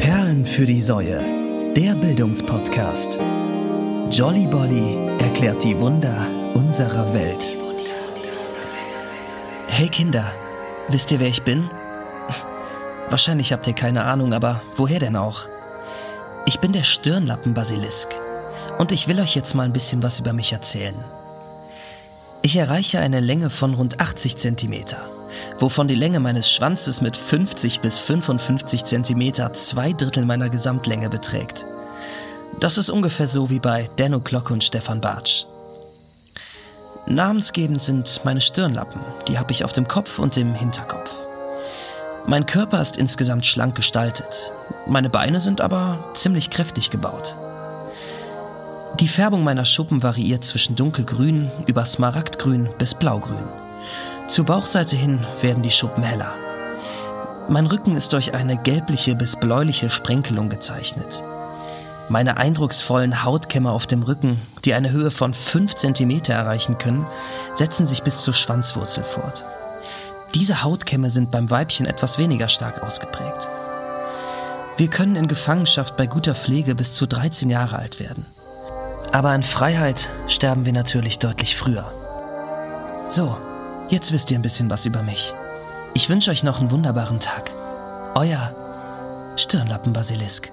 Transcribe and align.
Perlen 0.00 0.46
für 0.46 0.64
die 0.64 0.80
Säue, 0.80 1.74
der 1.74 1.94
Bildungspodcast. 1.94 3.18
Jolly 4.10 4.46
Bolly 4.46 4.96
erklärt 5.18 5.62
die 5.62 5.78
Wunder 5.78 6.26
unserer 6.54 7.12
Welt. 7.12 7.52
Hey 9.68 9.88
Kinder, 9.88 10.32
wisst 10.88 11.12
ihr, 11.12 11.20
wer 11.20 11.28
ich 11.28 11.42
bin? 11.42 11.68
Wahrscheinlich 13.10 13.52
habt 13.52 13.66
ihr 13.66 13.74
keine 13.74 14.04
Ahnung, 14.04 14.32
aber 14.32 14.62
woher 14.74 15.00
denn 15.00 15.16
auch? 15.16 15.42
Ich 16.46 16.60
bin 16.60 16.72
der 16.72 16.84
Stirnlappenbasilisk 16.84 18.08
und 18.78 18.92
ich 18.92 19.06
will 19.06 19.20
euch 19.20 19.36
jetzt 19.36 19.54
mal 19.54 19.64
ein 19.64 19.74
bisschen 19.74 20.02
was 20.02 20.18
über 20.18 20.32
mich 20.32 20.54
erzählen. 20.54 20.96
Ich 22.40 22.56
erreiche 22.56 23.00
eine 23.00 23.20
Länge 23.20 23.50
von 23.50 23.74
rund 23.74 24.00
80 24.00 24.38
Zentimeter, 24.38 24.96
wovon 25.58 25.88
die 25.88 25.94
Länge 25.94 26.20
meines 26.20 26.50
Schwanzes 26.50 27.00
mit 27.00 27.16
50 27.16 27.80
bis 27.80 27.98
55 27.98 28.84
Zentimeter 28.84 29.52
zwei 29.52 29.92
Drittel 29.92 30.24
meiner 30.24 30.48
Gesamtlänge 30.48 31.10
beträgt. 31.10 31.66
Das 32.58 32.78
ist 32.78 32.90
ungefähr 32.90 33.28
so 33.28 33.50
wie 33.50 33.60
bei 33.60 33.88
Denno 33.98 34.20
Glocke 34.20 34.52
und 34.52 34.64
Stefan 34.64 35.00
Bartsch. 35.00 35.44
Namensgebend 37.06 37.80
sind 37.80 38.20
meine 38.24 38.40
Stirnlappen, 38.40 39.00
die 39.28 39.38
habe 39.38 39.52
ich 39.52 39.64
auf 39.64 39.72
dem 39.72 39.88
Kopf 39.88 40.18
und 40.18 40.36
im 40.36 40.54
Hinterkopf. 40.54 41.10
Mein 42.26 42.46
Körper 42.46 42.80
ist 42.80 42.96
insgesamt 42.96 43.46
schlank 43.46 43.74
gestaltet, 43.74 44.52
meine 44.86 45.10
Beine 45.10 45.40
sind 45.40 45.60
aber 45.60 46.10
ziemlich 46.14 46.50
kräftig 46.50 46.90
gebaut. 46.90 47.34
Die 48.98 49.08
Färbung 49.08 49.44
meiner 49.44 49.64
Schuppen 49.64 50.02
variiert 50.02 50.44
zwischen 50.44 50.76
dunkelgrün 50.76 51.50
über 51.66 51.84
smaragdgrün 51.84 52.68
bis 52.78 52.94
blaugrün. 52.94 53.59
Zur 54.30 54.44
Bauchseite 54.44 54.94
hin 54.94 55.26
werden 55.40 55.64
die 55.64 55.72
Schuppen 55.72 56.04
heller. 56.04 56.32
Mein 57.48 57.66
Rücken 57.66 57.96
ist 57.96 58.12
durch 58.12 58.32
eine 58.32 58.56
gelbliche 58.56 59.16
bis 59.16 59.34
bläuliche 59.34 59.90
Sprenkelung 59.90 60.48
gezeichnet. 60.48 61.24
Meine 62.08 62.36
eindrucksvollen 62.36 63.24
Hautkämme 63.24 63.72
auf 63.72 63.88
dem 63.88 64.04
Rücken, 64.04 64.40
die 64.64 64.74
eine 64.74 64.92
Höhe 64.92 65.10
von 65.10 65.34
5 65.34 65.74
cm 65.74 66.20
erreichen 66.28 66.78
können, 66.78 67.04
setzen 67.54 67.86
sich 67.86 68.04
bis 68.04 68.18
zur 68.18 68.32
Schwanzwurzel 68.32 69.02
fort. 69.02 69.44
Diese 70.36 70.62
Hautkämme 70.62 71.10
sind 71.10 71.32
beim 71.32 71.50
Weibchen 71.50 71.86
etwas 71.86 72.16
weniger 72.16 72.46
stark 72.46 72.84
ausgeprägt. 72.84 73.48
Wir 74.76 74.86
können 74.86 75.16
in 75.16 75.26
Gefangenschaft 75.26 75.96
bei 75.96 76.06
guter 76.06 76.36
Pflege 76.36 76.76
bis 76.76 76.92
zu 76.92 77.06
13 77.06 77.50
Jahre 77.50 77.80
alt 77.80 77.98
werden. 77.98 78.26
Aber 79.10 79.34
in 79.34 79.42
Freiheit 79.42 80.08
sterben 80.28 80.66
wir 80.66 80.72
natürlich 80.72 81.18
deutlich 81.18 81.56
früher. 81.56 81.90
So, 83.08 83.36
jetzt 83.90 84.12
wisst 84.12 84.30
ihr 84.30 84.38
ein 84.38 84.42
bisschen 84.42 84.70
was 84.70 84.86
über 84.86 85.02
mich. 85.02 85.34
Ich 85.94 86.08
wünsche 86.08 86.30
euch 86.30 86.42
noch 86.42 86.60
einen 86.60 86.70
wunderbaren 86.70 87.20
Tag. 87.20 87.50
Euer 88.14 88.54
Stirnlappenbasilisk. 89.36 90.50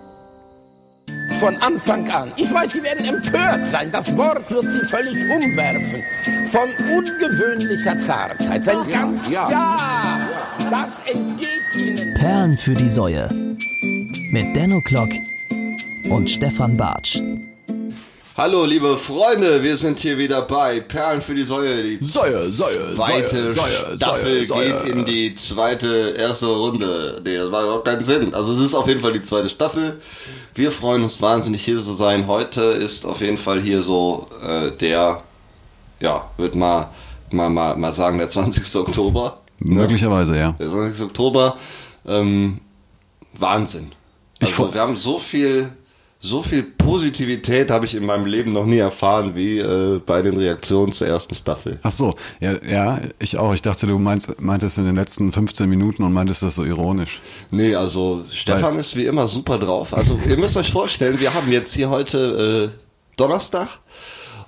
Von 1.40 1.56
Anfang 1.58 2.10
an. 2.10 2.32
Ich 2.36 2.52
weiß, 2.52 2.74
Sie 2.74 2.84
werden 2.84 3.06
empört 3.06 3.68
sein. 3.68 3.92
Das 3.92 4.16
Wort 4.18 4.50
wird 4.50 4.66
Sie 4.72 4.84
völlig 4.86 5.24
umwerfen. 5.30 6.02
Von 6.48 6.70
ungewöhnlicher 6.92 7.98
Zartheit. 7.98 8.64
Sein 8.64 8.78
ganz, 8.92 9.28
ja. 9.30 9.50
ja, 9.50 10.28
das 10.72 11.00
entgeht 11.06 11.76
Ihnen. 11.76 12.14
Perlen 12.16 12.58
für 12.58 12.74
die 12.74 12.90
Säue. 12.90 13.30
Mit 14.32 14.56
Denno 14.56 14.82
Klock 14.82 15.10
und 16.10 16.30
Stefan 16.30 16.76
Bartsch. 16.76 17.22
Hallo, 18.38 18.66
liebe 18.66 18.98
Freunde, 19.00 19.64
wir 19.64 19.76
sind 19.78 20.00
hier 20.00 20.16
wieder 20.20 20.44
bei 20.44 20.80
Perlen 20.80 21.24
für 21.24 21.34
die 21.34 21.42
Säue. 21.42 21.82
Die 21.82 22.06
Säue, 22.06 22.52
Säue, 22.52 22.96
zweite 22.96 23.52
Säue, 23.52 23.72
Säue, 23.72 23.96
Staffel 23.98 24.44
Säue, 24.44 24.84
geht 24.84 24.94
in 24.96 25.06
die 25.06 25.34
zweite, 25.34 26.14
erste 26.16 26.46
Runde. 26.46 27.20
Nee, 27.26 27.36
das 27.38 27.52
war 27.52 27.64
überhaupt 27.64 27.86
keinen 27.86 28.04
Sinn. 28.04 28.36
Also 28.36 28.54
es 28.54 28.60
ist 28.60 28.76
auf 28.76 28.88
jeden 28.88 29.02
Fall 29.02 29.14
die 29.14 29.24
zweite 29.24 29.50
Staffel. 29.50 30.00
Wir 30.54 30.72
freuen 30.72 31.02
uns 31.02 31.20
wahnsinnig 31.20 31.66
hier 31.66 31.82
zu 31.82 31.96
sein. 31.96 32.28
Heute 32.28 32.62
ist 32.62 33.06
auf 33.08 33.22
jeden 33.22 33.40
Fall 33.40 33.60
hier 33.60 33.82
so 33.82 34.28
äh, 34.48 34.70
der, 34.70 35.24
ja, 36.00 36.30
wird 36.38 36.54
mal, 36.54 36.92
mal, 37.32 37.50
mal, 37.50 37.76
mal 37.76 37.92
sagen, 37.94 38.20
der 38.20 38.30
20. 38.30 38.76
Oktober. 38.76 39.40
Möglicherweise, 39.58 40.38
ja. 40.38 40.52
Der 40.60 40.70
20. 40.70 41.06
Oktober. 41.06 41.58
Ähm, 42.06 42.60
Wahnsinn. 43.34 43.94
Ich 44.40 44.50
Also 44.50 44.66
fro- 44.66 44.73
wir 44.76 44.82
haben 44.82 44.95
so 44.95 45.17
viel, 45.17 45.70
so 46.20 46.42
viel 46.42 46.64
Positivität 46.64 47.70
habe 47.70 47.86
ich 47.86 47.94
in 47.95 48.05
meinem 48.05 48.26
Leben 48.26 48.52
noch 48.52 48.66
nie 48.66 48.80
erfahren 48.80 49.36
wie 49.36 49.60
äh, 49.60 50.00
bei 50.05 50.22
den 50.23 50.36
Reaktionen 50.38 50.92
zur 50.92 51.08
ersten 51.08 51.36
Staffel. 51.36 51.80
Ach 51.83 51.92
so, 51.92 52.16
ja, 52.39 52.55
ja, 52.67 53.00
ich 53.20 53.38
auch. 53.38 53.54
Ich 53.54 53.61
dachte, 53.61 53.86
du 53.86 54.00
meinst, 54.00 54.42
meintest 54.42 54.80
in 54.80 54.86
den 54.86 54.95
letzten 54.95 55.32
15 55.32 55.70
Minuten 55.70 56.04
und 56.04 56.14
meintest 56.14 56.42
das 56.44 56.55
so 56.55 56.64
ironisch. 56.64 57.22
Nee, 57.52 57.76
also 57.76 58.26
Stefan 58.32 58.80
ist 58.80 58.95
wie 58.95 59.05
immer 59.05 59.28
super 59.28 59.60
drauf. 59.60 59.94
Also 59.94 60.20
ihr 60.28 60.38
müsst 60.38 60.58
euch 60.58 60.72
vorstellen, 60.72 61.20
wir 61.20 61.33
haben 61.33 61.52
jetzt 61.52 61.73
hier 61.73 61.89
heute 61.89 62.72
äh, 62.73 62.80
Donnerstag 63.16 63.67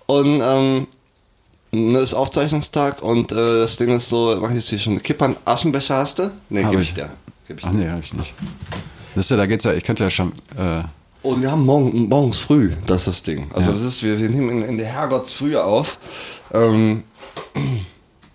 und 0.07 0.41
ähm, 0.43 0.87
ne, 1.71 1.99
ist 1.99 2.15
Aufzeichnungstag 2.15 3.03
und 3.03 3.31
äh, 3.31 3.35
das 3.35 3.77
Ding 3.77 3.95
ist 3.95 4.09
so, 4.09 4.37
mach 4.41 4.49
ich 4.49 4.55
jetzt 4.55 4.69
hier 4.69 4.79
schon 4.79 4.93
eine 4.93 5.01
Kippe 5.01 5.23
an. 5.25 5.35
Aschenbecher 5.45 5.97
hast 5.97 6.17
du? 6.19 6.31
Nee, 6.49 6.63
Hab 6.63 6.71
geb 6.71 6.81
ich. 6.81 6.93
dir. 6.95 7.11
Geb 7.47 7.59
ich 7.59 7.65
Ach 7.65 7.71
dir. 7.71 7.77
nee, 7.77 7.89
hab 7.89 7.99
ich 8.03 8.13
nicht. 8.15 8.33
Das 9.15 9.25
ist 9.25 9.31
ja, 9.31 9.37
da 9.37 9.45
geht's 9.45 9.63
ja, 9.65 9.73
ich 9.73 9.83
könnte 9.83 10.03
ja 10.03 10.09
schon, 10.09 10.31
äh, 10.57 10.81
Und 11.21 11.41
wir 11.41 11.51
haben 11.51 11.65
morgen, 11.65 12.07
morgens 12.07 12.37
früh, 12.37 12.71
das 12.87 13.01
ist 13.01 13.07
das 13.07 13.23
Ding. 13.23 13.49
Also 13.53 13.71
Ja. 13.71 13.73
das 13.77 13.81
ist, 13.85 14.03
wir, 14.03 14.19
wir 14.19 14.29
nehmen 14.29 14.49
in, 14.49 14.61
in 14.63 14.77
der 14.77 14.87
Herrgottsfrühe 14.87 15.61
auf. 15.63 15.97
Ähm, 16.53 17.03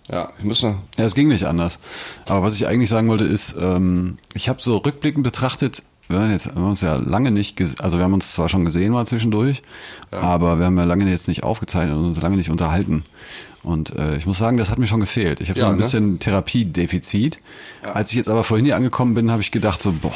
ja, 0.09 0.29
wir 0.37 0.45
müssen. 0.45 0.75
ja, 0.97 1.05
es 1.05 1.15
ging 1.15 1.27
nicht 1.29 1.45
anders. 1.45 1.79
Aber 2.27 2.43
was 2.43 2.53
ich 2.55 2.67
eigentlich 2.67 2.89
sagen 2.89 3.07
wollte 3.07 3.23
ist, 3.23 3.55
ähm, 3.59 4.17
ich 4.35 4.49
habe 4.49 4.61
so 4.61 4.77
rückblickend 4.77 5.23
betrachtet, 5.23 5.81
wir 6.07 6.19
haben, 6.19 6.29
jetzt, 6.31 6.45
wir 6.45 6.61
haben 6.61 6.69
uns 6.69 6.81
ja 6.81 6.97
lange 6.97 7.31
nicht, 7.31 7.59
also 7.81 7.97
wir 7.97 8.03
haben 8.03 8.13
uns 8.13 8.33
zwar 8.33 8.47
schon 8.49 8.63
gesehen 8.63 8.91
mal 8.91 9.07
zwischendurch, 9.07 9.63
aber 10.11 10.59
wir 10.59 10.67
haben 10.67 10.77
ja 10.77 10.83
lange 10.83 11.09
jetzt 11.09 11.27
nicht 11.27 11.43
aufgezeichnet 11.43 11.97
und 11.97 12.05
uns 12.05 12.21
lange 12.21 12.37
nicht 12.37 12.51
unterhalten. 12.51 13.03
Und 13.63 13.95
äh, 13.95 14.15
ich 14.15 14.27
muss 14.27 14.37
sagen, 14.37 14.57
das 14.57 14.69
hat 14.69 14.77
mir 14.77 14.85
schon 14.85 14.99
gefehlt. 14.99 15.41
Ich 15.41 15.49
habe 15.49 15.59
so 15.59 15.65
Ja, 15.65 15.71
ein 15.71 15.77
ne? 15.77 15.81
bisschen 15.81 16.19
Therapiedefizit. 16.19 17.39
Als 17.91 18.11
ich 18.11 18.17
jetzt 18.17 18.29
aber 18.29 18.43
vorhin 18.43 18.65
hier 18.65 18.75
angekommen 18.75 19.15
bin, 19.15 19.31
habe 19.31 19.41
ich 19.41 19.49
gedacht 19.49 19.81
so, 19.81 19.91
boah, 19.91 20.13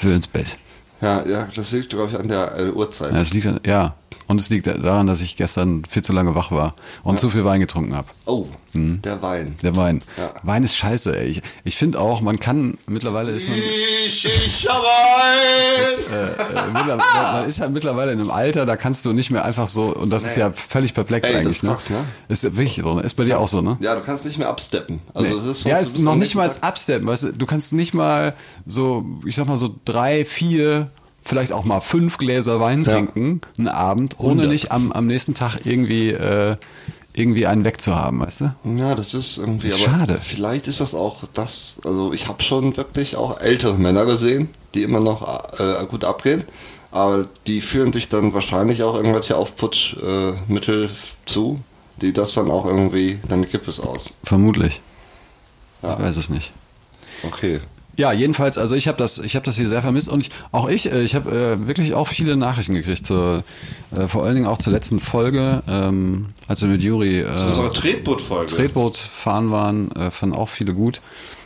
will 0.00 0.14
ins 0.14 0.26
Bett. 0.26 0.56
Ja, 1.04 1.22
ja, 1.26 1.46
das 1.54 1.70
liegt, 1.72 1.90
glaube 1.90 2.10
ich, 2.12 2.18
an 2.18 2.28
der 2.28 2.56
äh, 2.56 2.70
Uhrzeit. 2.70 3.12
Ja, 3.12 3.20
es 3.20 3.34
liegt, 3.34 3.46
an- 3.46 3.60
ja. 3.66 3.94
Und 4.26 4.40
es 4.40 4.48
liegt 4.48 4.66
daran, 4.66 5.06
dass 5.06 5.20
ich 5.20 5.36
gestern 5.36 5.84
viel 5.84 6.02
zu 6.02 6.12
lange 6.12 6.34
wach 6.34 6.50
war 6.50 6.74
und 7.02 7.18
zu 7.18 7.28
viel 7.30 7.44
Wein 7.44 7.60
getrunken 7.60 7.94
habe. 7.94 8.08
Oh, 8.24 8.46
der 8.74 9.20
Wein. 9.22 9.54
Der 9.62 9.76
Wein. 9.76 10.02
Ja. 10.16 10.32
Wein 10.42 10.62
ist 10.62 10.76
scheiße, 10.76 11.16
ey. 11.16 11.26
Ich, 11.28 11.42
ich 11.64 11.76
finde 11.76 12.00
auch, 12.00 12.20
man 12.22 12.40
kann, 12.40 12.78
mittlerweile 12.86 13.30
ist 13.32 13.48
man, 13.48 13.58
Shisha-Wein! 14.08 16.04
äh, 16.10 16.24
äh, 16.24 16.66
mittlerweile, 16.72 17.32
man 17.32 17.44
ist 17.46 17.58
ja 17.58 17.68
mittlerweile 17.68 18.12
in 18.12 18.20
einem 18.20 18.30
Alter, 18.30 18.66
da 18.66 18.76
kannst 18.76 19.04
du 19.04 19.12
nicht 19.12 19.30
mehr 19.30 19.44
einfach 19.44 19.66
so, 19.66 19.94
und 19.94 20.10
das 20.10 20.24
ist 20.24 20.36
Nee. 20.36 20.42
ja 20.42 20.52
völlig 20.52 20.94
perplex 20.94 21.28
Ey, 21.28 21.36
eigentlich, 21.36 21.56
ist 21.58 21.62
ne? 21.64 21.70
krass, 21.70 21.90
ne? 21.90 22.04
Ist 22.28 22.44
wirklich 22.44 22.80
so, 22.82 22.94
ne? 22.94 23.02
Ist 23.02 23.14
bei 23.14 23.24
dir 23.24 23.38
auch 23.38 23.48
so, 23.48 23.60
ne? 23.60 23.76
Ja, 23.80 23.94
du 23.94 24.00
kannst 24.00 24.24
nicht 24.24 24.38
mehr 24.38 24.48
absteppen. 24.48 25.00
Also 25.12 25.38
Nee. 25.40 25.50
ist 25.50 25.64
ja, 25.64 25.78
ist 25.78 25.98
noch 25.98 26.16
nicht 26.16 26.34
mal 26.34 26.50
Absteppen, 26.60 27.06
weißt 27.06 27.22
du, 27.24 27.32
du 27.32 27.46
kannst 27.46 27.72
nicht 27.72 27.94
mal 27.94 28.34
so, 28.66 29.04
ich 29.26 29.36
sag 29.36 29.46
mal 29.46 29.58
so 29.58 29.74
drei, 29.84 30.24
vier, 30.24 30.90
vielleicht 31.24 31.52
auch 31.52 31.64
mal 31.64 31.80
fünf 31.80 32.18
Gläser 32.18 32.60
Wein 32.60 32.82
Ja. 32.82 32.92
trinken, 32.92 33.40
einen 33.58 33.68
Abend, 33.68 34.16
ohne 34.18 34.30
Hundert. 34.42 34.48
nicht 34.48 34.70
am, 34.72 34.92
am 34.92 35.06
nächsten 35.06 35.34
Tag 35.34 35.64
irgendwie, 35.64 36.10
äh, 36.10 36.56
irgendwie 37.14 37.46
einen 37.46 37.64
wegzuhaben, 37.64 38.20
weißt 38.20 38.40
du? 38.42 38.54
Ja, 38.76 38.94
das 38.94 39.14
ist 39.14 39.38
irgendwie 39.38 39.68
Ist 39.68 39.86
aber 39.86 39.96
schade. 39.98 40.20
Vielleicht 40.22 40.68
ist 40.68 40.80
das 40.80 40.94
auch 40.94 41.22
das, 41.32 41.76
also 41.84 42.12
ich 42.12 42.28
habe 42.28 42.42
schon 42.42 42.76
wirklich 42.76 43.16
auch 43.16 43.40
ältere 43.40 43.74
Männer 43.78 44.04
gesehen, 44.04 44.48
die 44.74 44.82
immer 44.82 45.00
noch 45.00 45.58
äh, 45.58 45.86
gut 45.86 46.04
abgehen, 46.04 46.44
aber 46.90 47.26
die 47.46 47.60
führen 47.60 47.92
sich 47.92 48.08
dann 48.08 48.34
wahrscheinlich 48.34 48.82
auch 48.82 48.94
irgendwelche 48.96 49.36
Aufputschmittel 49.36 50.84
äh, 50.86 50.88
zu, 51.26 51.60
die 52.02 52.12
das 52.12 52.34
dann 52.34 52.50
auch 52.50 52.66
irgendwie, 52.66 53.18
dann 53.28 53.48
kippt 53.48 53.68
es 53.68 53.78
aus. 53.80 54.10
Vermutlich. 54.24 54.80
Ja. 55.82 55.92
Ich 55.94 56.04
weiß 56.04 56.16
es 56.16 56.30
nicht. 56.30 56.52
Okay. 57.22 57.60
Ja, 57.96 58.12
jedenfalls, 58.12 58.58
also 58.58 58.74
ich 58.74 58.88
habe 58.88 58.98
das, 58.98 59.18
ich 59.18 59.36
habe 59.36 59.44
das 59.44 59.56
hier 59.56 59.68
sehr 59.68 59.82
vermisst 59.82 60.08
und 60.08 60.24
ich, 60.26 60.30
auch 60.52 60.68
ich, 60.68 60.90
äh, 60.92 61.02
ich 61.02 61.14
habe 61.14 61.30
äh, 61.30 61.66
wirklich 61.68 61.94
auch 61.94 62.08
viele 62.08 62.36
Nachrichten 62.36 62.74
gekriegt, 62.74 63.06
zur, 63.06 63.42
äh, 63.96 64.08
vor 64.08 64.24
allen 64.24 64.34
Dingen 64.34 64.46
auch 64.46 64.58
zur 64.58 64.72
letzten 64.72 65.00
Folge, 65.00 65.62
ähm, 65.68 66.26
als 66.48 66.62
wir 66.62 66.68
mit 66.68 66.82
Juri 66.82 67.20
äh, 67.20 67.24
Unsere 67.26 67.72
Tretbootfolge. 67.72 68.54
Tretboot 68.54 68.96
fahren 68.96 69.50
waren, 69.50 69.92
äh, 69.92 70.10
fanden 70.10 70.36
auch 70.36 70.48
viele 70.48 70.74
gut. 70.74 71.00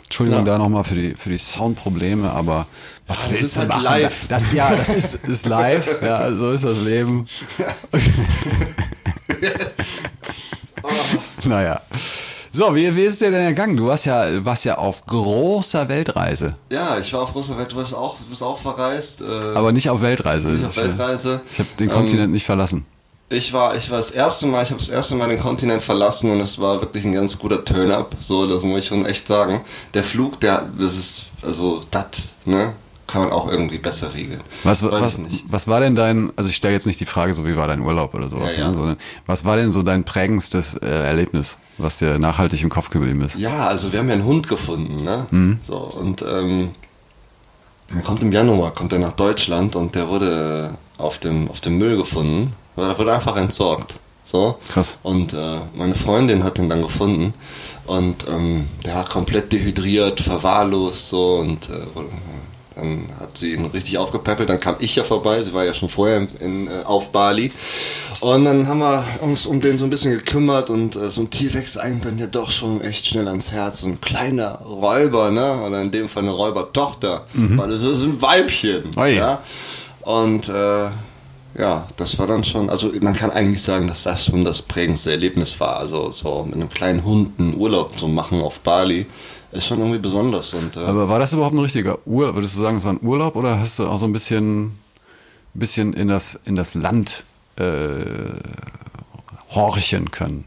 Entschuldigung 0.04 0.46
Ja. 0.46 0.52
da 0.52 0.58
nochmal 0.58 0.84
für 0.84 0.94
die 0.94 1.14
für 1.14 1.28
die 1.28 1.36
Soundprobleme, 1.36 2.32
aber 2.32 2.66
was 3.06 3.18
das 3.18 3.30
willst 3.30 3.42
ist 3.42 3.56
du 3.56 3.60
halt 3.60 3.68
machen? 3.68 3.84
live. 3.84 4.14
Das, 4.28 4.52
ja, 4.54 4.74
das 4.74 4.88
ist, 4.88 5.28
ist 5.28 5.44
live, 5.44 5.96
ja, 6.02 6.32
so 6.32 6.50
ist 6.50 6.64
das 6.64 6.80
Leben. 6.80 7.26
naja. 11.44 11.82
So, 12.50 12.74
wie, 12.74 12.94
wie 12.96 13.02
ist 13.02 13.14
es 13.14 13.18
dir 13.20 13.30
denn 13.30 13.40
ergangen? 13.44 13.76
Du 13.76 13.86
warst 13.86 14.06
ja, 14.06 14.24
warst 14.44 14.64
ja 14.64 14.78
auf 14.78 15.04
großer 15.06 15.88
Weltreise, 15.88 16.54
Ja, 16.70 16.98
ich 16.98 17.12
war 17.12 17.22
auf 17.22 17.32
großer 17.32 17.56
Welt, 17.58 17.72
du 17.72 17.76
bist 17.76 17.94
auch, 17.94 18.16
du 18.18 18.24
bist 18.30 18.42
auch 18.42 18.58
verreist. 18.58 19.20
Äh, 19.22 19.24
aber 19.54 19.72
nicht 19.72 19.90
auf 19.90 20.00
Weltreise. 20.00 20.48
nicht 20.50 20.64
auf 20.64 20.76
Ich, 20.76 20.82
Weltreise. 20.82 21.40
Ich 21.52 21.58
habe 21.58 21.68
den 21.78 21.88
Ähm, 21.88 21.94
Kontinent 21.94 22.32
nicht 22.32 22.44
verlassen. 22.46 22.86
Ich 23.30 23.52
war, 23.52 23.76
ich 23.76 23.90
war 23.90 23.98
das 23.98 24.10
erste 24.10 24.46
Mal, 24.46 24.62
ich 24.62 24.70
habe 24.70 24.80
das 24.80 24.88
erste 24.88 25.14
Mal 25.14 25.28
den 25.28 25.38
Kontinent 25.38 25.82
verlassen 25.82 26.30
und 26.30 26.40
es 26.40 26.58
war 26.58 26.80
wirklich 26.80 27.04
ein 27.04 27.12
ganz 27.12 27.38
guter 27.38 27.62
Turn-up. 27.62 28.16
So, 28.20 28.46
das 28.46 28.62
muss 28.62 28.80
ich 28.80 28.86
schon 28.88 29.04
echt 29.04 29.28
sagen. 29.28 29.60
Der 29.92 30.02
Flug, 30.02 30.40
der, 30.40 30.66
das 30.78 30.96
ist, 30.96 31.24
also, 31.42 31.82
dat, 31.90 32.18
ne? 32.46 32.72
Kann 33.08 33.22
man 33.22 33.32
auch 33.32 33.48
irgendwie 33.48 33.78
besser 33.78 34.14
regeln. 34.14 34.40
Was, 34.62 34.84
Weiß 34.84 34.92
was, 34.92 35.18
was 35.48 35.66
war 35.66 35.80
denn 35.80 35.96
dein, 35.96 36.30
also 36.36 36.50
ich 36.50 36.56
stelle 36.56 36.74
jetzt 36.74 36.86
nicht 36.86 37.00
die 37.00 37.06
Frage, 37.06 37.34
so 37.34 37.46
wie 37.46 37.56
war 37.56 37.66
dein 37.66 37.80
Urlaub 37.80 38.14
oder 38.14 38.28
sowas, 38.28 38.54
Ja, 38.54 38.60
ja. 38.62 38.68
Ne, 38.68 38.74
sondern 38.74 38.96
was 39.26 39.44
war 39.44 39.56
denn 39.56 39.72
so 39.72 39.82
dein 39.82 40.04
prägendstes 40.04 40.74
äh, 40.74 40.86
Erlebnis, 40.86 41.58
was 41.78 41.98
dir 41.98 42.18
nachhaltig 42.18 42.62
im 42.62 42.68
Kopf 42.68 42.90
geblieben 42.90 43.22
ist? 43.22 43.38
Ja, 43.38 43.66
also 43.66 43.92
wir 43.92 43.98
haben 43.98 44.08
ja 44.08 44.14
einen 44.14 44.24
Hund 44.24 44.46
gefunden, 44.46 45.02
ne? 45.02 45.26
Mhm. 45.30 45.58
So, 45.66 45.76
und 45.76 46.22
ähm, 46.22 46.68
der 47.92 48.02
kommt 48.02 48.22
im 48.22 48.30
Januar, 48.30 48.72
kommt 48.74 48.92
er 48.92 48.98
nach 48.98 49.12
Deutschland 49.12 49.74
und 49.74 49.94
der 49.94 50.08
wurde 50.08 50.74
auf 50.98 51.18
dem, 51.18 51.50
auf 51.50 51.60
dem 51.60 51.78
Müll 51.78 51.96
gefunden. 51.96 52.52
Er 52.76 52.96
wurde 52.98 53.14
einfach 53.14 53.36
entsorgt. 53.36 53.94
So. 54.24 54.58
Krass. 54.68 54.98
Und 55.02 55.32
äh, 55.32 55.60
meine 55.74 55.94
Freundin 55.94 56.44
hat 56.44 56.58
ihn 56.58 56.68
dann 56.68 56.82
gefunden 56.82 57.32
und 57.86 58.26
ähm, 58.28 58.68
der 58.84 58.96
war 58.96 59.08
komplett 59.08 59.50
dehydriert, 59.52 60.20
verwahrlost 60.20 61.08
so 61.08 61.36
und 61.36 61.70
äh, 61.70 61.78
dann 62.78 63.08
hat 63.20 63.36
sie 63.36 63.52
ihn 63.52 63.66
richtig 63.66 63.98
aufgepäppelt, 63.98 64.48
dann 64.48 64.60
kam 64.60 64.76
ich 64.78 64.96
ja 64.96 65.04
vorbei, 65.04 65.42
sie 65.42 65.52
war 65.52 65.64
ja 65.64 65.74
schon 65.74 65.88
vorher 65.88 66.18
in, 66.18 66.28
in, 66.40 66.66
äh, 66.68 66.84
auf 66.84 67.12
Bali. 67.12 67.52
Und 68.20 68.44
dann 68.44 68.66
haben 68.66 68.78
wir 68.78 69.04
uns 69.20 69.46
um 69.46 69.60
den 69.60 69.78
so 69.78 69.84
ein 69.84 69.90
bisschen 69.90 70.12
gekümmert 70.12 70.70
und 70.70 70.96
äh, 70.96 71.10
so 71.10 71.22
ein 71.22 71.30
Tier 71.30 71.52
wächst 71.54 71.78
einem 71.78 72.00
dann 72.00 72.18
ja 72.18 72.26
doch 72.26 72.50
schon 72.50 72.80
echt 72.80 73.06
schnell 73.06 73.28
ans 73.28 73.52
Herz, 73.52 73.80
so 73.80 73.88
ein 73.88 74.00
kleiner 74.00 74.60
Räuber, 74.62 75.30
ne, 75.30 75.62
oder 75.62 75.82
in 75.82 75.90
dem 75.90 76.08
Fall 76.08 76.22
eine 76.22 76.32
Räubertochter, 76.32 77.26
weil 77.34 77.72
es 77.72 77.82
ist 77.82 78.02
ein 78.02 78.20
Weibchen, 78.22 78.90
Oh 78.96 79.04
ja, 79.04 79.42
und 80.02 80.48
äh, 80.48 80.88
ja, 81.58 81.86
das 81.96 82.18
war 82.18 82.26
dann 82.26 82.44
schon, 82.44 82.70
also 82.70 82.92
man 83.00 83.14
kann 83.14 83.30
eigentlich 83.30 83.62
sagen, 83.62 83.88
dass 83.88 84.04
das 84.04 84.26
schon 84.26 84.44
das 84.44 84.62
prägendste 84.62 85.10
Erlebnis 85.10 85.58
war. 85.60 85.78
Also 85.78 86.12
so 86.12 86.44
mit 86.44 86.54
einem 86.54 86.68
kleinen 86.68 87.04
Hund 87.04 87.38
einen 87.38 87.56
Urlaub 87.56 87.98
zu 87.98 88.06
machen 88.06 88.40
auf 88.40 88.60
Bali 88.60 89.06
ist 89.52 89.66
schon 89.66 89.78
irgendwie 89.78 89.98
besonders. 89.98 90.52
Und, 90.54 90.76
äh, 90.76 90.80
Aber 90.80 91.08
war 91.08 91.18
das 91.18 91.32
überhaupt 91.32 91.54
ein 91.54 91.60
richtiger 91.60 91.98
Urlaub? 92.06 92.34
Würdest 92.34 92.56
du 92.56 92.60
sagen, 92.60 92.76
es 92.76 92.84
war 92.84 92.92
ein 92.92 93.00
Urlaub 93.02 93.36
oder 93.36 93.58
hast 93.58 93.78
du 93.78 93.86
auch 93.86 93.98
so 93.98 94.06
ein 94.06 94.12
bisschen, 94.12 94.78
bisschen 95.54 95.92
in 95.92 96.08
das, 96.08 96.40
in 96.44 96.54
das 96.54 96.74
Land 96.74 97.24
äh, 97.56 97.64
horchen 99.54 100.10
können? 100.10 100.44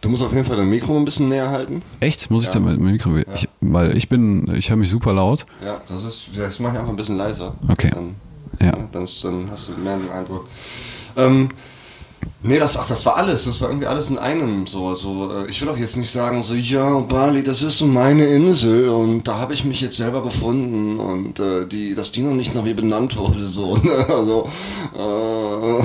du 0.00 0.08
musst 0.08 0.22
auf 0.22 0.32
jeden 0.32 0.44
Fall 0.44 0.56
dein 0.56 0.68
Mikro 0.70 0.96
ein 0.96 1.04
bisschen 1.04 1.28
näher 1.28 1.50
halten. 1.50 1.82
Echt? 2.00 2.30
Muss 2.30 2.44
ich 2.44 2.50
da 2.50 2.60
mit 2.60 2.78
dem 2.78 2.84
Mikro? 2.84 3.16
Ich, 3.34 3.48
weil 3.60 3.96
ich 3.96 4.08
bin, 4.08 4.48
ich 4.54 4.70
höre 4.70 4.76
mich 4.76 4.90
super 4.90 5.12
laut. 5.12 5.44
Ja, 5.64 5.80
das 5.88 6.04
ist, 6.04 6.30
das 6.36 6.58
mache 6.60 6.74
ich 6.74 6.78
einfach 6.78 6.92
ein 6.92 6.96
bisschen 6.96 7.16
leiser. 7.16 7.54
Okay. 7.68 7.90
Dann, 7.92 8.14
Ja. 8.60 8.72
Dann, 8.72 8.88
dann 8.92 9.50
hast 9.50 9.68
du 9.68 9.72
mehr 9.72 9.96
den 9.96 10.10
Eindruck. 10.10 10.48
Ähm, 11.16 11.48
nee, 12.42 12.58
das, 12.58 12.76
ach, 12.76 12.86
das 12.88 13.04
war 13.06 13.16
alles. 13.16 13.44
Das 13.44 13.60
war 13.60 13.68
irgendwie 13.68 13.86
alles 13.86 14.10
in 14.10 14.18
einem. 14.18 14.66
So, 14.66 14.94
so, 14.94 15.32
äh, 15.32 15.50
ich 15.50 15.60
will 15.60 15.68
auch 15.68 15.76
jetzt 15.76 15.96
nicht 15.96 16.10
sagen, 16.10 16.42
so, 16.42 16.54
ja, 16.54 17.00
Bali, 17.00 17.42
das 17.42 17.62
ist 17.62 17.78
so 17.78 17.86
meine 17.86 18.26
Insel 18.26 18.88
und 18.88 19.24
da 19.24 19.38
habe 19.38 19.54
ich 19.54 19.64
mich 19.64 19.80
jetzt 19.80 19.96
selber 19.96 20.22
gefunden 20.22 20.98
und 20.98 21.40
äh, 21.40 21.66
die, 21.66 21.94
dass 21.94 22.12
die 22.12 22.22
noch 22.22 22.34
nicht 22.34 22.54
nach 22.54 22.62
mir 22.62 22.76
benannt 22.76 23.16
wurde. 23.16 23.46
So, 23.46 23.76
ne? 23.82 24.06
also, 24.08 24.48
äh, 24.96 25.82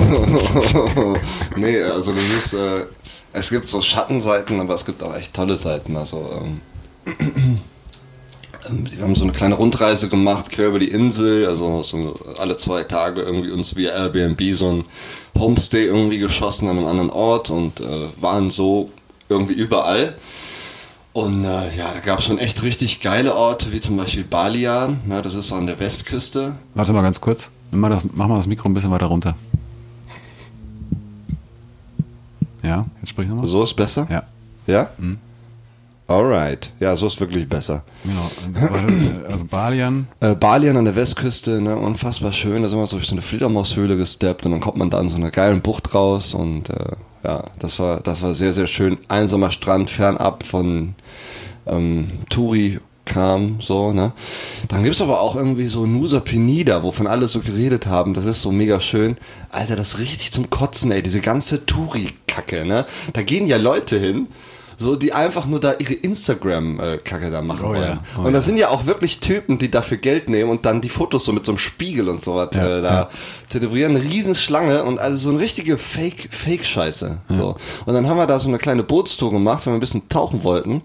nee, 1.60 1.82
also 1.82 2.12
das 2.12 2.24
ist, 2.24 2.54
äh, 2.54 2.84
es 3.32 3.50
gibt 3.50 3.68
so 3.68 3.82
Schattenseiten, 3.82 4.60
aber 4.60 4.74
es 4.74 4.84
gibt 4.84 5.02
auch 5.02 5.14
echt 5.14 5.34
tolle 5.34 5.56
Seiten. 5.56 5.96
Also, 5.96 6.30
ähm, 6.40 6.60
ähm, 8.68 8.86
Wir 8.90 9.02
haben 9.02 9.14
so 9.16 9.24
eine 9.24 9.32
kleine 9.32 9.56
Rundreise 9.56 10.08
gemacht, 10.08 10.50
quer 10.50 10.68
über 10.68 10.78
die 10.78 10.90
Insel, 10.90 11.46
also 11.46 11.82
so 11.82 12.08
alle 12.38 12.56
zwei 12.56 12.84
Tage 12.84 13.22
irgendwie 13.22 13.50
uns 13.50 13.76
via 13.76 13.90
Airbnb 13.90 14.40
so 14.54 14.70
ein 14.70 14.84
Homestay 15.38 15.84
irgendwie 15.84 16.18
geschossen 16.18 16.68
an 16.68 16.78
einem 16.78 16.86
anderen 16.86 17.10
Ort 17.10 17.50
und 17.50 17.80
äh, 17.80 18.08
waren 18.20 18.50
so 18.50 18.90
irgendwie 19.28 19.54
überall. 19.54 20.14
Und 21.12 21.44
äh, 21.44 21.76
ja, 21.76 21.92
da 21.94 22.00
gab 22.00 22.18
es 22.18 22.24
schon 22.24 22.38
echt 22.38 22.62
richtig 22.62 23.00
geile 23.00 23.36
Orte, 23.36 23.72
wie 23.72 23.80
zum 23.80 23.96
Beispiel 23.96 24.24
Balian, 24.24 24.98
ne, 25.06 25.22
das 25.22 25.34
ist 25.34 25.52
an 25.52 25.66
der 25.66 25.78
Westküste. 25.78 26.56
Warte 26.74 26.92
mal 26.92 27.02
ganz 27.02 27.20
kurz. 27.20 27.50
Mach, 27.70 27.88
das, 27.88 28.04
mach 28.12 28.26
mal 28.26 28.36
das 28.36 28.46
Mikro 28.46 28.68
ein 28.68 28.74
bisschen 28.74 28.90
weiter 28.90 29.06
runter. 29.06 29.36
Ja, 32.62 32.86
jetzt 33.00 33.10
sprich 33.10 33.28
nochmal. 33.28 33.46
So 33.46 33.62
ist 33.62 33.74
besser? 33.74 34.06
Ja, 34.10 34.22
Ja? 34.66 34.90
Alright. 36.06 36.70
Ja, 36.80 36.94
so 36.96 37.06
ist 37.06 37.18
wirklich 37.20 37.48
besser. 37.48 37.82
genau. 38.04 38.30
Also 39.26 39.44
Balian, 39.46 40.06
Äh, 40.20 40.34
Balian 40.34 40.76
an 40.76 40.84
der 40.84 40.96
Westküste, 40.96 41.60
ne, 41.62 41.76
unfassbar 41.76 42.32
schön. 42.32 42.62
Da 42.62 42.68
sind 42.68 42.78
wir 42.78 42.86
so 42.86 42.96
durch 42.96 43.08
so 43.08 43.14
eine 43.14 43.22
Fledermaushöhle 43.22 43.96
gesteppt 43.96 44.44
und 44.44 44.52
dann 44.52 44.60
kommt 44.60 44.76
man 44.76 44.90
da 44.90 45.00
in 45.00 45.08
so 45.08 45.16
einer 45.16 45.30
geilen 45.30 45.62
Bucht 45.62 45.94
raus 45.94 46.34
und 46.34 46.68
äh, 46.68 46.74
ja, 47.24 47.44
das 47.58 47.78
war, 47.78 48.00
das 48.00 48.20
war 48.20 48.34
sehr, 48.34 48.52
sehr 48.52 48.66
schön. 48.66 48.98
Einsamer 49.08 49.50
Strand, 49.50 49.88
fernab 49.88 50.44
von 50.44 50.94
ähm, 51.66 52.10
Touri-Kram, 52.28 53.60
so, 53.62 53.92
ne. 53.94 54.12
Dann 54.68 54.82
gibt's 54.84 55.00
aber 55.00 55.22
auch 55.22 55.36
irgendwie 55.36 55.68
so 55.68 55.86
Nusa 55.86 56.20
Penida, 56.20 56.82
wovon 56.82 57.06
alle 57.06 57.28
so 57.28 57.40
geredet 57.40 57.86
haben. 57.86 58.12
Das 58.12 58.26
ist 58.26 58.42
so 58.42 58.52
mega 58.52 58.78
schön. 58.82 59.16
Alter, 59.50 59.74
das 59.76 59.94
ist 59.94 59.98
richtig 60.00 60.32
zum 60.32 60.50
Kotzen, 60.50 60.90
ey, 60.92 61.02
diese 61.02 61.20
ganze 61.22 61.64
Touri-Kacke, 61.64 62.66
ne. 62.66 62.84
Da 63.14 63.22
gehen 63.22 63.46
ja 63.46 63.56
Leute 63.56 63.98
hin, 63.98 64.26
so, 64.76 64.96
die 64.96 65.12
einfach 65.12 65.46
nur 65.46 65.60
da 65.60 65.74
ihre 65.78 65.94
Instagram-Kacke 65.94 67.30
da 67.30 67.42
machen 67.42 67.64
Oh 67.64 67.74
ja, 67.74 67.80
wollen. 67.80 67.98
oh 68.18 68.20
und 68.22 68.32
das 68.32 68.44
ja. 68.44 68.46
sind 68.48 68.56
ja 68.58 68.68
auch 68.70 68.86
wirklich 68.86 69.20
Typen, 69.20 69.58
die 69.58 69.70
dafür 69.70 69.96
Geld 69.98 70.28
nehmen 70.28 70.50
und 70.50 70.64
dann 70.66 70.80
die 70.80 70.88
Fotos 70.88 71.24
so 71.24 71.32
mit 71.32 71.44
so 71.46 71.52
einem 71.52 71.58
Spiegel 71.58 72.08
und 72.08 72.22
so 72.22 72.34
was 72.36 72.50
Ja, 72.54 72.78
äh, 72.78 72.82
da 72.82 72.92
ja. 72.94 73.10
zelebrieren. 73.48 73.96
Eine 73.96 74.04
Riesenschlange 74.04 74.84
und 74.84 74.98
also 74.98 75.16
so 75.16 75.30
eine 75.30 75.40
richtige 75.40 75.78
Fake, 75.78 76.28
Fake-Scheiße. 76.30 77.18
So. 77.28 77.56
Und 77.86 77.94
dann 77.94 78.08
haben 78.08 78.16
wir 78.16 78.26
da 78.26 78.38
so 78.38 78.48
eine 78.48 78.58
kleine 78.58 78.82
Bootstour 78.82 79.30
gemacht, 79.30 79.66
weil 79.66 79.72
wir 79.72 79.78
ein 79.78 79.80
bisschen 79.80 80.08
tauchen 80.08 80.42
wollten. 80.44 80.82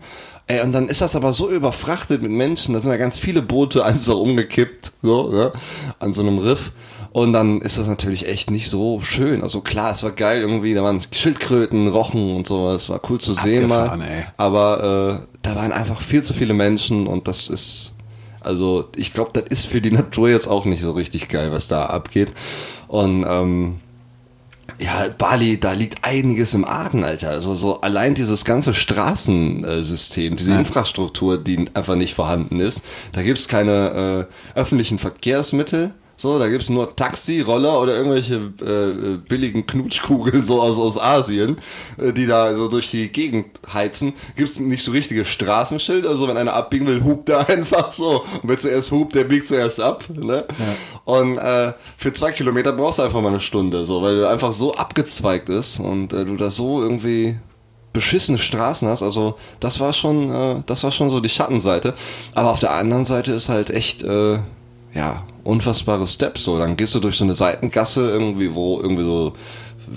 Ey, 0.47 0.61
und 0.61 0.71
dann 0.71 0.87
ist 0.89 1.01
das 1.01 1.15
aber 1.15 1.31
so 1.31 1.47
überfrachtet 1.49 2.23
mit 2.23 2.31
Menschen, 2.31 2.73
da 2.73 2.79
sind 2.79 2.89
ja 2.91 2.97
ganz 2.97 3.17
viele 3.17 3.41
Boote, 3.43 3.85
eins 3.85 4.01
ist 4.01 4.09
auch 4.09 4.19
umgekippt, 4.21 4.91
so, 5.03 5.29
ne, 5.29 5.51
an 5.99 6.11
so 6.13 6.21
einem 6.21 6.39
Riff. 6.39 6.71
Und 7.11 7.33
dann 7.33 7.61
ist 7.61 7.77
das 7.77 7.87
natürlich 7.87 8.27
echt 8.27 8.51
nicht 8.51 8.69
so 8.69 9.01
schön. 9.01 9.41
Also 9.41 9.61
klar, 9.61 9.91
es 9.91 10.03
war 10.03 10.11
geil 10.11 10.41
irgendwie, 10.41 10.73
da 10.73 10.83
waren 10.83 11.01
Schildkröten, 11.11 11.87
Rochen 11.87 12.35
und 12.35 12.47
so, 12.47 12.69
es 12.69 12.87
war 12.89 13.01
cool 13.09 13.19
zu 13.19 13.33
sehen 13.33 13.67
mal. 13.67 13.79
Abgefahren, 13.79 14.01
ey. 14.01 14.25
Aber 14.37 15.21
äh, 15.23 15.37
da 15.41 15.55
waren 15.55 15.71
einfach 15.71 16.01
viel 16.01 16.23
zu 16.23 16.33
viele 16.33 16.53
Menschen 16.53 17.07
und 17.07 17.27
das 17.27 17.49
ist, 17.49 17.93
also 18.41 18.89
ich 18.95 19.13
glaube, 19.13 19.31
das 19.33 19.45
ist 19.45 19.65
für 19.65 19.81
die 19.81 19.91
Natur 19.91 20.29
jetzt 20.29 20.47
auch 20.47 20.65
nicht 20.65 20.83
so 20.83 20.91
richtig 20.91 21.29
geil, 21.29 21.51
was 21.51 21.67
da 21.67 21.87
abgeht. 21.87 22.31
Und 22.87 23.25
ähm, 23.27 23.79
ja, 24.77 25.07
Bali, 25.17 25.59
da 25.59 25.73
liegt 25.73 26.03
einiges 26.03 26.53
im 26.53 26.63
Argen, 26.63 27.03
Alter. 27.03 27.31
Also 27.31 27.55
so 27.55 27.81
allein 27.81 28.13
dieses 28.13 28.45
ganze 28.45 28.73
Straßensystem, 28.73 30.37
diese 30.37 30.53
Infrastruktur, 30.53 31.37
die 31.37 31.65
einfach 31.73 31.95
nicht 31.95 32.13
vorhanden 32.13 32.59
ist. 32.59 32.83
Da 33.11 33.23
gibt's 33.23 33.47
keine 33.47 34.27
äh, 34.55 34.59
öffentlichen 34.59 34.99
Verkehrsmittel. 34.99 35.91
So, 36.21 36.37
da 36.37 36.49
gibt's 36.49 36.67
nur 36.67 36.97
Taxi, 36.97 37.39
Roller 37.39 37.79
oder 37.79 37.95
irgendwelche 37.95 38.51
äh, 38.61 38.89
äh, 38.89 39.17
billigen 39.25 39.65
Knutschkugeln 39.65 40.43
so 40.43 40.61
aus, 40.61 40.77
aus 40.77 40.99
Asien, 40.99 41.59
äh, 41.97 42.11
die 42.11 42.27
da 42.27 42.53
so 42.53 42.67
durch 42.67 42.91
die 42.91 43.07
Gegend 43.07 43.45
heizen. 43.73 44.11
Gibt's 44.35 44.59
nicht 44.59 44.83
so 44.83 44.91
richtige 44.91 45.23
Straßenschilder, 45.23 46.09
also 46.09 46.27
wenn 46.27 46.35
einer 46.35 46.55
abbiegen 46.55 46.87
will, 46.87 47.05
hupt 47.05 47.29
er 47.29 47.47
einfach 47.49 47.93
so. 47.93 48.25
Und 48.41 48.49
wer 48.49 48.57
zuerst 48.57 48.91
hupt, 48.91 49.15
der 49.15 49.23
biegt 49.23 49.47
zuerst 49.47 49.79
ab. 49.79 50.03
Ne? 50.13 50.43
Und 51.05 51.37
äh, 51.37 51.71
für 51.95 52.11
zwei 52.11 52.33
Kilometer 52.33 52.73
brauchst 52.73 52.99
du 52.99 53.03
einfach 53.03 53.21
mal 53.21 53.29
eine 53.29 53.39
Stunde, 53.39 53.85
so, 53.85 54.01
weil 54.01 54.17
du 54.17 54.27
einfach 54.27 54.51
so 54.51 54.75
abgezweigt 54.75 55.47
ist 55.47 55.79
und 55.79 56.11
äh, 56.11 56.25
du 56.25 56.35
da 56.35 56.51
so 56.51 56.81
irgendwie 56.81 57.37
beschissene 57.93 58.39
Straßen 58.39 58.89
hast. 58.89 59.03
Also 59.03 59.35
das 59.61 59.79
war 59.79 59.93
schon, 59.93 60.35
äh, 60.35 60.55
das 60.65 60.83
war 60.83 60.91
schon 60.91 61.09
so 61.09 61.21
die 61.21 61.29
Schattenseite. 61.29 61.93
Aber 62.35 62.49
auf 62.49 62.59
der 62.59 62.73
anderen 62.73 63.05
Seite 63.05 63.31
ist 63.31 63.47
halt 63.47 63.69
echt, 63.69 64.03
äh, 64.03 64.39
ja, 64.99 65.23
unfassbare 65.45 66.05
Steps. 66.07 66.43
So, 66.43 66.59
dann 66.59 66.75
gehst 66.75 66.93
du 66.93 66.99
durch 66.99 67.17
so 67.17 67.23
eine 67.23 67.33
Seitengasse 67.33 68.09
irgendwie, 68.09 68.53
wo 68.53 68.81
irgendwie 68.81 69.03
so 69.03 69.33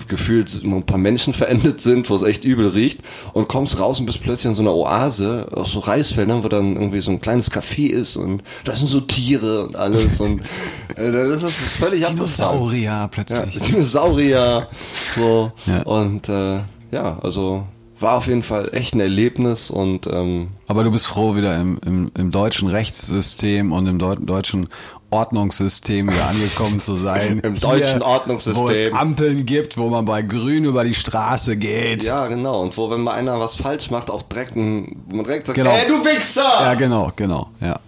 gefühlt 0.08 0.62
nur 0.62 0.78
ein 0.78 0.86
paar 0.86 0.96
Menschen 0.96 1.34
verendet 1.42 1.80
sind, 1.80 2.08
wo 2.08 2.14
es 2.14 2.22
echt 2.22 2.44
übel 2.44 2.68
riecht 2.68 3.00
und 3.32 3.48
kommst 3.48 3.78
raus 3.80 3.98
und 3.98 4.06
bist 4.06 4.22
plötzlich 4.22 4.46
in 4.46 4.54
so 4.54 4.62
einer 4.62 4.74
Oase 4.74 5.48
auf 5.52 5.66
so 5.66 5.80
Reisfeldern, 5.80 6.44
wo 6.44 6.48
dann 6.48 6.76
irgendwie 6.76 7.00
so 7.00 7.10
ein 7.10 7.20
kleines 7.20 7.50
Café 7.50 7.88
ist 7.88 8.16
und 8.16 8.42
da 8.64 8.74
sind 8.74 8.86
so 8.86 9.00
Tiere 9.00 9.64
und 9.64 9.76
alles 9.76 10.20
und 10.20 10.40
äh, 10.96 11.12
das 11.12 11.42
ist, 11.42 11.76
völlig 11.76 12.06
abgefahren. 12.06 12.60
Dinosaurier 12.60 12.82
Ja, 12.82 13.08
plötzlich. 13.08 13.60
Dinosaurier. 13.60 14.68
So. 15.16 15.52
Ja. 15.66 15.82
Und 15.82 16.28
äh, 16.28 16.60
ja, 16.92 17.18
also 17.22 17.66
war 18.02 18.16
auf 18.16 18.26
jeden 18.26 18.42
Fall 18.42 18.68
echt 18.72 18.94
ein 18.94 19.00
Erlebnis 19.00 19.70
und 19.70 20.06
ähm, 20.06 20.48
Aber 20.68 20.84
du 20.84 20.90
bist 20.90 21.06
froh, 21.06 21.36
wieder 21.36 21.56
im, 21.60 21.78
im, 21.86 22.10
im 22.18 22.30
deutschen 22.30 22.68
Rechtssystem 22.68 23.72
und 23.72 23.86
im 23.86 23.98
deu 23.98 24.16
deutschen 24.16 24.68
Ordnungssystem 25.10 26.10
wieder 26.10 26.26
angekommen 26.26 26.80
zu 26.80 26.96
sein. 26.96 27.38
Im 27.44 27.60
deutschen 27.60 28.00
Ordnungssystem. 28.00 28.62
Wo 28.62 28.70
es 28.70 28.92
Ampeln 28.94 29.44
gibt, 29.44 29.76
wo 29.76 29.88
man 29.90 30.06
bei 30.06 30.22
Grün 30.22 30.64
über 30.64 30.84
die 30.84 30.94
Straße 30.94 31.56
geht. 31.58 32.04
ja, 32.04 32.28
genau. 32.28 32.62
Und 32.62 32.76
wo, 32.78 32.90
wenn 32.90 33.02
mal 33.02 33.12
einer 33.12 33.38
was 33.38 33.54
falsch 33.54 33.90
macht, 33.90 34.10
auch 34.10 34.22
direkt, 34.22 34.56
ein, 34.56 34.96
wo 35.08 35.16
man 35.16 35.26
direkt 35.26 35.46
sagt, 35.48 35.56
Genau. 35.58 35.70
ey, 35.70 35.86
du 35.86 36.02
Wichser! 36.02 36.42
Ja, 36.60 36.74
genau, 36.74 37.12
genau. 37.14 37.50
Ja. 37.60 37.78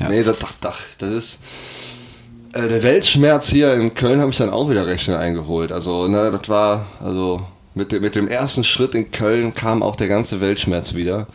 Ja. 0.00 0.08
Nee, 0.08 0.22
das, 0.22 0.38
das, 0.38 0.54
das, 0.62 0.74
das 0.98 1.10
ist. 1.10 1.42
Äh, 2.54 2.68
der 2.68 2.82
Weltschmerz 2.82 3.48
hier 3.48 3.74
in 3.74 3.92
Köln 3.94 4.20
habe 4.20 4.30
ich 4.30 4.38
dann 4.38 4.48
auch 4.48 4.70
wieder 4.70 4.86
recht 4.86 5.04
schnell 5.04 5.18
eingeholt. 5.18 5.72
Also, 5.72 6.08
ne, 6.08 6.30
das 6.30 6.48
war, 6.48 6.86
also 7.04 7.42
mit 7.74 7.92
dem, 7.92 8.02
mit 8.02 8.14
dem 8.14 8.28
ersten 8.28 8.64
Schritt 8.64 8.94
in 8.94 9.10
Köln 9.10 9.54
kam 9.54 9.82
auch 9.82 9.96
der 9.96 10.08
ganze 10.08 10.40
Weltschmerz 10.40 10.94
wieder. 10.94 11.26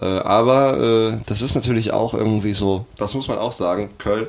Äh, 0.00 0.04
aber 0.04 1.12
äh, 1.12 1.20
das 1.26 1.42
ist 1.42 1.54
natürlich 1.54 1.92
auch 1.92 2.14
irgendwie 2.14 2.54
so, 2.54 2.86
das 2.98 3.14
muss 3.14 3.28
man 3.28 3.38
auch 3.38 3.52
sagen, 3.52 3.90
Köln 3.98 4.26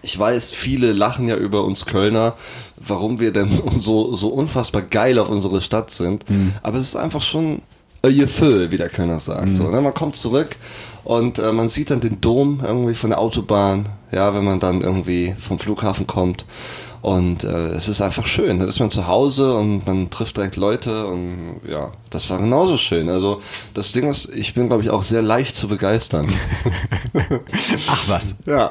ich 0.00 0.18
weiß, 0.18 0.52
viele 0.52 0.92
lachen 0.92 1.28
ja 1.28 1.36
über 1.36 1.64
uns 1.64 1.84
Kölner, 1.84 2.34
warum 2.76 3.20
wir 3.20 3.32
denn 3.32 3.50
so, 3.78 4.14
so 4.14 4.28
unfassbar 4.28 4.82
geil 4.82 5.18
auf 5.18 5.28
unsere 5.28 5.60
Stadt 5.60 5.90
sind. 5.90 6.28
Mhm. 6.30 6.54
Aber 6.62 6.78
es 6.78 6.84
ist 6.84 6.96
einfach 6.96 7.22
schon 7.22 7.62
ein 8.02 8.16
Gefühl, 8.16 8.70
wie 8.70 8.78
der 8.78 8.88
Kölner 8.88 9.20
sagt. 9.20 9.56
So, 9.56 9.68
ne? 9.68 9.80
Man 9.80 9.94
kommt 9.94 10.16
zurück 10.16 10.56
und 11.04 11.38
äh, 11.38 11.52
man 11.52 11.68
sieht 11.68 11.90
dann 11.90 12.00
den 12.00 12.20
Dom 12.20 12.60
irgendwie 12.64 12.94
von 12.94 13.10
der 13.10 13.18
Autobahn, 13.20 13.86
ja, 14.10 14.34
wenn 14.34 14.44
man 14.44 14.60
dann 14.60 14.80
irgendwie 14.80 15.36
vom 15.40 15.58
Flughafen 15.58 16.06
kommt. 16.06 16.44
Und 17.02 17.42
äh, 17.42 17.70
es 17.70 17.88
ist 17.88 18.00
einfach 18.00 18.28
schön. 18.28 18.60
Da 18.60 18.66
ist 18.66 18.78
man 18.78 18.92
zu 18.92 19.08
Hause 19.08 19.54
und 19.54 19.84
man 19.88 20.08
trifft 20.10 20.36
direkt 20.36 20.54
Leute 20.54 21.06
und 21.06 21.60
ja, 21.68 21.90
das 22.10 22.30
war 22.30 22.38
genauso 22.38 22.76
schön. 22.76 23.08
Also 23.08 23.42
das 23.74 23.90
Ding 23.90 24.08
ist, 24.08 24.30
ich 24.32 24.54
bin 24.54 24.68
glaube 24.68 24.84
ich 24.84 24.90
auch 24.90 25.02
sehr 25.02 25.20
leicht 25.20 25.56
zu 25.56 25.66
begeistern. 25.66 26.28
Ach 27.88 28.04
was. 28.06 28.36
Ja, 28.46 28.70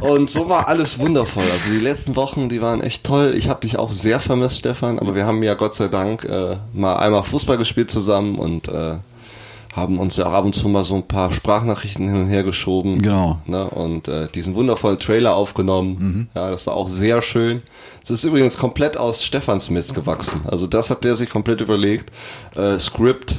und 0.00 0.28
so 0.28 0.50
war 0.50 0.68
alles 0.68 0.98
wundervoll. 0.98 1.42
Also 1.42 1.70
die 1.70 1.80
letzten 1.80 2.16
Wochen, 2.16 2.50
die 2.50 2.60
waren 2.60 2.82
echt 2.82 3.02
toll. 3.02 3.32
Ich 3.34 3.48
habe 3.48 3.62
dich 3.62 3.78
auch 3.78 3.92
sehr 3.92 4.20
vermisst, 4.20 4.58
Stefan, 4.58 4.98
aber 4.98 5.14
wir 5.14 5.24
haben 5.24 5.42
ja 5.42 5.54
Gott 5.54 5.74
sei 5.74 5.88
Dank 5.88 6.24
äh, 6.24 6.56
mal 6.74 6.96
einmal 6.96 7.22
Fußball 7.22 7.56
gespielt 7.56 7.90
zusammen 7.90 8.34
und 8.38 8.68
äh, 8.68 8.96
haben 9.72 9.98
uns 9.98 10.16
ja 10.16 10.26
ab 10.26 10.44
und 10.44 10.54
zu 10.54 10.68
mal 10.68 10.84
so 10.84 10.94
ein 10.96 11.06
paar 11.06 11.32
Sprachnachrichten 11.32 12.06
hin 12.06 12.16
und 12.22 12.28
her 12.28 12.42
geschoben. 12.42 13.00
Genau. 13.00 13.40
Ne? 13.46 13.64
Und 13.66 14.08
äh, 14.08 14.28
diesen 14.28 14.54
wundervollen 14.54 14.98
Trailer 14.98 15.36
aufgenommen. 15.36 16.28
Ja, 16.34 16.50
das 16.50 16.66
war 16.66 16.74
auch 16.74 16.88
sehr 16.88 17.22
schön. 17.22 17.62
Es 18.02 18.10
ist 18.10 18.24
übrigens 18.24 18.58
komplett 18.58 18.96
aus 18.96 19.22
Stefans 19.22 19.70
Mist 19.70 19.94
gewachsen. 19.94 20.40
Also 20.46 20.66
das 20.66 20.90
hat 20.90 21.04
der 21.04 21.16
sich 21.16 21.30
komplett 21.30 21.60
überlegt. 21.60 22.10
Äh, 22.56 22.78
Script, 22.78 23.36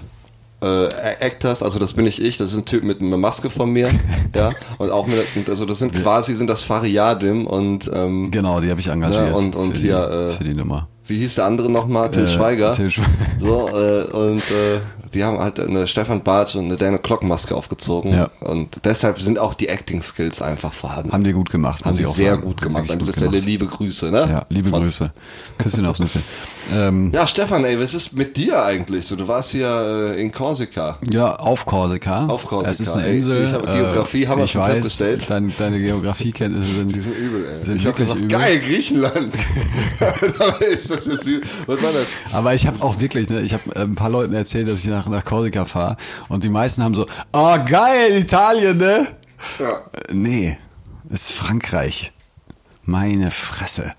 äh, 0.62 0.86
Actors, 1.20 1.64
also 1.64 1.80
das 1.80 1.94
bin 1.94 2.06
nicht 2.06 2.22
ich, 2.22 2.38
das 2.38 2.52
ist 2.52 2.58
ein 2.58 2.66
Typ 2.66 2.84
mit 2.84 3.02
einer 3.02 3.18
Maske 3.18 3.50
von 3.50 3.72
mir, 3.72 3.90
ja, 4.36 4.52
und 4.78 4.92
auch 4.92 5.08
mit, 5.08 5.50
also 5.50 5.66
das 5.66 5.80
sind 5.80 5.92
quasi, 5.94 6.36
sind 6.36 6.48
das 6.52 6.62
Fariadim 6.62 7.48
und, 7.48 7.90
ähm, 7.92 8.30
Genau, 8.30 8.62
die 8.62 8.70
habe 8.70 8.80
ich 8.80 8.88
engagiert. 8.88 9.30
Ja, 9.30 9.34
und- 9.36 9.56
und 9.56 9.72
für, 9.72 9.82
hier, 9.82 10.08
die, 10.08 10.16
äh, 10.16 10.30
für 10.30 10.44
die 10.44 10.54
Nummer. 10.54 10.88
Wie 11.12 11.20
hieß 11.20 11.36
der 11.36 11.46
andere 11.46 11.70
nochmal? 11.70 12.10
Till 12.10 12.24
Äh, 12.24 12.28
Schweiger. 12.28 12.72
Till 12.72 12.88
Schwe- 12.88 13.04
so, 13.40 13.68
äh, 13.70 14.04
und 14.12 14.40
äh, 14.40 14.80
die 15.14 15.24
haben 15.24 15.40
halt 15.40 15.60
eine 15.60 15.88
Stefan 15.88 16.24
Bartsch 16.24 16.56
und 16.56 16.66
eine 16.66 16.78
Dana 16.78 16.98
Glock-Maske 16.98 17.54
aufgezogen. 17.54 18.14
Ja. 18.14 18.30
Und 18.40 18.80
deshalb 18.86 19.22
sind 19.22 19.38
auch 19.40 19.54
die 19.54 19.68
Acting-Skills 19.68 20.42
einfach 20.42 20.74
vorhanden. 20.74 21.12
Haben 21.12 21.24
die 21.26 21.34
gut 21.34 21.50
gemacht, 21.50 21.82
Haben 21.84 21.90
muss 21.90 21.98
sie 21.98 22.04
ich 22.04 22.08
auch 22.08 22.16
sehr 22.16 22.32
sagen. 22.32 22.44
gut 22.44 22.62
gemacht. 22.62 22.90
An 22.90 22.98
dieser 22.98 23.12
Stelle 23.12 23.38
liebe 23.38 23.66
Grüße, 23.68 24.10
ne? 24.10 24.26
Ja, 24.30 24.42
liebe 24.50 24.70
Von- 24.70 24.82
Grüße. 24.84 25.12
Küsschen 25.58 25.86
aufs 25.86 26.00
Nüsschen. 26.00 26.24
Ähm, 26.74 27.12
Ja, 27.14 27.28
Stefan, 27.28 27.66
ey, 27.66 27.78
was 27.80 27.94
ist 27.94 28.14
mit 28.16 28.38
dir 28.38 28.64
eigentlich? 28.64 29.06
So, 29.06 29.16
du 29.18 29.28
warst 29.28 29.52
hier 29.52 30.14
äh, 30.16 30.22
in 30.22 30.32
Korsika. 30.32 30.98
ja, 31.12 31.36
auf 31.36 31.66
Korsika. 31.66 32.28
Auf 32.28 32.46
Korsika, 32.46 32.72
Es 32.72 32.80
ist 32.80 32.96
eine 32.96 33.08
ey. 33.08 33.18
Insel. 33.18 33.46
Ich 33.46 33.52
hab- 33.52 33.66
Geografie 33.66 34.28
haben 34.28 34.40
wir 34.40 34.48
schon 34.48 34.62
weiß, 34.62 34.76
festgestellt. 34.76 35.26
Dein, 35.30 35.54
deine 35.58 35.80
Geografiekenntnisse 35.80 36.74
sind, 36.74 36.96
Die 36.96 37.02
sind 37.02 37.18
übel, 37.18 37.46
ey. 37.60 37.66
sind 37.66 37.76
ich 37.78 37.84
wirklich 37.84 38.08
gesagt, 38.08 38.24
übel. 38.26 38.38
geil, 38.40 38.60
Griechenland. 38.60 39.34
Dabei 40.40 40.66
ist 40.68 40.90
das 41.06 41.26
jetzt, 41.26 41.46
was 41.66 41.82
war 41.82 41.92
das? 41.92 42.08
Aber 42.32 42.54
ich 42.54 42.68
habe 42.68 42.82
auch 42.82 43.00
wirklich, 43.00 43.30
ne, 43.30 43.42
ich 43.42 43.54
habe 43.54 43.64
ein 43.76 43.96
paar 43.96 44.10
Leuten 44.10 44.34
erzählt, 44.34 44.68
dass 44.68 44.80
ich 44.80 44.88
nach, 44.88 45.08
nach 45.08 45.24
Korsika 45.24 45.66
fahre 45.66 45.98
und 46.30 46.44
die 46.44 46.50
meisten 46.50 46.84
haben 46.84 46.96
so, 46.96 47.06
oh 47.34 47.58
geil, 47.66 48.18
Italien, 48.18 48.78
ne? 48.78 49.08
Ja. 49.60 49.70
Äh, 50.10 50.14
Nee, 50.14 50.58
ist 51.10 51.32
Frankreich. 51.32 52.14
Meine 52.84 53.30
Fresse. 53.30 53.94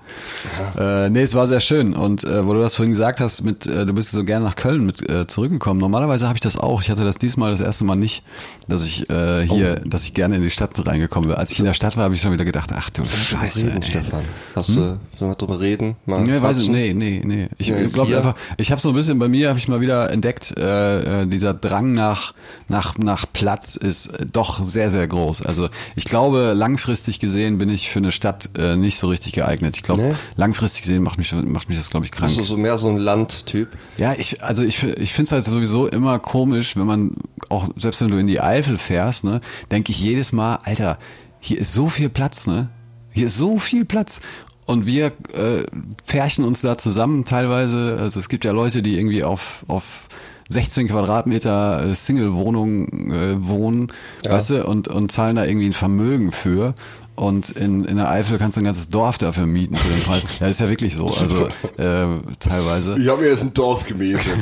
Äh, 0.76 1.08
nee, 1.10 1.22
es 1.22 1.34
war 1.34 1.46
sehr 1.46 1.60
schön. 1.60 1.94
Und 1.94 2.24
äh, 2.24 2.44
wo 2.46 2.52
du 2.52 2.60
das 2.60 2.74
vorhin 2.74 2.90
gesagt 2.90 3.20
hast, 3.20 3.42
mit, 3.42 3.64
äh, 3.66 3.86
du 3.86 3.92
bist 3.92 4.10
so 4.10 4.24
gerne 4.24 4.44
nach 4.44 4.56
Köln 4.56 4.84
mit 4.84 5.08
äh, 5.08 5.26
zurückgekommen. 5.28 5.78
Normalerweise 5.78 6.26
habe 6.26 6.36
ich 6.36 6.40
das 6.40 6.56
auch. 6.56 6.82
Ich 6.82 6.90
hatte 6.90 7.04
das 7.04 7.16
diesmal 7.16 7.52
das 7.52 7.60
erste 7.60 7.84
Mal 7.84 7.94
nicht, 7.94 8.24
dass 8.68 8.84
ich 8.84 9.08
äh, 9.08 9.46
hier, 9.46 9.76
Oh. 9.84 9.88
dass 9.88 10.02
ich 10.04 10.14
gerne 10.14 10.36
in 10.36 10.42
die 10.42 10.50
Stadt 10.50 10.72
reingekommen 10.84 11.28
bin. 11.30 11.38
Als 11.38 11.52
ich 11.52 11.60
in 11.60 11.64
der 11.64 11.74
Stadt 11.74 11.96
war, 11.96 12.04
habe 12.04 12.14
ich 12.14 12.20
schon 12.20 12.32
wieder 12.32 12.44
gedacht, 12.44 12.70
ach 12.74 12.90
du 12.90 13.04
Scheiße. 13.06 13.66
reden, 13.68 13.82
ey. 13.82 13.88
Stefan. 13.90 14.22
Hast 14.56 14.68
du, 14.70 14.72
sollen 14.74 14.98
wir 15.18 15.34
drüber 15.36 15.60
reden? 15.60 15.96
Mal 16.04 16.20
Nee, 16.22 16.42
weiß 16.42 16.58
ich, 16.58 16.68
nee, 16.68 16.92
nee, 16.92 17.22
nee. 17.24 17.48
Ich 17.58 17.68
Ja, 17.68 17.76
glaube 17.86 18.16
einfach, 18.16 18.34
ich 18.56 18.72
habe 18.72 18.80
so 18.80 18.88
ein 18.88 18.94
bisschen 18.96 19.18
bei 19.20 19.28
mir 19.28 19.48
habe 19.48 19.58
ich 19.60 19.68
mal 19.68 19.80
wieder 19.80 20.10
entdeckt, 20.10 20.54
äh, 20.58 21.22
äh, 21.22 21.26
dieser 21.26 21.54
Drang 21.54 21.92
nach 21.92 22.34
nach 22.68 22.98
nach 22.98 23.26
Platz 23.32 23.76
ist 23.76 24.10
doch 24.32 24.62
sehr 24.62 24.90
sehr 24.90 25.06
groß. 25.06 25.42
Also 25.46 25.68
ich 25.94 26.04
glaube 26.04 26.52
langfristig 26.56 27.20
gesehen 27.20 27.58
bin 27.58 27.68
ich 27.70 27.88
für 27.90 28.00
eine 28.00 28.10
Stadt 28.12 28.50
äh, 28.58 28.71
nicht 28.76 28.98
so 28.98 29.06
richtig 29.06 29.32
geeignet. 29.32 29.76
Ich 29.76 29.82
glaube 29.82 30.02
Nee? 30.02 30.14
langfristig 30.36 30.82
gesehen 30.82 31.02
macht 31.02 31.18
mich 31.18 31.32
macht 31.32 31.68
mich 31.68 31.78
das 31.78 31.90
glaube 31.90 32.06
ich 32.06 32.12
krank. 32.12 32.28
Bist 32.28 32.40
du 32.40 32.44
so 32.44 32.56
mehr 32.56 32.78
so 32.78 32.88
ein 32.88 32.96
Landtyp? 32.96 33.68
Ja, 33.98 34.14
ich, 34.14 34.42
also 34.42 34.62
ich, 34.62 34.82
ich 34.82 35.12
finde 35.12 35.26
es 35.26 35.32
halt 35.32 35.44
sowieso 35.44 35.86
immer 35.86 36.18
komisch, 36.18 36.76
wenn 36.76 36.86
man 36.86 37.14
auch, 37.48 37.68
selbst 37.76 38.00
wenn 38.00 38.08
du 38.08 38.18
in 38.18 38.26
die 38.26 38.40
Eifel 38.40 38.78
fährst, 38.78 39.24
ne, 39.24 39.40
denke 39.70 39.92
ich 39.92 40.00
jedes 40.00 40.32
Mal, 40.32 40.56
Alter, 40.64 40.98
hier 41.40 41.58
ist 41.58 41.72
so 41.72 41.88
viel 41.88 42.08
Platz, 42.08 42.46
ne? 42.46 42.68
Hier 43.10 43.26
ist 43.26 43.36
so 43.36 43.58
viel 43.58 43.84
Platz. 43.84 44.20
Und 44.64 44.86
wir 44.86 45.06
äh, 45.06 45.64
pferchen 46.06 46.44
uns 46.44 46.60
da 46.60 46.78
zusammen 46.78 47.24
teilweise. 47.24 47.98
Also 48.00 48.20
es 48.20 48.28
gibt 48.28 48.44
ja 48.44 48.52
Leute, 48.52 48.80
die 48.80 48.96
irgendwie 48.96 49.24
auf, 49.24 49.64
auf 49.68 50.06
16 50.48 50.88
Quadratmeter 50.88 51.84
äh, 51.84 51.94
Single-Wohnung 51.94 53.10
äh, 53.10 53.46
wohnen, 53.46 53.92
weißt 54.22 54.50
du, 54.50 54.66
und, 54.66 54.88
und 54.88 55.10
zahlen 55.10 55.36
da 55.36 55.44
irgendwie 55.44 55.66
ein 55.66 55.72
Vermögen 55.72 56.30
für. 56.30 56.74
Und 57.14 57.50
in, 57.50 57.84
in 57.84 57.96
der 57.96 58.10
Eifel 58.10 58.38
kannst 58.38 58.56
du 58.56 58.62
ein 58.62 58.64
ganzes 58.64 58.88
Dorf 58.88 59.18
dafür 59.18 59.46
mieten 59.46 59.76
für 59.76 59.88
den 59.88 60.00
Preis. 60.02 60.22
Ja, 60.40 60.46
ist 60.48 60.60
ja 60.60 60.68
wirklich 60.68 60.94
so. 60.96 61.14
Also 61.14 61.46
äh, 61.78 62.06
teilweise. 62.38 62.98
Ich 62.98 63.08
habe 63.08 63.22
mir 63.22 63.28
jetzt 63.28 63.42
ein 63.42 63.52
Dorf 63.54 63.84
gemietet. 63.86 64.26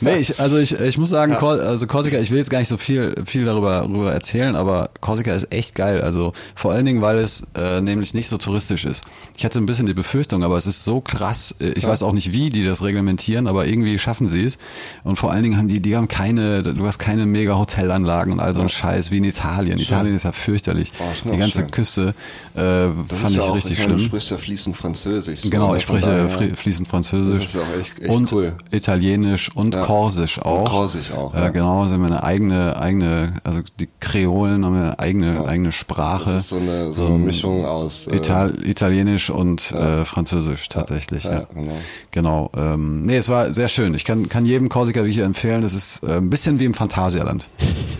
Nee, 0.00 0.16
ich, 0.16 0.40
also 0.40 0.58
ich, 0.58 0.72
ich 0.80 0.98
muss 0.98 1.10
sagen, 1.10 1.36
Kor 1.36 1.52
also 1.60 1.86
Korsika, 1.86 2.18
ich 2.18 2.30
will 2.30 2.38
jetzt 2.38 2.50
gar 2.50 2.58
nicht 2.58 2.68
so 2.68 2.76
viel, 2.76 3.14
viel 3.24 3.44
darüber, 3.44 3.80
darüber 3.86 4.12
erzählen, 4.12 4.56
aber 4.56 4.90
Korsika 5.00 5.32
ist 5.32 5.52
echt 5.52 5.74
geil. 5.74 6.00
Also 6.00 6.32
vor 6.54 6.72
allen 6.72 6.84
Dingen, 6.86 7.02
weil 7.02 7.18
es 7.18 7.46
äh, 7.56 7.80
nämlich 7.80 8.14
nicht 8.14 8.28
so 8.28 8.38
touristisch 8.38 8.84
ist. 8.84 9.04
Ich 9.36 9.44
hatte 9.44 9.58
ein 9.60 9.66
bisschen 9.66 9.86
die 9.86 9.94
Befürchtung, 9.94 10.42
aber 10.44 10.56
es 10.56 10.66
ist 10.66 10.84
so 10.84 11.00
krass. 11.00 11.54
äh, 11.60 11.70
Ich 11.76 11.86
weiß 11.86 12.02
auch 12.02 12.12
nicht, 12.12 12.32
wie 12.32 12.50
die 12.50 12.64
das 12.64 12.82
reglementieren, 12.82 13.46
aber 13.46 13.66
irgendwie 13.66 13.98
schaffen 13.98 14.28
sie 14.28 14.44
es. 14.44 14.58
Und 15.04 15.16
vor 15.16 15.30
allen 15.32 15.42
Dingen 15.42 15.56
haben 15.56 15.68
die, 15.68 15.80
die 15.80 15.96
haben 15.96 16.08
keine, 16.08 16.62
du 16.62 16.86
hast 16.86 16.98
keine 16.98 17.26
mega 17.26 17.56
Hotelanlagen 17.56 18.32
und 18.32 18.40
all 18.40 18.54
so 18.54 18.60
ein 18.62 18.68
Scheiß 18.68 19.10
wie 19.10 19.18
in 19.18 19.24
Italien. 19.24 19.78
Italien 19.78 20.14
ist 20.14 20.24
ja 20.24 20.32
fürchterlich. 20.32 20.92
Oh, 20.98 21.11
mir 21.24 21.30
die 21.32 21.36
auch 21.36 21.40
ganze 21.40 21.58
schön. 21.60 21.70
Küste 21.70 22.14
äh, 22.54 22.60
fand 22.60 23.30
ich 23.30 23.36
ja 23.36 23.42
auch, 23.42 23.54
richtig 23.54 23.72
ich 23.72 23.78
meine, 23.80 23.92
Du 23.92 23.98
schlimm. 23.98 24.08
sprichst 24.08 24.30
ja 24.30 24.36
fließend 24.38 24.76
Französisch. 24.76 25.40
Genau, 25.42 25.70
ne? 25.72 25.76
ich 25.76 25.82
spreche 25.84 26.06
daher- 26.06 26.30
fri- 26.30 26.54
fließend 26.56 26.88
Französisch 26.88 27.38
Das 27.38 27.46
ist 27.46 27.54
ja 27.54 27.60
auch 27.60 27.80
echt- 27.80 27.98
echt 28.02 28.10
und 28.14 28.32
cool. 28.32 28.52
Italienisch 28.70 29.50
und 29.54 29.74
Ja. 29.74 29.80
Korsisch 29.82 30.38
auch. 30.40 30.64
Korsisch 30.70 31.12
auch, 31.12 31.34
Äh, 31.34 31.40
ja. 31.40 31.48
Genau, 31.50 31.86
sind 31.86 32.00
wir 32.00 32.06
eine 32.06 32.22
eigene, 32.22 32.76
eigene, 32.80 33.34
also 33.44 33.60
die 33.80 33.88
Kreolen 34.00 34.64
haben 34.64 34.74
eine 34.76 34.98
eigene, 34.98 35.46
eigene 35.46 35.72
Sprache. 35.72 36.30
Das 36.32 36.42
ist 36.44 36.48
so 36.50 36.56
eine, 36.56 36.92
so 36.92 37.06
eine 37.06 37.18
Mischung 37.18 37.64
aus. 37.64 38.06
äh, 38.06 38.16
Ital 38.16 38.54
Italienisch 38.64 39.30
und 39.30 39.72
äh, 39.72 40.04
Französisch 40.04 40.68
tatsächlich. 40.68 41.24
Ja, 41.24 41.32
ja, 41.32 41.46
genau. 41.54 41.76
Genau. 42.10 42.50
Ähm, 42.56 43.04
nee, 43.06 43.16
es 43.16 43.28
war 43.28 43.52
sehr 43.52 43.68
schön. 43.68 43.94
Ich 43.94 44.04
kann, 44.04 44.28
kann 44.28 44.46
jedem 44.46 44.68
Korsika 44.68 45.00
wirklich 45.00 45.18
empfehlen. 45.18 45.62
Es 45.62 45.74
ist 45.74 46.02
äh, 46.02 46.16
ein 46.18 46.30
bisschen 46.30 46.60
wie 46.60 46.64
im 46.64 46.74
Phantasialand. 46.74 47.48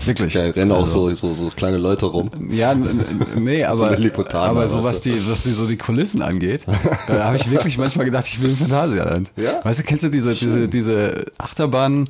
Wirklich. 0.04 0.34
Geil, 0.34 0.50
rennen 0.50 0.72
auch 0.72 0.82
Also- 0.82 1.10
so, 1.10 1.14
so, 1.14 1.34
so 1.34 1.50
kleine 1.54 1.76
Leute 1.78 2.06
rum. 2.06 2.30
ja, 2.50 2.74
nee, 3.38 3.64
aber, 3.64 3.96
aber 4.32 4.68
so 4.68 4.82
was 4.84 5.00
die, 5.00 5.28
was 5.28 5.42
die 5.44 5.52
so 5.52 5.66
die 5.66 5.76
Kulissen 5.76 6.22
angeht, 6.22 6.66
äh, 7.08 7.12
habe 7.18 7.36
ich 7.36 7.50
wirklich 7.50 7.78
manchmal 7.78 8.04
gedacht, 8.04 8.26
ich 8.26 8.40
will 8.40 8.50
im 8.50 8.56
Phantasialand. 8.56 9.32
Ja? 9.36 9.60
Weißt 9.64 9.80
du, 9.80 9.84
kennst 9.84 10.04
du 10.04 10.08
diese, 10.08 10.34
diese, 10.34 10.68
diese 10.68 11.24
Achterbahn 11.38 12.08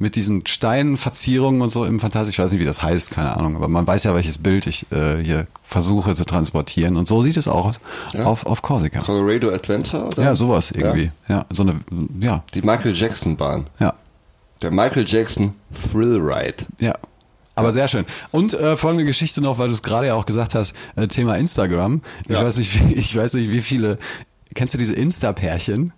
mit 0.00 0.14
diesen 0.14 0.46
Steinverzierungen 0.46 1.60
und 1.60 1.68
so 1.70 1.84
im 1.84 1.98
Fantasie? 2.00 2.30
Ich 2.30 2.38
weiß 2.38 2.52
nicht, 2.52 2.60
wie 2.60 2.64
das 2.64 2.82
heißt, 2.82 3.10
keine 3.10 3.36
Ahnung, 3.36 3.56
aber 3.56 3.68
man 3.68 3.86
weiß 3.86 4.04
ja, 4.04 4.14
welches 4.14 4.38
Bild 4.38 4.66
ich 4.66 4.86
äh, 4.92 5.22
hier 5.22 5.46
versuche 5.62 6.14
zu 6.14 6.24
transportieren. 6.24 6.96
Und 6.96 7.08
so 7.08 7.22
sieht 7.22 7.36
es 7.36 7.48
auch 7.48 7.66
aus 7.66 7.80
auf, 8.16 8.46
auf 8.46 8.62
Korsika. 8.62 9.00
Colorado 9.00 9.50
Adventure? 9.50 10.06
Oder? 10.06 10.22
Ja, 10.22 10.36
sowas 10.36 10.70
irgendwie. 10.70 11.08
Ja, 11.28 11.44
so 11.50 11.62
eine, 11.64 11.74
ja, 12.20 12.42
Die 12.54 12.62
Michael 12.62 12.94
Jackson 12.94 13.36
Bahn. 13.36 13.66
ja. 13.78 13.94
Der 14.60 14.72
Michael 14.72 15.04
Jackson 15.06 15.54
Thrill 15.92 16.16
Ride. 16.20 16.64
Ja. 16.80 16.92
Aber 17.58 17.72
sehr 17.72 17.88
schön. 17.88 18.04
Und 18.30 18.54
äh, 18.54 18.76
folgende 18.76 19.04
Geschichte 19.04 19.40
noch, 19.40 19.58
weil 19.58 19.66
du 19.68 19.72
es 19.74 19.82
gerade 19.82 20.06
ja 20.08 20.14
auch 20.14 20.26
gesagt 20.26 20.54
hast, 20.54 20.74
äh, 20.96 21.06
Thema 21.08 21.36
Instagram. 21.36 22.02
Ich 22.28 22.36
Ja. 22.38 22.44
weiß 22.44 22.58
nicht, 22.58 22.88
wie, 22.88 22.92
ich 22.94 23.16
weiß 23.16 23.34
nicht, 23.34 23.50
wie 23.50 23.60
viele. 23.60 23.98
Kennst 24.54 24.74
du 24.74 24.78
diese 24.78 24.94
Insta-Pärchen? 24.94 25.92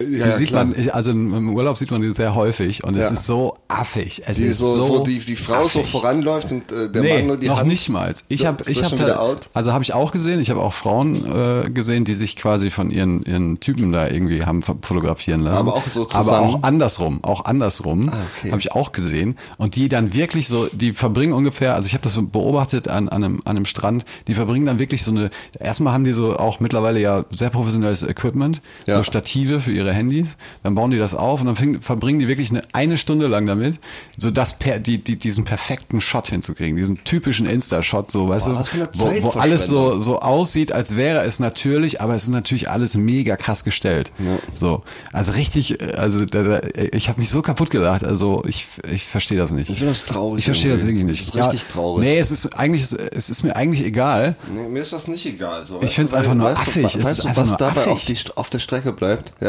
Die 0.00 0.16
Ja, 0.16 0.32
sieht 0.32 0.48
klar. 0.48 0.64
man, 0.64 0.88
also 0.90 1.10
im 1.10 1.54
Urlaub 1.54 1.76
sieht 1.76 1.90
man 1.90 2.00
die 2.02 2.08
sehr 2.08 2.34
häufig 2.34 2.82
und 2.84 2.96
es 2.96 3.06
Ja. 3.06 3.10
ist 3.12 3.26
so 3.26 3.56
affig. 3.68 4.22
Es 4.26 4.36
Die, 4.36 4.44
ist 4.44 4.58
so, 4.58 4.74
so, 4.74 5.04
die, 5.04 5.18
die 5.18 5.36
Frau 5.36 5.66
so 5.68 5.80
affig. 5.80 5.90
voranläuft 5.90 6.50
und 6.50 6.72
äh, 6.72 6.90
der 6.90 7.02
nee, 7.02 7.16
Mann 7.18 7.26
nur 7.26 7.36
die 7.36 7.46
noch 7.48 7.58
Hand. 7.58 7.68
nicht 7.68 7.88
mal. 7.88 8.12
Ich 8.28 8.46
habe, 8.46 8.62
ich 8.70 8.82
habe, 8.82 9.38
also 9.54 9.72
habe 9.72 9.84
ich 9.84 9.92
auch 9.94 10.12
gesehen. 10.12 10.40
Ich 10.40 10.50
habe 10.50 10.62
auch 10.62 10.72
Frauen 10.72 11.24
äh, 11.66 11.70
gesehen, 11.70 12.04
die 12.04 12.14
sich 12.14 12.36
quasi 12.36 12.70
von 12.70 12.90
ihren 12.90 13.22
ihren 13.24 13.60
Typen 13.60 13.92
da 13.92 14.08
irgendwie 14.08 14.44
haben 14.44 14.62
fotografieren 14.62 15.42
lassen. 15.42 15.56
Aber 15.58 15.74
auch 15.74 15.82
so 15.88 16.02
aber 16.02 16.08
zusammen? 16.24 16.46
auch 16.48 16.62
andersrum, 16.62 17.24
auch 17.24 17.44
andersrum 17.44 18.08
Ah, 18.08 18.16
okay. 18.38 18.50
habe 18.52 18.60
ich 18.60 18.72
auch 18.72 18.92
gesehen. 18.92 19.36
Und 19.58 19.76
die 19.76 19.88
dann 19.88 20.14
wirklich 20.14 20.48
so, 20.48 20.66
die 20.72 20.92
verbringen 20.92 21.32
ungefähr, 21.32 21.74
also 21.74 21.86
ich 21.86 21.92
habe 21.94 22.02
das 22.04 22.16
beobachtet 22.20 22.88
an, 22.88 23.08
an 23.08 23.22
einem 23.24 23.40
an 23.44 23.56
einem 23.56 23.66
Strand. 23.66 24.04
Die 24.26 24.34
verbringen 24.34 24.66
dann 24.66 24.78
wirklich 24.78 25.02
so 25.04 25.10
eine. 25.10 25.30
Erstmal 25.58 25.92
haben 25.92 26.04
die 26.04 26.12
so 26.12 26.36
auch 26.36 26.60
mittlerweile 26.60 27.00
ja 27.00 27.24
sehr 27.30 27.50
professionelles 27.50 28.02
Equipment, 28.02 28.62
Ja. 28.86 28.94
so 28.94 29.02
Stative 29.02 29.55
für, 29.60 29.66
für 29.66 29.72
ihre 29.72 29.92
Handys. 29.92 30.36
Dann 30.62 30.74
bauen 30.74 30.90
die 30.90 30.98
das 30.98 31.14
auf 31.14 31.40
und 31.40 31.46
dann 31.46 31.56
fing, 31.56 31.80
verbringen 31.80 32.20
die 32.20 32.28
wirklich 32.28 32.50
eine, 32.50 32.62
eine 32.72 32.96
Stunde 32.96 33.26
lang 33.26 33.46
damit, 33.46 33.80
so 34.16 34.30
das 34.30 34.58
per, 34.58 34.78
die, 34.78 35.02
die, 35.02 35.16
diesen 35.16 35.44
perfekten 35.44 36.00
Shot 36.00 36.28
hinzukriegen, 36.28 36.76
diesen 36.76 37.02
typischen 37.04 37.46
Insta-Shot, 37.46 38.10
so, 38.10 38.28
weißt 38.28 38.46
Boah, 38.46 38.64
du, 38.72 38.88
wo, 38.94 39.22
wo 39.22 39.30
alles 39.38 39.66
so, 39.66 39.98
so 39.98 40.20
aussieht, 40.20 40.72
als 40.72 40.96
wäre 40.96 41.24
es 41.24 41.40
natürlich, 41.40 42.00
aber 42.00 42.14
es 42.14 42.24
ist 42.24 42.30
natürlich 42.30 42.68
alles 42.70 42.96
mega 42.96 43.36
krass 43.36 43.64
gestellt. 43.64 44.12
So, 44.54 44.82
also 45.12 45.32
richtig, 45.32 45.82
also 45.98 46.24
da, 46.24 46.42
da, 46.42 46.60
ich 46.92 47.08
habe 47.08 47.18
mich 47.20 47.28
so 47.30 47.42
kaputt 47.42 47.70
gelacht, 47.70 48.04
also 48.04 48.42
ich, 48.46 48.66
ich 48.92 49.04
verstehe 49.04 49.38
das 49.38 49.50
nicht. 49.50 49.70
Ich 49.70 49.78
finde 49.78 49.92
das 49.92 50.04
traurig 50.06 50.38
Ich 50.38 50.44
verstehe 50.44 50.72
das 50.72 50.86
wirklich 50.86 51.04
nicht. 51.04 51.28
Das 51.28 51.34
ist 51.34 51.40
richtig 51.52 51.64
traurig. 51.72 52.04
Nee, 52.04 52.18
es 52.18 52.30
ist 52.30 52.46
eigentlich, 52.54 52.82
es 52.82 53.30
ist 53.30 53.42
mir 53.42 53.56
eigentlich 53.56 53.84
egal. 53.84 54.36
Nee, 54.52 54.68
mir 54.68 54.82
ist 54.82 54.92
das 54.92 55.08
nicht 55.08 55.26
egal. 55.26 55.64
So, 55.66 55.80
Ich 55.82 55.94
du, 55.94 56.02
weil- 56.04 56.18
einfach 56.18 56.34
nur 56.34 56.50
affig. 56.50 56.84
Es 56.84 56.94
weißt 56.96 57.06
ist 57.06 57.24
du, 57.24 57.28
einfach 57.28 57.42
was 57.42 57.48
nur 57.50 57.58
dabei 57.58 57.80
affig. 57.82 57.92
auf, 57.92 58.04
die, 58.04 58.16
auf 58.36 58.50
der 58.50 58.58
Strecke 58.58 58.92
bleibt? 58.92 59.32
Ja, 59.40 59.45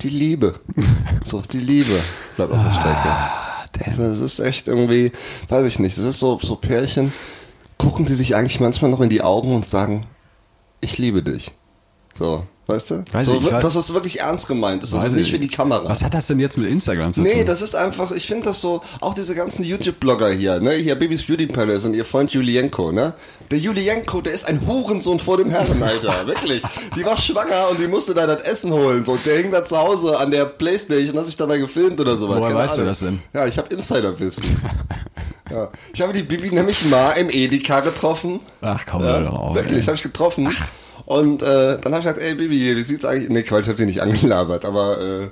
die 0.00 0.08
Liebe. 0.08 0.60
so, 1.24 1.40
die 1.40 1.60
Liebe 1.60 1.98
bleibt 2.36 2.52
auf 2.52 2.62
der 2.62 2.72
Strecke. 2.72 3.96
damn. 3.96 4.10
Das 4.10 4.20
ist 4.20 4.40
echt 4.40 4.68
irgendwie, 4.68 5.12
weiß 5.48 5.66
ich 5.66 5.78
nicht, 5.78 5.96
das 5.98 6.04
ist 6.04 6.20
so, 6.20 6.38
so 6.42 6.56
Pärchen, 6.56 7.12
gucken 7.78 8.06
die 8.06 8.14
sich 8.14 8.34
eigentlich 8.34 8.60
manchmal 8.60 8.90
noch 8.90 9.00
in 9.00 9.10
die 9.10 9.22
Augen 9.22 9.54
und 9.54 9.64
sagen, 9.66 10.06
ich 10.80 10.98
liebe 10.98 11.22
dich. 11.22 11.52
So, 12.14 12.46
weißt 12.66 12.90
du? 12.90 13.04
Weiß 13.12 13.26
so, 13.26 13.34
ich, 13.34 13.48
das 13.48 13.76
ist 13.76 13.92
wirklich 13.94 14.20
ernst 14.20 14.48
gemeint. 14.48 14.82
Das 14.82 14.90
ist 14.90 14.96
also 14.96 15.16
nicht 15.16 15.26
ich- 15.26 15.32
für 15.32 15.38
die 15.38 15.48
Kamera. 15.48 15.88
Was 15.88 16.02
hat 16.04 16.14
das 16.14 16.26
denn 16.26 16.40
jetzt 16.40 16.56
mit 16.58 16.68
Instagram 16.70 17.12
zu 17.12 17.22
tun? 17.22 17.30
Nee, 17.32 17.44
das 17.44 17.62
ist 17.62 17.74
einfach, 17.74 18.10
ich 18.10 18.26
finde 18.26 18.44
das 18.46 18.60
so, 18.60 18.82
auch 19.00 19.14
diese 19.14 19.34
ganzen 19.34 19.64
YouTube-Blogger 19.64 20.30
hier, 20.32 20.60
ne, 20.60 20.72
hier 20.72 20.94
Babys 20.96 21.24
Beauty 21.24 21.46
Palace 21.46 21.84
und 21.84 21.94
ihr 21.94 22.04
Freund 22.04 22.32
Julienko, 22.32 22.92
ne? 22.92 23.14
Der 23.50 23.58
Julienko, 23.58 24.20
der 24.20 24.32
ist 24.32 24.46
ein 24.48 24.66
Hurensohn 24.66 25.20
vor 25.20 25.36
dem 25.36 25.50
Herren, 25.50 25.80
Alter, 25.82 26.12
wirklich. 26.26 26.62
Die 26.96 27.04
war 27.04 27.16
schwanger 27.16 27.70
und 27.70 27.78
die 27.80 27.86
musste 27.86 28.12
da 28.14 28.26
das 28.26 28.42
Essen 28.42 28.72
holen, 28.72 29.04
so. 29.04 29.16
Der 29.24 29.38
hing 29.38 29.52
da 29.52 29.64
zu 29.64 29.76
Hause 29.76 30.18
an 30.18 30.30
der 30.32 30.44
Playstation 30.46 31.12
und 31.14 31.20
hat 31.20 31.26
sich 31.28 31.36
dabei 31.36 31.58
gefilmt 31.58 32.00
oder 32.00 32.16
sowas. 32.16 32.38
Woher 32.38 32.48
Keine 32.48 32.58
weißt 32.60 32.76
du 32.78 32.80
Ahnung. 32.82 32.90
das 32.90 32.98
denn? 33.00 33.20
Ja, 33.32 33.46
ich 33.46 33.56
habe 33.58 33.72
Insiderwissen. 33.72 34.42
ja. 35.50 35.68
Ich 35.94 36.00
habe 36.00 36.12
die 36.12 36.22
Bibi 36.24 36.50
nämlich 36.50 36.84
mal 36.86 37.12
im 37.12 37.30
Edeka 37.30 37.80
getroffen. 37.80 38.40
Ach 38.62 38.84
komm, 38.90 39.02
Ja, 39.04 39.12
hör 39.12 39.20
doch 39.26 39.38
auf. 39.38 39.54
Wirklich, 39.54 39.86
habe 39.86 39.96
ich 39.96 40.02
getroffen. 40.02 40.48
Und 41.06 41.40
äh, 41.40 41.78
dann 41.80 41.92
habe 41.92 41.98
ich 41.98 42.04
gesagt, 42.04 42.18
ey 42.18 42.34
Bibi, 42.34 42.76
wie 42.76 42.82
sieht's 42.82 43.04
eigentlich? 43.04 43.30
Nee, 43.30 43.42
Quatsch, 43.44 43.62
ich 43.62 43.68
habe 43.68 43.78
die 43.78 43.86
nicht 43.86 44.02
angelabert, 44.02 44.64
aber 44.64 45.00
äh, 45.00 45.28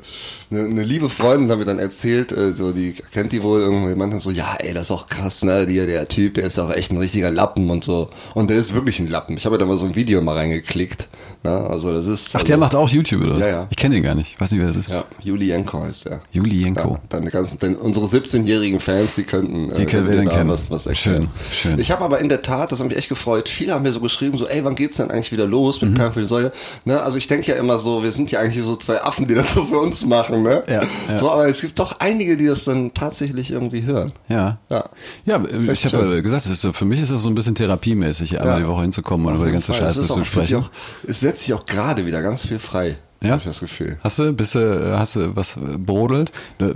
eine 0.53 0.69
ne 0.69 0.83
liebe 0.85 1.09
Freundin 1.09 1.51
hat 1.51 1.59
mir 1.59 1.65
dann 1.65 1.81
erzählt, 1.81 2.31
äh, 2.31 2.53
so 2.53 2.71
die 2.71 2.95
kennt 3.13 3.33
die 3.33 3.43
wohl 3.43 3.61
irgendwie, 3.61 3.97
meinte 3.97 4.21
so, 4.21 4.31
ja, 4.31 4.55
ey, 4.61 4.73
das 4.73 4.85
ist 4.85 4.91
auch 4.93 5.09
krass, 5.09 5.43
ne, 5.43 5.67
die, 5.67 5.85
der 5.85 6.07
Typ, 6.07 6.35
der 6.35 6.45
ist 6.45 6.61
auch 6.61 6.71
echt 6.71 6.93
ein 6.93 6.99
richtiger 6.99 7.33
Lappen 7.33 7.71
und 7.71 7.83
so. 7.83 8.09
Und 8.35 8.51
der 8.51 8.59
ist 8.59 8.73
wirklich 8.73 9.01
ein 9.01 9.09
Lappen. 9.09 9.37
Ich 9.37 9.47
habe 9.47 9.59
da 9.59 9.67
mal 9.67 9.77
so 9.77 9.85
ein 9.87 9.97
Video 9.97 10.23
mal 10.23 10.37
reingeklickt, 10.37 11.09
ne, 11.43 11.51
also 11.51 11.93
das 11.93 12.07
ist 12.07 12.29
Ach, 12.31 12.35
also, 12.35 12.47
der 12.47 12.57
macht 12.57 12.77
auch 12.77 12.89
YouTube 12.89 13.23
oder 13.23 13.35
was? 13.35 13.47
Ja, 13.47 13.49
ja. 13.49 13.67
Ich 13.69 13.77
kenne 13.77 13.97
den 13.97 14.05
gar 14.05 14.15
nicht. 14.15 14.31
Ich 14.35 14.41
weiß 14.41 14.53
nicht, 14.53 14.61
wer 14.61 14.69
das 14.69 14.77
ist. 14.77 14.91
ja, 14.91 15.05
Julienko 15.23 15.83
heißt 15.83 16.05
der. 16.05 16.21
Julienko. 16.31 16.93
Ja, 16.93 17.01
dann 17.09 17.25
die 17.25 17.31
ganzen, 17.33 17.59
denn 17.59 17.75
unsere 17.75 18.07
17-jährigen 18.07 18.79
Fans, 18.79 19.17
die 19.17 19.25
könnten, 19.25 19.73
äh, 19.73 19.75
Die 19.75 19.87
können 19.87 20.07
wir 20.07 20.15
dann 20.15 20.27
da 20.27 20.37
kennen. 20.37 20.51
Was, 20.51 20.71
was 20.71 20.87
erklären. 20.87 21.29
Schön, 21.51 21.73
schön. 21.73 21.81
Ich 21.81 21.91
habe 21.91 22.05
aber 22.05 22.21
in 22.21 22.29
der 22.29 22.43
Tat, 22.43 22.71
das 22.71 22.79
hat 22.79 22.87
mich 22.87 22.97
echt 22.97 23.09
gefreut, 23.09 23.49
viele 23.49 23.75
haben 23.75 23.83
mir 23.83 23.93
so 23.93 23.99
geschrieben, 23.99 24.39
so, 24.39 24.47
ey, 24.47 24.65
wann 24.65 24.77
geht's 24.77 24.99
denn 24.99 25.11
eigentlich 25.11 25.33
wieder 25.33 25.47
los 25.47 25.64
Mhm. 25.83 25.93
mit 25.93 26.17
die 26.17 26.25
Säule? 26.25 26.53
Ne, 26.85 27.01
also 27.01 27.19
ich 27.19 27.27
denke 27.27 27.51
ja 27.51 27.57
immer 27.57 27.79
so, 27.79 28.03
wir 28.03 28.13
sind 28.13 28.31
ja 28.31 28.41
eigentlich 28.41 28.65
so 28.65 28.77
zwei 28.77 29.03
Affen, 29.03 29.27
die 29.27 29.35
das 29.35 29.55
so 29.55 29.65
für 29.65 29.79
uns 29.79 30.05
machen, 30.05 30.43
ne? 30.43 30.63
Ja, 30.69 30.83
ja. 31.09 31.19
So, 31.19 31.31
aber 31.31 31.49
es 31.49 31.61
gibt 31.61 31.79
doch 31.79 32.01
einige, 32.01 32.37
die 32.37 32.47
das 32.47 32.65
dann 32.65 32.95
tatsächlich 32.95 33.51
irgendwie 33.51 33.83
hören. 33.83 34.13
Ja. 34.29 34.59
Ja. 34.71 34.85
Ja, 35.25 35.43
ich 35.71 35.87
habe 35.87 36.23
gesagt, 36.23 36.47
es 36.47 36.65
ist, 36.65 36.77
für 36.77 36.85
mich 36.85 37.01
ist 37.01 37.11
das 37.11 37.23
so 37.23 37.29
ein 37.29 37.35
bisschen 37.35 37.55
therapiemäßig, 37.55 38.41
einmal 38.41 38.61
die 38.61 38.69
Woche 38.69 38.83
hinzukommen 38.83 39.27
und 39.27 39.37
über 39.37 39.47
die 39.47 39.53
ganze. 39.53 39.75
Scheiße 39.75 40.07
zu 40.07 40.25
sprechen. 40.25 40.63
Auch, 40.63 40.71
es 41.07 41.21
setzt 41.21 41.41
sich 41.41 41.55
auch 41.55 41.67
gerade 41.67 42.07
wieder 42.07 42.23
ganz 42.23 42.47
viel 42.47 42.59
frei. 42.59 42.97
Ja? 43.25 43.33
Hab 43.33 43.41
ich 43.41 43.47
das 43.47 43.61
Gefühl. 43.61 43.97
Hast 44.03 44.19
du, 44.19 44.33
bist 44.33 44.55
du, 44.55 44.59
äh, 44.61 44.97
hast 44.99 45.17
du 45.17 45.35
was 45.35 45.57
äh, 45.57 45.61
brodelt? 45.79 46.31
Du- 46.59 46.75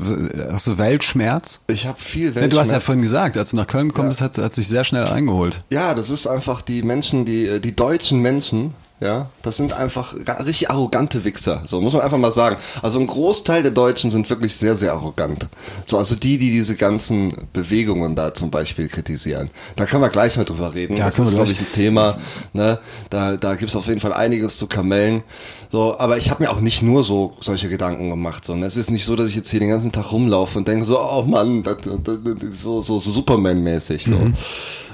Hast 0.51 0.67
du 0.67 0.79
Weltschmerz? 0.79 1.61
Ich 1.69 1.87
habe 1.87 2.01
viel 2.01 2.27
Ja, 2.27 2.33
du 2.33 2.41
hast 2.41 2.51
ja 2.51 2.57
Weltschmerz. 2.57 2.85
vorhin 2.85 3.03
gesagt, 3.03 3.37
als 3.37 3.51
du 3.51 3.57
nach 3.57 3.67
Köln 3.67 3.89
gekommen 3.89 4.09
bist, 4.09 4.21
hat, 4.23 4.39
hat 4.39 4.55
sich 4.55 4.67
sehr 4.69 4.85
schnell 4.85 5.05
eingeholt. 5.07 5.63
Ja, 5.71 5.95
das 5.95 6.11
ist 6.11 6.27
einfach 6.27 6.63
die 6.63 6.83
Menschen, 6.83 7.25
die, 7.25 7.61
die 7.61 7.77
deutschen 7.77 8.21
Menschen, 8.21 8.75
ja, 9.01 9.31
das 9.43 9.57
sind 9.57 9.73
einfach 9.73 10.15
richtig 10.45 10.71
arrogante 10.71 11.25
Wichser. 11.25 11.63
So 11.67 11.81
muss 11.81 11.93
man 11.93 12.03
einfach 12.03 12.19
mal 12.19 12.33
sagen. 12.33 12.57
Also 12.83 12.99
ein 12.99 13.07
Großteil 13.07 13.63
der 13.63 13.71
Deutschen 13.71 14.11
sind 14.11 14.29
wirklich 14.29 14.57
sehr, 14.57 14.75
sehr 14.75 14.93
arrogant. 14.93 15.47
So, 15.87 15.99
also 15.99 16.17
die, 16.17 16.37
die 16.37 16.51
diese 16.51 16.75
ganzen 16.75 17.33
Bewegungen 17.53 18.17
da 18.17 18.35
zum 18.35 18.51
Beispiel 18.51 18.89
kritisieren. 18.89 19.51
Da 19.77 19.87
können 19.87 20.03
wir 20.03 20.09
gleich 20.09 20.37
mal 20.37 20.45
drüber 20.45 20.75
reden. 20.75 20.97
Ja, 20.97 21.11
das 21.11 21.19
ist, 21.19 21.35
glaube 21.35 21.53
ich, 21.53 21.61
ein 21.61 21.73
Thema. 21.73 22.17
Ne? 22.53 22.81
Da, 23.09 23.37
da 23.37 23.55
gibt's 23.55 23.77
auf 23.77 23.87
jeden 23.87 24.01
Fall 24.01 24.13
einiges 24.13 24.59
zu 24.59 24.67
kamellen. 24.67 25.23
So, 25.71 25.97
aber 25.99 26.17
ich 26.17 26.31
habe 26.31 26.43
mir 26.43 26.51
auch 26.51 26.61
nicht 26.61 26.83
nur 26.83 27.05
so 27.05 27.37
solche 27.41 27.69
Gedanken 27.69 28.11
gemacht, 28.11 28.45
sondern 28.45 28.67
es 28.67 28.77
ist 28.77 28.91
nicht 28.91 29.05
so, 29.05 29.15
dass 29.15 29.29
ich 29.29 29.37
jetzt 29.37 29.51
hier 29.51 29.61
den 29.61 29.69
ganzen 29.69 29.93
Tag 29.93 30.11
rumlaufe 30.11 30.59
und 30.59 30.67
denke 30.67 30.85
so, 30.85 31.01
oh 31.01 31.23
Mann, 31.23 31.63
das, 31.63 31.77
das, 31.83 31.99
das, 32.03 32.17
so, 32.63 32.83
so, 32.83 32.99
so 32.99 33.13
Superman-mäßig. 33.13 34.07
So. 34.07 34.17
Mhm. 34.17 34.35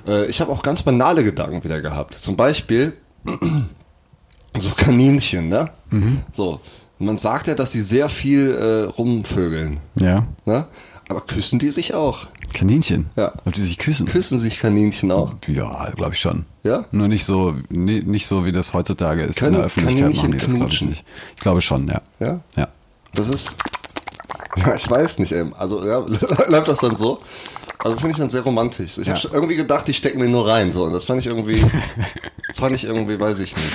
Äh, 0.07 0.27
ich 0.27 0.43
habe 0.43 0.53
auch 0.53 0.63
ganz 0.63 0.83
banale 0.83 1.25
Gedanken 1.25 1.65
wieder 1.65 1.81
gehabt. 1.81 2.15
Zum 2.15 2.37
Beispiel 2.37 2.93
so 4.59 4.71
Kaninchen, 4.71 5.49
ne? 5.49 5.71
Mhm. 5.91 6.21
So, 6.33 6.61
man 6.99 7.17
sagt 7.17 7.47
ja, 7.49 7.55
dass 7.55 7.73
sie 7.73 7.83
sehr 7.83 8.09
viel 8.09 8.51
äh, 8.55 8.91
rumvögeln, 8.93 9.81
Ja. 9.97 10.27
ne? 10.45 10.67
Aber 11.09 11.21
küssen 11.21 11.59
die 11.59 11.71
sich 11.71 11.93
auch? 11.93 12.27
Kaninchen. 12.55 13.11
Ja. 13.15 13.33
Ob 13.45 13.53
die 13.53 13.61
sich 13.61 13.77
küssen? 13.77 14.07
Küssen 14.07 14.39
sich 14.41 14.59
Kaninchen 14.59 15.13
auch? 15.13 15.35
Ja, 15.49 15.91
glaube 15.97 16.15
ich 16.15 16.21
schon. 16.21 16.47
Ja? 16.63 16.87
Nur 16.93 17.09
nicht 17.09 17.27
so, 17.27 17.55
nee, 17.69 18.01
nicht 18.01 18.27
so 18.27 18.47
wie 18.47 18.53
das 18.53 18.73
heutzutage 18.73 19.23
ist 19.23 19.39
Können 19.39 19.53
in 19.55 19.59
der 19.59 19.67
Öffentlichkeit 19.67 20.01
Kaninchen 20.03 20.23
machen 20.31 20.33
die 20.33 20.39
das 20.39 20.55
glaube 20.55 20.73
ich 20.73 20.83
nicht. 20.83 21.05
Ich 21.37 21.43
glaube 21.43 21.61
schon, 21.61 21.87
ja. 21.89 22.01
Ja? 22.21 22.41
Ja. 22.57 22.69
Das 23.13 23.29
ist. 23.29 23.55
Ja, 24.57 24.75
ich 24.77 24.89
weiß 24.89 25.19
nicht, 25.19 25.33
ey. 25.33 25.45
Also, 25.59 25.85
ja, 25.85 25.99
läuft 26.49 26.69
das 26.69 26.79
dann 26.79 26.97
so? 26.97 27.21
Also 27.85 27.99
finde 27.99 28.13
ich 28.13 28.17
dann 28.19 28.31
sehr 28.31 28.41
romantisch. 28.43 28.99
Ich 28.99 29.07
Ja. 29.07 29.15
habe 29.15 29.29
irgendwie 29.33 29.57
gedacht, 29.57 29.87
die 29.87 29.95
stecken 29.95 30.19
den 30.21 30.33
nur 30.33 30.49
rein. 30.49 30.73
So, 30.73 30.85
und 30.85 30.93
das 30.93 31.05
fand 31.05 31.21
ich 31.21 31.27
irgendwie. 31.27 31.55
fand 32.57 32.75
ich 32.75 32.85
irgendwie, 32.85 33.21
weiß 33.21 33.39
ich 33.41 33.55
nicht. 33.55 33.69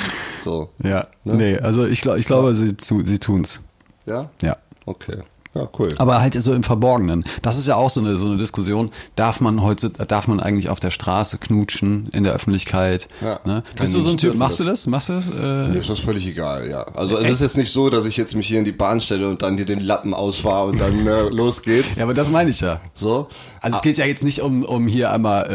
So. 0.44 0.70
Ja. 0.84 1.08
Ne? 1.24 1.36
Nee, 1.36 1.58
also 1.60 1.86
ich, 1.86 2.02
glaub, 2.02 2.18
ich 2.18 2.26
glaube, 2.26 2.54
sie, 2.56 2.76
sie 2.80 3.20
tun's. 3.20 3.62
Ja? 4.06 4.30
Ja. 4.42 4.58
Okay. 4.86 5.20
Ja, 5.56 5.68
cool. 5.80 5.90
Aber 5.98 6.22
halt 6.22 6.36
so 6.36 6.54
im 6.54 6.62
Verborgenen. 6.62 7.26
Das 7.42 7.58
ist 7.58 7.66
ja 7.68 7.76
auch 7.76 7.90
so 7.90 8.02
eine, 8.02 8.16
so 8.18 8.28
eine 8.28 8.38
Diskussion. 8.38 8.92
Darf 9.16 9.42
man 9.42 9.64
heute, 9.64 9.90
darf 9.90 10.28
man 10.28 10.40
eigentlich 10.40 10.70
auf 10.70 10.80
der 10.80 10.92
Straße 10.92 11.40
knutschen, 11.40 12.08
in 12.14 12.24
der 12.24 12.34
Öffentlichkeit? 12.34 13.08
Ja. 13.20 13.40
Ne? 13.46 13.64
Bist 13.76 13.96
du 13.96 14.00
so 14.00 14.12
ein 14.12 14.18
Typ, 14.18 14.36
machst 14.36 14.60
du 14.60 14.64
das. 14.64 14.86
Machst 14.86 15.10
du 15.10 15.14
das? 15.14 15.34
Mir 15.34 15.72
Äh, 15.74 15.80
ist 15.80 15.90
das 15.90 15.98
völlig 16.00 16.28
egal, 16.28 16.70
ja. 16.70 16.84
Also 16.94 17.18
es 17.18 17.24
Echt? 17.24 17.32
ist 17.32 17.42
jetzt 17.42 17.58
nicht 17.58 17.72
so, 17.72 17.90
dass 17.90 18.06
ich 18.06 18.16
jetzt 18.16 18.36
mich 18.36 18.48
hier 18.48 18.60
in 18.60 18.66
die 18.66 18.72
Bahn 18.72 19.02
stelle 19.02 19.28
und 19.28 19.42
dann 19.42 19.58
dir 19.58 19.66
den 19.66 19.80
Lappen 19.80 20.14
ausfahre 20.14 20.68
und 20.68 20.80
dann 20.80 21.08
äh, 21.08 21.22
los 21.30 21.64
geht's. 21.64 21.96
ja, 21.96 22.04
aber 22.04 22.14
das 22.14 22.30
meine 22.30 22.52
ich 22.52 22.62
ja. 22.62 22.80
So. 22.94 23.28
Also 23.60 23.78
es 23.78 23.82
geht 23.82 23.98
ja 23.98 24.06
jetzt 24.06 24.24
nicht 24.24 24.42
um, 24.42 24.64
um 24.64 24.88
hier 24.88 25.12
einmal 25.12 25.46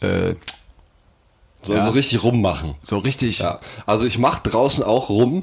äh, 0.00 0.06
äh, 0.06 0.28
äh, 0.30 0.34
So, 1.62 1.74
Ja. 1.74 1.84
so 1.84 1.90
richtig 1.92 2.24
rummachen. 2.24 2.74
so 2.82 2.96
richtig 2.96 3.40
Ja. 3.40 3.60
Also 3.84 4.06
ich 4.06 4.16
mach 4.18 4.38
draußen 4.38 4.82
auch 4.82 5.10
rum, 5.10 5.42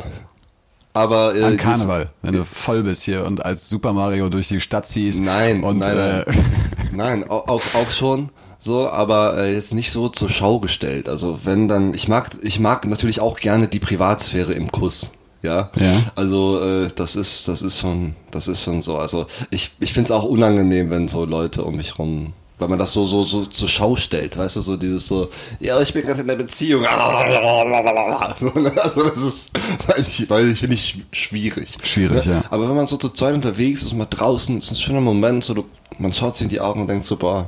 aber 0.99 1.35
äh, 1.35 1.43
an 1.43 1.57
Karneval, 1.57 2.09
wenn 2.21 2.33
du 2.33 2.43
voll 2.43 2.83
bist 2.83 3.03
hier 3.03 3.25
und 3.25 3.45
als 3.45 3.69
Super 3.69 3.93
Mario 3.93 4.29
durch 4.29 4.47
die 4.49 4.59
Stadt 4.59 4.87
ziehst. 4.87 5.21
Nein, 5.21 5.63
und 5.63 5.79
nein, 5.79 5.97
äh, 5.97 6.25
nein. 6.91 7.21
nein, 7.21 7.29
auch, 7.29 7.47
auch, 7.47 7.61
auch 7.75 7.91
schon 7.91 8.29
so, 8.59 8.89
aber 8.89 9.37
äh, 9.37 9.53
jetzt 9.53 9.73
nicht 9.73 9.91
so 9.91 10.09
zur 10.09 10.29
Schau 10.29 10.59
gestellt. 10.59 11.07
Also 11.07 11.39
wenn 11.45 11.67
dann, 11.67 11.93
ich 11.93 12.07
mag, 12.07 12.31
ich 12.41 12.59
mag 12.59 12.85
natürlich 12.87 13.21
auch 13.21 13.39
gerne 13.39 13.67
die 13.69 13.79
Privatsphäre 13.79 14.53
im 14.53 14.71
Kuss. 14.71 15.11
Ja, 15.41 15.71
Ja. 15.77 16.03
also 16.15 16.61
äh, 16.61 16.89
das 16.93 17.15
ist, 17.15 17.47
das 17.47 17.61
ist 17.61 17.79
schon, 17.79 18.15
das 18.31 18.49
ist 18.49 18.61
schon 18.61 18.81
so. 18.81 18.97
Also 18.97 19.27
ich, 19.49 19.71
ich 19.79 19.93
finde 19.93 20.07
es 20.07 20.11
auch 20.11 20.25
unangenehm, 20.25 20.89
wenn 20.89 21.07
so 21.07 21.23
Leute 21.23 21.63
um 21.63 21.77
mich 21.77 21.97
rum, 21.97 22.33
weil 22.59 22.67
man 22.67 22.77
das 22.77 22.93
so, 22.93 23.05
so, 23.07 23.23
so 23.23 23.45
zur 23.45 23.67
Schau 23.67 23.95
stellt, 23.95 24.37
weißt 24.37 24.57
du, 24.57 24.61
so 24.61 24.77
dieses 24.77 25.07
so, 25.07 25.29
ja, 25.59 25.79
ich 25.81 25.93
bin 25.93 26.03
gerade 26.03 26.21
in 26.21 26.27
der 26.27 26.35
Beziehung. 26.35 26.83
So, 28.39 28.59
ne? 28.59 28.71
Also 28.81 29.03
das 29.03 29.17
ist, 29.17 29.51
weiß 29.87 30.07
ich, 30.07 30.29
weiß 30.29 30.45
ich, 30.47 30.59
finde 30.59 30.75
ich 30.75 30.81
schw- 30.81 31.15
schwierig. 31.15 31.77
Schwierig, 31.83 32.25
Ne? 32.25 32.33
ja. 32.33 32.43
Aber 32.49 32.67
wenn 32.69 32.75
man 32.75 32.87
so 32.87 32.97
zu 32.97 33.09
zweit 33.09 33.33
unterwegs 33.33 33.83
ist, 33.83 33.93
mal 33.93 34.05
draußen, 34.09 34.59
ist 34.59 34.71
ein 34.71 34.75
schöner 34.75 35.01
Moment, 35.01 35.43
so 35.43 35.53
du, 35.53 35.65
man 35.97 36.13
schaut 36.13 36.35
sich 36.35 36.43
in 36.45 36.49
die 36.49 36.59
Augen 36.59 36.81
und 36.81 36.87
denkt 36.87 37.05
so, 37.05 37.15
boah, 37.17 37.47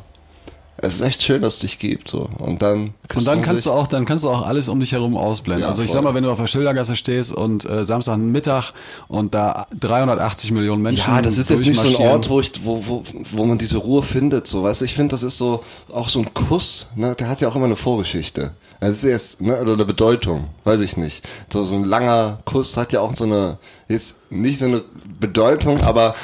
es 0.82 0.96
ist 0.96 1.02
echt 1.02 1.22
schön, 1.22 1.42
dass 1.42 1.56
es 1.56 1.60
dich 1.60 1.80
gibt, 1.80 2.10
so. 2.10 2.28
Und 2.40 2.62
dann 2.62 2.94
Und 3.14 3.28
dann 3.28 3.42
kannst 3.42 3.66
du 3.66 3.72
auch, 3.72 3.88
dann 3.88 4.06
kannst 4.06 4.24
du 4.24 4.30
auch 4.30 4.46
alles 4.46 4.68
um 4.68 4.80
dich 4.80 4.92
herum 4.94 5.16
ausblenden. 5.16 5.62
Ja, 5.62 5.68
also 5.68 5.84
ich 5.84 5.90
voll. 5.90 5.96
sag 5.96 6.04
mal, 6.04 6.16
wenn 6.16 6.24
du 6.24 6.32
auf 6.32 6.40
der 6.40 6.48
Schildergasse 6.48 6.96
stehst 6.96 7.34
und 7.34 7.70
äh, 7.70 7.84
Samstagmittag 7.84 8.74
und 9.08 9.36
da 9.36 9.68
380 9.80 10.52
Millionen 10.52 10.82
Menschen 10.82 11.14
Ja, 11.14 11.22
das 11.22 11.38
ist 11.38 11.50
jetzt 11.50 11.66
nicht 11.66 11.80
so 11.80 11.98
ein. 12.00 12.08
Ort, 12.10 12.30
wo, 12.30 12.40
ich, 12.40 12.52
wo, 12.64 12.84
wo, 12.88 13.04
wo 13.32 13.46
man 13.46 13.58
diese 13.58 13.78
Ruhe 13.78 14.02
findet, 14.02 14.48
so, 14.48 14.64
weißt 14.64 14.82
du, 14.82 14.86
ich 14.86 14.96
finde, 14.96 15.12
das 15.12 15.24
ist 15.24 15.38
so, 15.38 15.64
auch 15.92 16.10
so 16.10 16.20
ein 16.20 16.34
Kuss, 16.34 16.88
ne, 16.96 17.16
der 17.16 17.30
hat 17.30 17.42
ja 17.42 17.48
auch 17.48 17.56
immer 17.56 17.66
eine 17.66 17.76
Vorgeschichte. 17.76 18.52
Das 18.80 18.96
ist 18.96 19.04
jetzt, 19.04 19.42
ne, 19.42 19.62
oder 19.62 19.74
eine 19.74 19.86
Bedeutung, 19.86 20.48
weiß 20.64 20.82
ich 20.82 20.98
nicht. 20.98 21.24
So, 21.54 21.64
so 21.64 21.76
ein 21.76 21.86
langer 21.86 22.40
Kuss 22.46 22.78
hat 22.78 22.92
ja 22.94 23.02
auch 23.02 23.16
so 23.16 23.26
eine, 23.26 23.60
jetzt 23.88 24.32
nicht 24.32 24.58
so 24.58 24.66
eine 24.66 24.82
Bedeutung, 25.20 25.82
aber 25.82 26.16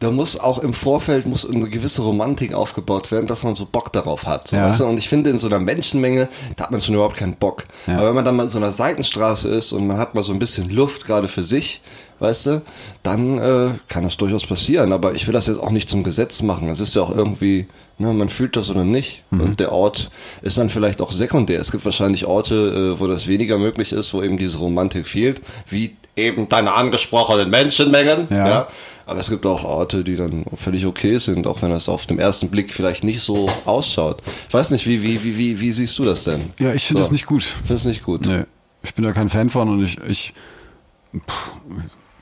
da 0.00 0.10
muss 0.10 0.38
auch 0.38 0.58
im 0.58 0.74
Vorfeld 0.74 1.26
muss 1.26 1.48
eine 1.48 1.68
gewisse 1.70 2.02
Romantik 2.02 2.52
aufgebaut 2.52 3.10
werden, 3.10 3.26
dass 3.26 3.42
man 3.42 3.54
so 3.54 3.64
Bock 3.64 3.92
darauf 3.92 4.26
hat. 4.26 4.48
So, 4.48 4.56
Ja. 4.56 4.68
weißt 4.68 4.80
du? 4.80 4.84
Und 4.86 4.98
ich 4.98 5.08
finde, 5.08 5.30
in 5.30 5.38
so 5.38 5.46
einer 5.46 5.60
Menschenmenge, 5.60 6.28
da 6.56 6.64
hat 6.64 6.70
man 6.72 6.80
schon 6.80 6.94
überhaupt 6.94 7.16
keinen 7.16 7.36
Bock. 7.36 7.64
Ja. 7.86 7.98
Aber 7.98 8.08
wenn 8.08 8.14
man 8.16 8.24
dann 8.24 8.36
mal 8.36 8.42
in 8.44 8.48
so 8.48 8.58
einer 8.58 8.72
Seitenstraße 8.72 9.48
ist 9.48 9.72
und 9.72 9.86
man 9.86 9.96
hat 9.96 10.14
mal 10.14 10.22
so 10.22 10.32
ein 10.32 10.38
bisschen 10.38 10.68
Luft 10.70 11.06
gerade 11.06 11.28
für 11.28 11.42
sich 11.42 11.80
weißt 12.20 12.46
du, 12.46 12.62
dann 13.02 13.38
äh, 13.38 13.70
kann 13.88 14.04
das 14.04 14.16
durchaus 14.16 14.46
passieren. 14.46 14.92
Aber 14.92 15.14
ich 15.14 15.26
will 15.26 15.32
das 15.34 15.46
jetzt 15.46 15.58
auch 15.58 15.70
nicht 15.70 15.88
zum 15.90 16.04
Gesetz 16.04 16.42
machen. 16.42 16.68
Es 16.68 16.80
ist 16.80 16.94
ja 16.94 17.02
auch 17.02 17.14
irgendwie, 17.14 17.66
ne, 17.98 18.12
man 18.12 18.28
fühlt 18.28 18.56
das 18.56 18.70
oder 18.70 18.84
nicht. 18.84 19.24
Mhm. 19.30 19.40
Und 19.40 19.60
der 19.60 19.72
Ort 19.72 20.10
ist 20.40 20.56
dann 20.56 20.70
vielleicht 20.70 21.00
auch 21.02 21.12
sekundär. 21.12 21.60
Es 21.60 21.72
gibt 21.72 21.84
wahrscheinlich 21.84 22.24
Orte, 22.26 22.94
äh, 22.94 23.00
wo 23.00 23.06
das 23.08 23.26
weniger 23.26 23.58
möglich 23.58 23.92
ist, 23.92 24.14
wo 24.14 24.22
eben 24.22 24.38
diese 24.38 24.58
Romantik 24.58 25.06
fehlt, 25.06 25.42
wie 25.68 25.96
eben 26.16 26.48
deine 26.48 26.72
angesprochenen 26.74 27.50
Menschenmengen. 27.50 28.28
Ja. 28.30 28.48
ja. 28.48 28.68
Aber 29.06 29.20
es 29.20 29.28
gibt 29.28 29.44
auch 29.44 29.64
Orte, 29.64 30.02
die 30.02 30.16
dann 30.16 30.44
völlig 30.56 30.86
okay 30.86 31.18
sind, 31.18 31.46
auch 31.46 31.60
wenn 31.60 31.70
das 31.70 31.88
auf 31.90 32.06
den 32.06 32.18
ersten 32.18 32.48
Blick 32.48 32.72
vielleicht 32.72 33.04
nicht 33.04 33.20
so 33.20 33.46
ausschaut. 33.66 34.22
Ich 34.48 34.54
weiß 34.54 34.70
nicht, 34.70 34.86
wie, 34.86 35.02
wie, 35.02 35.22
wie, 35.22 35.36
wie, 35.36 35.60
wie 35.60 35.72
siehst 35.72 35.98
du 35.98 36.04
das 36.04 36.24
denn? 36.24 36.52
Ja, 36.58 36.72
ich 36.72 36.84
finde 36.84 37.02
So. 37.02 37.08
das 37.08 37.12
nicht 37.12 37.26
gut. 37.26 37.42
Findest 37.42 37.84
du 37.84 37.88
nicht 37.90 38.02
gut? 38.02 38.24
Nee, 38.26 38.44
ich 38.82 38.94
bin 38.94 39.04
da 39.04 39.12
kein 39.12 39.28
Fan 39.28 39.50
von 39.50 39.68
und 39.68 39.84
ich, 39.84 39.98
ich, 40.08 40.32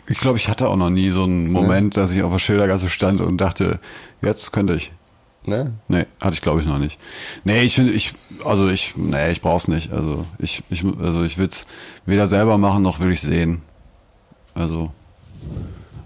ich 0.09 0.19
glaube, 0.21 0.39
ich 0.39 0.49
hatte 0.49 0.69
auch 0.69 0.77
noch 0.77 0.91
nie 0.91 1.11
so 1.11 1.23
einen 1.23 1.53
Moment, 1.53 1.97
dass 1.97 2.13
ich 2.13 2.23
auf 2.23 2.33
der 2.33 2.39
Schildergasse 2.41 2.89
stand 2.89 3.21
und 3.21 3.39
dachte, 3.41 3.77
jetzt 4.21 4.53
könnte 4.53 4.75
ich. 4.75 4.91
Ne? 5.45 5.73
Nee, 5.89 6.07
hatte 6.21 6.35
ich 6.35 6.41
glaube 6.41 6.61
ich 6.61 6.67
noch 6.67 6.79
nicht. 6.79 6.99
Nee, 7.45 7.63
ich 7.63 7.75
finde, 7.75 7.93
ich, 7.93 8.13
also 8.45 8.69
ich, 8.69 8.95
nee, 8.97 9.31
ich 9.31 9.41
brauch's 9.41 9.69
nicht. 9.69 9.93
Also 9.93 10.25
ich, 10.39 10.63
ich, 10.71 10.85
also 11.01 11.25
ich 11.25 11.39
will's 11.39 11.67
weder 12.07 12.27
selber 12.27 12.59
machen, 12.59 12.83
noch 12.83 13.01
will 13.01 13.13
ich 13.13 13.21
sehen. 13.21 13.63
Also, 14.55 14.91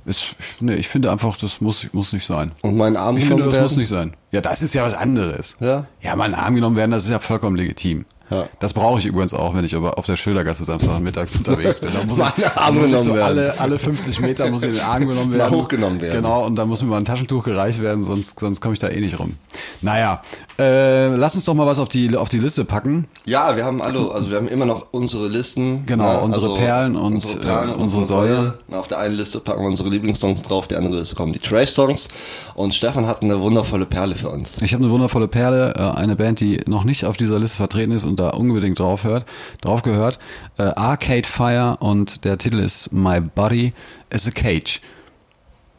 ist, 0.05 0.37
nee, 0.61 0.75
ich 0.75 0.87
finde 0.89 1.11
einfach, 1.11 1.37
das 1.37 1.61
muss, 1.61 1.89
muss 1.93 2.13
nicht 2.13 2.25
sein. 2.25 2.53
Und 2.63 2.77
mein 2.77 2.97
Arm 2.97 3.17
Ich 3.17 3.25
finde, 3.25 3.43
das 3.45 3.55
muss 3.55 3.71
werden? 3.73 3.79
nicht 3.79 3.89
sein. 3.89 4.13
Ja, 4.31 4.41
das 4.41 4.63
ist 4.63 4.73
ja 4.75 4.85
was 4.85 4.95
anderes. 4.95 5.57
Ja? 5.61 5.87
Ja, 6.01 6.15
mal 6.15 6.27
in 6.27 6.33
den 6.33 6.41
Arm 6.41 6.55
genommen 6.55 6.77
werden, 6.77 6.93
das 6.93 7.05
ist 7.05 7.11
ja 7.11 7.19
vollkommen 7.19 7.57
legitim. 7.57 8.05
Ja. 8.31 8.49
Das 8.59 8.73
brauche 8.73 8.99
ich 8.99 9.07
übrigens 9.07 9.35
auch, 9.35 9.55
wenn 9.55 9.65
ich 9.65 9.75
aber 9.77 9.99
auf 9.99 10.07
der 10.07 10.17
Schildergasse 10.17 10.65
Samstagmittags 10.65 11.37
unterwegs 11.37 11.79
bin. 11.79 11.93
Da 11.93 12.03
muss 12.05 12.19
Mal 12.19 12.33
ich, 12.37 12.45
da 12.45 12.71
muss 12.73 12.93
ich 12.93 12.99
so 12.99 13.13
alle, 13.15 13.59
alle 13.61 13.79
50 13.79 14.21
Meter 14.21 14.51
muss 14.51 14.63
ich 14.63 14.71
in 14.71 14.75
den 14.75 14.85
Arm 14.85 15.07
genommen 15.07 15.31
Mal 15.31 15.39
werden. 15.39 15.55
hochgenommen 15.57 16.01
werden. 16.01 16.23
Genau, 16.23 16.45
und 16.45 16.57
dann 16.57 16.69
muss 16.69 16.83
mir 16.83 16.89
mal 16.89 16.99
ein 16.99 17.05
Taschentuch 17.05 17.45
gereicht 17.45 17.81
werden, 17.81 18.03
sonst, 18.03 18.41
sonst 18.41 18.61
komme 18.61 18.73
ich 18.75 18.81
da 18.81 18.89
eh 18.89 19.01
nicht 19.01 19.19
rum. 19.21 19.37
Naja, 19.81 20.23
äh, 20.59 21.09
lass 21.15 21.35
uns 21.35 21.45
doch 21.45 21.55
mal 21.55 21.67
was 21.67 21.79
auf 21.79 21.89
die, 21.89 22.17
auf 22.17 22.29
die 22.29 22.39
Liste 22.39 22.65
packen. 22.65 23.07
Ja, 23.25 23.57
wir 23.57 23.65
haben 23.65 23.83
alle, 23.83 24.11
also 24.11 24.31
wir 24.31 24.39
haben 24.39 24.49
immer 24.49 24.65
noch 24.65 24.87
unsere 24.91 25.29
Listen. 25.29 25.85
Genau, 25.85 26.15
ne, 26.15 26.21
unsere 26.21 26.55
Perlen 26.55 26.97
und, 26.97 27.17
unsere, 27.17 27.41
Perlen 27.45 27.71
äh, 27.71 27.75
unsere 27.75 28.05
Säue. 28.05 28.55
Na, 28.69 28.79
Auf 28.79 28.89
der 28.89 28.99
einen 28.99 29.15
Liste 29.15 29.41
packen 29.41 29.63
wir 29.63 29.69
unsere 29.69 29.89
Lieblingssongs 29.89 30.43
drauf, 30.43 30.67
die 30.69 30.77
andere 30.77 30.97
Liste 30.97 31.15
kommen 31.15 31.33
die 31.33 31.39
Trash-Songs. 31.39 32.09
Und 32.55 32.75
Stefan 32.75 33.07
hat 33.07 33.23
eine 33.23 33.41
wundervolle 33.41 33.87
Perle 33.87 34.15
für 34.15 34.31
uns. 34.31 34.61
Ich 34.63 34.73
habe 34.73 34.83
eine 34.83 34.93
wundervolle 34.93 35.29
Perle, 35.29 35.75
äh, 35.77 35.99
eine 35.99 36.17
Band, 36.17 36.41
die 36.41 36.61
noch 36.67 36.85
nicht 36.85 37.05
auf 37.05 37.17
dieser 37.17 37.39
Liste 37.39 37.59
vertreten 37.59 37.93
ist 37.93 38.07
und 38.07 38.19
da 38.19 38.31
unbedingt 38.31 38.79
drauf 38.79 39.05
hört, 39.05 39.27
drauf 39.61 39.83
gehört. 39.83 40.19
Äh, 40.59 40.63
Arcade 40.63 41.29
Fire 41.29 41.77
und 41.81 42.25
der 42.25 42.39
Titel 42.39 42.59
ist 42.59 42.93
My 42.93 43.21
Body 43.21 43.73
is 44.11 44.27
a 44.27 44.31
Cage. 44.31 44.81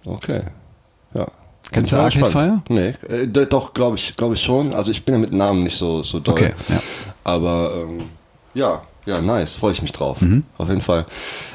Okay. 0.05 0.43
Ja. 1.13 1.27
Kennst 1.71 1.91
du 1.91 1.97
Arcade 1.97 2.23
gespannt. 2.23 2.69
Nee, 2.69 2.93
äh, 3.09 3.27
doch, 3.27 3.73
glaube 3.73 3.97
ich, 3.97 4.15
glaube 4.15 4.35
ich 4.35 4.41
schon. 4.41 4.73
Also 4.73 4.91
ich 4.91 5.03
bin 5.03 5.15
ja 5.15 5.19
mit 5.19 5.33
Namen 5.33 5.63
nicht 5.63 5.77
so, 5.77 6.03
so 6.03 6.19
doll. 6.19 6.33
Okay, 6.33 6.53
ja. 6.69 6.81
Aber 7.23 7.73
ähm, 7.75 8.05
ja, 8.53 8.81
ja, 9.05 9.21
nice, 9.21 9.55
freue 9.55 9.73
ich 9.73 9.81
mich 9.81 9.91
drauf. 9.91 10.21
Mhm. 10.21 10.43
Auf 10.57 10.69
jeden 10.69 10.81
Fall. 10.81 11.05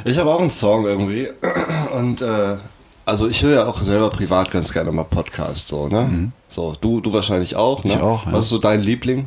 Ich 0.05 0.19
habe 0.19 0.31
auch 0.33 0.41
einen 0.41 0.51
Song 0.51 0.85
irgendwie. 0.87 1.29
Und 1.99 2.21
äh, 2.23 2.57
also 3.05 3.27
ich 3.27 3.43
höre 3.43 3.55
ja 3.55 3.67
auch 3.67 3.81
selber 3.83 4.11
privat 4.11 4.51
ganz 4.51 4.73
gerne 4.73 4.93
mal 4.93 5.05
Podcasts, 5.05 5.69
so, 5.69 5.89
ne? 5.89 6.31
So, 6.49 6.75
du, 6.81 7.01
du 7.01 7.13
wahrscheinlich 7.13 7.57
auch, 7.57 7.83
ne? 7.85 7.93
Mhm. 7.93 7.99
Ich 7.99 8.03
auch, 8.03 8.27
ja. 8.27 8.33
Was 8.33 8.45
ist 8.45 8.51
so 8.51 8.59
dein 8.59 8.81
Liebling? 8.83 9.27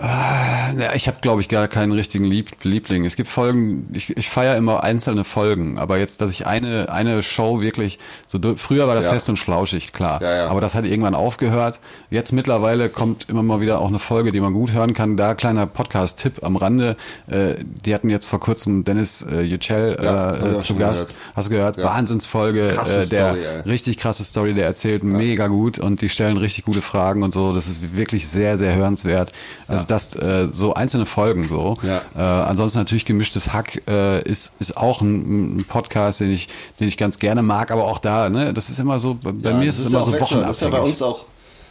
Ja, 0.00 0.94
ich 0.94 1.08
habe, 1.08 1.18
glaube 1.20 1.40
ich, 1.40 1.48
gar 1.48 1.66
keinen 1.66 1.90
richtigen 1.92 2.24
Lieb 2.24 2.50
Liebling. 2.62 3.04
Es 3.04 3.16
gibt 3.16 3.28
Folgen, 3.28 3.88
ich, 3.92 4.16
ich 4.16 4.28
feiere 4.30 4.56
immer 4.56 4.84
einzelne 4.84 5.24
Folgen, 5.24 5.76
aber 5.78 5.98
jetzt, 5.98 6.20
dass 6.20 6.30
ich 6.30 6.46
eine, 6.46 6.92
eine 6.92 7.22
Show 7.22 7.60
wirklich, 7.60 7.98
so 8.26 8.38
früher 8.56 8.86
war 8.86 8.94
das 8.94 9.06
Ja. 9.06 9.12
fest 9.12 9.28
und 9.28 9.38
flauschig, 9.38 9.92
klar. 9.92 10.22
Ja, 10.22 10.36
ja. 10.36 10.46
Aber 10.48 10.60
das 10.60 10.74
hat 10.76 10.84
irgendwann 10.84 11.14
aufgehört. 11.16 11.80
Jetzt 12.10 12.32
mittlerweile 12.32 12.90
kommt 12.90 13.28
immer 13.28 13.42
mal 13.42 13.60
wieder 13.60 13.80
auch 13.80 13.88
eine 13.88 13.98
Folge, 13.98 14.30
die 14.30 14.40
man 14.40 14.52
gut 14.52 14.72
hören 14.72 14.92
kann. 14.92 15.16
Da 15.16 15.34
kleiner 15.34 15.66
Podcast-Tipp 15.66 16.44
am 16.44 16.56
Rande. 16.56 16.96
Äh, 17.28 17.54
die 17.84 17.92
hatten 17.94 18.08
jetzt 18.08 18.26
vor 18.28 18.38
kurzem 18.38 18.84
Dennis 18.84 19.22
äh, 19.22 19.40
Yücel 19.42 19.96
äh, 20.00 20.06
auch 20.06 20.56
zu 20.58 20.74
Gast. 20.76 21.08
gehört. 21.08 21.14
Hast 21.34 21.48
du 21.48 21.52
gehört? 21.52 21.76
Wahnsinnsfolge. 21.78 22.70
Krasse 22.74 23.02
äh, 23.02 23.06
der 23.06 23.30
Story, 23.30 23.42
richtig 23.66 23.96
krasse 23.96 24.22
Story, 24.24 24.54
der 24.54 24.66
erzählt 24.66 25.02
mega 25.02 25.48
gut 25.48 25.78
und 25.80 26.02
die 26.02 26.08
stellen 26.08 26.36
richtig 26.36 26.64
gute 26.64 26.82
Fragen 26.82 27.22
und 27.24 27.32
so. 27.32 27.52
Das 27.52 27.66
ist 27.66 27.96
wirklich 27.96 28.28
sehr, 28.28 28.56
sehr 28.58 28.76
hörenswert. 28.76 29.32
Also 29.66 29.87
das 29.90 30.14
äh, 30.16 30.48
so 30.52 30.74
einzelne 30.74 31.06
Folgen 31.06 31.48
so. 31.48 31.76
Ja. 31.82 32.02
Äh, 32.16 32.48
ansonsten 32.48 32.78
natürlich 32.78 33.04
gemischtes 33.04 33.52
Hack 33.52 33.82
äh, 33.88 34.22
ist 34.22 34.52
ist 34.58 34.76
auch 34.76 35.00
ein, 35.00 35.58
ein 35.58 35.64
Podcast, 35.64 36.20
den 36.20 36.30
ich 36.30 36.48
den 36.80 36.88
ich 36.88 36.96
ganz 36.96 37.18
gerne 37.18 37.42
mag, 37.42 37.70
aber 37.70 37.84
auch 37.86 37.98
da, 37.98 38.28
ne, 38.30 38.52
das 38.54 38.70
ist 38.70 38.78
immer 38.78 39.00
so. 39.00 39.14
Bei 39.22 39.50
Ja, 39.50 39.56
mir 39.56 39.68
ist 39.68 39.78
es 39.78 39.86
immer 39.86 40.02
so 40.02 40.10
auch 40.10 40.14
wechselnd. 40.14 40.44
wochenabhängig. 40.44 40.48
Das 40.48 40.56
ist 40.56 40.62
ja 40.62 40.70
bei 40.70 40.80
uns 40.80 41.02
auch. 41.02 41.24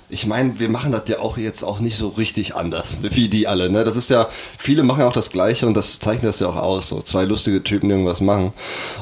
Ich 0.10 0.26
meine, 0.26 0.58
wir 0.58 0.70
machen 0.70 0.94
das 0.94 1.04
ja 1.10 1.20
auch 1.20 1.38
jetzt 1.38 1.64
auch 1.64 1.82
nicht 1.82 1.98
so 1.98 2.08
richtig 2.08 2.56
anders, 2.56 3.04
wie 3.12 3.28
die 3.28 3.46
alle. 3.46 3.70
Ne? 3.70 3.84
Das 3.84 3.98
ist 3.98 4.10
ja, 4.10 4.28
viele 4.58 4.84
machen 4.84 5.02
ja 5.02 5.08
auch 5.10 5.14
das 5.14 5.32
Gleiche 5.32 5.68
und 5.68 5.74
das 5.74 6.00
zeichnet 6.00 6.30
das 6.30 6.40
ja 6.40 6.48
auch 6.48 6.56
aus. 6.56 6.88
So 6.88 7.02
zwei 7.02 7.26
lustige 7.26 7.62
Typen, 7.62 7.90
die 7.90 7.94
irgendwas 7.96 8.22
machen. 8.22 8.54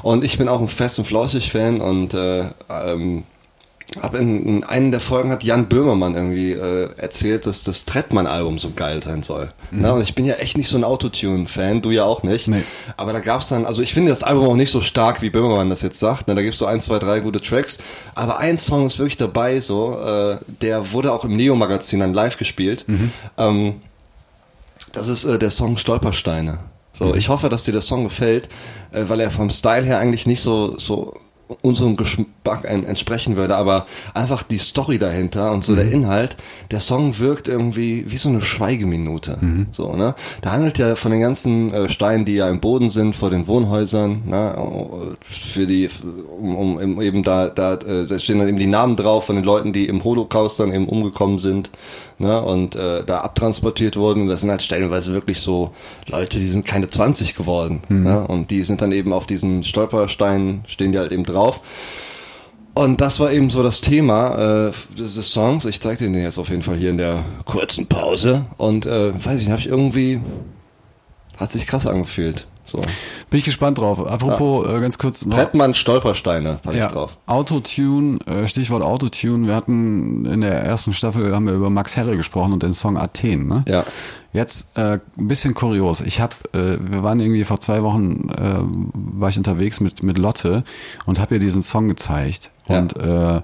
Und 0.02 0.24
ich 0.24 0.40
bin 0.40 0.50
auch 0.50 0.60
ein 0.60 0.68
Fest 0.68 0.98
und 0.98 1.06
Flauschig 1.06 1.52
Fan 1.52 1.80
und 1.80 2.16
äh, 2.16 2.46
ähm, 2.72 3.24
hab 4.02 4.16
in, 4.16 4.46
in 4.46 4.64
einen 4.64 4.92
der 4.92 5.00
Folgen 5.00 5.32
hat 5.32 5.44
Jan 5.44 5.68
Böhmermann 5.68 6.16
irgendwie 6.16 6.52
äh, 6.52 6.90
erzählt, 6.98 7.46
dass 7.46 7.64
das 7.64 7.86
Trettmann-Album 7.86 8.60
so 8.60 8.72
geil 8.76 9.02
sein 9.02 9.24
soll. 9.24 9.52
Ne? 9.72 9.94
Und 9.94 10.02
ich 10.02 10.16
bin 10.16 10.26
ja 10.26 10.36
echt 10.36 10.58
nicht 10.58 10.70
so 10.70 10.78
ein 10.78 10.84
Autotune-Fan, 10.84 11.82
du 11.82 11.92
ja 11.92 12.04
auch 12.04 12.24
nicht. 12.24 12.48
Nee. 12.48 12.64
Aber 12.98 13.14
da 13.14 13.20
gab's 13.20 13.50
dann, 13.50 13.66
also 13.66 13.82
ich 13.82 13.94
finde 13.94 14.12
das 14.12 14.24
Album 14.24 14.48
auch 14.48 14.56
nicht 14.56 14.72
so 14.72 14.82
stark, 14.82 15.22
wie 15.22 15.30
Böhmermann 15.30 15.70
das 15.70 15.82
jetzt 15.82 16.00
sagt. 16.00 16.28
Ne? 16.28 16.36
Da 16.36 16.42
gibt's 16.42 16.60
so 16.60 16.66
eins, 16.66 16.86
zwei, 16.86 17.00
drei 17.00 17.20
gute 17.20 17.42
Tracks. 17.42 17.78
Aber 18.16 18.40
ein 18.40 18.58
Song 18.58 18.88
ist 18.88 19.00
wirklich 19.00 19.18
dabei, 19.18 19.60
so, 19.60 20.00
äh, 20.00 20.38
der 20.62 20.92
wurde 20.92 21.12
auch 21.12 21.24
im 21.24 21.36
Neo-Magazin 21.36 22.00
dann 22.00 22.14
live 22.14 22.38
gespielt. 22.38 22.86
Ähm, 23.38 23.82
das 24.92 25.08
ist 25.08 25.26
äh, 25.26 25.40
der 25.40 25.52
Song 25.52 25.78
Stolpersteine. 25.78 26.60
So, 26.94 27.14
ich 27.14 27.28
hoffe, 27.28 27.50
dass 27.50 27.66
dir 27.66 27.74
der 27.74 27.82
Song 27.82 28.06
gefällt, 28.06 28.48
äh, 28.92 29.04
weil 29.08 29.20
er 29.20 29.30
vom 29.30 29.50
Style 29.50 29.84
her 29.84 30.00
eigentlich 30.00 30.26
nicht 30.26 30.42
so 30.42 30.78
so 30.80 31.20
unserem 31.62 31.96
Geschmack 31.96 32.64
en- 32.64 32.86
entsprechen 32.86 33.36
würde, 33.36 33.56
aber 33.56 33.86
einfach 34.14 34.44
die 34.44 34.58
Story 34.58 34.98
dahinter 34.98 35.52
und 35.52 35.64
so 35.64 35.76
der 35.76 35.92
Inhalt, 35.92 36.38
der 36.72 36.80
Song 36.80 37.20
wirkt 37.20 37.48
irgendwie 37.48 38.06
wie 38.10 38.18
so 38.18 38.30
eine 38.30 38.42
Schweigeminute. 38.42 39.38
So, 39.72 39.96
ne? 39.96 40.16
Da 40.42 40.52
handelt 40.52 40.78
ja 40.78 40.96
von 40.96 41.12
den 41.12 41.22
ganzen 41.22 41.74
äh, 41.74 41.90
Steinen, 41.90 42.26
die 42.26 42.36
ja 42.36 42.50
im 42.50 42.60
Boden 42.62 42.90
sind, 42.90 43.16
vor 43.16 43.30
den 43.30 43.48
Wohnhäusern, 43.48 44.24
ne? 44.26 44.56
für 45.22 45.68
die, 45.68 45.90
um, 46.40 46.56
um 46.56 46.78
um 46.78 47.02
eben 47.02 47.24
da, 47.24 47.50
da, 47.50 47.76
äh, 47.76 48.06
da 48.08 48.20
stehen 48.20 48.40
dann 48.40 48.48
eben 48.48 48.60
die 48.60 48.68
Namen 48.68 48.96
drauf 48.96 49.26
von 49.26 49.36
den 49.36 49.46
Leuten, 49.46 49.72
die 49.74 49.88
im 49.88 50.04
Holocaust 50.04 50.60
dann 50.60 50.74
eben 50.74 50.88
umgekommen 50.88 51.40
sind, 51.40 51.70
ne? 52.18 52.42
Und 52.42 52.76
äh, 52.76 53.04
da 53.04 53.20
abtransportiert 53.22 53.98
wurden. 53.98 54.24
Und 54.24 54.28
das 54.28 54.42
sind 54.42 54.50
halt 54.50 54.62
stellenweise 54.62 55.14
wirklich 55.14 55.40
so 55.40 55.72
Leute, 56.08 56.40
die 56.40 56.48
sind 56.48 56.66
keine 56.66 56.90
20 56.90 57.36
geworden. 57.36 57.82
Ne? 58.04 58.28
Und 58.28 58.52
die 58.52 58.64
sind 58.64 58.82
dann 58.82 58.92
eben 58.92 59.14
auf 59.14 59.28
diesen 59.28 59.64
Stolpersteinen, 59.64 60.64
stehen 60.68 60.92
die 60.92 61.00
halt 61.00 61.12
eben 61.12 61.24
drauf. 61.24 61.62
Und 62.74 63.00
das 63.00 63.22
war 63.22 63.32
eben 63.32 63.50
so 63.50 63.64
das 63.64 63.80
Thema 63.80 64.68
äh, 64.68 64.72
des, 64.98 65.32
Songs. 65.32 65.64
Ich 65.64 65.80
zeige 65.80 66.00
dir 66.00 66.12
den 66.12 66.22
jetzt 66.22 66.38
auf 66.38 66.50
jeden 66.50 66.62
Fall 66.62 66.76
hier 66.76 66.90
in 66.90 66.98
der 66.98 67.24
kurzen 67.46 67.88
Pause. 67.88 68.46
Und 68.58 68.86
äh, 68.86 69.14
weiß 69.14 69.40
ich 69.40 69.50
habe 69.50 69.62
ich 69.62 69.68
irgendwie, 69.68 70.20
hat 71.38 71.54
sich 71.54 71.68
krass 71.68 71.88
angefühlt. 71.88 72.46
So. 72.84 72.90
Bin 73.30 73.40
ich 73.40 73.46
gespannt 73.46 73.78
drauf. 73.80 74.06
Apropos, 74.06 74.68
äh, 74.70 74.80
ganz 74.82 74.98
kurz 74.98 75.26
noch. 75.26 75.36
Trettmann 75.36 75.74
Stolpersteine, 75.74 76.60
ich 76.70 76.78
Ja, 76.78 76.90
drauf. 76.90 77.18
Autotune, 77.28 78.20
äh, 78.28 78.48
Stichwort 78.48 78.84
Autotune. 78.84 79.48
Wir 79.48 79.56
hatten 79.56 80.26
in 80.26 80.42
der 80.42 80.54
ersten 80.62 80.94
Staffel 80.94 81.34
haben 81.34 81.46
wir 81.48 81.54
über 81.54 81.70
Max 81.70 81.96
Herre 81.96 82.16
gesprochen 82.18 82.54
und 82.54 82.64
den 82.64 82.74
Song 82.74 82.98
Athen. 82.98 83.48
Ne? 83.48 83.64
Ja. 83.68 83.84
Jetzt 84.34 84.78
äh, 84.78 85.00
ein 85.18 85.28
bisschen 85.28 85.54
kurios. 85.54 86.02
Ich 86.02 86.20
habe, 86.20 86.36
äh, 86.54 86.78
wir 86.82 87.04
waren 87.04 87.20
irgendwie 87.22 87.46
vor 87.46 87.60
zwei 87.62 87.82
Wochen, 87.84 88.30
äh, 88.38 88.60
war 88.94 89.30
ich 89.30 89.38
unterwegs 89.38 89.80
mit 89.80 90.04
mit 90.04 90.18
Lotte 90.18 90.64
und 91.06 91.20
habe 91.20 91.36
ihr 91.36 91.40
diesen 91.40 91.62
Song 91.62 91.88
gezeigt 91.88 92.52
Ja. 92.68 92.80
und 92.80 92.98
äh, 92.98 93.42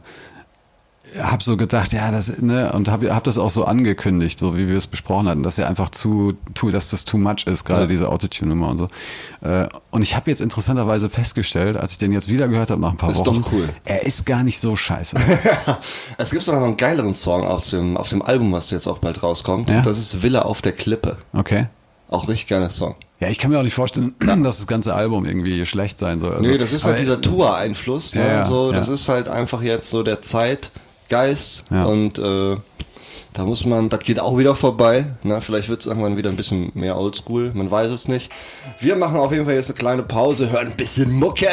habe 1.19 1.43
so 1.43 1.57
gedacht, 1.57 1.93
ja, 1.93 2.11
das 2.11 2.41
ne 2.41 2.71
und 2.73 2.87
habe 2.87 3.13
hab 3.13 3.23
das 3.23 3.37
auch 3.37 3.49
so 3.49 3.65
angekündigt, 3.65 4.39
so 4.39 4.55
wie 4.55 4.67
wir 4.67 4.77
es 4.77 4.85
besprochen 4.87 5.27
hatten, 5.27 5.43
dass 5.43 5.57
er 5.57 5.67
einfach 5.67 5.89
zu, 5.89 6.33
zu 6.53 6.69
dass 6.69 6.91
das 6.91 7.05
too 7.05 7.17
much 7.17 7.47
ist, 7.47 7.65
gerade 7.65 7.81
Ja. 7.81 7.87
diese 7.87 8.07
Autotune-Nummer 8.09 8.69
und 8.69 8.77
so. 8.77 8.87
Äh, 9.41 9.67
und 9.89 10.03
ich 10.03 10.15
habe 10.15 10.29
jetzt 10.29 10.41
interessanterweise 10.41 11.09
festgestellt, 11.09 11.75
als 11.75 11.93
ich 11.93 11.97
den 11.97 12.11
jetzt 12.11 12.29
wieder 12.29 12.47
gehört 12.47 12.69
habe 12.69 12.79
nach 12.79 12.91
ein 12.91 12.97
paar 12.97 13.11
Ist 13.11 13.17
Wochen, 13.17 13.41
doch 13.41 13.51
cool. 13.51 13.69
er 13.83 14.05
ist 14.05 14.25
gar 14.25 14.43
nicht 14.43 14.59
so 14.59 14.75
scheiße. 14.75 15.17
Es 16.17 16.31
gibt 16.31 16.43
sogar 16.43 16.59
noch 16.61 16.67
einen 16.67 16.77
geileren 16.77 17.13
Song 17.13 17.45
auf 17.45 17.67
dem, 17.69 17.97
auf 17.97 18.09
dem 18.09 18.21
Album, 18.21 18.51
was 18.51 18.69
jetzt 18.69 18.87
auch 18.87 18.99
bald 18.99 19.23
rauskommt. 19.23 19.69
Ja? 19.69 19.81
Das 19.81 19.97
ist 19.97 20.21
Villa 20.21 20.43
auf 20.43 20.61
der 20.61 20.71
Klippe. 20.73 21.17
Okay. 21.33 21.67
Auch 22.09 22.27
richtig 22.27 22.47
geiler 22.47 22.69
Song. 22.69 22.95
Ja, 23.19 23.29
ich 23.29 23.39
kann 23.39 23.51
mir 23.51 23.59
auch 23.59 23.63
nicht 23.63 23.73
vorstellen, 23.73 24.13
dass 24.43 24.57
das 24.57 24.67
ganze 24.67 24.93
Album 24.93 25.25
irgendwie 25.25 25.65
schlecht 25.65 25.97
sein 25.97 26.19
soll. 26.19 26.31
Also, 26.33 26.43
nee, 26.43 26.57
das 26.57 26.71
ist 26.73 26.85
halt 26.85 26.99
dieser 26.99 27.21
Tour-Einfluss. 27.21 28.13
Ne? 28.15 28.27
Ja, 28.27 28.47
so, 28.47 28.71
das 28.71 28.87
ist 28.87 29.09
halt 29.09 29.27
einfach 29.27 29.61
jetzt 29.61 29.89
so 29.89 30.03
der 30.03 30.21
Zeitgeist 31.11 31.65
Ja. 31.69 31.85
und 31.85 32.17
äh, 32.19 32.57
Da 33.33 33.45
muss 33.45 33.65
man, 33.65 33.87
das 33.89 34.01
geht 34.01 34.19
auch 34.19 34.37
wieder 34.37 34.55
vorbei. 34.55 35.05
Na, 35.23 35.39
vielleicht 35.39 35.69
wird 35.69 35.79
es 35.81 35.87
irgendwann 35.87 36.17
wieder 36.17 36.29
ein 36.29 36.35
bisschen 36.35 36.71
mehr 36.73 36.97
oldschool, 36.97 37.51
man 37.53 37.71
weiß 37.71 37.89
es 37.91 38.07
nicht. 38.09 38.29
Wir 38.79 38.95
machen 38.97 39.17
auf 39.19 39.31
jeden 39.31 39.45
Fall 39.45 39.53
jetzt 39.55 39.69
eine 39.69 39.77
kleine 39.77 40.03
Pause, 40.03 40.51
hören 40.51 40.67
ein 40.71 40.75
bisschen 40.77 41.11
Mucke. 41.13 41.47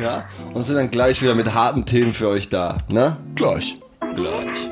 Ja, 0.00 0.24
und 0.54 0.64
sind 0.64 0.76
dann 0.76 0.90
gleich 0.90 1.20
wieder 1.22 1.34
mit 1.34 1.54
harten 1.54 1.84
Themen 1.86 2.12
für 2.12 2.28
euch 2.28 2.48
da. 2.50 2.78
Ne? 2.92 3.16
Gleich. 3.34 3.78
Gleich. 4.14 4.70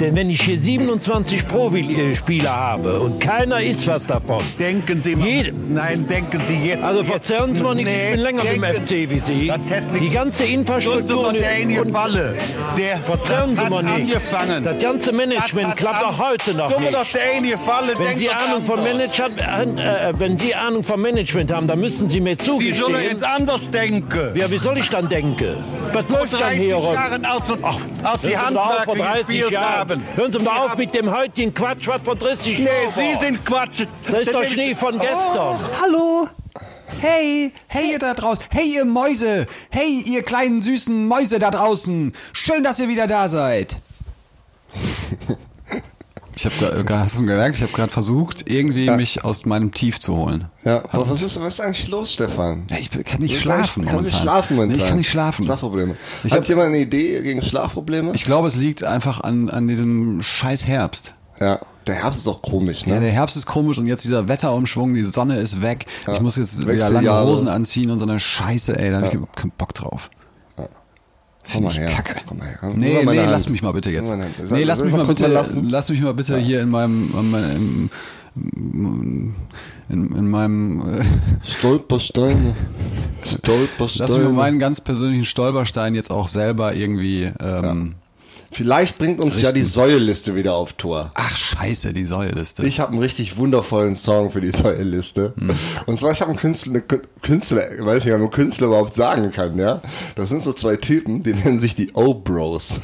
Denn 0.00 0.14
wenn 0.16 0.30
ich 0.30 0.42
hier 0.42 0.58
27 0.58 1.46
Profispieler 1.48 2.54
habe 2.54 3.00
und 3.00 3.20
keiner 3.20 3.60
ist 3.60 3.86
was 3.86 4.06
davon. 4.06 4.42
Denken 4.58 5.02
Sie 5.02 5.16
mal. 5.16 5.26
Jede- 5.26 5.52
Nein, 5.52 6.06
denken 6.08 6.40
Sie 6.46 6.68
jetzt. 6.68 6.82
Also 6.82 7.02
verzerren 7.04 7.52
Sie 7.54 7.62
mal 7.62 7.74
nichts, 7.74 7.90
ich 7.90 8.10
bin 8.12 8.20
länger 8.20 8.42
im 8.44 8.62
FC 8.62 9.10
wie 9.10 9.18
Sie. 9.18 9.52
Die 10.00 10.10
ganze 10.10 10.44
Infrastruktur 10.44 11.22
Nur 11.22 11.32
der 11.32 11.82
und 11.82 11.92
Falle. 11.92 12.36
Der 12.78 12.98
verzerren 12.98 13.56
Sie 13.56 13.68
mal 13.70 13.82
nichts. 13.82 14.32
angefangen. 14.32 14.64
Das 14.64 14.78
ganze 14.78 15.12
Management 15.12 15.68
Das 15.70 15.76
klappt 15.76 16.04
auch 16.04 16.18
heute 16.18 16.54
noch 16.54 16.70
doch 16.70 16.78
nicht. 16.80 17.14
der 17.14 17.32
in 17.38 17.44
Falle. 17.58 17.88
Wenn 17.96 18.04
denkt 18.04 18.18
Sie 18.18 18.26
doch 18.26 18.36
Ahnung 18.36 18.62
von 18.64 18.78
anders. 18.78 18.94
Management, 19.18 19.78
äh, 19.78 20.12
wenn 20.18 20.38
Sie 20.38 20.54
Ahnung 20.54 20.82
vom 20.84 21.02
Management 21.02 21.52
haben, 21.52 21.66
dann 21.66 21.80
müssen 21.80 22.08
Sie 22.08 22.20
mir 22.20 22.36
Sie 22.38 22.44
sollen 22.44 22.60
zugestehen. 22.60 22.94
jetzt 23.10 23.24
anders 23.24 23.68
denken. 23.70 24.30
Ja, 24.36 24.50
wie 24.50 24.58
soll 24.58 24.78
ich 24.78 24.88
dann 24.88 25.08
denken? 25.08 25.56
Was 25.92 26.08
läuft 26.08 26.32
dann 26.34 26.40
30 26.40 26.58
hier 26.60 26.74
rum? 26.76 26.96
Aus, 26.96 27.42
aus 28.04 28.20
die 28.22 28.36
auf, 28.36 28.46
Handwerker 28.46 28.82
vor 28.84 28.96
30 28.96 29.39
gespielt 29.40 29.60
haben. 29.60 30.02
Hören 30.14 30.32
Sie 30.32 30.38
mal 30.38 30.54
Sie 30.54 30.60
auf 30.60 30.76
mit 30.76 30.94
dem 30.94 31.10
heutigen 31.10 31.54
Quatsch, 31.54 31.86
was 31.86 32.02
vor 32.02 32.16
30 32.16 32.58
Nee, 32.58 32.68
Sie 32.94 33.18
sind 33.20 33.44
Quatsch. 33.44 33.86
Das 34.10 34.20
ist 34.20 34.34
doch 34.34 34.44
Schnee 34.44 34.74
von 34.74 34.98
gestern. 34.98 35.58
Hallo! 35.80 36.28
Hey, 36.98 37.52
hey 37.68 37.92
ihr 37.92 37.98
da 37.98 38.14
draußen, 38.14 38.44
hey 38.50 38.74
ihr 38.74 38.84
Mäuse, 38.84 39.46
hey 39.70 40.02
ihr 40.04 40.22
kleinen 40.22 40.60
süßen 40.60 41.06
Mäuse 41.06 41.38
da 41.38 41.50
draußen, 41.50 42.12
schön, 42.32 42.64
dass 42.64 42.78
ihr 42.80 42.88
wieder 42.88 43.06
da 43.06 43.28
seid. 43.28 43.76
Ich 46.42 46.46
habe 46.46 46.84
hast 46.98 47.18
du 47.18 47.26
gemerkt, 47.26 47.56
ich 47.56 47.62
habe 47.62 47.72
gerade 47.72 47.92
versucht, 47.92 48.50
irgendwie 48.50 48.88
mich 48.90 49.22
aus 49.26 49.44
meinem 49.44 49.72
Tief 49.72 50.00
zu 50.00 50.16
holen. 50.16 50.46
Ja, 50.64 50.82
aber 50.90 51.10
was 51.10 51.20
ist, 51.20 51.38
was 51.38 51.54
ist 51.54 51.60
eigentlich 51.60 51.88
los, 51.88 52.14
Stefan? 52.14 52.62
Ja, 52.70 52.78
ich 52.78 52.90
kann 52.90 53.20
nicht 53.20 53.38
schlafen 53.38 53.84
kannst 53.84 54.04
nicht 54.04 54.12
momentan. 54.14 54.20
schlafen 54.22 54.56
momentan. 54.56 54.76
Nee, 54.78 54.82
ich 54.82 54.88
kann 54.88 54.96
nicht 54.96 55.10
schlafen. 55.10 55.44
Schlafprobleme. 55.44 55.96
Ich 56.24 56.32
Hat 56.32 56.40
hab- 56.40 56.48
jemand 56.48 56.68
eine 56.68 56.78
Idee 56.78 57.20
gegen 57.20 57.42
Schlafprobleme? 57.42 58.12
Ich 58.14 58.24
glaube, 58.24 58.48
es 58.48 58.56
liegt 58.56 58.84
einfach 58.84 59.20
an, 59.20 59.50
an 59.50 59.68
diesem 59.68 60.22
scheiß 60.22 60.66
Herbst. 60.66 61.14
ja, 61.40 61.60
der 61.86 61.94
Herbst 61.96 62.20
ist 62.20 62.28
auch 62.28 62.40
komisch, 62.40 62.86
ne? 62.86 62.94
Ja, 62.94 63.00
der 63.00 63.12
Herbst 63.12 63.36
ist 63.36 63.44
komisch 63.44 63.78
und 63.78 63.84
jetzt 63.86 64.04
dieser 64.04 64.26
Wetterumschwung, 64.28 64.94
die 64.94 65.04
Sonne 65.04 65.36
ist 65.36 65.60
weg. 65.60 65.84
Ich 66.10 66.20
muss 66.20 66.36
jetzt 66.36 66.58
wieder 66.58 66.72
lange 66.72 66.80
Wechseljahre. 66.94 67.26
Hosen 67.26 67.48
anziehen 67.48 67.90
und 67.90 67.98
so 67.98 68.06
eine 68.06 68.18
Scheiße, 68.18 68.78
ey, 68.78 68.90
da 68.90 69.02
hab 69.02 69.12
ich 69.12 69.20
keinen 69.36 69.52
Bock 69.58 69.74
drauf. 69.74 70.08
Komm 71.52 71.64
mal 71.64 71.72
her. 71.72 71.88
kacke. 71.88 72.14
Komm 72.26 72.38
mal 72.38 72.48
her. 72.48 72.58
Nee, 72.74 73.04
nee, 73.04 73.18
Hand. 73.18 73.30
lass 73.30 73.48
mich 73.48 73.62
mal 73.62 73.72
bitte 73.72 73.90
jetzt. 73.90 74.14
Nee, 74.50 74.64
lass 74.64 74.82
mich 74.82 74.92
ich 74.92 74.96
mal 74.96 75.06
bitte, 75.06 75.26
lassen? 75.26 75.68
lass 75.68 75.90
mich 75.90 76.00
mal 76.00 76.14
bitte 76.14 76.38
hier 76.38 76.60
in 76.60 76.68
meinem, 76.68 77.12
in 77.18 77.30
meinem, 77.30 77.90
in, 79.88 80.16
in 80.16 80.30
meinem, 80.30 80.80
äh, 81.00 81.04
Stolpersteine. 81.42 82.54
Stolpersteine. 83.24 84.08
lass 84.08 84.18
mich 84.18 84.26
mal 84.26 84.34
meinen 84.34 84.58
ganz 84.58 84.80
persönlichen 84.80 85.24
Stolperstein 85.24 85.94
jetzt 85.94 86.10
auch 86.10 86.28
selber 86.28 86.74
irgendwie, 86.74 87.30
ähm, 87.40 87.94
Vielleicht 88.52 88.98
bringt 88.98 89.22
uns 89.22 89.36
ja 89.36 89.48
Richten. 89.48 89.60
die 89.60 89.64
Säuleliste 89.64 90.34
wieder 90.34 90.54
auf 90.54 90.72
Tour. 90.72 91.10
ach 91.14 91.36
scheiße, 91.36 91.92
die 91.92 92.04
Säuleliste. 92.04 92.66
Ich 92.66 92.80
habe 92.80 92.92
einen 92.92 93.00
richtig 93.00 93.36
wundervollen 93.36 93.94
Song 93.94 94.30
für 94.32 94.40
die 94.40 94.50
Säuleliste. 94.50 95.34
Hm. 95.38 95.50
Und 95.86 95.98
zwar, 95.98 96.12
ich 96.12 96.20
habe 96.20 96.30
einen 96.30 96.40
Künstler, 96.40 96.80
Künstler, 97.22 97.72
ich 97.72 97.84
weiß 97.84 98.04
nicht, 98.04 98.12
ob 98.12 98.20
man 98.20 98.30
Künstler 98.30 98.66
überhaupt 98.66 98.94
sagen 98.94 99.30
kann, 99.30 99.56
ja. 99.58 99.80
Das 100.16 100.28
sind 100.30 100.42
so 100.42 100.52
zwei 100.52 100.76
Typen, 100.76 101.22
die 101.22 101.34
nennen 101.34 101.60
sich 101.60 101.76
die 101.76 101.92
O-Bros. 101.92 102.80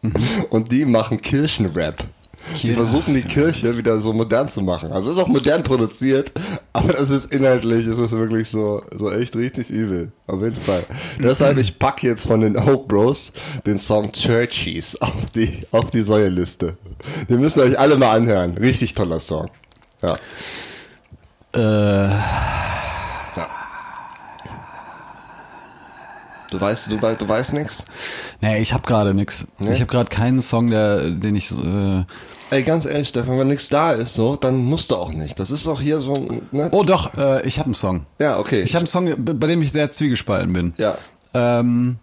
Mhm. 0.00 0.12
Und 0.50 0.72
die 0.72 0.84
machen 0.84 1.20
Kirchenrap. 1.20 2.04
Die 2.54 2.68
Kirche- 2.68 2.74
versuchen 2.74 3.14
die 3.14 3.22
Kirche 3.22 3.76
wieder 3.76 4.00
so 4.00 4.12
modern 4.12 4.48
zu 4.48 4.62
machen. 4.62 4.90
Also 4.92 5.10
ist 5.12 5.18
auch 5.18 5.28
modern 5.28 5.62
produziert, 5.62 6.32
aber 6.72 6.92
das 6.94 7.10
ist 7.10 7.32
inhaltlich, 7.32 7.86
ist 7.86 7.98
es 7.98 8.10
wirklich 8.10 8.48
so, 8.48 8.82
so 8.98 9.10
echt 9.12 9.36
richtig 9.36 9.70
übel. 9.70 10.12
Auf 10.26 10.40
jeden 10.42 10.60
Fall. 10.60 10.84
Deshalb, 11.20 11.58
ich 11.58 11.78
pack 11.78 12.02
jetzt 12.02 12.26
von 12.26 12.40
den 12.40 12.56
Oak 12.56 12.88
Bros 12.88 13.32
den 13.66 13.78
Song 13.78 14.10
Churchies 14.12 14.96
auf 15.00 15.30
die, 15.34 15.66
auf 15.72 15.90
die 15.90 16.02
Säuleliste. 16.02 16.76
Den 17.28 17.40
müsst 17.40 17.56
ihr 17.56 17.62
euch 17.64 17.78
alle 17.78 17.96
mal 17.96 18.16
anhören. 18.16 18.56
Richtig 18.58 18.94
toller 18.94 19.20
Song. 19.20 19.48
Ja. 20.02 20.16
Äh, 22.06 22.10
Du 26.50 26.58
weißt, 26.58 26.90
du, 26.90 27.00
weißt, 27.02 27.20
du 27.20 27.28
weißt 27.28 27.52
nix? 27.52 27.84
nee, 28.40 28.58
ich 28.58 28.72
habe 28.72 28.82
gerade 28.86 29.12
nix. 29.12 29.46
Ich 29.60 29.80
habe 29.80 29.86
gerade 29.86 30.08
keinen 30.08 30.40
Song, 30.40 30.70
der, 30.70 31.10
den 31.10 31.36
ich, 31.36 31.50
äh, 31.52 32.04
Ey, 32.50 32.62
ganz 32.62 32.86
ehrlich, 32.86 33.08
Stefan, 33.08 33.38
wenn 33.38 33.48
nichts 33.48 33.68
da 33.68 33.92
ist, 33.92 34.14
so, 34.14 34.36
dann 34.36 34.56
musst 34.56 34.90
du 34.90 34.96
auch 34.96 35.12
nicht. 35.12 35.38
Das 35.38 35.50
ist 35.50 35.66
auch 35.68 35.80
hier 35.80 36.00
so, 36.00 36.14
ne? 36.50 36.70
oh 36.72 36.82
doch, 36.82 37.14
äh, 37.18 37.46
ich 37.46 37.58
habe 37.58 37.66
einen 37.66 37.74
Song. 37.74 38.06
Ja, 38.18 38.38
okay. 38.38 38.62
Ich 38.62 38.74
habe 38.74 38.80
einen 38.80 38.86
Song, 38.86 39.12
bei 39.18 39.46
dem 39.46 39.60
ich 39.60 39.70
sehr 39.70 39.90
zwiegespalten 39.90 40.52
bin. 40.52 40.72
Ja. 40.78 40.96
Ähm, 41.34 41.98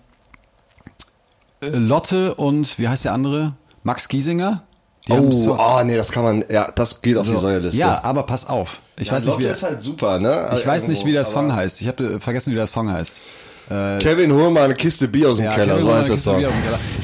äh, 1.61 1.69
Lotte 1.69 2.35
und, 2.35 2.77
wie 2.77 2.87
heißt 2.87 3.05
der 3.05 3.13
andere? 3.13 3.55
Max 3.81 4.07
Giesinger? 4.07 4.61
Die 5.07 5.13
Oh, 5.13 5.31
so, 5.31 5.57
oh, 5.59 5.83
nee, 5.83 5.95
das 5.95 6.11
kann 6.11 6.23
man, 6.23 6.45
ja, 6.49 6.71
das 6.71 7.01
geht 7.01 7.17
auf 7.17 7.27
die 7.27 7.37
Säuleliste. 7.37 7.79
Ja, 7.79 8.03
aber 8.03 8.23
pass 8.23 8.47
auf. 8.47 8.81
Ich 8.99 9.11
weiß 9.11 9.25
nicht, 9.25 9.33
Lotte 9.33 9.47
wie, 9.47 9.51
ist 9.51 9.63
halt 9.63 9.83
super, 9.83 10.19
ne? 10.19 10.49
ich 10.53 10.65
weiß 10.65 10.87
nicht, 10.87 11.05
wie 11.05 11.11
der 11.11 11.25
Song 11.25 11.51
aber 11.51 11.61
heißt. 11.61 11.81
Ich 11.81 11.87
habe 11.87 12.19
vergessen, 12.19 12.51
wie 12.51 12.55
der 12.55 12.67
Song 12.67 12.91
heißt. 12.91 13.21
Kevin, 13.67 14.31
hol 14.31 14.51
mal 14.51 14.65
eine 14.65 14.75
Kiste 14.75 15.07
Bier 15.07 15.29
aus 15.29 15.37
dem 15.37 15.49
Keller, 15.51 15.73
Kevin 15.73 15.85
so 15.85 15.95
heißt 15.95 16.09
Kiste 16.11 16.23
Song. 16.23 16.43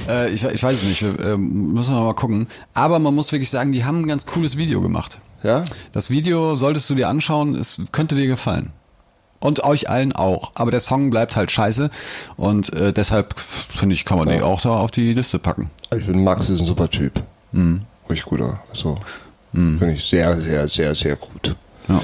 Äh, 0.07 0.29
ich, 0.29 0.43
ich 0.43 0.61
weiß 0.61 0.77
es 0.79 0.83
nicht, 0.83 1.01
wir, 1.01 1.19
äh, 1.19 1.37
müssen 1.37 1.95
wir 1.95 2.01
mal 2.01 2.13
gucken. 2.13 2.47
Aber 2.73 2.99
man 2.99 3.15
muss 3.15 3.31
wirklich 3.31 3.49
sagen, 3.49 3.71
die 3.71 3.83
haben 3.83 4.01
ein 4.01 4.07
ganz 4.07 4.25
cooles 4.25 4.57
Video 4.57 4.81
gemacht. 4.81 5.19
Ja? 5.43 5.63
Das 5.91 6.09
Video 6.09 6.55
solltest 6.55 6.89
du 6.89 6.95
dir 6.95 7.07
anschauen, 7.09 7.55
es 7.55 7.81
könnte 7.91 8.15
dir 8.15 8.27
gefallen. 8.27 8.71
Und 9.39 9.63
euch 9.63 9.89
allen 9.89 10.13
auch. 10.13 10.51
Aber 10.53 10.69
der 10.69 10.79
Song 10.79 11.09
bleibt 11.09 11.35
halt 11.35 11.49
scheiße. 11.49 11.89
Und 12.37 12.75
äh, 12.75 12.93
deshalb, 12.93 13.39
finde 13.39 13.95
ich, 13.95 14.05
kann 14.05 14.19
man 14.19 14.29
die 14.29 14.41
auch 14.41 14.61
da 14.61 14.69
auf 14.69 14.91
die 14.91 15.13
Liste 15.13 15.39
packen. 15.39 15.71
Ich 15.95 16.03
finde, 16.03 16.19
Max 16.19 16.49
ist 16.49 16.59
ein 16.59 16.65
super 16.65 16.87
Typ. 16.89 17.23
Mhm. 17.51 17.81
Richtig 18.07 18.25
guter. 18.25 18.59
Also, 18.69 18.99
finde 19.51 19.93
ich 19.93 20.05
sehr, 20.05 20.39
sehr, 20.39 20.67
sehr, 20.67 20.93
sehr 20.93 21.15
gut. 21.15 21.55
Ja. 21.87 22.03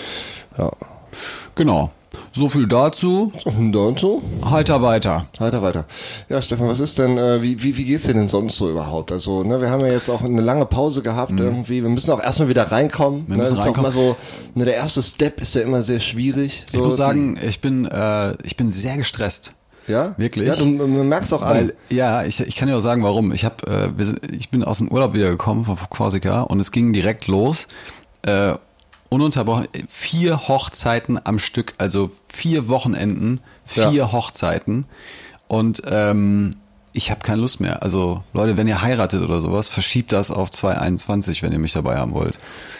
Ja. 0.58 0.72
Genau. 1.54 1.91
So 2.38 2.50
viel 2.50 2.67
dazu. 2.67 3.34
Dazu? 3.71 4.21
Heiter 4.47 4.84
weiter. 4.84 5.26
Weiter, 5.39 5.63
weiter. 5.63 5.86
Ja, 6.30 6.39
Stefan, 6.39 6.67
was 6.67 6.80
ist 6.80 7.00
denn, 7.00 7.17
äh, 7.17 7.41
wie, 7.41 7.63
wie, 7.63 7.76
wie 7.78 7.84
geht's 7.84 8.04
dir 8.04 8.13
denn 8.13 8.28
sonst 8.28 8.58
so 8.58 8.69
überhaupt? 8.69 9.12
Also, 9.12 9.41
ne, 9.41 9.60
wir 9.60 9.71
haben 9.71 9.82
ja 9.82 9.88
jetzt 9.88 10.08
auch 10.08 10.21
eine 10.21 10.41
lange 10.41 10.67
Pause 10.67 11.02
gehabt 11.02 11.32
irgendwie. 11.39 11.82
Wir 11.82 11.89
müssen 11.89 12.12
auch 12.12 12.21
erstmal 12.21 12.47
wieder 12.47 12.71
reinkommen. 12.71 13.23
Wir 13.28 13.38
ne? 13.38 13.41
müssen 13.41 13.56
das 13.56 13.65
ist 13.65 13.71
auch 13.71 13.76
reinkommen. 13.76 13.91
immer 13.91 14.15
so, 14.15 14.15
ne, 14.54 14.65
der 14.65 14.76
erste 14.76 15.02
Step 15.02 15.41
ist 15.41 15.56
ja 15.56 15.62
immer 15.62 15.82
sehr 15.82 16.00
schwierig. 16.00 16.63
So, 16.71 16.78
Ich 16.78 16.84
muss 16.84 16.95
sagen, 16.95 17.39
ich 17.41 17.60
bin, 17.60 17.86
äh, 17.86 18.34
ich 18.43 18.56
bin 18.56 18.69
sehr 18.69 18.97
gestresst. 18.97 19.54
ja? 19.88 20.13
Wirklich? 20.17 20.47
Ja, 20.47 20.56
du 20.56 20.67
merkst 20.67 21.34
auch 21.34 21.41
Weil, 21.41 21.71
an. 21.71 21.71
ja, 21.91 22.23
ich, 22.23 22.39
ich 22.39 22.56
kann 22.56 22.67
dir 22.67 22.78
auch 22.78 22.82
sagen, 22.82 23.02
warum. 23.02 23.32
Ich 23.32 23.45
hab, 23.45 23.67
äh, 23.67 23.97
wir 23.97 24.13
ich 24.32 24.52
bin 24.52 24.63
aus 24.63 24.78
dem 24.78 24.91
Urlaub 24.91 25.15
wiedergekommen 25.15 25.65
von 25.65 25.76
Korsika 25.89 26.41
und 26.43 26.60
es 26.60 26.71
ging 26.71 26.93
direkt 26.93 27.26
los. 27.26 27.67
Äh, 28.21 28.54
ununterbrochen, 29.10 29.67
vier 29.89 30.48
Hochzeiten 30.48 31.20
am 31.24 31.39
Stück, 31.39 31.74
also 31.78 32.10
vier 32.28 32.67
Wochenenden, 32.67 33.41
vier 33.65 33.91
Ja. 33.91 34.12
Hochzeiten. 34.12 34.86
Und 35.48 35.82
ähm, 35.89 36.56
ich 36.93 37.12
habe 37.12 37.22
keine 37.22 37.41
Lust 37.41 37.60
mehr. 37.60 37.84
Also 37.84 38.24
Leute, 38.34 38.58
wenn 38.58 38.67
ihr 38.67 38.82
heiratet 38.82 39.22
oder 39.22 39.39
sowas, 39.39 39.67
verschiebt 39.70 40.12
das 40.12 40.32
auf 40.32 40.50
2021, 40.52 41.43
wenn 41.43 41.52
ihr 41.54 41.60
mich 41.60 41.74
dabei 41.74 41.98
haben 41.98 42.13
wollt. 42.13 42.36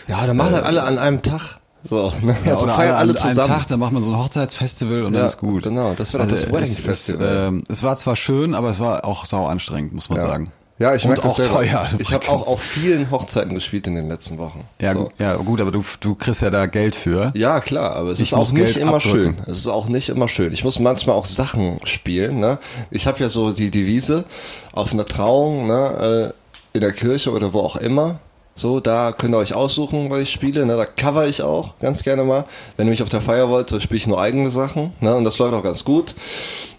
Ja, 0.08 0.26
dann 0.26 0.36
machen 0.38 0.54
halt 0.54 0.66
alle 0.66 0.84
an 0.84 0.98
einem 0.98 1.22
Tag. 1.22 1.60
So, 1.88 2.12
ne? 2.22 2.36
Ja, 2.44 2.52
also 2.54 2.64
oder 2.66 2.74
feiern 2.74 2.96
alle 2.96 3.12
an 3.12 3.18
einem 3.18 3.36
zusammen. 3.36 3.48
Tag, 3.48 3.68
dann 3.68 3.80
macht 3.80 3.92
man 3.94 4.04
so 4.04 4.12
ein 4.12 4.18
Hochzeitsfestival 4.18 5.04
und 5.04 5.14
Ja, 5.14 5.20
dann 5.20 5.28
ist 5.28 5.38
gut. 5.38 5.64
Also 5.66 5.70
genau, 5.70 5.94
das 5.94 6.14
war 6.14 6.22
doch 6.26 6.32
das 6.32 6.48
Wedding 6.48 6.62
es, 6.64 6.70
es, 6.72 6.80
Festival. 6.80 7.48
ähm, 7.48 7.64
es 7.70 7.84
war 7.84 7.96
zwar 7.96 8.16
schön, 8.16 8.56
aber 8.56 8.70
es 8.72 8.80
war 8.80 9.06
auch 9.06 9.26
sau 9.26 9.46
anstrengend, 9.46 9.94
muss 9.94 10.10
man 10.10 10.18
Ja. 10.20 10.26
sagen. 10.28 10.52
Ja, 10.80 10.94
ich 10.94 11.06
merke 11.06 11.22
das 11.22 11.32
auch 11.32 11.36
selber. 11.36 11.54
teuer. 11.56 11.90
Ich 11.98 12.14
habe 12.14 12.30
auch 12.30 12.48
auf 12.48 12.62
vielen 12.62 13.10
Hochzeiten 13.10 13.56
gespielt 13.56 13.88
in 13.88 13.96
den 13.96 14.10
letzten 14.10 14.38
Wochen. 14.38 14.64
Ja, 14.80 14.94
so. 14.94 15.10
ja, 15.18 15.36
gut, 15.38 15.60
aber 15.60 15.72
du, 15.72 15.84
du 16.00 16.14
kriegst 16.14 16.44
ja 16.44 16.52
da 16.52 16.68
Geld 16.68 16.96
für. 16.96 17.32
Ja, 17.36 17.60
klar, 17.62 17.96
aber 17.96 18.12
es 18.12 18.20
Ich 18.20 18.30
ist 18.30 18.34
auch 18.34 18.40
muss 18.40 18.54
nicht 18.54 18.66
Geld 18.76 18.78
immer 18.78 18.96
abdrücken. 18.98 19.38
schön. 19.44 19.52
Es 19.52 19.58
ist 19.58 19.68
auch 19.68 19.88
nicht 19.88 20.10
immer 20.10 20.28
schön. 20.28 20.54
Ich 20.54 20.64
muss 20.64 20.80
manchmal 20.80 21.16
auch 21.16 21.26
Sachen 21.26 21.80
spielen. 21.86 22.40
Ne? 22.40 22.60
Ich 22.92 23.08
habe 23.08 23.20
ja 23.20 23.30
so 23.30 23.52
die 23.54 23.72
Devise 23.72 24.24
auf 24.72 24.94
einer 24.94 25.06
Trauung, 25.06 25.66
ne, 25.66 26.34
äh, 26.34 26.78
in 26.78 26.82
der 26.82 26.92
Kirche 26.94 27.32
oder 27.32 27.54
wo 27.54 27.62
auch 27.62 27.78
immer. 27.78 28.20
So, 28.56 28.80
da 28.80 29.12
könnt 29.12 29.34
ihr 29.34 29.38
euch 29.40 29.54
aussuchen, 29.56 30.10
was 30.12 30.20
ich 30.20 30.32
spiele. 30.32 30.66
Ne? 30.66 30.78
Da 30.78 30.86
cover 30.86 31.28
ich 31.28 31.42
auch 31.42 31.74
ganz 31.80 32.04
gerne 32.04 32.24
mal. 32.24 32.46
Wenn 32.76 32.88
ihr 32.88 32.92
mich 32.92 33.02
auf 33.04 33.10
der 33.10 33.22
Feier 33.22 33.50
wollt, 33.50 33.70
so 33.70 33.80
spiele 33.80 33.98
ich 33.98 34.08
nur 34.08 34.20
eigene 34.22 34.50
Sachen. 34.52 34.94
Ne? 35.00 35.16
Und 35.16 35.24
das 35.24 35.38
läuft 35.40 35.54
auch 35.56 35.64
ganz 35.64 35.84
gut. 35.84 36.14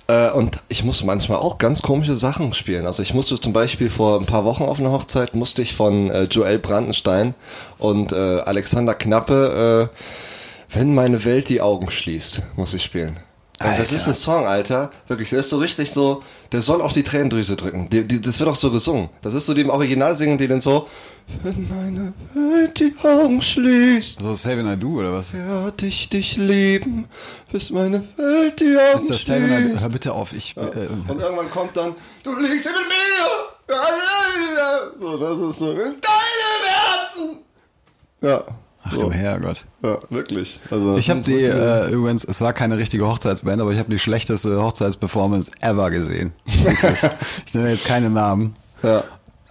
Äh, 0.08 0.30
und 0.30 0.58
ich 0.68 0.82
muss 0.82 1.04
manchmal 1.04 1.38
auch 1.38 1.58
ganz 1.58 1.82
komische 1.82 2.16
Sachen 2.16 2.52
spielen. 2.54 2.86
Also 2.86 3.02
ich 3.02 3.14
musste 3.14 3.40
zum 3.40 3.52
Beispiel 3.52 3.90
vor 3.90 4.18
ein 4.18 4.26
paar 4.26 4.44
Wochen 4.44 4.64
auf 4.64 4.80
einer 4.80 4.90
Hochzeit, 4.90 5.34
musste 5.34 5.62
ich 5.62 5.74
von 5.74 6.10
äh, 6.10 6.24
Joel 6.24 6.58
Brandenstein 6.58 7.34
und 7.78 8.12
äh, 8.12 8.16
Alexander 8.16 8.94
Knappe 8.94 9.90
äh, 9.92 9.96
wenn 10.70 10.94
meine 10.94 11.24
Welt 11.24 11.48
die 11.48 11.62
Augen 11.62 11.90
schließt, 11.90 12.42
muss 12.56 12.74
ich 12.74 12.84
spielen. 12.84 13.16
Alter. 13.60 13.82
Das 13.82 13.92
ist 13.92 14.06
ein 14.06 14.14
Song, 14.14 14.46
Alter. 14.46 14.90
Wirklich, 15.08 15.30
der 15.30 15.40
ist 15.40 15.50
so 15.50 15.58
richtig 15.58 15.90
so, 15.90 16.22
der 16.52 16.62
soll 16.62 16.80
auf 16.80 16.92
die 16.92 17.02
Tränendrüse 17.02 17.56
drücken. 17.56 17.88
Die, 17.90 18.06
die, 18.06 18.20
das 18.20 18.38
wird 18.38 18.48
auch 18.48 18.54
so 18.56 18.70
gesungen. 18.70 19.08
Das 19.22 19.34
ist 19.34 19.46
so 19.46 19.54
die 19.54 19.62
im 19.62 19.70
Original 19.70 20.14
singen, 20.14 20.38
die 20.38 20.46
dann 20.46 20.60
so, 20.60 20.86
wenn 21.42 21.68
meine 21.68 22.12
Welt 22.34 22.78
die 22.78 22.94
Augen 23.02 23.42
schließt. 23.42 24.20
So 24.22 24.32
Saving 24.34 24.66
I 24.72 24.76
Do 24.76 25.00
oder 25.00 25.12
was? 25.12 25.34
Werd 25.34 25.82
ich 25.82 26.08
dich 26.08 26.36
lieben, 26.36 27.06
bis 27.50 27.70
meine 27.70 28.04
Welt 28.16 28.60
die 28.60 28.76
Augen 28.76 28.96
Ist 28.96 29.10
das 29.10 29.22
schließt. 29.22 29.26
Saving 29.26 29.50
I 29.70 29.72
Do? 29.74 29.80
Hör 29.80 29.88
bitte 29.88 30.12
auf, 30.12 30.32
ich. 30.32 30.56
Äh, 30.56 30.60
Und 30.60 31.20
irgendwann 31.20 31.50
kommt 31.50 31.76
dann, 31.76 31.94
du 32.22 32.38
liegst 32.38 32.64
mit 32.66 32.74
mir. 32.74 33.76
So, 35.00 35.16
das 35.18 35.40
ist 35.50 35.58
so, 35.58 35.70
in 35.72 35.76
deinem 35.78 36.64
Herzen. 36.64 37.38
Ja. 38.20 38.44
Ach 38.88 38.94
du 38.98 39.10
Herrgott. 39.12 39.64
Ja, 39.82 39.98
wirklich. 40.10 40.60
Also, 40.70 40.96
Ich 40.96 41.10
habe 41.10 41.20
die, 41.20 41.42
äh, 41.44 41.90
übrigens, 41.90 42.24
es 42.24 42.40
war 42.40 42.52
keine 42.52 42.78
richtige 42.78 43.06
Hochzeitsband, 43.06 43.60
aber 43.60 43.72
ich 43.72 43.78
habe 43.78 43.90
die 43.90 43.98
schlechteste 43.98 44.62
Hochzeitsperformance 44.62 45.52
ever 45.60 45.90
gesehen. 45.90 46.32
Ich 47.46 47.54
nenne 47.54 47.70
jetzt 47.70 47.84
keine 47.84 48.10
Namen. 48.10 48.54
Ja. 48.82 49.04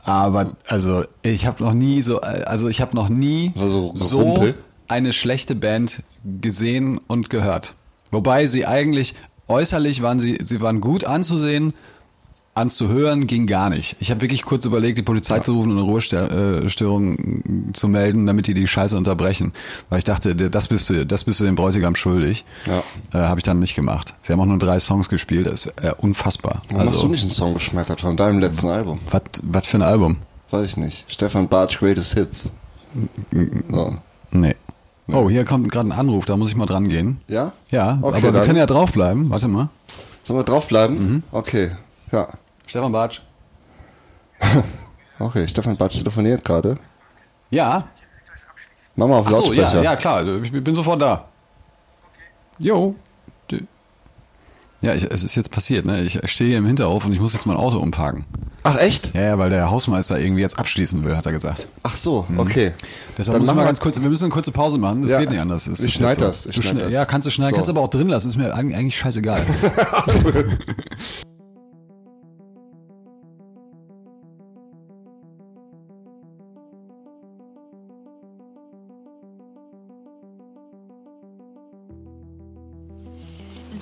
Aber, 0.04 0.56
also, 0.68 1.04
ich 1.22 1.46
habe 1.46 1.64
noch 1.64 1.74
nie 1.74 2.02
so, 2.02 2.22
also 2.22 2.68
ich 2.70 2.82
habe 2.82 2.96
noch 2.96 3.10
nie 3.10 3.54
Also, 3.58 3.92
so 3.94 4.54
eine 4.88 5.12
schlechte 5.14 5.56
Band 5.56 6.04
gesehen 6.42 7.00
und 7.08 7.30
gehört. 7.30 7.76
Wobei 8.12 8.46
sie 8.48 8.66
eigentlich, 8.66 9.16
äußerlich 9.50 10.02
waren 10.02 10.20
sie, 10.20 10.38
sie 10.42 10.62
waren 10.62 10.80
gut 10.80 11.04
anzusehen, 11.04 11.74
anzuhören 12.58 13.28
ging 13.28 13.48
gar 13.48 13.70
nicht. 13.70 13.96
Ich 14.00 14.12
habe 14.12 14.22
wirklich 14.22 14.44
kurz 14.44 14.66
überlegt, 14.66 14.98
die 14.98 15.04
Polizei 15.04 15.40
zu 15.40 15.54
rufen 15.54 15.72
und 15.72 15.78
eine 15.78 15.86
Ruhestörung 15.88 17.72
zu 17.74 17.88
melden, 17.88 18.26
damit 18.26 18.48
die 18.48 18.54
die 18.54 18.68
Scheiße 18.68 18.98
unterbrechen. 18.98 19.54
Weil 19.90 20.00
ich 20.00 20.04
dachte, 20.06 20.36
das 20.36 20.68
bist 20.68 20.90
du, 20.90 21.06
das 21.06 21.24
bist 21.24 21.40
du 21.40 21.46
dem 21.46 21.56
Bräutigam 21.56 21.96
schuldig. 21.96 22.46
Ja. 22.66 22.84
Äh, 23.20 23.28
habe 23.28 23.40
ich 23.40 23.44
dann 23.44 23.60
nicht 23.60 23.76
gemacht. 23.76 24.16
Sie 24.22 24.34
haben 24.34 24.40
auch 24.40 24.46
nur 24.46 24.60
drei 24.60 24.80
Songs 24.80 25.10
gespielt, 25.10 25.46
das 25.48 25.68
ist 25.68 25.84
äh, 25.84 25.94
unfassbar. 26.00 26.62
Warum 26.70 26.82
hast 26.82 26.94
du 26.94 26.98
Also, 26.98 27.08
nicht 27.08 27.22
einen 27.22 27.32
Song 27.32 27.54
geschmettert 27.54 28.02
von 28.02 28.18
deinem 28.18 28.40
letzten 28.40 28.68
Album? 28.68 29.00
was 29.12 29.22
was 29.44 29.66
für 29.68 29.78
ein 29.78 29.84
Album? 29.84 30.18
Weiß 30.52 30.66
ich 30.66 30.78
nicht. 30.78 31.06
Stefan 31.08 31.48
Bartsch 31.48 31.80
Greatest 31.80 32.14
Hits. 32.14 32.50
So. 33.70 33.98
Nee. 34.32 34.56
Oh, 35.10 35.30
hier 35.30 35.46
kommt 35.46 35.72
gerade 35.72 35.88
ein 35.90 35.94
Anruf, 35.94 36.26
da 36.26 36.36
muss 36.36 36.50
ich 36.50 36.56
mal 36.56 36.66
dran 36.66 36.90
gehen. 36.90 37.22
Ja? 37.28 37.54
Ja, 37.72 37.98
Okay, 38.02 38.18
aber 38.18 38.24
wir 38.24 38.32
dann. 38.34 38.46
können 38.46 38.58
ja 38.58 38.66
draufbleiben. 38.66 39.30
Warte 39.30 39.48
mal. 39.48 39.70
Sollen 40.26 40.40
wir 40.40 40.44
draufbleiben? 40.44 40.98
Mhm. 41.14 41.24
Okay. 41.32 41.72
Ja. 42.12 42.28
Stefan 42.68 42.92
Bartsch. 42.92 43.22
Okay, 45.20 45.48
Stefan 45.48 45.76
Bartsch 45.76 45.98
telefoniert 45.98 46.46
gerade. 46.46 46.78
Ja. 47.50 47.88
Mach 48.96 49.08
mal 49.08 49.18
auf 49.18 49.26
Ach 49.28 49.32
so, 49.32 49.38
Lautsprecher. 49.52 49.78
ja, 49.78 49.82
ja, 49.82 49.96
klar. 49.96 50.24
Ich 50.44 50.52
bin 50.52 50.76
sofort 50.76 51.02
da. 51.02 51.26
Jo. 52.60 52.94
Ja, 54.82 54.94
ich, 54.94 55.04
es 55.06 55.24
ist 55.24 55.34
jetzt 55.34 55.50
passiert, 55.52 55.86
ne? 55.86 56.04
Ich 56.04 56.20
stehe 56.32 56.50
hier 56.52 56.60
im 56.60 56.68
Hinterhof 56.68 57.04
und 57.08 57.14
ich 57.14 57.20
muss 57.20 57.34
jetzt 57.34 57.48
mein 57.48 57.58
Auto 57.58 57.80
umparken. 57.80 58.26
Ach, 58.62 58.78
echt? 58.78 59.12
Ja, 59.16 59.22
ja, 59.22 59.40
weil 59.40 59.50
der 59.50 59.72
Hausmeister 59.72 60.20
irgendwie 60.20 60.42
jetzt 60.42 60.60
abschließen 60.60 61.04
will, 61.04 61.18
hat 61.18 61.26
er 61.26 61.32
gesagt. 61.32 61.68
Ach 61.82 61.96
so, 61.96 62.28
okay. 62.38 62.74
Deshalb 63.18 63.34
Dann 63.34 63.42
müssen 63.42 63.56
wir 63.58 63.66
ganz 63.66 63.80
kurz, 63.80 64.00
wir 64.00 64.08
müssen 64.10 64.26
eine 64.26 64.34
kurze 64.34 64.52
Pause 64.52 64.78
machen. 64.78 65.02
Das 65.02 65.14
Ja. 65.14 65.20
geht 65.20 65.32
nicht 65.32 65.40
anders. 65.40 65.66
Es 65.66 65.80
Ich 65.80 65.88
ist 65.88 65.94
schneid 65.94 66.20
jetzt 66.20 66.22
das, 66.22 66.46
ich 66.46 66.56
Du 66.58 66.62
schneid 66.62 66.84
das. 66.84 66.94
Ja, 66.94 67.06
kannst 67.06 67.26
du 67.26 67.32
schneiden, 67.32 67.52
So. 67.54 67.56
kannst 67.56 67.70
aber 67.72 67.82
auch 67.82 67.88
drin 67.90 68.08
lassen. 68.08 68.28
Ist 68.28 68.36
mir 68.38 68.54
eig- 68.54 68.76
eigentlich 68.76 68.96
scheißegal. 69.00 69.44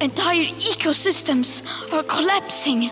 Entire 0.00 0.46
ecosystems 0.72 1.62
are 1.92 2.02
collapsing. 2.02 2.90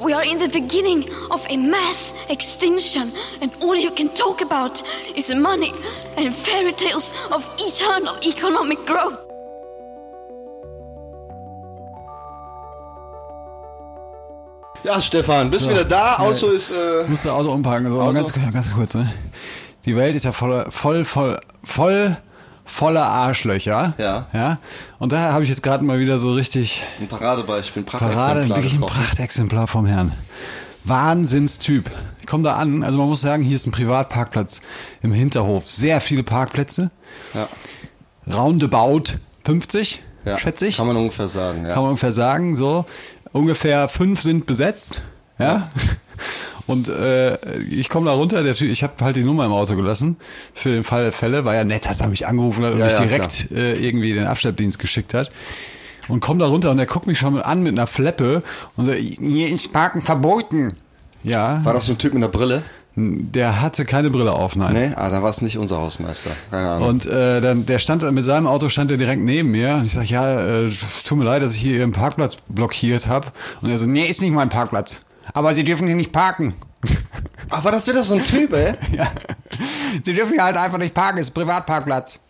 We 0.00 0.12
are 0.12 0.24
in 0.24 0.38
the 0.38 0.48
beginning 0.48 1.08
of 1.30 1.46
a 1.48 1.56
mass 1.56 2.12
extinction, 2.28 3.12
and 3.40 3.50
all 3.62 3.76
you 3.76 3.90
can 3.90 4.08
talk 4.10 4.42
about 4.42 4.82
is 5.16 5.30
money 5.34 5.72
and 6.16 6.34
fairy 6.34 6.72
tales 6.72 7.10
of 7.30 7.48
eternal 7.58 8.16
economic 8.22 8.84
growth. 8.86 9.18
Ja, 14.82 15.00
Stefan, 15.00 15.50
bist 15.50 15.68
wieder 15.70 15.84
da. 15.84 16.18
Auto 16.18 16.48
ist. 16.50 16.70
Äh, 16.70 17.02
Ich 17.04 17.08
muss 17.08 17.26
Auto 17.26 17.52
umparken. 17.52 17.90
So, 17.90 18.02
Auto? 18.02 18.12
Ganz, 18.12 18.32
ganz 18.34 18.70
kurz, 18.74 18.94
ne? 18.94 19.10
Die 19.86 19.96
Welt 19.96 20.14
ist 20.14 20.24
ja 20.24 20.32
voll, 20.32 20.66
voll, 20.68 21.04
voll, 21.06 21.38
voll, 21.62 22.16
voller 22.64 23.04
Arschlöcher. 23.06 23.94
Ja. 23.98 24.26
Ja. 24.32 24.58
Und 24.98 25.12
da 25.12 25.32
habe 25.32 25.42
ich 25.42 25.48
jetzt 25.48 25.62
gerade 25.62 25.84
mal 25.84 25.98
wieder 25.98 26.18
so 26.18 26.32
richtig 26.32 26.82
ein 27.00 27.08
Paradebeispiel, 27.08 27.82
ein 27.82 27.86
Parade, 27.86 28.14
Prachtexemplar 28.14 28.56
wirklich 28.56 28.74
ein. 28.74 28.80
Prachtexemplar 28.80 29.66
vom 29.66 29.86
Herrn. 29.86 30.12
Wahnsinnstyp. 30.84 31.90
Ich 32.20 32.26
komme 32.26 32.44
da 32.44 32.56
an, 32.56 32.82
also 32.82 32.98
man 32.98 33.08
muss 33.08 33.20
sagen, 33.20 33.42
hier 33.42 33.56
ist 33.56 33.66
ein 33.66 33.72
Privatparkplatz 33.72 34.60
im 35.02 35.12
Hinterhof. 35.12 35.68
Sehr 35.68 36.00
viele 36.00 36.22
Parkplätze. 36.22 36.90
Ja. 37.34 37.48
Roundabout 38.34 39.04
50, 39.44 40.02
Ja. 40.24 40.38
schätze 40.38 40.66
ich. 40.66 40.76
Kann 40.76 40.86
man 40.86 40.96
ungefähr 40.96 41.28
sagen, 41.28 41.62
ja. 41.64 41.68
Kann 41.72 41.82
man 41.82 41.90
ungefähr 41.90 42.12
sagen, 42.12 42.54
so. 42.54 42.84
Ungefähr 43.32 43.88
fünf 43.88 44.20
sind 44.22 44.46
besetzt. 44.46 45.02
Ja. 45.38 45.70
Und 46.66 46.88
äh, 46.88 47.36
ich 47.70 47.88
komme 47.88 48.06
da 48.06 48.12
runter, 48.12 48.42
der 48.42 48.54
Typ, 48.54 48.70
ich 48.70 48.82
habe 48.82 48.92
halt 49.04 49.16
die 49.16 49.24
Nummer 49.24 49.44
im 49.44 49.52
Auto 49.52 49.76
gelassen 49.76 50.16
für 50.54 50.70
den 50.70 50.84
Fall 50.84 51.02
der 51.04 51.12
Fälle, 51.12 51.44
war 51.44 51.54
ja 51.54 51.64
nett, 51.64 51.86
dass 51.86 52.00
er 52.00 52.08
mich 52.08 52.26
angerufen 52.26 52.64
hat 52.64 52.72
und 52.72 52.78
Ja, 52.78 52.86
mich 52.86 52.94
ja, 52.94 53.00
direkt 53.02 53.50
äh, 53.52 53.74
irgendwie 53.74 54.14
den 54.14 54.26
Abschleppdienst 54.26 54.78
geschickt 54.78 55.14
hat. 55.14 55.30
Und 56.08 56.20
komm 56.20 56.38
da 56.38 56.46
runter 56.46 56.70
und 56.70 56.76
der 56.76 56.86
guckt 56.86 57.06
mich 57.06 57.18
schon 57.18 57.40
an 57.40 57.62
mit 57.62 57.78
einer 57.78 57.86
Fleppe 57.86 58.42
und 58.76 58.84
so, 58.84 58.92
hier 58.92 59.48
ins 59.48 59.68
Parken 59.68 60.02
verboten. 60.02 60.74
Ja, 61.22 61.64
War 61.64 61.72
das 61.72 61.86
so 61.86 61.92
ein 61.92 61.98
Typ 61.98 62.12
mit 62.14 62.22
einer 62.22 62.30
Brille? 62.30 62.62
der 62.96 63.60
hatte 63.60 63.84
keine 63.84 64.08
Brille 64.10 64.32
auf, 64.32 64.54
nein. 64.54 64.72
Nee, 64.72 64.90
ah, 64.94 65.10
da 65.10 65.20
war 65.20 65.30
es 65.30 65.40
nicht 65.40 65.58
unser 65.58 65.78
Hausmeister. 65.78 66.30
Keine 66.50 66.70
Ahnung. 66.70 66.88
Und 66.90 67.06
äh, 67.06 67.40
dann 67.40 67.66
der 67.66 67.80
stand 67.80 68.08
mit 68.12 68.24
seinem 68.24 68.46
Auto 68.46 68.68
stand 68.68 68.90
er 68.90 68.96
direkt 68.96 69.20
neben 69.20 69.50
mir 69.50 69.74
und 69.74 69.86
ich 69.86 69.92
sag 69.92 70.08
ja, 70.08 70.62
äh, 70.64 70.70
tut 71.04 71.18
mir 71.18 71.24
leid, 71.24 71.42
dass 71.42 71.54
ich 71.54 71.60
hier 71.60 71.78
Ihren 71.78 71.90
Parkplatz 71.90 72.36
blockiert 72.48 73.08
habe 73.08 73.28
und 73.62 73.70
er 73.70 73.78
so 73.78 73.86
nee, 73.86 74.06
ist 74.06 74.20
nicht 74.20 74.32
mein 74.32 74.48
Parkplatz. 74.48 75.02
Aber 75.32 75.54
Sie 75.54 75.64
dürfen 75.64 75.86
hier 75.86 75.96
nicht 75.96 76.12
parken. 76.12 76.54
Ach, 77.50 77.64
war 77.64 77.72
das 77.72 77.86
wieder 77.86 78.04
so 78.04 78.14
ein 78.14 78.24
Typ, 78.24 78.52
ey? 78.52 78.74
ja. 78.92 79.10
Sie 80.02 80.14
dürfen 80.14 80.34
hier 80.34 80.44
halt 80.44 80.56
einfach 80.56 80.78
nicht 80.78 80.94
parken, 80.94 81.18
ist 81.18 81.30
Privatparkplatz. 81.30 82.20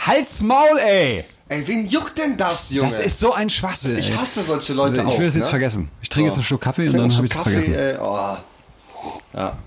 Halt's 0.00 0.42
Maul, 0.42 0.78
ey. 0.78 1.24
Ey, 1.48 1.68
wen 1.68 1.86
juckt 1.86 2.16
denn 2.18 2.36
das, 2.36 2.70
Junge? 2.70 2.88
Das 2.88 2.98
ist 2.98 3.18
so 3.18 3.34
ein 3.34 3.50
Schwachsinn. 3.50 3.98
ich 3.98 4.10
ey. 4.10 4.16
hasse 4.16 4.42
solche 4.42 4.72
Leute 4.72 4.96
ich 4.96 5.06
auch. 5.06 5.18
will 5.18 5.26
das 5.26 5.34
jetzt 5.34 5.44
ne? 5.44 5.50
vergessen. 5.50 5.90
Ich 6.00 6.08
trinke 6.08 6.28
jetzt 6.28 6.36
einen 6.36 6.44
Schluck 6.44 6.62
Kaffee 6.62 6.88
und 6.88 6.96
dann 6.96 7.14
habe 7.14 7.26
ich 7.26 7.32
Kaffee, 7.32 7.50
vergessen. 7.50 7.74
Ey, 7.74 7.96
oh. 7.98 8.36
Ja. 9.34 9.58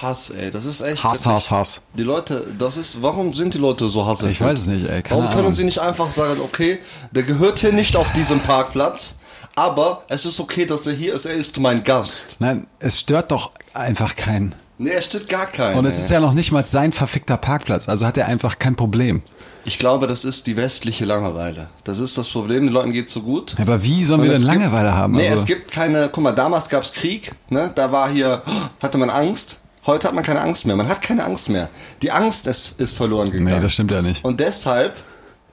Hass, 0.00 0.30
ey, 0.30 0.50
das 0.50 0.66
ist 0.66 0.82
echt. 0.82 1.04
Ah. 1.04 1.10
Hass, 1.10 1.26
Hass, 1.26 1.50
Hass. 1.50 1.82
Die 1.94 2.02
Leute, 2.02 2.46
das 2.58 2.76
ist, 2.76 3.00
warum 3.02 3.32
sind 3.32 3.54
die 3.54 3.58
Leute 3.58 3.88
so 3.88 4.04
hassig? 4.04 4.30
Ich 4.30 4.40
weiß 4.40 4.58
es 4.58 4.66
nicht, 4.66 4.88
ey. 4.88 5.02
Keine 5.02 5.20
Warum 5.20 5.30
können 5.30 5.40
Ahnung. 5.46 5.52
sie 5.52 5.64
nicht 5.64 5.78
einfach 5.78 6.10
sagen, 6.10 6.38
okay, 6.42 6.78
der 7.12 7.22
gehört 7.22 7.60
hier 7.60 7.72
nicht 7.72 7.96
auf 7.96 8.12
diesem 8.12 8.40
Parkplatz, 8.40 9.16
aber 9.56 10.04
es 10.08 10.24
ist 10.26 10.38
okay, 10.38 10.66
dass 10.66 10.86
er 10.86 10.92
hier 10.92 11.14
ist, 11.14 11.24
er 11.24 11.34
ist 11.34 11.58
mein 11.58 11.82
Gast. 11.82 12.36
Nein, 12.38 12.66
es 12.78 13.00
stört 13.00 13.32
doch 13.32 13.52
einfach 13.74 14.14
keinen. 14.14 14.54
Nee, 14.78 14.90
er 14.90 15.00
stört 15.02 15.28
gar 15.30 15.46
keinen. 15.46 15.78
Und 15.78 15.86
es 15.86 15.98
ist 15.98 16.10
ja 16.10 16.20
noch 16.20 16.34
nicht 16.34 16.52
mal 16.52 16.64
sein 16.66 16.92
verfickter 16.92 17.38
Parkplatz, 17.38 17.88
also 17.88 18.06
hat 18.06 18.18
er 18.18 18.26
einfach 18.26 18.58
kein 18.58 18.76
Problem. 18.76 19.22
Ich 19.64 19.78
glaube, 19.78 20.06
das 20.06 20.24
ist 20.24 20.46
die 20.46 20.56
westliche 20.56 21.06
Langeweile. 21.06 21.68
Das 21.84 21.98
ist 21.98 22.16
das 22.18 22.28
Problem, 22.28 22.66
den 22.66 22.72
Leuten 22.72 22.92
geht's 22.92 23.12
so 23.14 23.22
gut. 23.22 23.56
Aber 23.58 23.82
wie 23.82 24.04
sollen 24.04 24.20
Und 24.20 24.26
wir 24.26 24.32
denn 24.34 24.42
es 24.42 24.48
gibt- 24.48 24.62
Langeweile 24.62 24.94
haben? 24.94 25.14
Nee, 25.14 25.26
also, 25.28 25.40
es 25.40 25.46
gibt 25.46 25.72
keine, 25.72 26.08
guck 26.12 26.22
mal, 26.22 26.32
damals 26.32 26.68
gab's 26.68 26.92
Krieg, 26.92 27.32
ne? 27.48 27.72
Da 27.74 27.90
war 27.90 28.10
hier, 28.10 28.42
hatte 28.82 28.98
man 28.98 29.10
Angst. 29.10 29.56
Heute 29.86 30.08
hat 30.08 30.14
man 30.14 30.22
keine 30.24 30.40
Angst 30.40 30.66
mehr. 30.66 30.76
Man 30.76 30.88
hat 30.88 31.00
keine 31.00 31.24
Angst 31.24 31.48
mehr. 31.48 31.68
Die 32.02 32.10
Angst 32.10 32.46
ist, 32.46 32.78
ist 32.78 32.96
verloren 32.96 33.30
gegangen. 33.30 33.54
Nee, 33.56 33.60
das 33.62 33.72
stimmt 33.72 33.90
ja 33.92 34.02
nicht. 34.02 34.24
Und 34.24 34.38
deshalb 34.40 34.96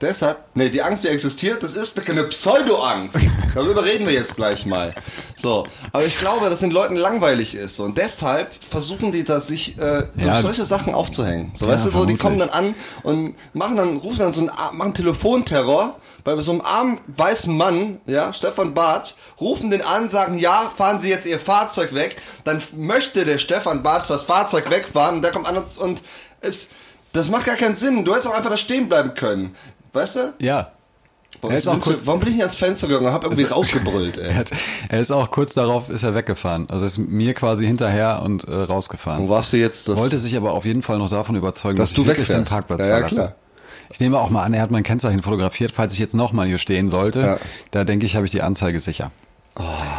Deshalb, 0.00 0.38
nee, 0.54 0.68
die 0.70 0.82
Angst, 0.82 1.04
die 1.04 1.08
existiert, 1.08 1.62
das 1.62 1.74
ist 1.74 2.08
eine 2.10 2.24
Pseudo-Angst. 2.24 3.16
Darüber 3.54 3.84
reden 3.84 4.06
wir 4.06 4.12
jetzt 4.12 4.34
gleich 4.36 4.66
mal. 4.66 4.92
So, 5.36 5.64
aber 5.92 6.04
ich 6.04 6.18
glaube, 6.18 6.50
dass 6.50 6.60
den 6.60 6.72
Leuten 6.72 6.96
langweilig 6.96 7.54
ist. 7.54 7.78
Und 7.80 7.96
deshalb 7.96 8.50
versuchen 8.68 9.12
die 9.12 9.24
da 9.24 9.40
sich 9.40 9.78
äh, 9.78 10.02
durch 10.14 10.26
Ja. 10.26 10.42
solche 10.42 10.64
Sachen 10.64 10.94
aufzuhängen. 10.94 11.52
So, 11.54 11.66
Ja, 11.66 11.72
weißt 11.72 11.86
du, 11.86 11.90
so, 11.90 12.04
die 12.06 12.16
kommen 12.16 12.38
dann 12.38 12.50
an 12.50 12.74
und 13.04 13.34
machen 13.52 13.76
dann, 13.76 13.96
rufen 13.96 14.18
dann 14.18 14.32
so 14.32 14.40
einen, 14.40 14.50
machen 14.76 14.94
Telefonterror 14.94 15.96
bei 16.24 16.40
so 16.42 16.52
einem 16.52 16.62
armen 16.62 16.98
weißen 17.06 17.54
Mann, 17.56 18.00
ja, 18.06 18.32
Stefan 18.32 18.72
Barth, 18.74 19.14
rufen 19.40 19.70
den 19.70 19.82
an, 19.82 20.08
sagen, 20.08 20.38
ja, 20.38 20.72
fahren 20.76 20.98
Sie 21.00 21.10
jetzt 21.10 21.26
Ihr 21.26 21.38
Fahrzeug 21.38 21.94
weg. 21.94 22.16
Dann 22.44 22.60
möchte 22.76 23.24
der 23.24 23.38
Stefan 23.38 23.82
Barth 23.82 24.08
das 24.08 24.24
Fahrzeug 24.24 24.70
wegfahren 24.70 25.16
und 25.16 25.22
der 25.22 25.30
kommt 25.32 25.46
an 25.46 25.58
und, 25.58 25.78
und 25.78 26.02
es, 26.40 26.70
das 27.12 27.28
macht 27.30 27.44
gar 27.46 27.56
keinen 27.56 27.76
Sinn. 27.76 28.04
Du 28.04 28.12
hättest 28.12 28.28
auch 28.28 28.34
einfach 28.34 28.50
da 28.50 28.56
stehen 28.56 28.88
bleiben 28.88 29.14
können. 29.14 29.54
Weißt 29.94 30.16
du? 30.16 30.34
Ja. 30.42 30.68
Er 31.42 31.56
ist 31.56 31.66
auch 31.68 31.72
Warum 31.72 31.78
bin 31.78 31.78
ich- 31.78 31.84
kurz- 31.96 32.06
Warum 32.06 32.20
bin 32.20 32.28
ich 32.28 32.34
nicht 32.36 32.42
ans 32.42 32.56
Fenster 32.56 32.86
gegangen 32.86 33.06
und 33.06 33.12
hab 33.12 33.24
irgendwie 33.24 33.42
Also- 33.44 33.54
rausgebrüllt, 33.56 34.16
Er, 34.18 34.30
ey? 34.38 34.44
er 34.88 35.00
ist 35.00 35.10
auch 35.10 35.30
kurz 35.30 35.54
darauf 35.54 35.88
ist 35.88 36.02
er 36.02 36.14
weggefahren. 36.14 36.68
Also 36.70 36.86
ist 36.86 36.98
mir 36.98 37.34
quasi 37.34 37.66
hinterher 37.66 38.22
und 38.22 38.44
äh, 38.48 38.54
rausgefahren. 38.54 39.24
Wo 39.24 39.28
warst 39.30 39.52
du 39.52 39.56
jetzt 39.56 39.88
das? 39.88 39.98
Wollte 39.98 40.16
sich 40.18 40.36
aber 40.36 40.52
auf 40.52 40.64
jeden 40.64 40.82
Fall 40.82 40.98
noch 40.98 41.10
davon 41.10 41.36
überzeugen, 41.36 41.76
Dass 41.76 41.90
dass, 41.90 41.96
du 41.96 42.02
ich 42.02 42.06
wirklich 42.08 42.26
den 42.28 42.40
wegfährst. 42.40 42.50
Parkplatz 42.52 42.80
Ja, 42.82 42.86
ja, 42.88 42.92
verlasse. 42.94 43.14
klar. 43.16 43.34
Ich 43.92 44.00
nehme 44.00 44.18
auch 44.18 44.30
mal 44.30 44.42
an, 44.42 44.54
er 44.54 44.62
hat 44.62 44.70
mein 44.70 44.82
Kennzeichen 44.82 45.22
fotografiert, 45.22 45.70
falls 45.72 45.92
ich 45.92 45.98
jetzt 45.98 46.14
nochmal 46.14 46.46
hier 46.46 46.58
stehen 46.58 46.88
sollte. 46.88 47.20
Ja. 47.20 47.38
Da 47.70 47.84
denke 47.84 48.06
ich, 48.06 48.16
habe 48.16 48.24
ich 48.26 48.32
die 48.32 48.42
Anzeige 48.42 48.80
sicher. 48.80 49.10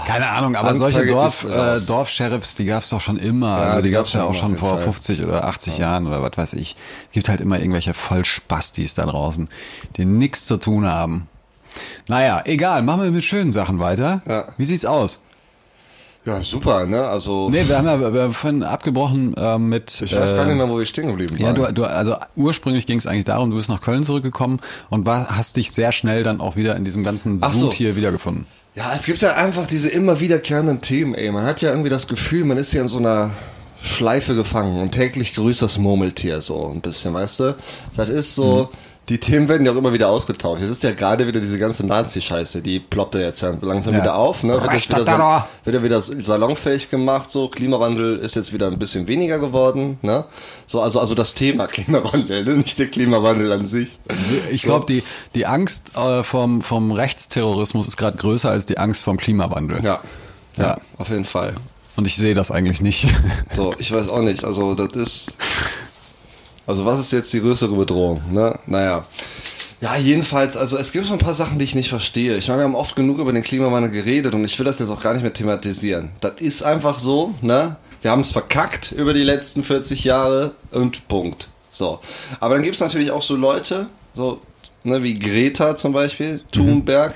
Keine 0.06 0.28
Ahnung, 0.28 0.56
aber 0.58 0.70
Anzeige 0.70 0.92
solche 0.92 1.08
Dorf, 1.08 1.46
äh. 1.46 1.80
Dorfsheriffs, 1.80 2.56
die 2.56 2.66
gab 2.66 2.84
es 2.84 2.90
doch 2.90 3.00
schon 3.00 3.16
immer. 3.18 3.48
Ja, 3.58 3.64
also 3.64 3.78
die 3.78 3.84
die 3.84 3.92
gab 3.92 4.00
gab's 4.02 4.10
es 4.10 4.14
ja 4.16 4.24
auch 4.26 4.34
schon 4.34 4.58
vor 4.58 4.74
Fall. 4.76 4.82
50 4.84 5.24
oder 5.24 5.46
80 5.46 5.78
Jahren 5.78 6.08
oder 6.08 6.22
was 6.22 6.32
weiß 6.38 6.54
ich. 6.54 6.76
Es 7.08 7.14
gibt 7.14 7.30
halt 7.30 7.40
immer 7.40 7.60
irgendwelche 7.60 7.94
Vollspastis 7.94 8.96
da 8.96 9.06
draußen, 9.06 9.48
die 9.96 10.04
nichts 10.06 10.46
zu 10.46 10.58
tun 10.58 10.86
haben. 10.86 11.28
Naja, 12.10 12.42
egal, 12.46 12.84
machen 12.84 13.04
wir 13.04 13.12
mit 13.12 13.24
schönen 13.24 13.54
Sachen 13.54 13.80
weiter. 13.82 14.22
Ja. 14.28 14.46
Wie 14.58 14.66
sieht's 14.66 14.86
aus? 14.86 15.22
Ja, 16.26 16.42
super, 16.42 16.86
ne? 16.88 17.08
Also, 17.08 17.50
Nee, 17.50 17.68
wir 17.68 17.78
haben 17.78 17.86
ja 17.86 18.14
wir 18.14 18.22
haben 18.24 18.34
vorhin 18.34 18.64
abgebrochen 18.64 19.36
äh, 19.38 19.58
mit. 19.60 20.02
ich 20.02 20.16
weiß 20.16 20.32
äh, 20.32 20.36
gar 20.36 20.46
nicht 20.46 20.56
mehr, 20.56 20.68
wo 20.68 20.80
wir 20.80 20.86
stehen 20.86 21.08
geblieben 21.08 21.38
Ja, 21.38 21.48
waren. 21.48 21.56
du, 21.56 21.72
du, 21.74 21.86
also 21.86 22.16
ursprünglich 22.36 22.88
ging 22.88 22.98
es 22.98 23.06
eigentlich 23.08 23.26
darum, 23.26 23.52
du 23.52 23.58
bist 23.58 23.70
nach 23.70 23.80
Köln 23.82 24.04
zurückgekommen 24.04 24.60
und 24.90 25.06
war, 25.06 25.38
hast 25.38 25.56
dich 25.58 25.72
sehr 25.72 25.92
schnell 25.92 26.24
dann 26.24 26.42
auch 26.42 26.56
wieder 26.56 26.76
in 26.76 26.84
diesem 26.84 27.04
ganzen 27.04 27.38
Ach 27.42 27.54
so. 27.54 27.60
Sud 27.66 27.74
hier 27.76 27.96
wiedergefunden. 27.96 28.48
Ja, 28.76 28.94
es 28.94 29.06
gibt 29.06 29.22
ja 29.22 29.36
einfach 29.36 29.68
diese 29.68 29.88
immer 29.88 30.20
wiederkehrenden 30.20 30.82
Themen, 30.82 31.16
ey. 31.16 31.32
Man 31.32 31.46
hat 31.46 31.62
ja 31.62 31.70
irgendwie 31.70 31.90
das 31.90 32.08
Gefühl, 32.08 32.44
man 32.44 32.58
ist 32.58 32.72
hier 32.72 32.82
in 32.82 32.90
so 32.90 32.98
einer 32.98 33.32
Schleife 33.82 34.36
gefangen 34.36 34.82
und 34.82 34.92
täglich 34.92 35.34
grüßt 35.34 35.62
das 35.62 35.78
Murmeltier 35.78 36.42
so 36.42 36.70
ein 36.74 36.82
bisschen, 36.82 37.14
weißt 37.14 37.40
du? 37.40 37.56
Das 37.96 38.10
ist 38.10 38.36
so, 38.36 38.70
die 39.10 39.20
Themen 39.20 39.48
werden 39.48 39.66
ja 39.66 39.72
auch 39.72 39.76
immer 39.76 39.94
wieder 39.94 40.10
ausgetauscht. 40.10 40.64
Es 40.64 40.70
ist 40.70 40.84
ja 40.84 40.92
gerade 40.92 41.28
wieder 41.28 41.40
diese 41.40 41.60
ganze 41.60 41.86
Nazi-Scheiße, 41.86 42.62
die 42.62 42.80
ploppt 42.80 43.16
ja 43.16 43.22
jetzt 43.22 43.42
ja 43.42 43.54
langsam 43.62 43.94
Ja. 43.94 44.02
wieder 44.02 44.16
auf, 44.16 44.44
ne? 44.44 44.60
Wird 44.60 44.74
jetzt 44.74 44.90
wieder, 44.90 45.06
sal 45.06 45.46
wird 45.64 45.76
ja 45.76 45.84
wieder 45.84 46.02
salonfähig 46.02 46.90
gemacht, 46.90 47.30
so. 47.30 47.48
Klimawandel 47.50 48.18
ist 48.18 48.36
jetzt 48.36 48.52
wieder 48.52 48.68
ein 48.68 48.80
bisschen 48.80 49.08
weniger 49.08 49.38
geworden, 49.38 50.00
ne? 50.02 50.26
So, 50.66 50.82
also, 50.82 51.00
also 51.00 51.14
das 51.14 51.36
Thema 51.36 51.68
Klimawandel, 51.68 52.46
ne? 52.46 52.58
nicht 52.58 52.80
der 52.80 52.88
Klimawandel 52.88 53.52
an 53.52 53.66
sich. 53.68 54.00
Ich 54.52 54.64
glaube, 54.64 54.86
die, 54.88 55.04
die 55.36 55.46
Angst 55.46 55.96
äh, 55.98 56.24
vom, 56.24 56.62
vom 56.62 56.92
Rechtsterrorismus 56.92 57.88
ist 57.88 57.98
gerade 57.98 58.18
größer 58.18 58.50
als 58.50 58.66
die 58.66 58.78
Angst 58.80 59.04
vom 59.04 59.18
Klimawandel. 59.18 59.84
Ja. 59.84 60.00
Ja. 60.58 60.64
Ja, 60.64 60.78
auf 60.98 61.10
jeden 61.10 61.26
Fall. 61.26 61.54
Und 61.98 62.08
ich 62.08 62.16
sehe 62.16 62.34
das 62.34 62.50
eigentlich 62.50 62.82
nicht. 62.82 63.08
So, 63.56 63.74
ich 63.78 63.92
weiß 63.92 64.10
auch 64.10 64.22
nicht. 64.22 64.44
Also, 64.44 64.74
das 64.74 64.96
ist. 64.96 65.34
Also, 66.68 66.86
was 66.86 67.00
ist 67.00 67.12
jetzt 67.12 67.32
die 67.34 67.42
größere 67.42 67.76
Bedrohung? 67.76 68.22
Ne? 68.32 68.58
Naja. 68.66 69.06
Ja, 69.82 69.98
jedenfalls, 69.98 70.56
also 70.56 70.78
es 70.78 70.92
gibt 70.92 71.06
so 71.06 71.14
ein 71.14 71.20
paar 71.20 71.34
Sachen, 71.34 71.60
die 71.60 71.66
ich 71.66 71.76
nicht 71.76 71.90
verstehe. 71.90 72.38
Ich 72.38 72.48
meine, 72.48 72.62
wir 72.62 72.64
haben 72.64 72.76
oft 72.76 72.96
genug 72.96 73.20
über 73.20 73.34
den 73.34 73.44
Klimawandel 73.44 73.92
geredet 73.92 74.34
und 74.34 74.44
ich 74.46 74.58
will 74.58 74.66
das 74.66 74.80
jetzt 74.80 74.90
auch 74.90 75.02
gar 75.02 75.14
nicht 75.14 75.22
mehr 75.22 75.34
thematisieren. 75.34 76.10
Das 76.22 76.34
ist 76.40 76.64
einfach 76.64 76.98
so, 76.98 77.36
ne? 77.42 77.76
Wir 78.02 78.12
haben 78.12 78.22
es 78.22 78.32
verkackt 78.32 78.94
über 78.94 79.14
die 79.14 79.24
letzten 79.24 79.64
40 79.64 80.04
Jahre 80.04 80.52
und 80.72 81.08
Punkt. 81.08 81.50
So. 81.72 82.00
Aber 82.40 82.56
dann 82.56 82.64
gibt 82.64 82.76
es 82.76 82.82
natürlich 82.82 83.12
auch 83.12 83.22
so 83.22 83.36
Leute, 83.36 83.88
so, 84.14 84.40
ne, 84.84 85.04
wie 85.04 85.20
Greta 85.20 85.76
zum 85.76 85.92
Beispiel, 85.92 86.42
Thunberg, 86.52 87.14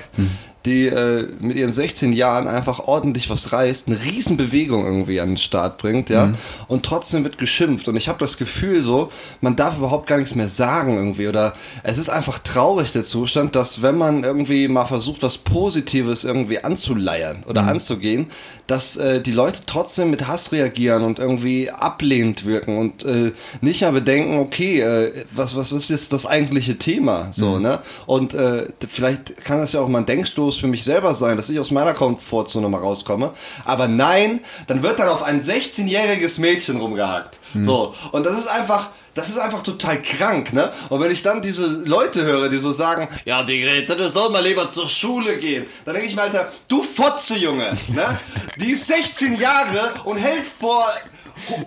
die 0.66 0.86
äh, 0.86 1.26
mit 1.40 1.56
ihren 1.56 1.72
16 1.72 2.12
Jahren 2.12 2.46
einfach 2.46 2.80
ordentlich 2.80 3.30
was 3.30 3.52
reißt, 3.52 3.88
eine 3.88 4.02
Riesenbewegung 4.04 4.84
irgendwie 4.84 5.20
an 5.20 5.30
den 5.30 5.38
Start 5.38 5.78
bringt, 5.78 6.10
ja, 6.10 6.34
und 6.68 6.84
trotzdem 6.84 7.24
wird 7.24 7.38
geschimpft. 7.38 7.88
Und 7.88 7.96
ich 7.96 8.08
habe 8.08 8.18
das 8.18 8.36
Gefühl 8.36 8.82
so, 8.82 9.10
man 9.40 9.56
darf 9.56 9.78
überhaupt 9.78 10.06
gar 10.06 10.18
nichts 10.18 10.34
mehr 10.34 10.48
sagen 10.48 10.96
irgendwie. 10.96 11.28
Oder 11.28 11.54
es 11.82 11.98
ist 11.98 12.10
einfach 12.10 12.38
traurig 12.40 12.92
der 12.92 13.04
Zustand, 13.04 13.56
dass 13.56 13.82
wenn 13.82 13.96
man 13.96 14.24
irgendwie 14.24 14.68
mal 14.68 14.84
versucht, 14.84 15.22
was 15.22 15.38
Positives 15.38 16.24
irgendwie 16.24 16.62
anzuleiern 16.62 17.42
oder 17.46 17.62
anzugehen, 17.62 18.26
dass 18.66 18.96
äh, 18.96 19.20
die 19.20 19.32
Leute 19.32 19.62
trotzdem 19.66 20.10
mit 20.10 20.28
Hass 20.28 20.52
reagieren 20.52 21.02
und 21.02 21.18
irgendwie 21.18 21.70
ablehnend 21.70 22.44
wirken 22.44 22.78
und 22.78 23.04
äh, 23.04 23.32
nicht 23.60 23.80
mehr 23.80 23.92
bedenken, 23.92 24.38
okay, 24.38 24.80
äh, 24.80 25.12
was, 25.32 25.56
was 25.56 25.72
ist 25.72 25.90
jetzt 25.90 26.12
das 26.12 26.26
eigentliche 26.26 26.78
Thema? 26.78 27.28
So, 27.32 27.58
ne? 27.58 27.80
Und 28.06 28.34
äh, 28.34 28.66
vielleicht 28.88 29.42
kann 29.42 29.58
das 29.58 29.72
ja 29.72 29.80
auch 29.80 29.88
mal 29.88 29.98
ein 29.98 30.06
Denkstoß 30.06 30.49
für 30.58 30.66
mich 30.66 30.84
selber 30.84 31.14
sein, 31.14 31.36
dass 31.36 31.48
ich 31.50 31.58
aus 31.58 31.70
meiner 31.70 31.94
Komfortzone 31.94 32.68
mal 32.68 32.80
rauskomme. 32.80 33.32
Aber 33.64 33.88
nein, 33.88 34.40
dann 34.66 34.82
wird 34.82 34.98
dann 34.98 35.08
auf 35.08 35.22
ein 35.22 35.42
16-jähriges 35.42 36.40
Mädchen 36.40 36.80
rumgehackt. 36.80 37.38
So, 37.54 37.94
und 38.12 38.24
das 38.26 38.38
ist 38.38 38.46
einfach. 38.46 38.88
Das 39.12 39.28
ist 39.28 39.38
einfach 39.38 39.64
total 39.64 40.00
krank, 40.02 40.52
ne? 40.52 40.72
Und 40.88 41.00
wenn 41.00 41.10
ich 41.10 41.24
dann 41.24 41.42
diese 41.42 41.66
Leute 41.66 42.22
höre, 42.22 42.48
die 42.48 42.58
so 42.58 42.70
sagen, 42.70 43.08
ja, 43.24 43.42
die 43.42 43.60
Greta, 43.60 43.96
du 43.96 44.08
soll 44.08 44.30
mal 44.30 44.40
lieber 44.40 44.70
zur 44.70 44.88
Schule 44.88 45.36
gehen, 45.38 45.66
dann 45.84 45.94
denke 45.94 46.08
ich 46.08 46.14
mir, 46.14 46.22
Alter, 46.22 46.52
du 46.68 46.84
Fotze, 46.84 47.36
Junge, 47.36 47.72
ne? 47.88 48.16
Die 48.56 48.70
ist 48.70 48.86
16 48.86 49.34
Jahre 49.36 49.90
und 50.04 50.16
hält 50.16 50.46
vor 50.46 50.86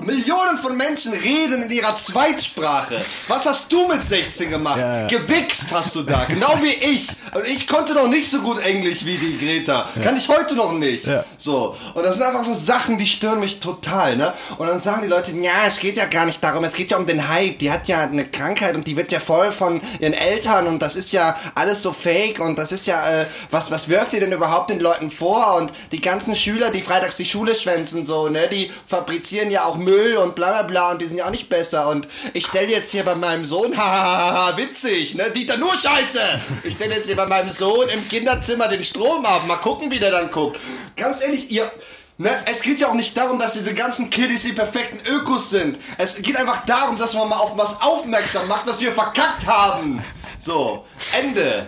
Millionen 0.02 0.58
von 0.58 0.76
Menschen 0.76 1.14
reden 1.14 1.64
in 1.64 1.72
ihrer 1.72 1.96
Zweitsprache. 1.98 3.00
Was 3.28 3.46
hast 3.46 3.72
du 3.72 3.88
mit 3.88 4.08
16 4.08 4.50
gemacht? 4.50 4.78
Ja, 4.78 5.02
ja. 5.02 5.08
Gewichst 5.08 5.66
hast 5.72 5.96
du 5.96 6.04
da, 6.04 6.26
genau 6.28 6.58
wie 6.62 6.74
ich. 6.74 7.08
Und 7.34 7.46
ich 7.46 7.68
konnte 7.68 7.94
noch 7.94 8.08
nicht 8.08 8.30
so 8.30 8.40
gut 8.40 8.60
Englisch 8.60 9.06
wie 9.06 9.18
die 9.18 9.38
Greta. 9.38 9.90
Kann 10.02 10.18
ich 10.18 10.30
heute 10.30 10.56
noch 10.56 10.74
nicht. 10.74 11.06
Ja. 11.06 11.24
So. 11.38 11.76
Und 11.94 12.04
das 12.04 12.18
sind 12.18 12.26
einfach 12.26 12.46
so 12.46 12.54
Sachen, 12.54 12.98
die 12.98 13.08
stören 13.08 13.40
mich 13.40 13.60
total, 13.60 14.18
ne? 14.18 14.34
Und 14.58 14.68
dann 14.68 14.80
sagen 14.80 15.02
die 15.04 15.08
Leute, 15.08 15.32
ja, 15.32 15.66
es 15.66 15.80
geht 15.80 15.98
ja 15.98 16.06
gar 16.06 16.26
nicht 16.26 16.44
darum, 16.44 16.64
es 16.64 16.76
geht 16.76 16.92
ja 16.92 16.98
um 16.98 17.06
den 17.06 17.28
Hype. 17.30 17.60
Die 17.60 17.72
hat 17.72 17.88
ja 17.88 18.02
eine 18.02 18.26
Krankheit 18.26 18.76
und 18.76 18.88
die 18.88 18.96
wird 18.96 19.12
ja 19.12 19.20
voll 19.20 19.52
von 19.52 19.82
ihren 20.00 20.14
Eltern 20.14 20.68
und 20.68 20.80
das 20.80 20.96
ist 20.96 21.12
ja 21.12 21.38
alles 21.56 21.82
so 21.82 21.94
fake 21.94 22.40
und 22.40 22.58
das 22.58 22.72
ist 22.72 22.86
ja, 22.88 23.10
äh, 23.10 23.26
was, 23.52 23.72
was 23.72 23.90
wirft 23.90 24.12
sie 24.12 24.20
denn 24.20 24.32
überhaupt 24.32 24.70
den 24.70 24.80
Leuten 24.80 25.12
vor? 25.12 25.56
Und 25.56 25.74
die 25.92 26.02
ganzen 26.02 26.36
Schüler, 26.36 26.72
die 26.72 26.82
freitags 26.82 27.18
die 27.18 27.26
Schule 27.26 27.56
schwänzen, 27.56 28.06
so, 28.06 28.30
ne, 28.30 28.48
die 28.48 28.72
fabrizieren 28.88 29.50
ja 29.52 29.63
auch 29.66 29.78
Müll 29.78 30.18
und 30.18 30.36
bla 30.36 30.52
bla 30.52 30.64
bla 30.64 30.92
und 30.92 31.02
die 31.02 31.06
sind 31.06 31.18
ja 31.18 31.26
auch 31.26 31.32
nicht 31.32 31.50
besser. 31.50 31.90
Und 31.90 32.08
ich 32.34 32.46
stelle 32.46 32.70
jetzt 32.70 32.92
hier 32.92 33.04
bei 33.04 33.16
meinem 33.16 33.46
Sohn, 33.46 33.78
hahaha, 33.78 34.58
witzig, 34.58 35.16
ne, 35.16 35.32
Dieter, 35.32 35.58
nur 35.58 35.74
Scheiße! 35.74 36.22
Ich 36.64 36.76
stelle 36.76 36.96
jetzt 36.96 37.08
hier 37.08 37.16
bei 37.16 37.26
meinem 37.26 37.50
Sohn 37.50 37.88
im 37.90 38.08
Kinderzimmer 38.08 38.68
den 38.68 38.84
Strom 38.84 39.26
ab, 39.26 39.48
mal 39.48 39.58
gucken, 39.58 39.92
wie 39.92 40.00
der 40.00 40.12
dann 40.12 40.30
guckt. 40.30 40.60
Ganz 40.96 41.22
ehrlich, 41.22 41.52
ihr, 41.52 41.72
Ne, 42.20 42.30
es 42.46 42.62
geht 42.62 42.80
ja 42.80 42.90
auch 42.90 42.94
nicht 42.94 43.18
darum, 43.18 43.40
dass 43.40 43.54
diese 43.54 43.74
ganzen 43.74 44.12
Kiddies 44.12 44.44
die 44.44 44.52
perfekten 44.52 45.00
Ökos 45.10 45.50
sind. 45.50 45.80
Es 45.98 46.22
geht 46.22 46.38
einfach 46.38 46.64
darum, 46.68 46.96
dass 46.96 47.16
man 47.16 47.28
mal 47.28 47.38
auf 47.38 47.58
was 47.58 47.82
aufmerksam 47.82 48.48
macht, 48.48 48.68
was 48.68 48.80
wir 48.80 48.92
verkackt 48.92 49.48
haben. 49.48 50.00
So, 50.40 50.86
Ende. 51.20 51.68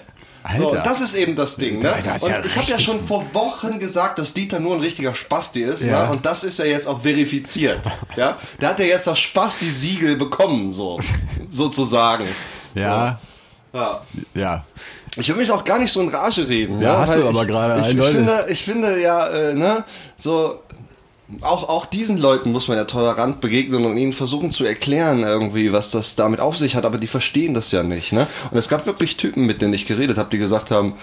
So, 0.57 0.67
Alter. 0.69 0.83
das 0.83 1.01
ist 1.01 1.15
eben 1.15 1.35
das 1.35 1.55
Ding. 1.55 1.79
Ne? 1.79 1.91
Alter, 1.91 2.13
das 2.13 2.27
ja 2.27 2.39
ich 2.43 2.55
habe 2.55 2.67
ja 2.67 2.77
schon 2.77 3.05
vor 3.05 3.25
Wochen 3.33 3.79
gesagt, 3.79 4.19
dass 4.19 4.33
Dieter 4.33 4.59
nur 4.59 4.75
ein 4.75 4.81
richtiger 4.81 5.15
Spasti 5.15 5.61
ist. 5.61 5.83
Ja. 5.83 6.05
Ne? 6.05 6.11
Und 6.11 6.25
das 6.25 6.43
ist 6.43 6.59
ja 6.59 6.65
jetzt 6.65 6.87
auch 6.87 7.01
verifiziert. 7.01 7.79
ja? 8.15 8.37
Der 8.61 8.69
hat 8.69 8.79
ja 8.79 8.85
jetzt 8.85 9.07
das 9.07 9.19
Spasti-Siegel 9.19 10.15
bekommen, 10.17 10.71
so 10.73 10.97
sozusagen. 11.51 12.27
Ja, 12.75 13.19
Ja. 13.73 14.01
ja. 14.33 14.65
Ich 15.17 15.29
will 15.29 15.37
mich 15.37 15.49
auch 15.49 15.63
gar 15.63 15.79
nicht 15.79 15.91
so 15.91 16.01
in 16.01 16.09
Rage 16.09 16.47
reden. 16.47 16.79
Ja, 16.81 16.93
ne? 16.93 16.97
hast 16.99 17.15
Weil 17.15 17.21
du 17.21 17.29
aber 17.29 17.41
ich, 17.41 17.47
gerade 17.47 17.81
ich, 17.81 17.97
ich 17.97 18.05
finde, 18.05 18.45
ich 18.49 18.63
finde 18.63 19.01
ja, 19.01 19.27
äh, 19.29 19.53
ne, 19.53 19.83
so 20.17 20.59
auch, 21.41 21.67
auch 21.69 21.85
diesen 21.85 22.17
Leuten 22.17 22.51
muss 22.51 22.67
man 22.67 22.77
ja 22.77 22.85
tolerant 22.85 23.41
begegnen 23.41 23.85
und 23.85 23.97
ihnen 23.97 24.13
versuchen 24.13 24.51
zu 24.51 24.63
erklären 24.63 25.23
irgendwie, 25.23 25.73
was 25.73 25.91
das 25.91 26.15
damit 26.15 26.39
auf 26.39 26.57
sich 26.57 26.75
hat, 26.75 26.85
aber 26.85 26.97
die 26.97 27.07
verstehen 27.07 27.53
das 27.53 27.71
ja 27.71 27.83
nicht, 27.83 28.13
ne? 28.13 28.27
Und 28.51 28.57
es 28.57 28.69
gab 28.69 28.85
wirklich 28.85 29.17
Typen, 29.17 29.45
mit 29.45 29.61
denen 29.61 29.73
ich 29.73 29.87
geredet 29.87 30.17
habe, 30.17 30.29
die 30.29 30.37
gesagt 30.37 30.71
haben, 30.71 30.93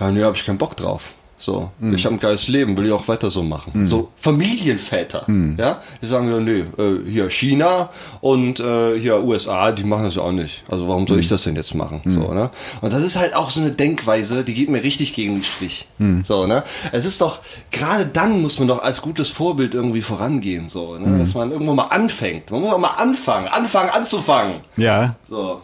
ja, 0.00 0.10
nee, 0.10 0.22
hab 0.22 0.34
ich 0.34 0.44
keinen 0.44 0.58
Bock 0.58 0.76
drauf. 0.76 1.14
So, 1.40 1.70
Mhm. 1.78 1.94
ich 1.94 2.04
habe 2.04 2.16
ein 2.16 2.20
geiles 2.20 2.48
Leben, 2.48 2.76
will 2.76 2.86
ich 2.86 2.92
auch 2.92 3.06
weiter 3.06 3.30
so 3.30 3.44
machen. 3.44 3.86
So 3.86 4.08
Familienväter, 4.16 5.22
Mhm. 5.28 5.56
ja, 5.58 5.80
die 6.02 6.06
sagen 6.06 6.28
ja, 6.30 6.40
nee, 6.40 6.64
äh, 6.82 7.08
hier 7.08 7.30
China 7.30 7.90
und 8.20 8.58
äh, 8.58 8.98
hier 8.98 9.22
USA, 9.22 9.70
die 9.70 9.84
machen 9.84 10.04
das 10.04 10.16
ja 10.16 10.22
auch 10.22 10.32
nicht. 10.32 10.64
Also 10.68 10.88
warum 10.88 11.02
Mhm. 11.02 11.06
soll 11.06 11.20
ich 11.20 11.28
das 11.28 11.44
denn 11.44 11.54
jetzt 11.54 11.74
machen? 11.76 12.00
So, 12.04 12.34
ne? 12.34 12.50
Und 12.80 12.92
das 12.92 13.04
ist 13.04 13.16
halt 13.16 13.36
auch 13.36 13.50
so 13.50 13.60
eine 13.60 13.70
Denkweise, 13.70 14.42
die 14.42 14.52
geht 14.54 14.68
mir 14.68 14.82
richtig 14.82 15.14
gegen 15.14 15.34
den 15.36 15.44
Strich. 15.44 15.86
Mhm. 15.98 16.24
So, 16.24 16.46
ne? 16.46 16.64
Es 16.90 17.04
ist 17.04 17.20
doch 17.20 17.38
gerade 17.70 18.06
dann 18.06 18.42
muss 18.42 18.58
man 18.58 18.66
doch 18.66 18.82
als 18.82 19.00
gutes 19.00 19.28
Vorbild 19.28 19.74
irgendwie 19.74 20.02
vorangehen, 20.02 20.68
so, 20.68 20.96
ne? 20.98 21.06
Mhm. 21.06 21.18
Dass 21.20 21.34
man 21.34 21.52
irgendwo 21.52 21.74
mal 21.74 21.84
anfängt. 21.84 22.50
Man 22.50 22.62
muss 22.62 22.72
auch 22.72 22.78
mal 22.78 22.96
anfangen, 22.96 23.46
anfangen, 23.46 23.90
anzufangen. 23.90 24.56
Ja, 24.76 25.14
So, 25.28 25.60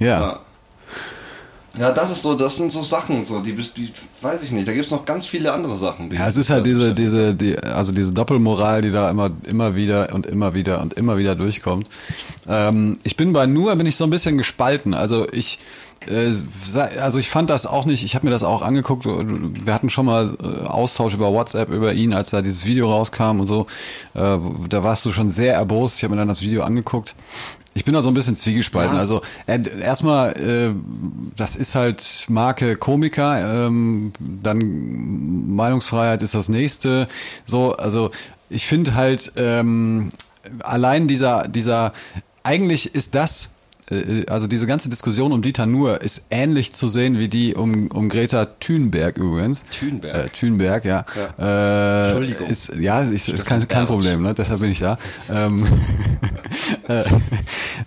ja. 0.00 0.06
ja. 0.20 0.38
Ja, 1.76 1.92
das 1.92 2.10
ist 2.10 2.22
so, 2.22 2.34
das 2.34 2.56
sind 2.56 2.72
so 2.72 2.82
Sachen, 2.84 3.24
so, 3.24 3.40
die, 3.40 3.52
die 3.52 3.92
weiß 4.20 4.42
ich 4.42 4.52
nicht. 4.52 4.68
Da 4.68 4.72
gibt 4.72 4.84
es 4.84 4.90
noch 4.92 5.04
ganz 5.04 5.26
viele 5.26 5.52
andere 5.52 5.76
Sachen. 5.76 6.12
Ja, 6.12 6.28
es 6.28 6.36
ist 6.36 6.50
halt 6.50 6.64
diese, 6.66 6.94
diese, 6.94 7.34
die, 7.34 7.58
also 7.58 7.92
diese 7.92 8.12
Doppelmoral, 8.12 8.80
die 8.80 8.92
da 8.92 9.10
immer, 9.10 9.30
immer 9.44 9.74
wieder 9.74 10.14
und 10.14 10.26
immer 10.26 10.54
wieder 10.54 10.80
und 10.80 10.94
immer 10.94 11.18
wieder 11.18 11.34
durchkommt. 11.34 11.88
Ähm, 12.48 12.98
ich 13.02 13.16
bin 13.16 13.32
bei 13.32 13.46
Nur, 13.46 13.74
bin 13.74 13.86
ich 13.86 13.96
so 13.96 14.04
ein 14.04 14.10
bisschen 14.10 14.38
gespalten. 14.38 14.94
Also 14.94 15.26
ich, 15.32 15.58
äh, 16.08 16.32
also 17.00 17.18
ich 17.18 17.28
fand 17.28 17.50
das 17.50 17.66
auch 17.66 17.86
nicht, 17.86 18.04
ich 18.04 18.14
habe 18.14 18.26
mir 18.26 18.32
das 18.32 18.44
auch 18.44 18.62
angeguckt, 18.62 19.04
wir 19.06 19.74
hatten 19.74 19.90
schon 19.90 20.06
mal 20.06 20.32
äh, 20.42 20.66
Austausch 20.66 21.14
über 21.14 21.32
WhatsApp 21.32 21.70
über 21.70 21.92
ihn, 21.92 22.14
als 22.14 22.30
da 22.30 22.40
dieses 22.40 22.64
Video 22.64 22.88
rauskam 22.88 23.40
und 23.40 23.46
so. 23.46 23.66
Äh, 24.14 24.38
da 24.68 24.84
warst 24.84 25.04
du 25.06 25.12
schon 25.12 25.28
sehr 25.28 25.54
erbost, 25.54 25.96
ich 25.96 26.04
habe 26.04 26.14
mir 26.14 26.20
dann 26.20 26.28
das 26.28 26.42
Video 26.42 26.62
angeguckt. 26.62 27.16
Ich 27.74 27.84
bin 27.84 27.92
da 27.94 28.02
so 28.02 28.08
ein 28.08 28.14
bisschen 28.14 28.36
zwiegespalten. 28.36 28.96
Also 28.96 29.20
äh, 29.46 29.60
erstmal, 29.80 30.32
äh, 30.32 30.74
das 31.36 31.56
ist 31.56 31.74
halt 31.74 32.26
Marke 32.28 32.76
Komiker, 32.76 33.66
ähm, 33.66 34.12
dann 34.20 35.54
Meinungsfreiheit 35.54 36.22
ist 36.22 36.34
das 36.34 36.48
nächste. 36.48 37.08
So, 37.44 37.74
also 37.76 38.10
ich 38.48 38.66
finde 38.66 38.94
halt 38.94 39.32
ähm, 39.36 40.10
allein 40.60 41.08
dieser 41.08 41.48
dieser 41.48 41.92
eigentlich 42.44 42.94
ist 42.94 43.14
das 43.14 43.53
also 44.28 44.46
diese 44.46 44.66
ganze 44.66 44.88
Diskussion 44.88 45.32
um 45.32 45.42
Dieter 45.42 45.66
Nuhr 45.66 46.00
ist 46.00 46.26
ähnlich 46.30 46.72
zu 46.72 46.88
sehen 46.88 47.18
wie 47.18 47.28
die 47.28 47.54
um, 47.54 47.88
um 47.88 48.08
Greta 48.08 48.46
Thunberg 48.46 49.18
übrigens. 49.18 49.66
Thunberg. 49.78 50.14
Äh, 50.14 50.28
Thunberg, 50.30 50.84
ja. 50.84 51.04
Äh, 51.38 52.08
Entschuldigung. 52.08 52.46
Ist, 52.46 52.74
ja, 52.76 53.02
ich, 53.02 53.28
ist 53.28 53.44
kein, 53.44 53.66
kein 53.68 53.86
Problem, 53.86 54.22
ne? 54.22 54.32
deshalb 54.32 54.60
bin 54.60 54.70
ich 54.70 54.80
da. 54.80 54.98
Ähm, 55.30 55.66
äh, 56.88 57.04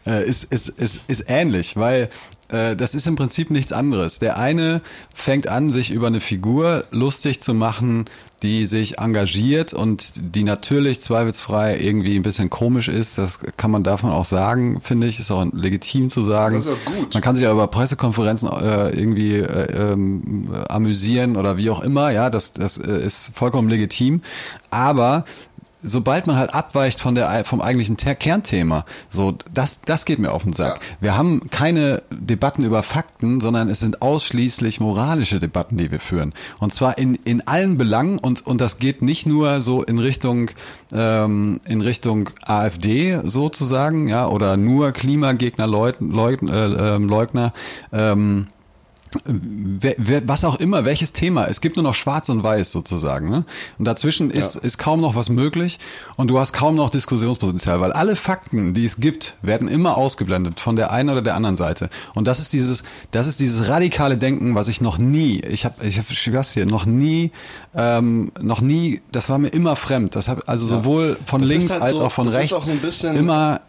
äh, 0.06 0.28
ist, 0.28 0.46
ist, 0.46 0.70
ist, 0.70 1.02
ist 1.08 1.26
ähnlich, 1.28 1.76
weil 1.78 2.04
äh, 2.04 2.08
das 2.50 2.96
ist 2.96 3.08
im 3.08 3.16
Prinzip 3.16 3.50
nichts 3.50 3.74
anderes. 3.74 4.20
Der 4.20 4.38
eine 4.38 4.82
fängt 5.14 5.48
an, 5.48 5.70
sich 5.70 5.92
über 5.92 6.08
eine 6.08 6.22
Figur 6.22 6.86
lustig 6.92 7.40
zu 7.42 7.54
machen, 7.54 8.06
die 8.44 8.66
sich 8.66 9.00
engagiert 9.00 9.74
und 9.74 10.36
die 10.36 10.44
natürlich 10.44 11.02
zweifelsfrei 11.02 11.80
irgendwie 11.80 12.16
ein 12.16 12.22
bisschen 12.22 12.50
komisch 12.50 12.88
ist. 12.88 13.18
Das 13.18 13.40
kann 13.58 13.72
man 13.72 13.84
davon 13.84 14.12
auch 14.12 14.26
sagen, 14.26 14.80
finde 14.82 15.08
ich. 15.08 15.20
Ist 15.20 15.32
auch 15.32 15.46
legitim 15.54 16.10
zu 16.10 16.22
sagen. 16.22 16.58
Das 16.58 16.66
ist 16.66 16.72
ja 16.86 16.92
gut. 16.92 17.14
Man 17.14 17.24
kann 17.24 17.36
sich 17.36 17.44
ja 17.44 17.52
über 17.52 17.68
Pressekonferenzen 17.68 18.50
äh, 18.50 18.90
irgendwie 18.90 19.38
äh, 19.38 19.92
ähm, 19.94 20.54
amüsieren 20.70 21.36
oder 21.36 21.58
wie 21.58 21.70
auch 21.70 21.82
immer. 21.82 22.12
Ja, 22.12 22.30
das, 22.30 22.54
das 22.54 22.78
äh, 22.78 23.06
ist 23.06 23.32
vollkommen 23.34 23.70
legitim. 23.70 24.22
Aber 24.70 25.26
sobald 25.80 26.28
man 26.28 26.38
halt 26.38 26.54
abweicht 26.54 27.00
von 27.00 27.16
der 27.16 27.46
vom 27.46 27.62
eigentlichen 27.62 27.98
Ter 27.98 28.16
Kernthema, 28.16 28.86
so 29.10 29.38
das 29.54 29.82
das 29.82 30.06
geht 30.06 30.20
mir 30.20 30.32
auf 30.32 30.44
den 30.44 30.54
Sack. 30.54 30.76
Ja. 30.76 30.98
Wir 31.00 31.18
haben 31.18 31.50
keine 31.50 32.02
Debatten 32.12 32.64
über 32.64 32.84
Fakten, 32.84 33.40
sondern 33.40 33.70
es 33.70 33.80
sind 33.80 34.02
ausschließlich 34.02 34.80
moralische 34.80 35.40
Debatten, 35.40 35.78
die 35.78 35.92
wir 35.92 36.00
führen. 36.00 36.34
Und 36.60 36.74
zwar 36.74 36.98
in 36.98 37.16
in 37.26 37.48
allen 37.48 37.78
Belangen 37.78 38.18
und 38.18 38.46
und 38.46 38.62
das 38.62 38.80
geht 38.80 39.02
nicht 39.02 39.26
nur 39.26 39.62
so 39.62 39.84
in 39.84 40.00
Richtung 40.00 40.52
ähm, 40.92 41.60
in 41.66 41.82
Richtung 41.82 42.30
AfD 42.44 43.20
sozusagen, 43.24 44.08
ja 44.08 44.28
oder 44.28 44.58
nur 44.58 44.92
Klimagegner 44.92 45.68
Leugn, 45.68 46.12
Leugn, 46.12 46.48
äh, 46.48 46.96
ähm, 46.96 47.08
Leugner. 47.08 47.54
Ähm, 47.92 48.48
wer, 49.26 49.96
wer, 49.98 50.28
was 50.28 50.46
auch 50.46 50.56
immer, 50.60 50.86
welches 50.86 51.14
Thema. 51.14 51.46
Es 51.46 51.62
gibt 51.62 51.76
nur 51.76 51.84
noch 51.84 51.94
Schwarz 51.94 52.30
und 52.30 52.44
Weiß 52.44 52.72
sozusagen. 52.72 53.30
Ne? 53.30 53.46
Und 53.78 53.86
dazwischen 53.86 54.32
ist, 54.32 54.56
ist 54.58 54.78
kaum 54.78 55.02
noch 55.02 55.16
was 55.16 55.30
möglich 55.30 55.80
und 56.16 56.30
du 56.30 56.40
hast 56.40 56.54
kaum 56.54 56.76
noch 56.76 56.90
Diskussionspotenzial, 56.90 57.80
weil 57.82 57.92
alle 57.94 58.16
Fakten, 58.16 58.74
die 58.74 58.86
es 58.86 59.00
gibt, 59.00 59.38
werden 59.42 59.68
immer 59.68 59.98
ausgeblendet 59.98 60.60
von 60.60 60.76
der 60.76 60.92
einen 60.92 61.10
oder 61.10 61.22
der 61.22 61.36
anderen 61.36 61.56
Seite. 61.56 61.90
Und 62.14 62.28
das 62.28 62.40
ist 62.40 62.54
dieses, 62.54 62.84
das 63.12 63.28
ist 63.28 63.40
dieses 63.40 63.70
radikale 63.70 64.18
Denken, 64.18 64.56
was 64.56 64.68
ich 64.68 64.82
noch 64.82 64.98
nie, 64.98 65.40
ich 65.42 65.66
habe, 65.66 65.86
ich 65.86 65.98
habe, 65.98 66.08
hier, 66.54 66.66
noch 66.66 66.86
nie, 66.86 67.32
ähm, 67.76 68.32
noch 68.42 68.62
nie, 68.62 69.02
das 69.12 69.30
war 69.30 69.38
mir 69.38 69.50
immer 69.50 69.76
fremd. 69.76 70.16
Das 70.16 70.28
hab, 70.30 70.48
also 70.50 70.66
sowohl 70.66 71.18
von 71.26 71.42
Das 71.42 71.50
links 71.50 71.70
halt 71.72 71.82
als 71.82 71.98
so- 71.98 72.06
auch 72.06 72.12
von 72.12 72.26
das 72.28 72.36
ist 72.36 72.40
rechts 72.40 72.54
auch 72.54 72.68
ein 72.68 72.80
bisschen- 72.80 73.16
immer, 73.16 73.62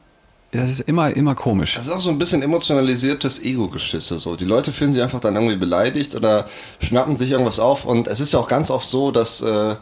das 0.53 0.71
ist 0.71 0.81
immer, 0.81 1.15
immer 1.15 1.35
komisch. 1.35 1.75
Das 1.77 1.87
ist 1.87 1.93
auch 1.93 2.01
so 2.01 2.11
ein 2.11 2.19
bisschen 2.19 2.41
emotionalisiertes 2.43 3.43
Ego-Geschisse. 3.43 4.19
So. 4.19 4.35
Die 4.35 4.47
Leute 4.47 4.73
fühlen 4.73 4.95
sich 4.95 5.03
einfach 5.03 5.21
dann 5.21 5.35
irgendwie 5.35 5.57
beleidigt 5.57 6.15
oder 6.15 6.49
schnappen 6.81 7.17
sich 7.17 7.31
irgendwas 7.31 7.59
auf. 7.59 7.85
Und 7.85 8.09
es 8.09 8.21
ist 8.21 8.33
ja 8.33 8.39
auch 8.39 8.49
ganz 8.49 8.71
oft 8.71 8.89
so, 8.89 9.11
dass 9.11 9.43
äh, 9.43 9.75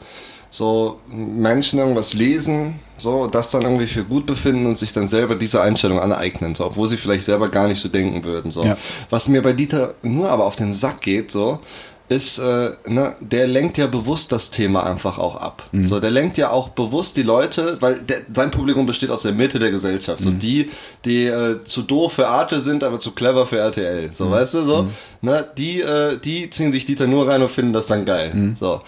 so 0.50 0.98
Menschen 1.08 1.78
irgendwas 1.78 2.14
lesen, 2.14 2.80
so 2.98 3.28
das 3.28 3.50
dann 3.50 3.62
irgendwie 3.62 3.86
für 3.86 4.04
gut 4.04 4.26
befinden 4.26 4.66
und 4.66 4.76
sich 4.76 4.92
dann 4.92 5.06
selber 5.06 5.36
diese 5.36 5.60
Einstellung 5.60 6.00
aneignen, 6.00 6.54
so, 6.54 6.64
obwohl 6.64 6.88
sie 6.88 6.96
vielleicht 6.96 7.24
selber 7.24 7.48
gar 7.48 7.68
nicht 7.68 7.80
so 7.80 7.88
denken 7.88 8.24
würden. 8.24 8.50
So. 8.50 8.62
Ja. 8.62 8.76
Was 9.10 9.28
mir 9.28 9.42
bei 9.42 9.52
Dieter 9.52 9.94
nur 10.02 10.30
aber 10.30 10.46
auf 10.46 10.56
den 10.56 10.72
Sack 10.72 11.00
geht, 11.00 11.30
so, 11.30 11.60
ist, 12.08 12.38
äh, 12.38 12.70
ne, 12.86 13.14
der 13.20 13.46
lenkt 13.48 13.78
ja 13.78 13.86
bewusst 13.88 14.30
das 14.30 14.50
Thema 14.50 14.84
einfach 14.84 15.18
auch 15.18 15.36
ab. 15.36 15.64
So, 15.72 15.98
der 15.98 16.10
lenkt 16.10 16.38
ja 16.38 16.50
auch 16.50 16.68
bewusst 16.68 17.16
die 17.16 17.22
Leute, 17.22 17.78
weil 17.80 17.96
der, 17.96 18.18
sein 18.32 18.50
Publikum 18.52 18.86
besteht 18.86 19.10
aus 19.10 19.22
der 19.22 19.32
Mitte 19.32 19.58
der 19.58 19.72
Gesellschaft. 19.72 20.22
So 20.22 20.30
die, 20.30 20.70
die 21.04 21.26
äh, 21.26 21.64
zu 21.64 21.82
doof 21.82 22.12
für 22.14 22.28
Arte 22.28 22.60
sind, 22.60 22.84
aber 22.84 23.00
zu 23.00 23.10
clever 23.10 23.44
für 23.46 23.58
RTL. 23.58 24.10
So, 24.12 24.30
weißt 24.30 24.54
du, 24.54 24.64
so, 24.64 24.88
ne, 25.20 25.44
die, 25.58 25.80
äh, 25.80 26.18
die 26.18 26.48
ziehen 26.50 26.70
sich 26.70 26.86
Dieter 26.86 27.08
nur 27.08 27.28
rein 27.28 27.42
und 27.42 27.50
finden 27.50 27.72
das 27.72 27.86
dann 27.86 28.04
geil. 28.04 28.32
So. 28.60 28.80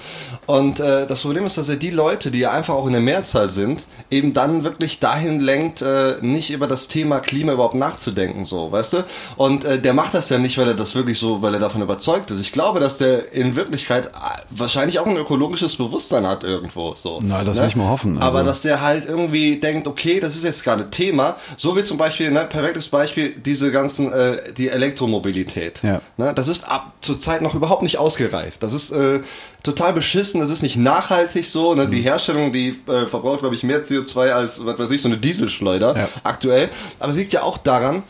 Und 0.46 0.78
äh, 0.78 1.06
das 1.06 1.22
Problem 1.22 1.44
ist, 1.44 1.58
dass 1.58 1.68
er 1.68 1.76
die 1.76 1.90
Leute, 1.90 2.30
die 2.30 2.38
ja 2.38 2.52
einfach 2.52 2.74
auch 2.74 2.86
in 2.86 2.92
der 2.92 3.02
Mehrzahl 3.02 3.48
sind, 3.48 3.86
eben 4.10 4.32
dann 4.32 4.62
wirklich 4.62 5.00
dahin 5.00 5.40
lenkt, 5.40 5.82
äh, 5.82 6.14
nicht 6.20 6.50
über 6.50 6.66
das 6.68 6.86
Thema 6.88 7.18
Klima 7.20 7.52
überhaupt 7.52 7.74
nachzudenken, 7.74 8.44
so, 8.44 8.70
weißt 8.70 8.92
du? 8.92 9.04
Und 9.36 9.64
äh, 9.64 9.78
der 9.80 9.92
macht 9.92 10.14
das 10.14 10.30
ja 10.30 10.38
nicht, 10.38 10.56
weil 10.56 10.68
er 10.68 10.74
das 10.74 10.94
wirklich 10.94 11.18
so, 11.18 11.42
weil 11.42 11.54
er 11.54 11.60
davon 11.60 11.82
überzeugt 11.82 12.30
ist. 12.30 12.40
Ich 12.40 12.52
glaube, 12.52 12.80
dass 12.80 12.96
der 12.96 13.07
in 13.32 13.56
Wirklichkeit 13.56 14.06
äh, 14.06 14.10
wahrscheinlich 14.50 14.98
auch 14.98 15.06
ein 15.06 15.16
ökologisches 15.16 15.76
Bewusstsein 15.76 16.26
hat 16.26 16.44
irgendwo, 16.44 16.94
so. 16.94 17.18
Na, 17.22 17.44
das 17.44 17.60
will 17.60 17.68
ich 17.68 17.76
mal 17.76 17.88
hoffen, 17.88 18.18
also- 18.20 18.38
Aber 18.38 18.46
dass 18.46 18.62
der 18.62 18.80
halt 18.80 19.06
irgendwie 19.08 19.56
denkt, 19.56 19.86
okay, 19.86 20.20
das 20.20 20.34
ist 20.36 20.44
jetzt 20.44 20.64
gerade 20.64 20.90
Thema, 20.90 21.36
so 21.56 21.76
wie 21.76 21.84
zum 21.84 21.98
Beispiel, 21.98 22.30
ne, 22.30 22.46
perfektes 22.48 22.88
Beispiel, 22.88 23.30
diese 23.34 23.70
ganzen, 23.72 24.12
äh, 24.12 24.52
die 24.52 24.68
Elektromobilität. 24.68 25.80
Ja. 25.82 26.00
Ne, 26.16 26.32
das 26.34 26.48
ist 26.48 26.68
ab 26.68 26.92
zur 27.00 27.18
Zeit 27.20 27.42
noch 27.42 27.54
überhaupt 27.54 27.82
nicht 27.82 27.98
ausgereift. 27.98 28.62
Das 28.62 28.72
ist 28.72 28.90
äh, 28.90 29.20
total 29.62 29.92
beschissen, 29.92 30.40
das 30.40 30.50
ist 30.50 30.62
nicht 30.62 30.76
nachhaltig 30.76 31.46
so. 31.46 31.74
Ne? 31.74 31.86
Mhm. 31.86 31.90
Die 31.90 32.00
Herstellung, 32.02 32.52
die 32.52 32.78
äh, 32.86 33.06
verbraucht, 33.06 33.40
glaube 33.40 33.54
ich, 33.54 33.62
mehr 33.62 33.84
CO2 33.84 34.30
als, 34.32 34.64
was 34.64 34.78
weiß 34.78 34.90
ich, 34.90 35.02
so 35.02 35.08
eine 35.08 35.16
Dieselschleuder 35.18 35.96
Ja. 35.96 36.08
aktuell. 36.24 36.68
Aber 37.00 37.12
es 37.12 37.18
liegt 37.18 37.32
ja 37.32 37.42
auch 37.42 37.58
daran, 37.58 38.02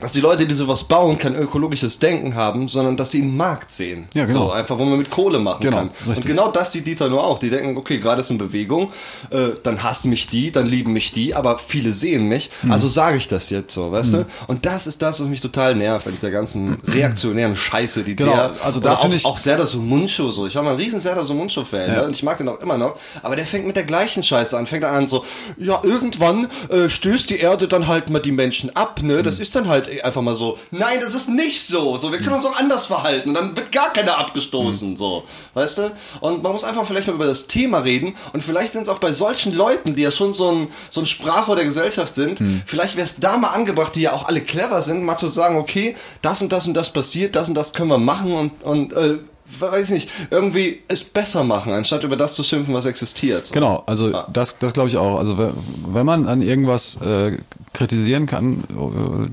dass 0.00 0.12
die 0.12 0.20
Leute, 0.20 0.46
die 0.46 0.54
sowas 0.54 0.84
bauen, 0.84 1.18
kein 1.18 1.34
ökologisches 1.34 1.98
Denken 1.98 2.34
haben, 2.34 2.68
sondern 2.68 2.96
dass 2.96 3.10
sie 3.10 3.22
einen 3.22 3.36
Markt 3.36 3.72
sehen. 3.72 4.08
Ja, 4.14 4.26
genau. 4.26 4.46
So, 4.46 4.52
einfach, 4.52 4.78
wo 4.78 4.84
man 4.84 4.98
mit 4.98 5.10
Kohle 5.10 5.38
machen 5.40 5.60
Genau, 5.62 5.76
kann. 5.78 5.90
Und 6.04 6.10
richtig. 6.10 6.26
genau 6.26 6.50
das 6.52 6.72
sieht 6.72 6.86
Dieter 6.86 7.08
nur 7.08 7.24
auch. 7.24 7.38
Die 7.38 7.50
denken, 7.50 7.76
okay, 7.76 7.98
gerade 7.98 8.20
ist 8.20 8.30
in 8.30 8.38
Bewegung, 8.38 8.92
äh, 9.30 9.48
dann 9.62 9.82
hassen 9.82 10.10
mich 10.10 10.28
die, 10.28 10.52
dann 10.52 10.66
lieben 10.66 10.92
mich 10.92 11.12
die, 11.12 11.34
aber 11.34 11.58
viele 11.58 11.92
sehen 11.92 12.26
mich, 12.28 12.50
Mhm. 12.62 12.72
also 12.72 12.86
sage 12.88 13.16
ich 13.16 13.28
das 13.28 13.50
jetzt 13.50 13.74
so, 13.74 13.90
weißt 13.90 14.12
du? 14.14 14.26
Und 14.46 14.64
das 14.66 14.86
ist 14.86 15.02
das, 15.02 15.20
was 15.20 15.26
mich 15.26 15.40
total 15.40 15.74
nervt 15.74 16.06
an 16.06 16.12
dieser 16.12 16.30
ganzen 16.30 16.74
reaktionären 16.86 17.56
Scheiße, 17.56 18.02
die 18.04 18.14
Genau, 18.16 18.32
der, 18.32 18.52
also 18.62 18.80
da 18.80 18.96
finde 18.96 19.14
auch, 19.16 19.18
ich- 19.18 19.24
auch 19.26 19.38
Serdar 19.38 19.66
Sumunchu 19.66 20.30
so. 20.30 20.46
Ich 20.46 20.54
war 20.54 20.62
mal 20.62 20.70
ein 20.72 20.76
riesen 20.76 21.00
Serdar 21.00 21.24
Sumunchu-Fan 21.24 21.88
Ja. 21.88 21.96
ne? 21.96 22.04
und 22.04 22.12
ich 22.16 22.22
mag 22.22 22.38
den 22.38 22.48
auch 22.48 22.60
immer 22.60 22.78
noch, 22.78 22.96
aber 23.22 23.36
der 23.36 23.46
fängt 23.46 23.66
mit 23.66 23.76
der 23.76 23.84
gleichen 23.84 24.22
Scheiße 24.22 24.56
an, 24.56 24.66
fängt 24.66 24.84
an 24.84 25.08
so, 25.08 25.24
ja, 25.58 25.80
irgendwann 25.82 26.48
äh, 26.68 26.88
stößt 26.88 27.30
die 27.30 27.38
Erde 27.38 27.66
dann 27.68 27.86
halt 27.88 28.10
mal 28.10 28.20
die 28.20 28.32
Menschen 28.32 28.74
ab, 28.76 29.00
ne? 29.02 29.14
Mhm. 29.18 29.22
Das 29.24 29.38
ist 29.38 29.54
dann 29.56 29.68
halt 29.68 29.87
einfach 30.02 30.22
mal 30.22 30.34
so. 30.34 30.58
Nein, 30.70 30.98
das 31.00 31.14
ist 31.14 31.28
nicht 31.28 31.66
so. 31.66 31.98
So, 31.98 32.12
wir 32.12 32.18
können 32.18 32.34
uns 32.34 32.44
auch 32.46 32.56
anders 32.58 32.86
verhalten 32.86 33.30
und 33.30 33.34
dann 33.34 33.56
wird 33.56 33.72
gar 33.72 33.92
keiner 33.92 34.18
abgestoßen, 34.18 34.90
Mhm. 34.92 34.96
so. 34.96 35.24
Weißt 35.54 35.78
du? 35.78 35.90
Und 36.20 36.42
man 36.42 36.52
muss 36.52 36.64
einfach 36.64 36.86
vielleicht 36.86 37.06
mal 37.06 37.14
über 37.14 37.26
das 37.26 37.46
Thema 37.46 37.78
reden 37.78 38.14
und 38.32 38.42
vielleicht 38.42 38.72
sind 38.72 38.82
es 38.82 38.88
auch 38.88 38.98
bei 38.98 39.12
solchen 39.12 39.54
Leuten, 39.54 39.94
die 39.96 40.02
ja 40.02 40.10
schon 40.10 40.34
so 40.34 40.50
ein, 40.52 40.68
so 40.90 41.00
ein 41.00 41.06
Sprachrohr 41.06 41.56
der 41.56 41.64
Gesellschaft 41.64 42.14
sind, 42.14 42.40
Mhm. 42.40 42.62
vielleicht 42.66 42.96
wäre 42.96 43.06
es 43.06 43.16
da 43.20 43.36
mal 43.36 43.48
angebracht, 43.48 43.94
die 43.94 44.02
ja 44.02 44.12
auch 44.12 44.26
alle 44.28 44.40
clever 44.40 44.82
sind, 44.82 45.02
mal 45.02 45.16
zu 45.16 45.28
sagen, 45.28 45.56
okay, 45.58 45.96
das 46.22 46.42
und 46.42 46.52
das 46.52 46.66
und 46.66 46.74
das 46.74 46.92
passiert, 46.92 47.36
das 47.36 47.48
und 47.48 47.54
das 47.54 47.72
können 47.72 47.90
wir 47.90 47.98
machen 47.98 48.32
und, 48.32 48.62
und 48.62 48.92
äh, 48.92 49.18
weiß 49.58 49.84
ich 49.84 49.90
nicht, 49.90 50.10
irgendwie 50.30 50.80
es 50.88 51.04
besser 51.04 51.42
machen, 51.44 51.72
anstatt 51.72 52.04
über 52.04 52.16
das 52.16 52.34
zu 52.34 52.44
schimpfen, 52.44 52.74
was 52.74 52.86
existiert. 52.86 53.46
So. 53.46 53.54
Genau, 53.54 53.82
also 53.86 54.12
das, 54.32 54.58
das 54.58 54.72
glaube 54.72 54.88
ich 54.88 54.96
auch. 54.96 55.18
Also 55.18 55.38
we- 55.38 55.54
wenn 55.88 56.04
man 56.06 56.26
an 56.26 56.42
irgendwas 56.42 56.96
äh, 57.00 57.36
kritisieren 57.72 58.26
kann, 58.26 58.64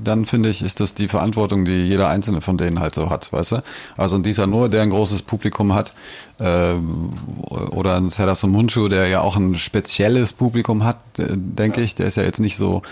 dann 0.02 0.24
finde 0.24 0.48
ich, 0.48 0.62
ist 0.62 0.80
das 0.80 0.94
die 0.94 1.08
Verantwortung, 1.08 1.64
die 1.64 1.84
jeder 1.86 2.08
einzelne 2.08 2.40
von 2.40 2.56
denen 2.56 2.80
halt 2.80 2.94
so 2.94 3.10
hat, 3.10 3.32
weißt 3.32 3.52
du? 3.52 3.62
Also 3.96 4.16
ein 4.16 4.22
Dieter 4.22 4.46
Nuhr, 4.46 4.68
der 4.68 4.82
ein 4.82 4.90
großes 4.90 5.22
Publikum 5.22 5.74
hat, 5.74 5.94
oder 6.38 7.96
ein 7.96 8.10
Serdar 8.10 8.36
Munchu, 8.46 8.88
der 8.88 9.08
ja 9.08 9.22
auch 9.22 9.36
ein 9.36 9.54
spezielles 9.54 10.34
Publikum 10.34 10.84
hat, 10.84 10.98
äh, 11.18 11.24
denke 11.30 11.80
ich. 11.80 11.94
Der 11.94 12.06
ist 12.06 12.16
ja 12.16 12.24
jetzt 12.24 12.40
nicht 12.40 12.56
so, 12.56 12.82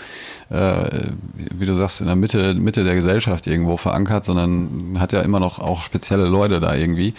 äh, 0.49 1.11
wie 1.53 1.65
du 1.65 1.75
sagst, 1.75 2.01
in 2.01 2.07
der 2.07 2.15
Mitte, 2.15 2.55
Mitte 2.55 2.83
der 2.83 2.95
Gesellschaft 2.95 3.45
irgendwo 3.45 3.77
verankert, 3.77 4.25
sondern 4.25 4.97
hat 4.99 5.13
ja 5.13 5.21
immer 5.21 5.39
noch 5.39 5.59
auch 5.59 5.81
spezielle 5.81 6.25
Leute 6.25 6.59
da 6.59 6.73
irgendwie. 6.73 7.13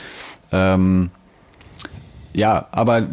Ähm, 0.50 1.10
ja, 2.34 2.66
aber 2.72 3.04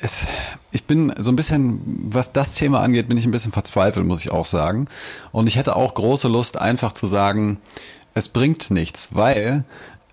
es, 0.00 0.26
ich 0.72 0.84
bin 0.84 1.12
so 1.16 1.30
ein 1.30 1.36
bisschen, 1.36 1.80
was 2.10 2.32
das 2.32 2.54
Thema 2.54 2.80
angeht, 2.80 3.08
bin 3.08 3.18
ich 3.18 3.24
ein 3.24 3.30
bisschen 3.30 3.52
verzweifelt, 3.52 4.04
muss 4.04 4.20
ich 4.20 4.32
auch 4.32 4.46
sagen. 4.46 4.88
Und 5.30 5.46
ich 5.46 5.56
hätte 5.56 5.76
auch 5.76 5.94
große 5.94 6.26
Lust, 6.26 6.60
einfach 6.60 6.92
zu 6.92 7.06
sagen, 7.06 7.58
Es 8.14 8.28
bringt 8.28 8.70
nichts, 8.70 9.10
weil 9.12 9.64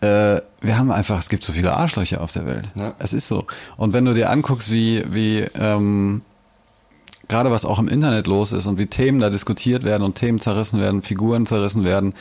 äh, 0.02 0.41
wir 0.62 0.78
haben 0.78 0.91
einfach, 0.91 1.20
es 1.20 1.30
gibt 1.30 1.43
so 1.43 1.54
viele 1.54 1.76
Arschlöcher 1.76 2.22
auf 2.22 2.32
der 2.32 2.45
Welt. 2.45 2.70
Ja. 2.76 2.93
Es 3.00 3.14
ist 3.14 3.28
so. 3.28 3.45
Und 3.78 3.93
wenn 3.93 4.06
du 4.06 4.14
dir 4.14 4.30
anguckst, 4.30 4.72
wie, 4.72 5.04
wie 5.10 5.39
ähm, 5.56 6.22
gerade 7.28 7.52
was 7.52 7.66
auch 7.66 7.80
im 7.80 7.88
Internet 7.88 8.28
los 8.28 8.52
ist 8.52 8.66
und 8.66 8.78
wie 8.78 8.88
Themen 8.88 9.20
da 9.20 9.30
diskutiert 9.30 9.84
werden 9.84 10.04
und 10.04 10.16
Themen 10.16 10.39
zerrissen 10.39 10.80
werden, 10.80 11.02
Figuren 11.02 11.45
zerrissen 11.45 11.84
werden, 11.84 12.14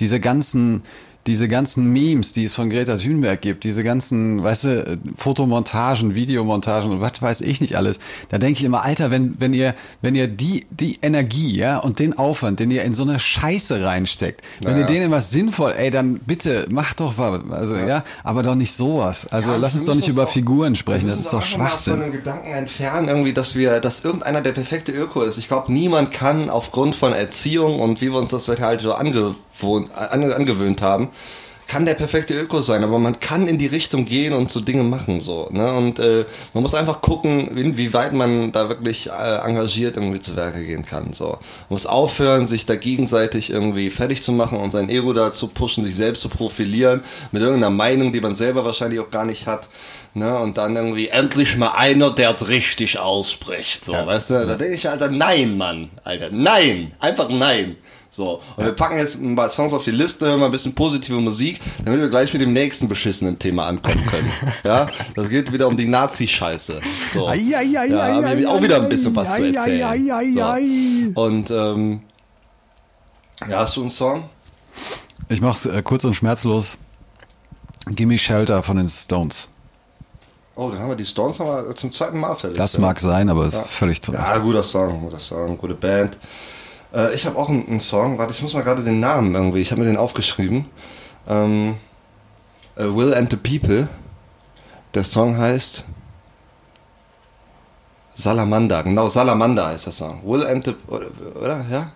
diese 0.00 0.20
ganzen 0.20 0.82
diese 1.26 1.48
ganzen 1.48 1.92
Memes, 1.92 2.32
die 2.34 2.44
es 2.44 2.54
von 2.54 2.68
Greta 2.70 2.96
Thunberg 2.98 3.40
gibt, 3.40 3.64
diese 3.64 3.82
ganzen, 3.82 4.42
weißt 4.42 4.64
du, 4.64 4.98
Fotomontagen, 5.16 6.14
Videomontagen 6.14 6.90
und 6.90 7.00
was 7.00 7.20
weiß 7.22 7.40
ich 7.40 7.60
nicht 7.60 7.76
alles, 7.76 7.98
da 8.28 8.38
denke 8.38 8.58
ich 8.60 8.64
immer, 8.64 8.84
Alter, 8.84 9.10
wenn, 9.10 9.34
wenn 9.40 9.52
ihr, 9.54 9.74
wenn 10.02 10.14
ihr 10.14 10.28
die, 10.28 10.66
die 10.70 10.98
Energie, 11.02 11.56
ja, 11.56 11.78
und 11.78 11.98
den 11.98 12.16
Aufwand, 12.18 12.60
den 12.60 12.70
ihr 12.70 12.84
in 12.84 12.94
so 12.94 13.02
eine 13.02 13.18
Scheiße 13.18 13.84
reinsteckt, 13.84 14.42
wenn 14.60 14.70
ihr 14.76 14.84
Naja. 14.84 14.86
denen 14.86 15.10
was 15.10 15.30
sinnvoll, 15.30 15.72
ey, 15.76 15.90
dann 15.90 16.14
bitte, 16.18 16.66
macht 16.70 17.00
doch 17.00 17.18
was, 17.18 17.40
also, 17.50 17.74
ja, 17.76 18.04
aber 18.22 18.42
doch 18.42 18.54
nicht 18.54 18.72
sowas. 18.72 19.26
Also, 19.30 19.52
Ja, 19.52 19.56
lass 19.56 19.74
uns 19.74 19.86
doch 19.86 19.94
nicht 19.94 20.08
über 20.08 20.24
auch- 20.24 20.28
Figuren 20.28 20.74
sprechen, 20.76 21.08
das 21.08 21.20
ist 21.20 21.32
doch 21.32 21.38
einfach 21.40 21.58
mal 21.58 21.64
Von 21.64 21.70
Schwachsinn. 21.70 22.02
einem 22.02 22.12
Gedanken 22.12 22.52
entfernen, 22.52 23.08
irgendwie, 23.08 23.32
dass 23.32 23.54
wir, 23.56 23.80
dass 23.80 24.04
irgendeiner 24.04 24.40
der 24.42 24.52
perfekte 24.52 24.92
Öko 24.92 25.22
ist. 25.22 25.38
Ich 25.38 25.48
glaube, 25.48 25.72
niemand 25.72 26.12
kann 26.12 26.50
aufgrund 26.50 26.94
von 26.94 27.12
Erziehung 27.12 27.80
und 27.80 28.00
wie 28.00 28.10
wir 28.12 28.18
uns 28.18 28.30
das 28.30 28.48
halt 28.48 28.82
so 28.82 28.94
ange, 28.94 29.34
angewöhnt 29.62 30.82
haben, 30.82 31.10
kann 31.66 31.86
der 31.86 31.94
perfekte 31.94 32.34
Öko 32.34 32.60
sein, 32.60 32.84
aber 32.84 32.98
man 32.98 33.20
kann 33.20 33.48
in 33.48 33.58
die 33.58 33.66
Richtung 33.66 34.04
gehen 34.04 34.32
und 34.32 34.50
so 34.50 34.60
Dinge 34.60 34.82
machen 34.82 35.20
so. 35.20 35.48
Ne? 35.50 35.72
Und 35.72 35.98
äh, 35.98 36.24
man 36.52 36.62
muss 36.62 36.74
einfach 36.74 37.00
gucken, 37.00 37.56
inwieweit 37.56 38.12
man 38.12 38.52
da 38.52 38.68
wirklich 38.68 39.08
äh, 39.08 39.38
engagiert 39.38 39.96
irgendwie 39.96 40.20
zu 40.20 40.36
Werke 40.36 40.64
gehen 40.64 40.84
kann. 40.84 41.12
So. 41.12 41.24
Man 41.28 41.38
muss 41.70 41.86
aufhören, 41.86 42.46
sich 42.46 42.66
da 42.66 42.76
gegenseitig 42.76 43.50
irgendwie 43.50 43.90
fertig 43.90 44.22
zu 44.22 44.32
machen 44.32 44.58
und 44.58 44.70
sein 44.70 44.88
Ego 44.88 45.12
da 45.12 45.32
zu 45.32 45.48
pushen, 45.48 45.84
sich 45.84 45.96
selbst 45.96 46.20
zu 46.20 46.28
profilieren 46.28 47.02
mit 47.32 47.42
irgendeiner 47.42 47.74
Meinung, 47.74 48.12
die 48.12 48.20
man 48.20 48.34
selber 48.34 48.64
wahrscheinlich 48.64 49.00
auch 49.00 49.10
gar 49.10 49.24
nicht 49.24 49.46
hat. 49.46 49.68
Ne, 50.16 50.38
und 50.38 50.58
dann 50.58 50.76
irgendwie 50.76 51.08
endlich 51.08 51.56
mal 51.56 51.72
einer, 51.72 52.10
der 52.10 52.36
es 52.36 52.46
richtig 52.46 53.00
ausspricht. 53.00 53.84
So, 53.84 53.94
weißt 53.94 54.30
du? 54.30 54.46
Da 54.46 54.54
denke 54.54 54.76
ich, 54.76 54.88
Alter, 54.88 55.10
nein, 55.10 55.56
Mann. 55.56 55.90
Alter, 56.04 56.28
nein. 56.30 56.92
Einfach 57.00 57.28
nein. 57.30 57.74
So. 58.14 58.40
Und 58.56 58.64
wir 58.64 58.72
packen 58.72 58.96
jetzt 58.96 59.20
ein 59.20 59.34
paar 59.34 59.50
Songs 59.50 59.72
auf 59.72 59.82
die 59.82 59.90
Liste, 59.90 60.26
hören 60.26 60.38
mal 60.38 60.46
ein 60.46 60.52
bisschen 60.52 60.72
positive 60.72 61.20
Musik, 61.20 61.60
damit 61.84 62.00
wir 62.00 62.08
gleich 62.08 62.32
mit 62.32 62.40
dem 62.40 62.52
nächsten 62.52 62.86
beschissenen 62.86 63.40
Thema 63.40 63.66
ankommen 63.66 64.06
können. 64.06 64.30
ja? 64.64 64.86
Das 65.16 65.28
geht 65.28 65.52
wieder 65.52 65.66
um 65.66 65.76
die 65.76 65.88
Nazi-Scheiße. 65.88 66.80
So. 67.12 67.26
Ai, 67.26 67.40
ai, 67.56 67.56
ai, 67.56 67.64
ja, 67.64 68.00
ai, 68.00 68.12
haben 68.12 68.24
ai, 68.24 68.38
wir 68.38 68.50
auch 68.50 68.62
wieder 68.62 68.80
ein 68.80 68.88
bisschen 68.88 69.16
was 69.16 69.30
ai, 69.30 69.36
zu 69.36 69.42
ai, 69.42 69.48
erzählen. 69.48 69.82
ai, 69.82 70.12
ai, 70.14 70.32
so. 70.32 70.42
ai. 70.42 71.12
Und, 71.14 71.50
ähm, 71.50 72.02
ja, 73.48 73.58
hast 73.58 73.74
du 73.74 73.80
einen 73.80 73.90
Song? 73.90 74.28
Ich 75.28 75.40
mach's 75.40 75.66
äh, 75.66 75.82
kurz 75.82 76.04
und 76.04 76.14
schmerzlos. 76.14 76.78
Gimme 77.86 78.16
Shelter 78.16 78.62
von 78.62 78.76
den 78.76 78.88
Stones. 78.88 79.48
Oh, 80.54 80.70
dann 80.70 80.78
haben 80.78 80.90
wir 80.90 80.96
die 80.96 81.04
Stones 81.04 81.40
haben 81.40 81.48
wir 81.48 81.74
zum 81.74 81.90
zweiten 81.90 82.20
Mal 82.20 82.30
Liste. 82.30 82.52
Das 82.52 82.78
mag 82.78 83.00
sein, 83.00 83.28
aber 83.28 83.44
ist 83.44 83.58
völlig 83.66 84.00
zu 84.00 84.12
Recht. 84.12 84.28
Ja, 84.28 84.38
guter 84.38 84.62
Song, 84.62 85.00
guter 85.00 85.18
Song, 85.18 85.58
gute 85.58 85.74
Band. 85.74 86.16
Äh, 86.94 87.14
ich 87.14 87.26
habe 87.26 87.36
auch 87.36 87.48
einen, 87.48 87.66
einen 87.66 87.80
Song, 87.80 88.18
warte, 88.18 88.32
ich 88.32 88.42
muss 88.42 88.54
mal 88.54 88.62
gerade 88.62 88.82
den 88.82 89.00
Namen 89.00 89.34
irgendwie, 89.34 89.60
ich 89.60 89.70
habe 89.70 89.80
mir 89.80 89.86
den 89.86 89.96
aufgeschrieben. 89.96 90.66
Ähm, 91.28 91.76
äh, 92.76 92.84
Will 92.84 93.14
and 93.14 93.30
the 93.30 93.36
People. 93.36 93.88
Der 94.94 95.04
Song 95.04 95.36
heißt 95.36 95.84
Salamander, 98.14 98.84
genau, 98.84 99.08
Salamander 99.08 99.66
heißt 99.66 99.86
der 99.86 99.92
Song. 99.92 100.20
Will 100.24 100.46
and 100.46 100.64
the, 100.64 100.74
oder, 100.86 101.06
oder? 101.34 101.66
Ja? 101.70 101.90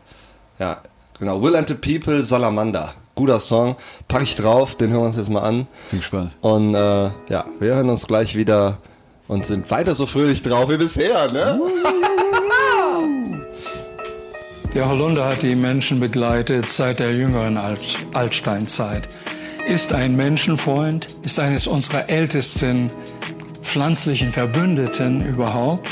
Ja, 0.58 0.78
genau, 1.18 1.40
Will 1.40 1.54
and 1.54 1.68
the 1.68 1.74
People, 1.74 2.24
Salamander. 2.24 2.94
Guter 3.14 3.40
Song, 3.40 3.76
packe 4.06 4.24
ich 4.24 4.36
drauf, 4.36 4.76
den 4.76 4.90
hören 4.90 5.02
wir 5.02 5.06
uns 5.08 5.16
jetzt 5.16 5.28
mal 5.28 5.42
an. 5.42 5.66
Bin 5.90 6.00
gespannt. 6.00 6.36
Und 6.40 6.74
äh, 6.74 7.10
ja, 7.28 7.44
wir 7.58 7.74
hören 7.74 7.90
uns 7.90 8.06
gleich 8.06 8.36
wieder 8.36 8.78
und 9.26 9.44
sind 9.44 9.70
weiter 9.70 9.94
so 9.94 10.06
fröhlich 10.06 10.42
drauf 10.42 10.70
wie 10.70 10.76
bisher, 10.76 11.30
ne? 11.32 11.60
Der 14.74 14.88
Holunder 14.88 15.26
hat 15.26 15.42
die 15.42 15.54
Menschen 15.54 15.98
begleitet 15.98 16.68
seit 16.68 16.98
der 17.00 17.12
jüngeren 17.12 17.56
Alt 17.56 17.80
Altsteinzeit. 18.12 19.08
Ist 19.66 19.92
ein 19.92 20.14
Menschenfreund, 20.14 21.08
ist 21.22 21.40
eines 21.40 21.66
unserer 21.66 22.08
ältesten 22.08 22.92
pflanzlichen 23.62 24.30
Verbündeten 24.30 25.24
überhaupt. 25.26 25.88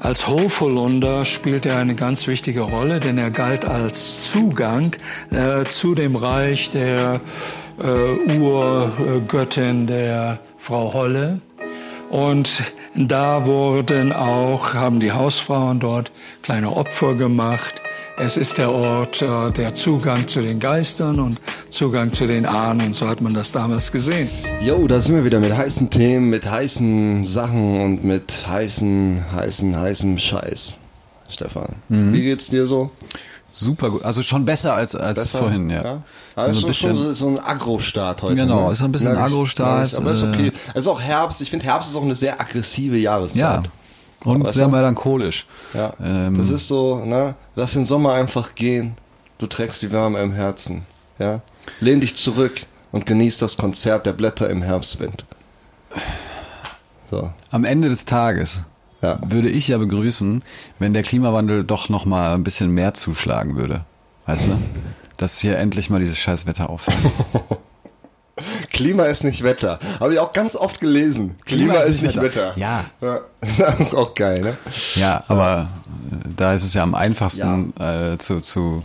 Als 0.00 0.28
Hofholunder 0.28 1.24
spielt 1.24 1.66
er 1.66 1.78
eine 1.78 1.94
ganz 1.94 2.28
wichtige 2.28 2.60
Rolle, 2.60 3.00
denn 3.00 3.18
er 3.18 3.30
galt 3.30 3.64
als 3.64 4.30
Zugang 4.30 4.94
äh, 5.30 5.64
zu 5.64 5.94
dem 5.94 6.14
Reich 6.14 6.70
der 6.70 7.20
äh, 7.82 8.38
Urgöttin 8.38 9.86
der 9.86 10.38
Frau 10.56 10.92
Holle. 10.92 11.40
Und 12.10 12.62
da 12.94 13.46
wurden 13.46 14.12
auch, 14.12 14.74
haben 14.74 15.00
die 15.00 15.12
Hausfrauen 15.12 15.80
dort 15.80 16.10
kleine 16.42 16.76
Opfer 16.76 17.14
gemacht. 17.14 17.82
Es 18.16 18.36
ist 18.36 18.58
der 18.58 18.72
Ort 18.72 19.22
äh, 19.22 19.52
der 19.52 19.74
Zugang 19.74 20.26
zu 20.26 20.40
den 20.40 20.58
Geistern 20.58 21.20
und 21.20 21.40
Zugang 21.70 22.12
zu 22.12 22.26
den 22.26 22.46
Ahnen. 22.46 22.92
So 22.92 23.06
hat 23.06 23.20
man 23.20 23.34
das 23.34 23.52
damals 23.52 23.92
gesehen. 23.92 24.28
Jo, 24.60 24.88
da 24.88 25.00
sind 25.00 25.14
wir 25.14 25.24
wieder 25.24 25.38
mit 25.38 25.56
heißen 25.56 25.90
Themen, 25.90 26.28
mit 26.28 26.50
heißen 26.50 27.24
Sachen 27.24 27.80
und 27.80 28.04
mit 28.04 28.48
heißen, 28.48 29.24
heißen, 29.32 29.78
heißem 29.78 30.18
Scheiß. 30.18 30.78
Stefan, 31.28 31.74
wie 31.88 32.22
geht's 32.22 32.48
dir 32.48 32.66
so? 32.66 32.90
Super 33.50 33.90
gut. 33.90 34.04
Also 34.04 34.22
schon 34.22 34.44
besser 34.44 34.74
als, 34.74 34.94
als 34.94 35.18
Besser? 35.20 35.38
vorhin, 35.38 35.70
ja. 35.70 35.82
ja? 35.82 36.02
Also 36.36 36.58
Also 36.58 36.58
ein 36.58 36.60
schon 36.60 36.66
bisschen, 36.68 36.96
so, 36.96 37.14
so 37.14 37.28
ein 37.28 37.38
Agro-Start 37.38 38.22
heute. 38.22 38.36
Genau, 38.36 38.66
ne? 38.66 38.72
ist 38.72 38.82
ein 38.82 38.92
bisschen 38.92 39.16
Agro-Start, 39.16 39.94
Aber 39.94 40.12
ist 40.12 40.22
äh, 40.22 40.28
okay. 40.28 40.52
Es 40.74 40.80
ist 40.80 40.86
auch 40.86 41.00
Herbst. 41.00 41.40
Ich 41.40 41.50
finde, 41.50 41.64
Herbst 41.64 41.90
ist 41.90 41.96
auch 41.96 42.02
eine 42.02 42.14
sehr 42.14 42.40
aggressive 42.40 42.96
Jahreszeit. 42.98 43.36
ja. 43.40 43.62
Und 44.24 44.44
Weißt 44.44 44.54
sehr 44.54 44.66
du? 44.66 44.72
melancholisch. 44.72 45.46
Ja, 45.74 45.92
Ähm, 46.02 46.36
das 46.38 46.50
ist 46.50 46.66
so, 46.66 47.04
ne? 47.04 47.36
Lass 47.54 47.74
den 47.74 47.84
Sommer 47.84 48.14
einfach 48.14 48.56
gehen. 48.56 48.96
Du 49.38 49.46
trägst 49.46 49.80
die 49.80 49.92
Wärme 49.92 50.18
im 50.20 50.32
Herzen. 50.32 50.82
Ja? 51.20 51.40
Lehn 51.80 52.00
dich 52.00 52.16
zurück 52.16 52.62
und 52.90 53.06
genieß 53.06 53.38
das 53.38 53.56
Konzert 53.56 54.06
der 54.06 54.12
Blätter 54.12 54.50
im 54.50 54.62
Herbstwind. 54.62 55.24
So. 57.10 57.30
Am 57.52 57.64
Ende 57.64 57.88
des 57.88 58.04
Tages 58.06 58.62
Ja. 59.00 59.20
würde 59.24 59.48
ich 59.48 59.68
ja 59.68 59.78
begrüßen, 59.78 60.42
wenn 60.78 60.92
der 60.92 61.02
Klimawandel 61.02 61.64
doch 61.64 61.88
noch 61.88 62.04
mal 62.04 62.34
ein 62.34 62.44
bisschen 62.44 62.70
mehr 62.70 62.94
zuschlagen 62.94 63.56
würde. 63.56 63.84
Weißt 64.26 64.48
du? 64.48 64.58
Dass 65.16 65.38
hier 65.38 65.58
endlich 65.58 65.88
mal 65.88 66.00
dieses 66.00 66.18
scheiß 66.18 66.46
Wetter 66.46 66.68
aufhört. 66.68 66.98
Klima 68.70 69.04
ist 69.04 69.24
nicht 69.24 69.42
Wetter. 69.42 69.78
Habe 70.00 70.14
ich 70.14 70.18
auch 70.20 70.32
ganz 70.32 70.54
oft 70.54 70.80
gelesen. 70.80 71.36
Klima, 71.44 71.74
ist, 71.74 72.02
nicht 72.02 72.20
Wetter. 72.20 72.52
Ja. 72.56 72.84
ja. 73.00 73.76
auch 73.94 74.14
geil, 74.14 74.40
ne? 74.40 74.56
Ja, 74.94 75.24
aber 75.28 75.68
äh, 76.10 76.28
da 76.36 76.54
ist 76.54 76.62
es 76.62 76.74
ja 76.74 76.82
am 76.82 76.94
einfachsten 76.94 77.72
äh, 77.80 78.18
zu, 78.18 78.40
zu, 78.40 78.84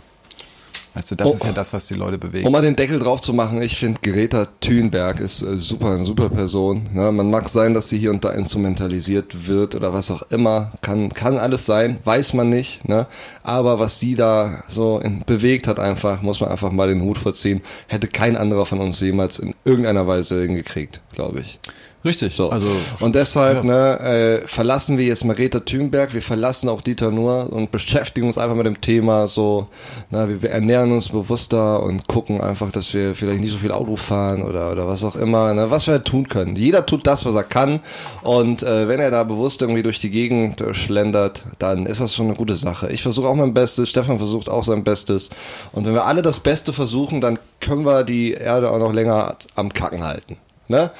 weißt 0.94 1.10
du, 1.10 1.14
das 1.16 1.30
Oh. 1.30 1.34
ist 1.34 1.44
ja 1.44 1.52
das, 1.52 1.72
was 1.72 1.86
die 1.86 1.94
Leute 1.94 2.18
bewegt. 2.18 2.46
Um 2.46 2.52
mal 2.52 2.62
den 2.62 2.76
Deckel 2.76 2.98
drauf 2.98 3.20
zu 3.20 3.32
machen, 3.34 3.60
ich 3.62 3.76
finde 3.76 4.00
Greta 4.02 4.46
Thunberg 4.60 5.20
ist 5.20 5.42
äh, 5.42 5.58
super, 5.58 5.90
eine 5.92 6.04
super 6.04 6.28
Person. 6.30 6.88
Ne? 6.92 7.10
Man 7.12 7.30
mag 7.30 7.48
sein, 7.48 7.74
dass 7.74 7.88
sie 7.88 7.98
hier 7.98 8.10
und 8.10 8.24
da 8.24 8.30
instrumentalisiert 8.30 9.46
wird 9.48 9.74
oder 9.74 9.92
was 9.92 10.10
auch 10.10 10.22
immer. 10.30 10.72
Kann, 10.82 11.10
kann 11.12 11.36
alles 11.38 11.66
sein, 11.66 11.98
weiß 12.04 12.34
man 12.34 12.50
nicht. 12.50 12.88
Ne? 12.88 13.06
Aber 13.42 13.78
was 13.78 14.00
sie 14.00 14.14
da 14.14 14.62
so 14.68 14.98
in, 14.98 15.20
bewegt 15.24 15.66
hat 15.68 15.78
einfach, 15.78 16.22
muss 16.22 16.40
man 16.40 16.50
einfach 16.50 16.70
mal 16.72 16.88
den 16.88 17.02
Hut 17.02 17.18
vorziehen. 17.18 17.60
Hätte 17.88 18.06
kein 18.08 18.36
anderer 18.36 18.66
von 18.66 18.80
uns 18.80 19.00
jemals 19.00 19.38
in 19.38 19.54
irgendeiner 19.64 20.06
Weise 20.06 20.40
hingekriegt, 20.42 21.00
glaube 21.12 21.40
ich. 21.40 21.58
Richtig, 22.04 22.34
So. 22.34 22.50
also 22.50 22.68
und 23.00 23.14
deshalb 23.14 23.64
ja. 23.64 23.64
ne, 23.64 24.00
äh, 24.00 24.46
verlassen 24.46 24.98
wir 24.98 25.06
jetzt 25.06 25.24
mal 25.24 25.34
Greta 25.34 25.60
Thunberg, 25.60 26.12
wir 26.12 26.20
verlassen 26.20 26.68
auch 26.68 26.82
Dieter 26.82 27.10
Nuhr 27.10 27.50
und 27.50 27.70
beschäftigen 27.70 28.26
uns 28.26 28.36
einfach 28.36 28.56
mit 28.56 28.66
dem 28.66 28.82
Thema 28.82 29.26
so, 29.26 29.68
na, 30.10 30.28
wir, 30.28 30.42
wir 30.42 30.50
ernähren 30.50 30.92
uns 30.92 31.08
bewusster 31.08 31.82
und 31.82 32.06
gucken 32.06 32.42
einfach, 32.42 32.70
dass 32.70 32.92
wir 32.92 33.14
vielleicht 33.14 33.40
nicht 33.40 33.52
so 33.52 33.56
viel 33.56 33.72
Auto 33.72 33.96
fahren 33.96 34.42
oder, 34.42 34.70
oder 34.70 34.86
was 34.86 35.02
auch 35.02 35.16
immer, 35.16 35.54
ne, 35.54 35.70
was 35.70 35.86
wir 35.86 36.04
tun 36.04 36.28
können. 36.28 36.56
Jeder 36.56 36.84
tut 36.84 37.06
das, 37.06 37.24
was 37.24 37.34
er 37.34 37.42
kann 37.42 37.80
und 38.22 38.62
äh, 38.62 38.86
wenn 38.86 39.00
er 39.00 39.10
da 39.10 39.24
bewusst 39.24 39.62
irgendwie 39.62 39.82
durch 39.82 39.98
die 39.98 40.10
Gegend 40.10 40.60
äh, 40.60 40.74
schlendert, 40.74 41.42
dann 41.58 41.86
ist 41.86 42.02
das 42.02 42.14
schon 42.14 42.26
eine 42.26 42.36
gute 42.36 42.56
Sache. 42.56 42.92
Ich 42.92 43.02
versuche 43.02 43.28
auch 43.28 43.34
mein 43.34 43.54
Bestes, 43.54 43.88
Stefan 43.88 44.18
versucht 44.18 44.50
auch 44.50 44.64
sein 44.64 44.84
Bestes 44.84 45.30
und 45.72 45.86
wenn 45.86 45.94
wir 45.94 46.04
alle 46.04 46.20
das 46.20 46.40
Beste 46.40 46.74
versuchen, 46.74 47.22
dann 47.22 47.38
können 47.60 47.86
wir 47.86 48.04
die 48.04 48.32
Erde 48.32 48.70
auch 48.70 48.78
noch 48.78 48.92
länger 48.92 49.36
am 49.54 49.72
Kacken 49.72 50.04
halten. 50.04 50.36
Ne? 50.68 50.90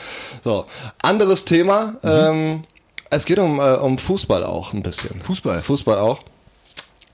So, 0.42 0.66
anderes 1.00 1.44
Thema. 1.44 1.94
Ähm, 2.02 2.62
es 3.10 3.24
geht 3.24 3.38
um, 3.38 3.60
äh, 3.60 3.74
um 3.76 3.98
Fußball 3.98 4.44
auch 4.44 4.72
ein 4.72 4.82
bisschen. 4.82 5.18
Fußball. 5.20 5.62
Fußball 5.62 5.98
auch. 5.98 6.20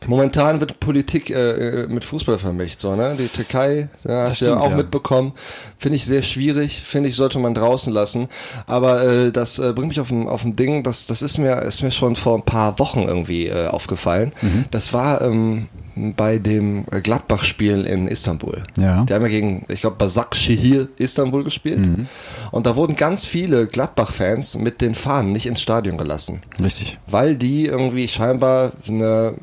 Momentan 0.07 0.61
wird 0.61 0.81
Politik 0.81 1.31
äh, 1.31 1.83
äh, 1.83 1.87
mit 1.87 2.05
Fußball 2.05 2.39
vermischt, 2.39 2.81
so, 2.81 2.97
ne? 2.97 3.17
Die 3.19 3.29
Türkei, 3.29 3.89
ja, 4.09 4.23
hast 4.23 4.41
du 4.41 4.47
ja 4.47 4.59
auch 4.59 4.71
ja. 4.71 4.77
mitbekommen. 4.77 5.33
Finde 5.79 5.97
ich 5.97 6.07
sehr 6.07 6.23
schwierig, 6.23 6.81
finde 6.81 7.11
ich, 7.11 7.17
sollte 7.17 7.39
man 7.39 7.55
draußen 7.55 7.93
lassen. 7.93 8.29
Aber 8.67 9.03
äh, 9.03 9.33
das 9.33 9.59
äh, 9.59 9.73
bringt 9.75 9.89
mich 9.89 10.01
auf 10.01 10.11
ein, 10.11 10.27
auf 10.27 10.45
ein 10.45 10.57
Ding, 10.57 10.83
das, 10.83 11.07
das 11.07 11.21
ist 11.21 11.37
mir, 11.39 11.63
ist 11.63 11.83
mir 11.83 11.91
schon 11.91 12.17
vor 12.17 12.37
ein 12.37 12.45
paar 12.45 12.79
Wochen 12.79 13.03
irgendwie 13.03 13.49
äh, 13.49 13.67
aufgefallen. 13.67 14.33
Mhm. 14.41 14.65
Das 14.71 14.93
war 14.95 15.21
ähm, 15.21 15.69
bei 16.17 16.39
dem 16.39 16.85
Gladbach-Spiel 16.87 17.85
in 17.85 18.09
Istanbul. 18.09 18.65
Ja. 18.77 19.05
Die 19.05 19.13
haben 19.13 19.23
ja 19.23 19.29
gegen, 19.29 19.67
ich 19.69 19.81
glaube, 19.81 19.97
Başakşehir 19.97 20.89
Istanbul 20.97 21.45
gespielt. 21.45 21.87
Mhm. 21.87 22.07
Und 22.51 22.67
da 22.67 22.77
wurden 22.77 22.97
ganz 22.97 23.25
viele 23.25 23.67
Gladbach-Fans 23.67 24.57
mit 24.57 24.81
den 24.81 24.95
Fahnen 24.95 25.33
nicht 25.33 25.47
ins 25.47 25.61
Stadion 25.61 25.99
gelassen. 25.99 26.41
Richtig. 26.63 26.99
Weil 27.07 27.37
die 27.37 27.67
irgendwie 27.67 28.09
scheinbar 28.09 28.73
eine 28.89 29.35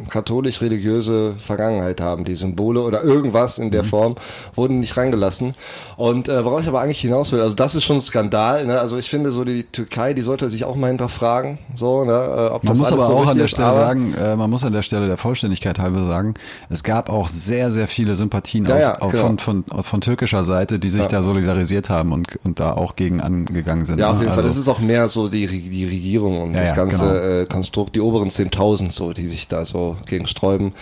katholisch-religiöse 0.52 1.34
Vergangenheit 1.38 2.02
haben. 2.02 2.26
Die 2.26 2.36
Symbole 2.36 2.82
oder 2.82 3.04
irgendwas 3.04 3.58
in 3.58 3.72
der 3.72 3.84
Mhm. 3.84 3.88
Form 3.88 4.16
wurden 4.56 4.80
nicht 4.80 4.96
reingelassen. 4.98 5.54
Und 5.96 6.30
äh, 6.30 6.44
worauf 6.46 6.62
ich 6.62 6.68
aber 6.68 6.82
eigentlich 6.82 7.02
hinaus 7.02 7.32
will, 7.32 7.42
also 7.42 7.56
das 7.56 7.76
ist 7.76 7.84
schon 7.84 7.98
ein 7.98 8.02
Skandal. 8.02 8.66
Ne? 8.66 8.80
Also 8.80 8.98
ich 8.98 9.10
finde 9.10 9.32
so 9.32 9.44
die 9.44 9.64
Türkei, 9.64 10.14
die 10.14 10.22
sollte 10.22 10.50
sich 10.50 10.64
auch 10.66 10.76
mal 10.76 10.88
hinterfragen. 10.88 11.58
So, 11.76 12.04
ne? 12.06 12.12
äh, 12.14 12.54
ob 12.54 12.64
Man 12.64 12.78
muss 12.78 12.92
aber 12.92 13.06
so 13.06 13.14
auch 13.14 13.28
an 13.28 13.38
der 13.38 13.48
Stelle 13.48 13.74
sagen, 13.74 14.14
äh, 14.14 14.36
man 14.36 14.50
muss 14.50 14.64
an 14.64 14.74
der 14.74 14.82
Stelle 14.82 15.08
der 15.08 15.18
Vollständigkeit 15.18 15.80
halber 15.80 16.04
sagen, 16.06 16.36
es 16.70 16.84
gab 16.84 17.10
auch 17.10 17.28
sehr, 17.28 17.72
sehr 17.72 17.88
viele 17.88 18.16
Sympathien 18.16 18.66
Ja, 18.66 18.76
aus, 18.76 18.82
ja, 18.82 19.02
auch 19.02 19.12
genau. 19.12 19.24
von, 19.38 19.40
von, 19.40 19.84
von 19.84 20.02
türkischer 20.02 20.44
Seite, 20.44 20.80
die 20.80 20.90
sich 20.90 21.02
Ja. 21.04 21.08
da 21.08 21.22
solidarisiert 21.22 21.90
haben 21.90 22.12
und, 22.14 22.28
und 22.44 22.60
da 22.60 22.74
auch 22.74 22.96
gegen 22.96 23.22
angegangen 23.22 23.86
sind. 23.86 24.00
Ja, 24.00 24.10
auf 24.10 24.16
ne? 24.16 24.22
jeden 24.22 24.34
Fall. 24.34 24.44
Also- 24.44 24.48
Das 24.48 24.58
ist 24.58 24.68
auch 24.68 24.80
mehr 24.80 25.08
so 25.08 25.28
die, 25.30 25.48
die 25.48 25.86
Regierung 25.86 26.42
und 26.42 26.54
das 26.54 26.76
ganze 26.76 26.98
genau. 27.06 27.42
äh, 27.42 27.46
Konstrukt, 27.46 27.96
die 27.96 28.02
oberen 28.02 28.30
10.000, 28.30 28.92
so, 28.92 29.14
die 29.14 29.28
sich 29.28 29.48
da 29.48 29.66
so 29.66 29.96
gegen 30.06 30.28
sträuben. 30.38 30.74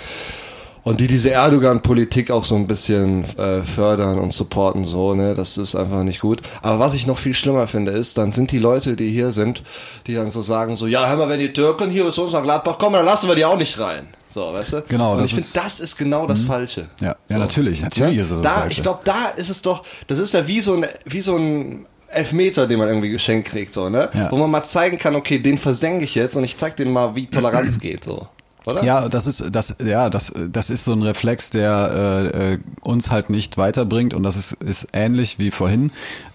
Und 0.84 1.00
die 1.00 1.08
diese 1.08 1.32
Erdogan-Politik 1.32 2.30
auch 2.30 2.46
so 2.46 2.56
ein 2.56 2.68
bisschen 2.68 3.24
äh, 3.40 3.64
fördern 3.64 4.20
und 4.20 4.34
supporten, 4.34 4.86
so, 4.86 5.16
ne, 5.16 5.34
das 5.34 5.58
ist 5.58 5.76
einfach 5.76 6.04
nicht 6.04 6.20
gut. 6.20 6.44
Aber 6.62 6.78
was 6.78 6.94
ich 6.94 7.08
noch 7.08 7.18
viel 7.18 7.34
schlimmer 7.34 7.66
finde, 7.66 7.92
ist, 7.92 8.20
dann 8.20 8.32
sind 8.34 8.52
die 8.52 8.60
Leute, 8.60 8.96
die 8.96 9.10
hier 9.10 9.32
sind, 9.32 9.64
die 10.06 10.14
dann 10.14 10.30
so 10.30 10.44
sagen, 10.44 10.76
so, 10.76 10.86
ja, 10.86 11.08
hör 11.08 11.18
mal, 11.18 11.28
wenn 11.28 11.40
die 11.40 11.54
Türken 11.54 11.90
hier 11.90 12.12
zu 12.12 12.22
uns 12.26 12.34
nach 12.34 12.44
Gladbach 12.44 12.78
kommen, 12.78 12.94
dann 12.94 13.06
lassen 13.06 13.28
wir 13.28 13.34
die 13.34 13.46
auch 13.46 13.58
nicht 13.58 13.80
rein. 13.80 14.06
So, 14.30 14.54
weißt 14.54 14.74
du? 14.74 14.84
Genau, 14.88 15.14
Und 15.14 15.22
das 15.22 15.32
ich 15.32 15.36
finde, 15.38 15.50
das 15.66 15.80
ist 15.80 15.98
genau 15.98 16.28
das 16.28 16.44
Falsche. 16.44 16.88
Ja, 17.02 17.16
ja, 17.30 17.38
natürlich, 17.40 17.82
natürlich 17.82 18.18
Ne? 18.18 18.22
ist 18.22 18.30
es 18.32 18.42
das 18.42 18.44
da, 18.44 18.60
Falsche. 18.60 18.78
Ich 18.78 18.84
glaube, 18.84 19.00
da 19.06 19.30
ist 19.38 19.50
es 19.50 19.64
doch, 19.64 19.84
das 20.08 20.20
ist 20.20 20.36
ja 20.36 20.46
wie 20.46 20.62
so 20.62 20.76
ein, 20.76 20.86
wie 21.06 21.22
so 21.22 21.36
ein 21.36 21.88
Elfmeter, 22.10 22.68
den 22.68 22.78
man 22.78 22.90
irgendwie 22.90 23.10
geschenkt 23.10 23.48
kriegt, 23.48 23.74
so, 23.74 23.90
ne? 23.90 24.10
Ja. 24.14 24.30
Wo 24.32 24.38
man 24.38 24.52
mal 24.52 24.64
zeigen 24.64 25.00
kann, 25.00 25.16
okay, 25.16 25.40
den 25.40 25.58
versenke 25.58 26.04
ich 26.06 26.14
jetzt 26.14 26.36
und 26.36 26.44
ich 26.44 26.58
zeig 26.58 26.76
denen 26.78 26.92
mal, 26.94 27.16
wie 27.16 27.26
Toleranz 27.26 27.80
geht, 27.80 28.04
so. 28.04 28.28
Oder? 28.68 28.84
Ja, 28.84 29.10
das 29.10 29.28
ist 29.28 29.56
das 29.56 29.78
ja 29.84 30.10
das 30.10 30.34
das 30.52 30.70
ist 30.70 30.86
so 30.86 30.94
ein 30.94 31.02
Reflex, 31.04 31.50
der 31.50 32.32
äh, 32.34 32.54
äh, 32.54 32.60
uns 32.82 33.12
halt 33.12 33.30
nicht 33.30 33.58
weiterbringt 33.58 34.14
und 34.14 34.24
das 34.24 34.36
ist 34.36 34.54
ist 34.54 34.88
ähnlich 34.94 35.40
wie 35.40 35.52
vorhin, 35.52 35.92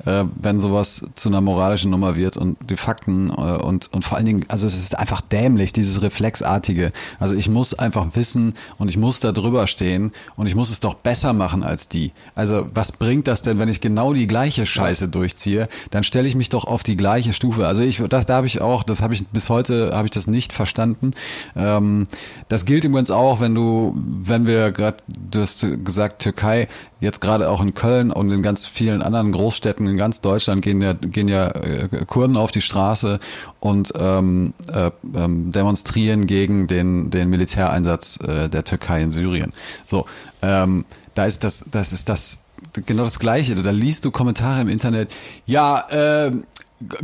äh, 0.06 0.24
wenn 0.34 0.60
sowas 0.60 1.10
zu 1.14 1.28
einer 1.28 1.40
moralischen 1.40 1.90
Nummer 1.90 2.16
wird 2.16 2.36
und 2.36 2.56
die 2.68 2.76
Fakten 2.76 3.30
äh, 3.30 3.32
und 3.32 3.92
und 3.92 4.04
vor 4.04 4.16
allen 4.16 4.26
Dingen, 4.26 4.44
also 4.48 4.66
es 4.66 4.78
ist 4.78 4.98
einfach 4.98 5.20
dämlich 5.20 5.72
dieses 5.72 6.02
reflexartige. 6.02 6.92
Also 7.18 7.34
ich 7.34 7.48
muss 7.48 7.74
einfach 7.74 8.06
wissen 8.14 8.54
und 8.78 8.88
ich 8.88 8.96
muss 8.96 9.20
da 9.20 9.32
drüber 9.32 9.66
stehen 9.66 10.12
und 10.36 10.46
ich 10.46 10.54
muss 10.54 10.70
es 10.70 10.80
doch 10.80 10.94
besser 10.94 11.32
machen 11.32 11.62
als 11.62 11.88
die. 11.88 12.12
Also 12.34 12.68
was 12.74 12.92
bringt 12.92 13.26
das 13.26 13.42
denn, 13.42 13.58
wenn 13.58 13.68
ich 13.68 13.80
genau 13.80 14.12
die 14.12 14.26
gleiche 14.26 14.66
Scheiße 14.66 15.08
durchziehe? 15.08 15.68
Dann 15.90 16.04
stelle 16.04 16.28
ich 16.28 16.34
mich 16.34 16.48
doch 16.48 16.64
auf 16.64 16.82
die 16.82 16.96
gleiche 16.96 17.32
Stufe. 17.32 17.66
Also 17.66 17.82
ich 17.82 18.02
das 18.08 18.26
da 18.26 18.36
habe 18.36 18.46
ich 18.46 18.60
auch, 18.60 18.82
das 18.82 19.02
habe 19.02 19.14
ich 19.14 19.26
bis 19.28 19.50
heute 19.50 19.92
habe 19.94 20.06
ich 20.06 20.10
das 20.10 20.26
nicht 20.26 20.52
verstanden. 20.52 21.12
Ähm, 21.56 22.06
das 22.48 22.64
gilt 22.64 22.84
übrigens 22.84 23.10
auch, 23.10 23.40
wenn 23.40 23.54
du, 23.54 23.94
wenn 23.96 24.46
wir 24.46 24.72
gerade, 24.72 24.98
du 25.30 25.40
hast 25.40 25.66
gesagt, 25.84 26.22
Türkei, 26.22 26.68
jetzt 27.00 27.20
gerade 27.20 27.48
auch 27.48 27.60
in 27.62 27.74
Köln 27.74 28.10
und 28.10 28.30
in 28.30 28.42
ganz 28.42 28.66
vielen 28.66 29.02
anderen 29.02 29.32
Großstädten 29.32 29.86
in 29.86 29.96
ganz 29.96 30.20
Deutschland 30.20 30.62
gehen 30.62 30.80
ja, 30.80 30.92
gehen 30.92 31.28
ja 31.28 31.48
äh, 31.48 31.88
Kurden 32.06 32.36
auf 32.36 32.50
die 32.50 32.60
Straße 32.60 33.18
und 33.58 33.92
ähm, 33.98 34.54
äh, 34.72 34.90
ähm, 35.14 35.52
demonstrieren 35.52 36.26
gegen 36.26 36.66
den, 36.66 37.10
den 37.10 37.30
Militäreinsatz 37.30 38.18
äh, 38.20 38.48
der 38.48 38.64
Türkei 38.64 39.02
in 39.02 39.12
Syrien. 39.12 39.52
So, 39.86 40.06
ähm, 40.42 40.84
da 41.14 41.24
ist 41.24 41.44
das, 41.44 41.66
das 41.70 41.92
ist 41.92 42.08
das 42.08 42.40
genau 42.86 43.04
das 43.04 43.18
Gleiche. 43.18 43.54
Da 43.54 43.70
liest 43.70 44.04
du 44.04 44.10
Kommentare 44.10 44.60
im 44.60 44.68
Internet. 44.68 45.12
Ja, 45.46 45.86
ähm, 45.90 46.44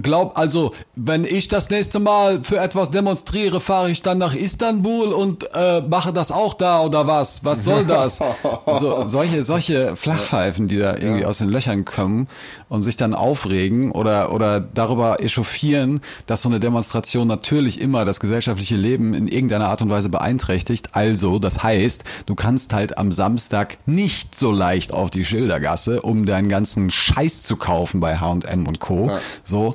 Glaub 0.00 0.38
also, 0.38 0.72
wenn 0.94 1.24
ich 1.24 1.48
das 1.48 1.68
nächste 1.68 1.98
Mal 1.98 2.42
für 2.42 2.58
etwas 2.58 2.90
demonstriere, 2.90 3.60
fahre 3.60 3.90
ich 3.90 4.00
dann 4.00 4.16
nach 4.16 4.34
Istanbul 4.34 5.08
und 5.08 5.48
äh, 5.54 5.82
mache 5.82 6.14
das 6.14 6.32
auch 6.32 6.54
da 6.54 6.80
oder 6.80 7.06
was? 7.06 7.44
Was 7.44 7.64
soll 7.64 7.84
das? 7.84 8.20
so, 8.80 9.06
solche 9.06 9.42
solche 9.42 9.94
Flachpfeifen, 9.96 10.66
die 10.66 10.78
da 10.78 10.94
irgendwie 10.94 11.26
aus 11.26 11.38
den 11.38 11.50
Löchern 11.50 11.84
kommen 11.84 12.26
und 12.70 12.84
sich 12.84 12.96
dann 12.96 13.12
aufregen 13.12 13.92
oder 13.92 14.32
oder 14.32 14.60
darüber 14.60 15.20
echauffieren, 15.20 16.00
dass 16.26 16.42
so 16.42 16.48
eine 16.48 16.58
Demonstration 16.58 17.28
natürlich 17.28 17.80
immer 17.80 18.06
das 18.06 18.18
gesellschaftliche 18.18 18.76
Leben 18.76 19.12
in 19.12 19.28
irgendeiner 19.28 19.68
Art 19.68 19.82
und 19.82 19.90
Weise 19.90 20.08
beeinträchtigt. 20.08 20.96
Also, 20.96 21.38
das 21.38 21.62
heißt, 21.62 22.04
du 22.24 22.34
kannst 22.34 22.72
halt 22.72 22.96
am 22.96 23.12
Samstag 23.12 23.76
nicht 23.84 24.34
so 24.34 24.52
leicht 24.52 24.94
auf 24.94 25.10
die 25.10 25.24
Schildergasse, 25.24 26.00
um 26.00 26.24
deinen 26.24 26.48
ganzen 26.48 26.90
Scheiß 26.90 27.42
zu 27.42 27.56
kaufen 27.56 28.00
bei 28.00 28.16
H&M 28.16 28.66
und 28.66 28.80
Co. 28.80 29.10
So, 29.44 29.65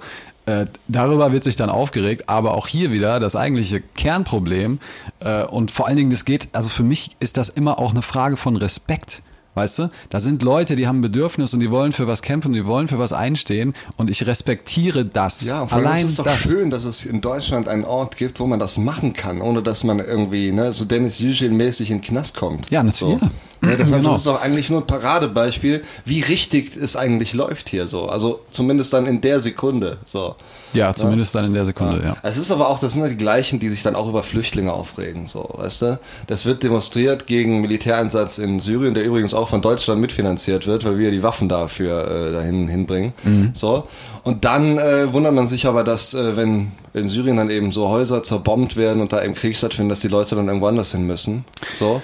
äh, 0.45 0.65
darüber 0.87 1.31
wird 1.31 1.43
sich 1.43 1.55
dann 1.55 1.69
aufgeregt, 1.69 2.27
aber 2.27 2.53
auch 2.53 2.67
hier 2.67 2.91
wieder 2.91 3.19
das 3.19 3.35
eigentliche 3.35 3.81
Kernproblem 3.81 4.79
äh, 5.19 5.43
und 5.45 5.71
vor 5.71 5.87
allen 5.87 5.97
Dingen, 5.97 6.09
das 6.09 6.25
geht, 6.25 6.49
also 6.53 6.69
für 6.69 6.83
mich 6.83 7.11
ist 7.19 7.37
das 7.37 7.49
immer 7.49 7.79
auch 7.79 7.91
eine 7.91 8.01
Frage 8.01 8.37
von 8.37 8.55
Respekt. 8.55 9.21
Weißt 9.53 9.79
du, 9.79 9.89
da 10.09 10.21
sind 10.21 10.43
Leute, 10.43 10.77
die 10.77 10.87
haben 10.87 10.99
ein 10.99 11.01
Bedürfnis 11.01 11.53
und 11.53 11.59
die 11.59 11.69
wollen 11.69 11.91
für 11.91 12.07
was 12.07 12.21
kämpfen, 12.21 12.53
die 12.53 12.65
wollen 12.65 12.87
für 12.87 12.99
was 12.99 13.11
einstehen 13.11 13.73
und 13.97 14.09
ich 14.09 14.25
respektiere 14.25 15.03
das. 15.03 15.45
Ja, 15.45 15.67
vor 15.67 15.77
allem 15.77 15.87
Allein 15.87 16.05
ist 16.05 16.11
es 16.11 16.17
doch 16.17 16.23
das. 16.23 16.39
schön, 16.41 16.69
dass 16.69 16.85
es 16.85 17.05
in 17.05 17.19
Deutschland 17.19 17.67
einen 17.67 17.83
Ort 17.83 18.15
gibt, 18.15 18.39
wo 18.39 18.47
man 18.47 18.59
das 18.59 18.77
machen 18.77 19.11
kann, 19.11 19.41
ohne 19.41 19.61
dass 19.61 19.83
man 19.83 19.99
irgendwie 19.99 20.53
ne, 20.53 20.71
so 20.71 20.85
Dennis 20.85 21.19
Yücel-mäßig 21.19 21.91
in 21.91 21.97
den 21.97 22.01
Knast 22.01 22.37
kommt. 22.37 22.71
Ja, 22.71 22.81
natürlich. 22.81 23.19
So. 23.19 23.25
Ja, 23.25 23.31
das, 23.61 23.91
Genau. 23.91 24.09
das 24.11 24.19
ist 24.19 24.27
doch 24.27 24.41
eigentlich 24.41 24.69
nur 24.69 24.81
ein 24.81 24.87
Paradebeispiel, 24.87 25.83
wie 26.05 26.21
richtig 26.21 26.75
es 26.75 26.95
eigentlich 26.95 27.33
läuft 27.33 27.69
hier 27.69 27.87
so. 27.87 28.07
Also 28.09 28.41
zumindest 28.51 28.93
dann 28.93 29.05
in 29.05 29.21
der 29.21 29.39
Sekunde. 29.39 29.97
So. 30.05 30.35
Ja, 30.73 30.93
zumindest 30.93 31.35
dann 31.35 31.45
in 31.45 31.53
der 31.53 31.65
Sekunde, 31.65 32.01
ja. 32.03 32.15
Es 32.23 32.37
ist 32.37 32.51
aber 32.51 32.69
auch, 32.69 32.79
das 32.79 32.93
sind 32.93 33.03
ja 33.03 33.09
die 33.09 33.17
gleichen, 33.17 33.59
die 33.59 33.69
sich 33.69 33.83
dann 33.83 33.95
auch 33.95 34.07
über 34.07 34.23
Flüchtlinge 34.23 34.71
aufregen, 34.71 35.27
so, 35.27 35.49
weißt 35.57 35.81
du? 35.83 35.99
Das 36.27 36.45
wird 36.45 36.63
demonstriert 36.63 37.27
gegen 37.27 37.61
Militäreinsatz 37.61 38.37
in 38.37 38.59
Syrien, 38.59 38.93
der 38.93 39.03
übrigens 39.03 39.33
auch 39.33 39.49
von 39.49 39.61
Deutschland 39.61 40.01
mitfinanziert 40.01 40.65
wird, 40.67 40.85
weil 40.85 40.97
wir 40.97 41.11
die 41.11 41.23
Waffen 41.23 41.49
dafür 41.49 42.09
äh, 42.09 42.31
dahin 42.31 42.67
hinbringen. 42.67 43.13
So. 43.53 43.87
Und 44.23 44.45
dann 44.45 44.77
äh, 44.77 45.11
wundert 45.13 45.33
man 45.33 45.47
sich 45.47 45.65
aber, 45.65 45.83
dass 45.83 46.13
äh, 46.13 46.35
wenn 46.37 46.71
in 46.93 47.09
Syrien 47.09 47.37
dann 47.37 47.49
eben 47.49 47.71
so 47.71 47.89
Häuser 47.89 48.23
zerbombt 48.23 48.75
werden 48.77 49.01
und 49.01 49.13
da 49.13 49.23
eben 49.23 49.33
Krieg 49.33 49.55
stattfindet, 49.57 49.93
dass 49.93 50.01
die 50.01 50.07
Leute 50.09 50.35
dann 50.35 50.47
irgendwo 50.47 50.67
anders 50.67 50.91
hin 50.91 51.07
müssen. 51.07 51.45
So. 51.79 52.01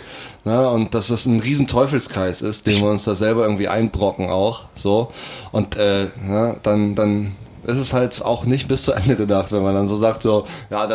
Ne? 0.48 0.70
Und 0.70 0.96
dass 0.96 1.08
das 1.08 1.26
ein 1.26 1.42
riesen 1.42 1.68
Teufelskreis 1.68 2.42
ist, 2.42 2.68
den 2.68 2.82
wir 2.82 2.90
uns 2.90 3.04
da 3.04 3.16
selber 3.16 3.44
irgendwie 3.44 3.68
einbrocken 3.68 4.30
auch. 4.30 4.62
So. 4.76 5.12
Und 5.52 5.76
äh, 5.76 6.08
ne, 6.26 6.56
dann, 6.64 6.96
dann 6.96 7.36
ist 7.66 7.78
es 7.78 7.92
halt 7.92 8.22
auch 8.22 8.46
nicht 8.46 8.70
bis 8.70 8.84
zu 8.84 8.94
Ende 8.94 9.18
gedacht, 9.18 9.52
wenn 9.52 9.62
man 9.62 9.76
dann 9.76 9.90
so 9.90 9.98
sagt, 9.98 10.22
so, 10.22 10.48
ja, 10.70 10.88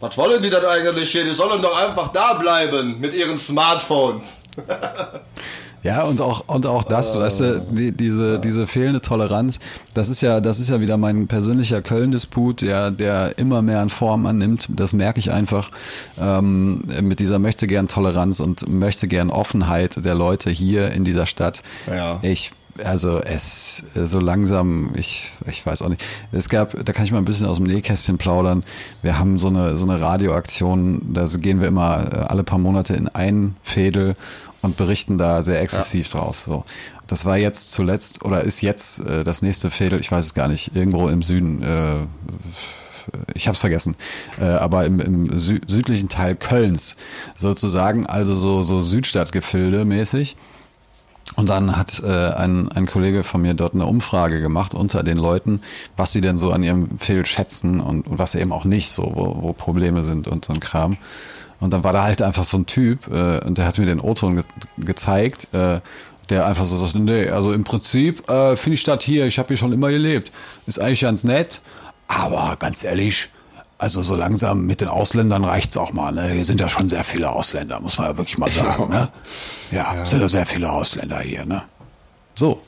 was 0.00 0.18
wollen 0.18 0.42
die 0.42 0.50
denn 0.50 0.64
eigentlich 0.64 1.10
hier? 1.12 1.22
Die 1.22 1.34
sollen 1.34 1.62
doch 1.62 1.76
einfach 1.76 2.08
da 2.08 2.34
bleiben 2.34 2.98
mit 2.98 3.14
ihren 3.14 3.38
Smartphones. 3.38 4.42
Ja, 5.86 6.02
und 6.02 6.20
auch, 6.20 6.44
und 6.48 6.66
auch 6.66 6.84
das, 6.84 7.16
weißt 7.16 7.40
du, 7.40 7.66
die, 7.70 7.92
diese, 7.92 8.38
diese 8.40 8.66
fehlende 8.66 9.00
Toleranz, 9.00 9.60
das 9.94 10.08
ist 10.08 10.20
ja, 10.20 10.40
das 10.40 10.58
ist 10.58 10.68
ja 10.68 10.80
wieder 10.80 10.96
mein 10.96 11.28
persönlicher 11.28 11.80
Köln-Disput, 11.80 12.62
der, 12.62 12.90
der 12.90 13.38
immer 13.38 13.62
mehr 13.62 13.80
an 13.80 13.88
Form 13.88 14.26
annimmt. 14.26 14.68
Das 14.68 14.92
merke 14.92 15.20
ich 15.20 15.32
einfach, 15.32 15.70
ähm, 16.20 16.82
mit 17.02 17.20
dieser 17.20 17.38
möchte 17.38 17.66
gern 17.66 17.88
Toleranz 17.88 18.40
und 18.40 18.68
möchte 18.68 19.06
gern 19.06 19.30
Offenheit 19.30 20.04
der 20.04 20.14
Leute 20.14 20.50
hier 20.50 20.90
in 20.90 21.04
dieser 21.04 21.26
Stadt. 21.26 21.62
Ja. 21.88 22.18
Ich, 22.22 22.50
also 22.84 23.20
es 23.20 23.78
so 23.94 24.18
langsam, 24.20 24.90
ich, 24.96 25.30
ich 25.46 25.64
weiß 25.64 25.82
auch 25.82 25.88
nicht. 25.88 26.04
Es 26.32 26.48
gab, 26.48 26.84
da 26.84 26.92
kann 26.92 27.04
ich 27.04 27.12
mal 27.12 27.18
ein 27.18 27.24
bisschen 27.24 27.46
aus 27.46 27.56
dem 27.56 27.66
Nähkästchen 27.66 28.18
plaudern. 28.18 28.64
Wir 29.02 29.18
haben 29.18 29.38
so 29.38 29.48
eine, 29.48 29.78
so 29.78 29.88
eine 29.88 30.00
Radioaktion, 30.00 31.12
da 31.12 31.26
gehen 31.38 31.60
wir 31.60 31.68
immer 31.68 32.04
äh, 32.12 32.16
alle 32.28 32.44
paar 32.44 32.58
Monate 32.58 32.94
in 32.94 33.08
ein 33.08 33.56
Fädel 33.62 34.14
und 34.66 34.76
berichten 34.76 35.16
da 35.16 35.42
sehr 35.42 35.60
exzessiv 35.60 36.10
draus. 36.10 36.44
So. 36.44 36.64
Das 37.06 37.24
war 37.24 37.38
jetzt 37.38 37.72
zuletzt 37.72 38.24
oder 38.24 38.42
ist 38.42 38.60
jetzt 38.60 39.00
äh, 39.00 39.24
das 39.24 39.40
nächste 39.40 39.70
Fädel, 39.70 40.00
ich 40.00 40.12
weiß 40.12 40.26
es 40.26 40.34
gar 40.34 40.48
nicht, 40.48 40.76
irgendwo 40.76 41.08
im 41.08 41.22
Süden. 41.22 41.62
Äh, 41.62 42.06
ich 43.34 43.46
habe 43.46 43.54
es 43.54 43.60
vergessen, 43.60 43.94
äh, 44.40 44.44
aber 44.44 44.84
im, 44.84 44.98
im 44.98 45.38
sü 45.38 45.60
südlichen 45.68 46.08
Teil 46.08 46.34
Kölns 46.34 46.96
sozusagen, 47.36 48.04
also 48.06 48.34
so, 48.34 48.64
so 48.64 48.82
Südstadtgefilde 48.82 49.84
mäßig. 49.84 50.36
Und 51.36 51.48
dann 51.48 51.76
hat 51.76 52.02
äh, 52.02 52.30
ein, 52.30 52.70
ein 52.72 52.86
Kollege 52.86 53.22
von 53.22 53.42
mir 53.42 53.54
dort 53.54 53.74
eine 53.74 53.86
Umfrage 53.86 54.40
gemacht 54.40 54.74
unter 54.74 55.02
den 55.02 55.18
Leuten, 55.18 55.60
was 55.96 56.12
sie 56.12 56.20
denn 56.20 56.38
so 56.38 56.50
an 56.50 56.62
ihrem 56.62 56.98
Film 56.98 57.24
schätzen 57.24 57.80
und, 57.80 58.08
und 58.08 58.18
was 58.18 58.34
eben 58.34 58.52
auch 58.52 58.64
nicht, 58.64 58.90
so 58.90 59.12
wo, 59.14 59.42
wo 59.42 59.52
Probleme 59.52 60.02
sind 60.02 60.28
und 60.28 60.44
so 60.44 60.52
ein 60.52 60.60
Kram. 60.60 60.96
Und 61.60 61.72
dann 61.72 61.84
war 61.84 61.92
da 61.92 62.02
halt 62.02 62.22
einfach 62.22 62.44
so 62.44 62.58
ein 62.58 62.66
Typ 62.66 63.06
äh, 63.08 63.44
und 63.44 63.58
der 63.58 63.66
hat 63.66 63.78
mir 63.78 63.86
den 63.86 64.00
O-Ton 64.00 64.36
ge 64.36 64.44
gezeigt, 64.78 65.52
äh, 65.54 65.80
der 66.28 66.46
einfach 66.46 66.64
so 66.64 66.76
sagt, 66.76 66.96
nee, 66.96 67.28
also 67.28 67.52
im 67.52 67.64
Prinzip 67.64 68.28
äh, 68.28 68.56
finde 68.56 68.74
ich 68.74 68.84
das 68.84 69.04
hier, 69.04 69.26
ich 69.26 69.38
habe 69.38 69.48
hier 69.48 69.56
schon 69.56 69.72
immer 69.72 69.90
gelebt, 69.90 70.32
ist 70.66 70.80
eigentlich 70.80 71.00
ganz 71.02 71.24
nett, 71.24 71.60
aber 72.08 72.56
ganz 72.58 72.84
ehrlich, 72.84 73.30
Also 73.78 74.02
so 74.02 74.16
langsam 74.16 74.64
mit 74.66 74.80
den 74.80 74.88
Ausländern 74.88 75.44
reicht's 75.44 75.76
auch 75.76 75.92
mal. 75.92 76.10
Ne? 76.12 76.28
Hier 76.30 76.44
sind 76.44 76.60
ja 76.60 76.68
schon 76.68 76.88
sehr 76.88 77.04
viele 77.04 77.28
Ausländer, 77.30 77.78
muss 77.80 77.98
man 77.98 78.08
ja 78.08 78.16
wirklich 78.16 78.38
mal 78.38 78.50
sagen. 78.50 78.88
Ne? 78.90 79.08
Ja, 79.70 79.96
es 80.02 80.10
sind 80.10 80.20
ja 80.22 80.28
sehr 80.28 80.46
viele 80.46 80.70
Ausländer 80.70 81.20
hier. 81.20 81.44
Ne? 81.44 81.62
So. 82.34 82.60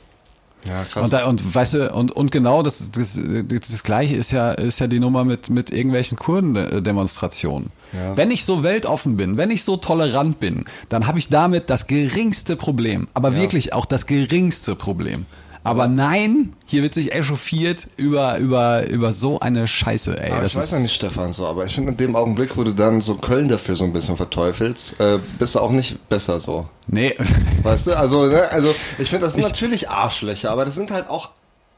Ja, 0.65 0.83
krass. 0.83 1.03
Und, 1.03 1.13
da, 1.13 1.25
und 1.25 1.55
weißt 1.55 1.73
du, 1.75 1.93
und, 1.93 2.11
und 2.11 2.31
genau 2.31 2.61
das, 2.63 2.91
das, 2.91 3.19
das 3.47 3.83
gleiche 3.83 4.15
ist 4.15 4.31
ja, 4.31 4.51
ist 4.51 4.79
ja 4.79 4.87
die 4.87 4.99
Nummer 4.99 5.23
mit, 5.23 5.49
mit 5.49 5.71
irgendwelchen 5.71 6.17
Kurdendemonstrationen. 6.17 7.69
Ja. 7.93 8.17
Wenn 8.17 8.29
ich 8.29 8.45
so 8.45 8.63
weltoffen 8.63 9.15
bin, 9.15 9.37
wenn 9.37 9.51
ich 9.51 9.63
so 9.63 9.77
tolerant 9.77 10.39
bin, 10.39 10.65
dann 10.89 11.07
habe 11.07 11.17
ich 11.17 11.29
damit 11.29 11.69
das 11.69 11.87
geringste 11.87 12.55
Problem. 12.55 13.07
Aber 13.13 13.35
wirklich 13.35 13.73
auch 13.73 13.85
das 13.85 14.05
geringste 14.05 14.75
Problem. 14.75 15.25
Aber 15.63 15.87
nein, 15.87 16.53
hier 16.67 16.81
wird 16.83 16.93
sich 16.93 17.13
echauffiert 17.13 17.87
über, 17.97 18.37
über, 18.37 18.87
über 18.87 19.11
so 19.11 19.39
eine 19.39 19.67
Scheiße, 19.67 20.17
ey. 20.21 20.31
Aber 20.31 20.41
das 20.41 20.53
ich 20.53 20.57
weiß 20.57 20.71
ja 20.71 20.79
nicht, 20.79 20.95
Stefan, 20.95 21.33
so, 21.33 21.45
aber 21.45 21.65
ich 21.65 21.75
finde 21.75 21.91
in 21.91 21.97
dem 21.97 22.15
Augenblick, 22.15 22.55
wo 22.57 22.63
du 22.63 22.71
dann 22.73 23.01
so 23.01 23.15
Köln 23.15 23.49
dafür 23.49 23.75
so 23.75 23.83
ein 23.83 23.91
bisschen 23.93 24.15
verteufelst, 24.17 24.99
äh, 24.99 25.19
bist 25.37 25.55
du 25.55 25.59
auch 25.59 25.71
nicht 25.71 26.07
besser 26.09 26.39
so. 26.39 26.67
Nee. 26.87 27.15
Weißt 27.63 27.87
du? 27.87 27.97
Also, 27.97 28.25
ne, 28.27 28.49
also 28.51 28.73
ich 28.97 29.09
finde, 29.09 29.25
das 29.25 29.33
sind 29.33 29.43
natürlich 29.43 29.89
Arschlöcher, 29.89 30.49
aber 30.51 30.65
das 30.65 30.75
sind 30.75 30.91
halt 30.91 31.09
auch 31.09 31.29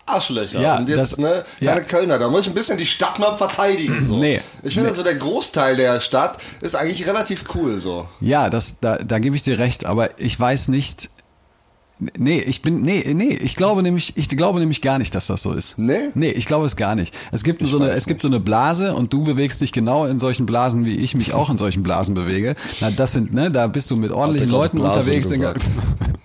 Arschlöcher. 0.06 0.62
Ja, 0.62 0.78
und 0.78 0.90
jetzt, 0.90 1.14
das- 1.14 1.18
ne, 1.18 1.46
ja. 1.60 1.80
Kölner, 1.80 2.20
da 2.20 2.30
muss 2.30 2.42
ich 2.42 2.48
ein 2.48 2.54
bisschen 2.54 2.78
die 2.78 2.86
Stadt 2.86 3.18
mal 3.20 3.38
verteidigen. 3.38 4.06
So. 4.06 4.18
Nee. 4.18 4.42
Ich 4.64 4.74
finde 4.74 4.84
Nee. 4.84 4.90
also, 4.90 5.04
der 5.04 5.16
Großteil 5.16 5.76
der 5.76 6.00
Stadt 6.02 6.38
ist 6.62 6.76
eigentlich 6.76 7.08
relativ 7.08 7.44
cool 7.56 7.80
so. 7.80 8.08
Ja, 8.20 8.50
das, 8.50 8.80
da, 8.80 8.98
da 8.98 9.20
gebe 9.20 9.36
ich 9.36 9.42
dir 9.42 9.58
recht, 9.60 9.86
aber 9.86 10.20
ich 10.20 10.40
weiß 10.40 10.68
nicht. 10.68 11.10
Nee, 12.18 12.40
ich 12.40 12.64
bin, 12.64 12.82
nee, 12.82 13.14
nee, 13.14 13.38
ich 13.42 13.56
glaube 13.56 13.84
nämlich, 13.84 14.14
ich 14.16 14.28
glaube 14.28 14.60
nämlich 14.60 14.82
gar 14.82 14.98
nicht, 14.98 15.14
dass 15.14 15.28
das 15.28 15.44
so 15.44 15.54
ist. 15.54 15.78
Nee? 15.78 16.10
Nee, 16.16 16.32
ich 16.32 16.48
glaube 16.48 16.66
es 16.66 16.76
gar 16.76 16.96
nicht. 16.96 17.16
Es 17.32 17.44
gibt 17.44 17.64
so 17.64 17.78
eine, 17.78 17.92
es 17.92 18.08
gibt 18.08 18.24
so 18.24 18.28
eine 18.28 18.40
Blase 18.40 18.96
und 18.96 19.14
du 19.14 19.24
bewegst 19.24 19.62
dich 19.62 19.72
genau 19.72 20.06
in 20.06 20.18
solchen 20.18 20.48
Blasen, 20.48 20.84
wie 20.86 20.96
ich 20.96 21.14
mich 21.14 21.36
auch 21.36 21.52
in 21.52 21.58
solchen 21.58 21.84
Blasen 21.84 22.16
bewege. 22.16 22.56
Na, 22.80 22.90
das 22.90 23.14
sind, 23.14 23.36
ne, 23.36 23.52
da 23.52 23.68
bist 23.68 23.92
du 23.92 23.98
mit 23.98 24.12
ordentlichen 24.12 24.50
Leuten 24.50 24.80
Blasen 24.80 25.14
unterwegs. 25.14 25.32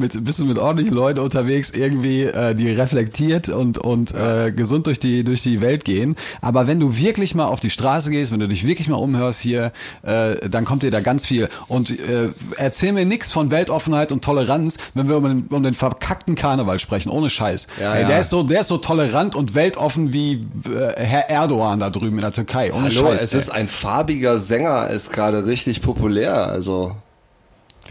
Mit, 0.00 0.24
bist 0.24 0.40
du 0.40 0.44
mit 0.44 0.58
ordentlichen 0.58 0.94
Leuten 0.94 1.20
unterwegs, 1.20 1.70
irgendwie, 1.70 2.22
äh, 2.22 2.54
die 2.54 2.70
reflektiert 2.70 3.48
und, 3.48 3.78
und 3.78 4.12
äh, 4.14 4.52
gesund 4.52 4.86
durch 4.86 4.98
die, 4.98 5.24
durch 5.24 5.42
die 5.42 5.60
Welt 5.60 5.84
gehen. 5.84 6.16
Aber 6.40 6.66
wenn 6.66 6.80
du 6.80 6.96
wirklich 6.96 7.34
mal 7.34 7.46
auf 7.46 7.60
die 7.60 7.70
Straße 7.70 8.10
gehst, 8.10 8.32
wenn 8.32 8.40
du 8.40 8.48
dich 8.48 8.66
wirklich 8.66 8.88
mal 8.88 8.96
umhörst 8.96 9.40
hier, 9.40 9.72
äh, 10.02 10.48
dann 10.48 10.64
kommt 10.64 10.82
dir 10.82 10.90
da 10.90 11.00
ganz 11.00 11.26
viel. 11.26 11.48
Und 11.68 11.90
äh, 11.90 12.28
erzähl 12.56 12.92
mir 12.92 13.04
nichts 13.04 13.32
von 13.32 13.50
Weltoffenheit 13.50 14.12
und 14.12 14.24
Toleranz, 14.24 14.78
wenn 14.94 15.08
wir 15.08 15.16
um 15.18 15.24
den, 15.24 15.46
um 15.50 15.62
den 15.62 15.74
verkackten 15.74 16.34
Karneval 16.34 16.78
sprechen, 16.78 17.10
ohne 17.10 17.30
Scheiß. 17.30 17.66
Ja, 17.80 17.94
Ey, 17.94 18.02
ja. 18.02 18.08
Der, 18.08 18.20
ist 18.20 18.30
so, 18.30 18.42
der 18.42 18.60
ist 18.60 18.68
so 18.68 18.78
tolerant 18.78 19.34
und 19.34 19.54
weltoffen 19.54 20.12
wie 20.12 20.32
äh, 20.32 20.92
Herr 20.96 21.30
Erdogan 21.30 21.80
da 21.80 21.90
drüben 21.90 22.16
in 22.16 22.22
der 22.22 22.32
Türkei. 22.32 22.72
Ohne 22.72 22.88
Hallo, 22.88 23.10
Scheiß. 23.10 23.24
es 23.24 23.32
ey. 23.32 23.38
ist 23.38 23.50
ein 23.50 23.68
farbiger 23.68 24.38
Sänger, 24.38 24.88
ist 24.90 25.12
gerade 25.12 25.46
richtig 25.46 25.82
populär, 25.82 26.46
also. 26.46 26.96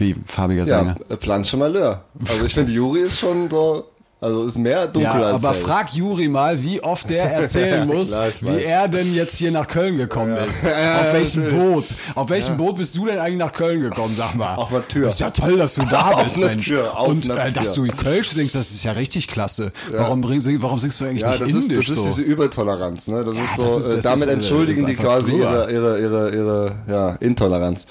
Wie 0.00 0.14
farbiger 0.14 0.66
Sänger. 0.66 0.96
Ja, 1.08 1.16
Planche 1.16 1.56
Malheur. 1.56 2.04
Also 2.28 2.46
ich 2.46 2.54
finde, 2.54 2.72
Juri 2.72 3.00
ist 3.00 3.18
schon 3.18 3.48
so, 3.50 3.84
also 4.20 4.44
ist 4.44 4.58
mehr 4.58 4.86
dunkel 4.86 5.02
Ja, 5.02 5.12
als 5.26 5.44
aber 5.44 5.54
hell. 5.54 5.62
frag 5.62 5.92
Juri 5.94 6.28
mal, 6.28 6.62
wie 6.62 6.82
oft 6.82 7.08
der 7.08 7.24
erzählen 7.32 7.88
Ja, 7.88 7.94
muss, 7.94 8.12
klar, 8.12 8.28
ich 8.28 8.42
wie 8.46 8.62
er 8.64 8.88
denn 8.88 9.14
jetzt 9.14 9.36
hier 9.36 9.50
nach 9.50 9.66
Köln 9.66 9.96
gekommen 9.96 10.34
ist. 10.48 10.64
Ja, 10.70 11.00
auf 11.02 11.12
welchem. 11.12 11.48
Boot? 11.48 11.94
Auf 12.14 12.30
welchem 12.30 12.56
Boot 12.56 12.76
bist 12.76 12.96
du 12.96 13.06
denn 13.06 13.18
eigentlich 13.18 13.38
nach 13.38 13.52
Köln 13.52 13.80
gekommen, 13.80 14.14
sag 14.14 14.34
mal? 14.34 14.54
Auf 14.56 14.70
einer 14.72 14.86
Tür. 14.86 15.08
Ist 15.08 15.20
ja 15.20 15.30
toll, 15.30 15.56
dass 15.56 15.74
du 15.74 15.84
da 15.86 16.10
Auf 16.12 16.24
bist, 16.24 16.36
einer 16.38 16.46
Mensch. 16.48 16.64
Tür, 16.66 16.98
auf 16.98 17.08
Und 17.08 17.28
äh, 17.28 17.50
dass 17.52 17.72
du. 17.72 17.86
Kölsch 17.86 18.28
singst, 18.28 18.54
das 18.54 18.70
ist 18.70 18.84
ja 18.84 18.92
richtig 18.92 19.26
klasse. 19.28 19.72
Warum, 19.90 20.22
warum 20.22 20.78
singst 20.78 21.00
du 21.00 21.04
eigentlich 21.06 21.22
Ja, 21.22 21.30
nicht 21.30 21.40
das 21.42 21.48
ist, 21.48 21.56
das 21.56 21.64
indisch 21.64 21.88
ist 21.88 21.94
so? 21.96 22.04
diese 22.04 22.22
Übertoleranz, 22.22 23.08
ne? 23.08 23.24
Das 23.24 23.34
ist 23.34 23.56
so, 23.56 23.62
das 23.62 23.76
ist- 23.78 23.86
das 23.88 24.04
damit 24.04 24.26
ist, 24.28 24.32
entschuldigen 24.34 24.86
die 24.86 24.94
quasi 24.94 25.32
ihre, 25.36 25.70
ihre, 25.72 26.00
ihre, 26.00 26.30
ihre 26.34 26.72
ja, 26.88 27.16
Intoleranz. 27.20 27.86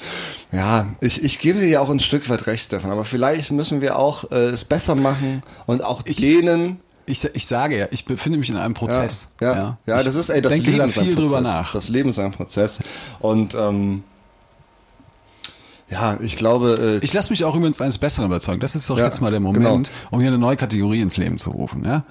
Ja, 0.51 0.87
ich, 0.99 1.23
ich 1.23 1.37
gebe 1.39 1.59
dir 1.59 1.67
ja 1.67 1.79
auch 1.79 1.89
ein 1.89 1.99
Stück 1.99 2.27
weit 2.29 2.47
recht, 2.47 2.65
Stefan, 2.65 2.89
aber 2.91 3.05
vielleicht 3.05 3.51
müssen 3.51 3.81
wir 3.81 3.99
auch 3.99 4.31
äh, 4.31 4.45
es 4.47 4.63
besser 4.63 4.95
machen 4.95 5.43
und 5.67 5.83
auch 5.83 6.01
denen. 6.21 6.79
ich, 7.05 7.23
ich 7.33 7.47
sage 7.47 7.77
ja, 7.77 7.87
ich 7.91 8.05
befinde 8.05 8.37
mich 8.37 8.49
in 8.49 8.55
einem 8.57 8.73
Prozess. 8.73 9.29
Ja, 9.41 9.53
ja, 9.55 9.77
ja, 9.85 9.97
Ich 9.99 10.03
das 10.05 10.15
ist, 10.15 10.29
ey, 10.29 10.41
das 10.41 10.53
denke 10.53 10.67
Leben 10.71 10.79
da 10.79 10.85
ist 10.85 10.97
ein 10.97 11.05
viel 11.05 11.15
Prozess. 11.15 11.29
drüber 11.31 11.41
nach. 11.41 11.73
Das 11.73 11.89
Leben 11.89 12.09
ist 12.09 12.19
ein 12.19 12.31
Prozess. 12.31 12.79
Und 13.19 13.55
ähm, 13.55 14.03
ja, 15.89 16.19
ich 16.21 16.35
glaube, 16.35 16.99
äh, 17.01 17.03
Ich 17.05 17.13
lasse 17.13 17.31
mich 17.31 17.43
auch 17.45 17.55
übrigens 17.55 17.81
eines 17.81 17.97
Besseren 17.97 18.27
überzeugen. 18.27 18.59
Das 18.59 18.75
ist 18.75 18.87
doch 18.89 18.97
Ja, 18.99 19.05
jetzt 19.05 19.21
mal 19.21 19.31
der 19.31 19.39
Moment, 19.39 19.87
genau. 19.87 20.09
um 20.11 20.19
hier 20.19 20.27
eine 20.29 20.37
neue 20.37 20.55
Kategorie 20.55 21.01
ins 21.01 21.17
Leben 21.17 21.39
zu 21.39 21.49
rufen. 21.49 21.83
Ja? 21.83 22.03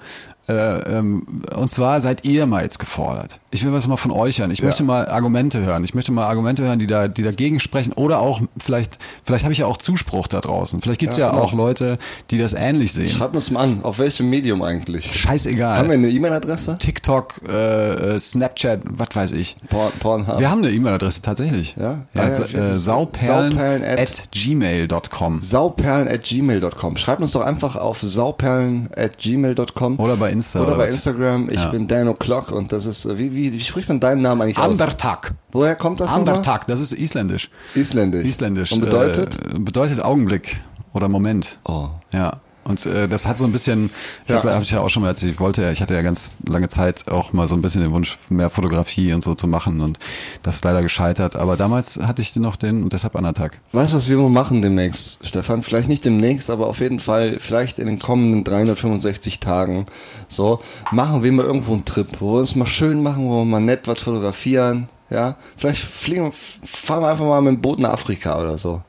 Äh, 0.49 0.97
ähm, 0.97 1.25
und 1.55 1.69
zwar 1.69 2.01
seid 2.01 2.25
ihr 2.25 2.45
mal 2.45 2.63
jetzt 2.63 2.79
gefordert. 2.79 3.39
Ich 3.51 3.63
will 3.65 3.71
was 3.73 3.87
mal 3.87 3.97
von 3.97 4.11
euch 4.11 4.39
hören. 4.39 4.51
Ich 4.51 4.61
möchte 4.63 4.83
mal 4.83 5.07
Argumente 5.07 5.59
hören. 5.61 5.83
Ich 5.83 5.93
möchte 5.95 6.11
mal 6.11 6.25
Argumente 6.27 6.63
hören, 6.63 6.79
die 6.79 6.87
da, 6.87 7.07
die 7.07 7.23
dagegen 7.23 7.59
sprechen. 7.59 7.93
Oder 7.93 8.19
auch 8.19 8.41
vielleicht, 8.57 8.99
vielleicht 9.23 9.43
habe 9.43 9.53
ich 9.53 9.59
ja 9.59 9.65
auch 9.65 9.77
Zuspruch 9.77 10.27
da 10.27 10.39
draußen. 10.41 10.81
Vielleicht 10.81 10.99
gibt's 10.99 11.17
ja, 11.17 11.27
Ja, 11.27 11.31
genau. 11.31 11.43
auch 11.43 11.53
Leute, 11.53 11.97
die 12.31 12.37
das 12.37 12.53
ähnlich 12.53 12.93
sehen. 12.93 13.09
schreibt 13.09 13.35
uns 13.35 13.49
mal 13.51 13.61
an, 13.61 13.79
auf 13.83 13.99
welchem 13.99 14.29
Medium 14.29 14.61
eigentlich? 14.61 15.13
Scheißegal. 15.15 15.77
Haben 15.79 15.87
wir 15.89 15.93
eine 15.95 16.09
E-Mail-Adresse? 16.09 16.75
TikTok, 16.79 17.41
äh, 17.47 18.15
äh, 18.15 18.19
Snapchat, 18.19 18.81
was 18.85 19.09
weiß 19.13 19.31
ich. 19.33 19.55
Porn, 19.69 19.91
Pornhub. 19.99 20.39
Wir 20.39 20.49
haben 20.51 20.59
eine 20.63 20.71
E-Mail-Adresse 20.71 21.21
tatsächlich. 21.21 21.75
Ja? 21.79 21.99
ja, 22.13 22.21
Ah, 22.23 22.27
ja, 22.27 22.73
äh, 22.73 22.77
sauperlen, 22.77 23.51
Sauperlen 23.51 23.83
at- 23.83 23.99
at 23.99 24.29
gmail.com. 24.31 25.41
sauperlen 25.41 26.07
at 26.07 26.23
gmail.com. 26.23 26.97
Schreibt 26.97 27.21
uns 27.21 27.31
doch 27.33 27.41
einfach 27.41 27.75
auf 27.75 27.99
sauperlen 28.01 28.89
at 28.95 29.17
gmail.com. 29.17 29.99
Oder 29.99 30.15
bei 30.17 30.29
Insta 30.39 30.59
Oder 30.59 30.69
oder 30.69 30.77
bei 30.77 30.87
was? 30.87 30.95
Instagram. 30.95 31.49
Ich 31.49 31.57
Ja. 31.61 31.69
bin 31.69 31.87
Dan 31.87 32.07
O'Clock 32.07 32.51
und 32.51 32.71
das 32.71 32.85
ist, 32.85 33.05
äh, 33.05 33.17
wie, 33.17 33.33
wie, 33.35 33.53
wie 33.53 33.59
spricht 33.59 33.89
man 33.89 33.99
deinen 33.99 34.21
Namen 34.21 34.41
eigentlich 34.41 34.57
aus? 34.57 34.65
Andertag. 34.71 35.33
Woher 35.51 35.75
kommt 35.75 35.99
das? 35.99 36.11
Andertag, 36.11 36.67
das 36.67 36.79
ist 36.79 36.93
isländisch. 36.93 37.49
Isländisch. 37.75 38.25
Isländisch. 38.25 38.71
Und 38.71 38.81
bedeutet? 38.81 39.35
Äh, 39.35 39.59
bedeutet 39.59 40.01
Augenblick 40.03 40.61
oder 40.93 41.07
Moment. 41.09 41.59
Oh. 41.65 41.89
Ja. 42.13 42.31
Und 42.69 42.85
äh, 42.85 43.07
das 43.07 43.27
hat 43.27 43.37
so 43.37 43.45
ein 43.45 43.51
bisschen, 43.51 43.89
ich 44.25 44.33
habe 44.33 44.53
hab 44.53 44.61
ich 44.61 44.71
ja 44.71 44.81
auch 44.81 44.89
schon 44.89 45.03
mal 45.03 45.09
erzählt, 45.09 45.33
ich 45.33 45.39
wollte 45.39 45.61
ja, 45.63 45.71
ich 45.71 45.81
hatte 45.81 45.93
ja 45.93 46.01
ganz 46.01 46.37
lange 46.47 46.69
Zeit 46.69 47.09
auch 47.09 47.33
mal 47.33 47.47
so 47.47 47.55
ein 47.55 47.61
bisschen 47.61 47.81
den 47.81 47.91
Wunsch, 47.91 48.15
mehr 48.29 48.49
Fotografie 48.49 49.13
und 49.13 49.21
so 49.21 49.35
zu 49.35 49.47
machen 49.47 49.81
und 49.81 49.99
das 50.43 50.55
ist 50.55 50.65
leider 50.65 50.81
gescheitert. 50.81 51.35
Aber 51.35 51.57
damals 51.57 51.99
hatte 51.99 52.21
ich 52.21 52.35
noch 52.35 52.55
den 52.55 52.83
und 52.83 52.93
deshalb 52.93 53.15
Andertag. 53.15 53.59
Weißt 53.71 53.93
du, 53.93 53.97
was 53.97 54.09
wir 54.09 54.17
mal 54.17 54.29
machen 54.29 54.61
demnächst, 54.61 55.25
Stefan? 55.25 55.63
Vielleicht 55.63 55.89
nicht 55.89 56.05
demnächst, 56.05 56.49
aber 56.49 56.67
auf 56.67 56.79
jeden 56.79 56.99
Fall, 56.99 57.37
vielleicht 57.39 57.79
in 57.79 57.87
den 57.87 57.99
kommenden 57.99 58.43
365 58.43 59.39
Tagen, 59.39 59.85
so, 60.27 60.61
machen 60.91 61.23
wir 61.23 61.31
mal 61.31 61.45
irgendwo 61.45 61.73
einen 61.73 61.85
Trip, 61.85 62.07
wo 62.19 62.33
wir 62.33 62.39
uns 62.39 62.55
mal 62.55 62.65
schön 62.65 63.03
machen, 63.03 63.27
wo 63.27 63.39
wir 63.39 63.45
mal 63.45 63.59
nett 63.59 63.87
was 63.87 64.01
fotografieren, 64.01 64.87
ja? 65.09 65.35
Vielleicht 65.57 65.83
fliegen, 65.83 66.31
fahren 66.31 67.01
wir 67.01 67.09
einfach 67.09 67.25
mal 67.25 67.41
mit 67.41 67.53
dem 67.53 67.61
Boot 67.61 67.79
nach 67.79 67.93
Afrika 67.93 68.39
oder 68.39 68.57
so. 68.57 68.81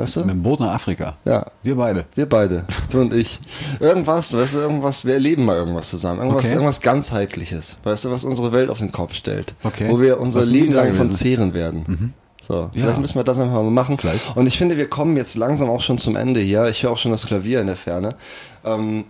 Weißt 0.00 0.16
du? 0.16 0.20
Mit 0.20 0.30
dem 0.30 0.42
Boot 0.42 0.60
nach 0.60 0.74
Afrika. 0.74 1.16
Ja. 1.24 1.44
Wir 1.62 1.76
beide. 1.76 2.04
Wir 2.14 2.26
beide, 2.28 2.64
du 2.90 3.00
und 3.02 3.12
ich. 3.12 3.38
Irgendwas, 3.80 4.32
weißt 4.34 4.54
du, 4.54 4.58
irgendwas, 4.58 5.04
wir 5.04 5.14
erleben 5.14 5.44
mal 5.44 5.56
irgendwas 5.56 5.90
zusammen. 5.90 6.20
Irgendwas, 6.20 6.44
Okay. 6.44 6.54
irgendwas 6.54 6.80
ganzheitliches. 6.80 7.76
Weißt 7.84 8.04
du, 8.06 8.10
was 8.10 8.24
unsere 8.24 8.52
Welt 8.52 8.70
auf 8.70 8.78
den 8.78 8.90
Kopf 8.92 9.14
stellt. 9.14 9.54
Okay. 9.62 9.88
Wo 9.90 10.00
wir 10.00 10.18
unser 10.20 10.40
Was 10.40 10.48
Leben 10.50 10.72
lang 10.72 10.94
von 10.94 11.06
zehren 11.14 11.52
werden. 11.54 12.14
So, 12.42 12.70
vielleicht 12.72 12.94
Ja. 12.94 12.98
müssen 13.00 13.16
wir 13.16 13.24
das 13.24 13.38
einfach 13.38 13.54
mal 13.54 13.70
machen. 13.70 13.98
Vielleicht. 13.98 14.34
Und 14.36 14.46
ich 14.46 14.56
finde, 14.56 14.76
wir 14.78 14.88
kommen 14.88 15.16
jetzt 15.16 15.36
langsam 15.36 15.68
auch 15.68 15.82
schon 15.82 15.98
zum 15.98 16.16
Ende 16.16 16.40
hier. 16.40 16.66
Ich 16.68 16.82
höre 16.82 16.92
auch 16.92 16.98
schon 16.98 17.12
das 17.12 17.26
Klavier 17.26 17.60
in 17.60 17.66
der 17.66 17.76
Ferne. 17.76 18.08
Ähm, 18.64 19.04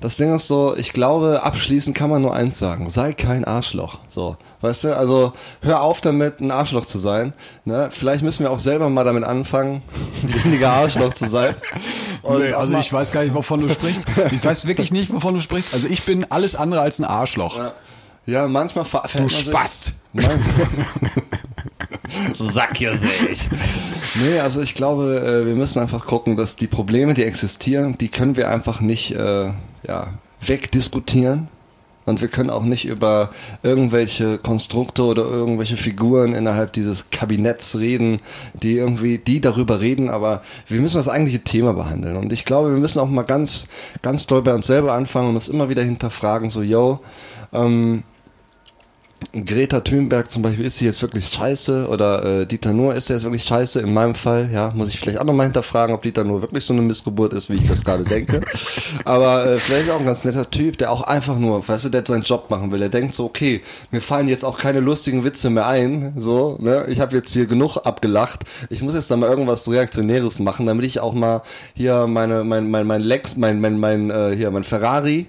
das 0.00 0.16
Ding 0.16 0.34
ist 0.34 0.46
so, 0.48 0.76
ich 0.76 0.92
glaube, 0.92 1.42
abschließend 1.42 1.96
kann 1.96 2.10
man 2.10 2.22
nur 2.22 2.34
eins 2.34 2.58
sagen. 2.58 2.90
Sei 2.90 3.12
kein 3.12 3.44
Arschloch. 3.44 3.98
So. 4.08 4.36
Weißt 4.60 4.84
du, 4.84 4.96
also 4.96 5.32
hör 5.62 5.82
auf 5.82 6.00
damit, 6.00 6.40
ein 6.40 6.50
Arschloch 6.50 6.86
zu 6.86 6.98
sein. 6.98 7.32
Ne? 7.64 7.88
Vielleicht 7.92 8.22
müssen 8.22 8.42
wir 8.44 8.50
auch 8.50 8.58
selber 8.58 8.88
mal 8.90 9.04
damit 9.04 9.24
anfangen, 9.24 9.82
weniger 10.22 10.70
Arschloch 10.70 11.14
zu 11.14 11.28
sein. 11.28 11.54
Und 12.22 12.38
Nee, 12.42 12.52
also 12.52 12.78
ich 12.78 12.92
weiß 12.92 13.12
gar 13.12 13.22
nicht, 13.22 13.34
wovon 13.34 13.60
du 13.60 13.68
sprichst. 13.68 14.06
Ich 14.32 14.44
weiß 14.44 14.66
wirklich 14.66 14.92
nicht, 14.92 15.12
wovon 15.12 15.34
du 15.34 15.40
sprichst. 15.40 15.72
Also 15.74 15.88
ich 15.88 16.04
bin 16.04 16.26
alles 16.30 16.56
andere 16.56 16.80
als 16.80 16.98
ein 16.98 17.04
Arschloch. 17.04 17.60
Ja, 18.26 18.48
manchmal 18.48 18.84
ver- 18.84 19.02
Du 19.02 19.08
fällt 19.08 19.20
man 19.22 19.28
sich- 19.28 19.40
Spast. 19.42 19.94
Nein. 20.12 20.44
Sack 22.52 22.76
hier 22.76 22.96
sich. 22.98 23.48
Nee, 24.24 24.38
also 24.40 24.62
ich 24.62 24.74
glaube, 24.74 25.42
äh, 25.42 25.46
wir 25.46 25.54
müssen 25.54 25.80
einfach 25.80 26.06
gucken, 26.06 26.36
dass 26.36 26.56
die 26.56 26.66
Probleme, 26.66 27.14
die 27.14 27.24
existieren, 27.24 27.98
die 27.98 28.08
können 28.08 28.36
wir 28.36 28.48
einfach 28.50 28.80
nicht 28.80 29.12
äh, 29.12 29.50
ja, 29.86 30.08
wegdiskutieren. 30.40 31.48
Und 32.06 32.20
wir 32.20 32.28
können 32.28 32.50
auch 32.50 32.62
nicht 32.62 32.84
über 32.84 33.30
irgendwelche 33.64 34.38
Konstrukte 34.38 35.02
oder 35.02 35.24
irgendwelche 35.24 35.76
Figuren 35.76 36.34
innerhalb 36.34 36.72
dieses 36.72 37.10
Kabinetts 37.10 37.78
reden, 37.78 38.20
die 38.62 38.74
irgendwie, 38.74 39.18
die 39.18 39.40
darüber 39.40 39.80
reden, 39.80 40.08
aber 40.08 40.42
wir 40.68 40.80
müssen 40.80 40.98
das 40.98 41.08
eigentliche 41.08 41.40
Thema 41.40 41.72
behandeln. 41.72 42.16
Und 42.16 42.32
ich 42.32 42.44
glaube, 42.44 42.70
wir 42.70 42.78
müssen 42.78 43.00
auch 43.00 43.08
mal 43.08 43.24
ganz, 43.24 43.66
ganz 44.02 44.24
doll 44.26 44.42
bei 44.42 44.54
uns 44.54 44.68
selber 44.68 44.92
anfangen 44.92 45.30
und 45.30 45.34
uns 45.34 45.48
immer 45.48 45.68
wieder 45.68 45.82
hinterfragen, 45.82 46.48
so, 46.50 46.62
yo, 46.62 47.00
ähm, 47.52 48.04
Greta 49.32 49.80
Thunberg 49.80 50.30
zum 50.30 50.42
Beispiel, 50.42 50.66
ist 50.66 50.78
sie 50.78 50.84
jetzt 50.84 51.00
wirklich 51.00 51.28
scheiße? 51.28 51.88
Oder 51.88 52.42
äh, 52.42 52.46
Dieter 52.46 52.72
Nuhr, 52.72 52.94
ist 52.94 53.08
jetzt 53.08 53.22
wirklich 53.22 53.44
scheiße? 53.44 53.80
In 53.80 53.94
meinem 53.94 54.14
Fall, 54.14 54.50
ja, 54.52 54.72
muss 54.74 54.90
ich 54.90 54.98
vielleicht 54.98 55.18
auch 55.18 55.24
nochmal 55.24 55.46
hinterfragen, 55.46 55.94
ob 55.94 56.02
Dieter 56.02 56.24
Nuhr 56.24 56.42
wirklich 56.42 56.64
so 56.64 56.74
eine 56.74 56.82
Missgeburt 56.82 57.32
ist, 57.32 57.48
wie 57.48 57.54
ich 57.54 57.66
das 57.66 57.84
gerade 57.84 58.04
denke. 58.04 58.42
Aber 59.04 59.46
äh, 59.46 59.58
vielleicht 59.58 59.90
auch 59.90 60.00
ein 60.00 60.04
ganz 60.06 60.24
netter 60.24 60.50
Typ, 60.50 60.76
der 60.78 60.92
auch 60.92 61.02
einfach 61.02 61.38
nur, 61.38 61.66
weißt 61.66 61.86
du, 61.86 61.88
der 61.88 62.04
seinen 62.04 62.22
Job 62.22 62.50
machen 62.50 62.70
will. 62.72 62.78
Der 62.78 62.90
denkt 62.90 63.14
so, 63.14 63.24
okay, 63.24 63.62
mir 63.90 64.02
fallen 64.02 64.28
jetzt 64.28 64.44
auch 64.44 64.58
keine 64.58 64.80
lustigen 64.80 65.24
Witze 65.24 65.48
mehr 65.48 65.66
ein. 65.66 66.12
So, 66.16 66.58
ne? 66.60 66.84
Ich 66.88 67.00
habe 67.00 67.16
jetzt 67.16 67.32
hier 67.32 67.46
genug 67.46 67.78
abgelacht. 67.78 68.44
Ich 68.68 68.82
muss 68.82 68.94
jetzt 68.94 69.10
da 69.10 69.16
mal 69.16 69.30
irgendwas 69.30 69.70
Reaktionäres 69.70 70.40
machen, 70.40 70.66
damit 70.66 70.84
ich 70.84 71.00
auch 71.00 71.14
mal 71.14 71.42
hier 71.74 72.06
meine, 72.06 72.44
mein, 72.44 72.70
mein, 72.70 72.86
mein 72.86 73.00
Lex, 73.00 73.36
mein, 73.36 73.60
mein, 73.60 73.78
mein, 73.78 74.10
äh, 74.10 74.34
hier, 74.36 74.50
mein 74.50 74.64
Ferrari 74.64 75.26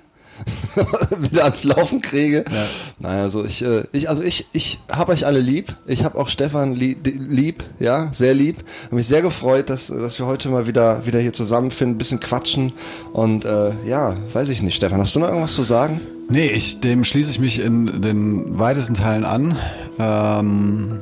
wieder 1.19 1.43
ans 1.45 1.63
Laufen 1.63 2.01
kriege. 2.01 2.45
Ja. 2.49 2.65
Naja, 2.99 3.21
also 3.23 3.45
ich, 3.45 3.61
äh, 3.61 3.83
ich, 3.91 4.09
also 4.09 4.23
ich, 4.23 4.45
ich 4.53 4.79
habe 4.91 5.11
euch 5.11 5.25
alle 5.25 5.39
lieb. 5.39 5.75
Ich 5.85 6.03
habe 6.03 6.17
auch 6.17 6.29
Stefan 6.29 6.75
lieb, 6.75 6.99
lieb, 7.05 7.63
ja, 7.79 8.09
sehr 8.13 8.33
lieb. 8.33 8.63
Habe 8.85 8.95
mich 8.95 9.07
sehr 9.07 9.21
gefreut, 9.21 9.69
dass, 9.69 9.87
dass 9.87 10.19
wir 10.19 10.25
heute 10.25 10.49
mal 10.49 10.67
wieder, 10.67 11.05
wieder 11.05 11.19
hier 11.19 11.33
zusammenfinden, 11.33 11.95
ein 11.95 11.97
bisschen 11.97 12.19
quatschen. 12.19 12.73
Und 13.13 13.45
äh, 13.45 13.71
ja, 13.85 14.15
weiß 14.33 14.49
ich 14.49 14.61
nicht, 14.61 14.75
Stefan, 14.75 15.01
hast 15.01 15.15
du 15.15 15.19
noch 15.19 15.29
irgendwas 15.29 15.53
zu 15.53 15.63
sagen? 15.63 15.99
Nee, 16.29 16.47
ich, 16.47 16.81
dem 16.81 17.03
schließe 17.03 17.31
ich 17.31 17.39
mich 17.39 17.61
in 17.63 18.01
den 18.01 18.59
weitesten 18.59 18.95
Teilen 18.95 19.23
an. 19.23 19.55
Ähm, 19.97 20.99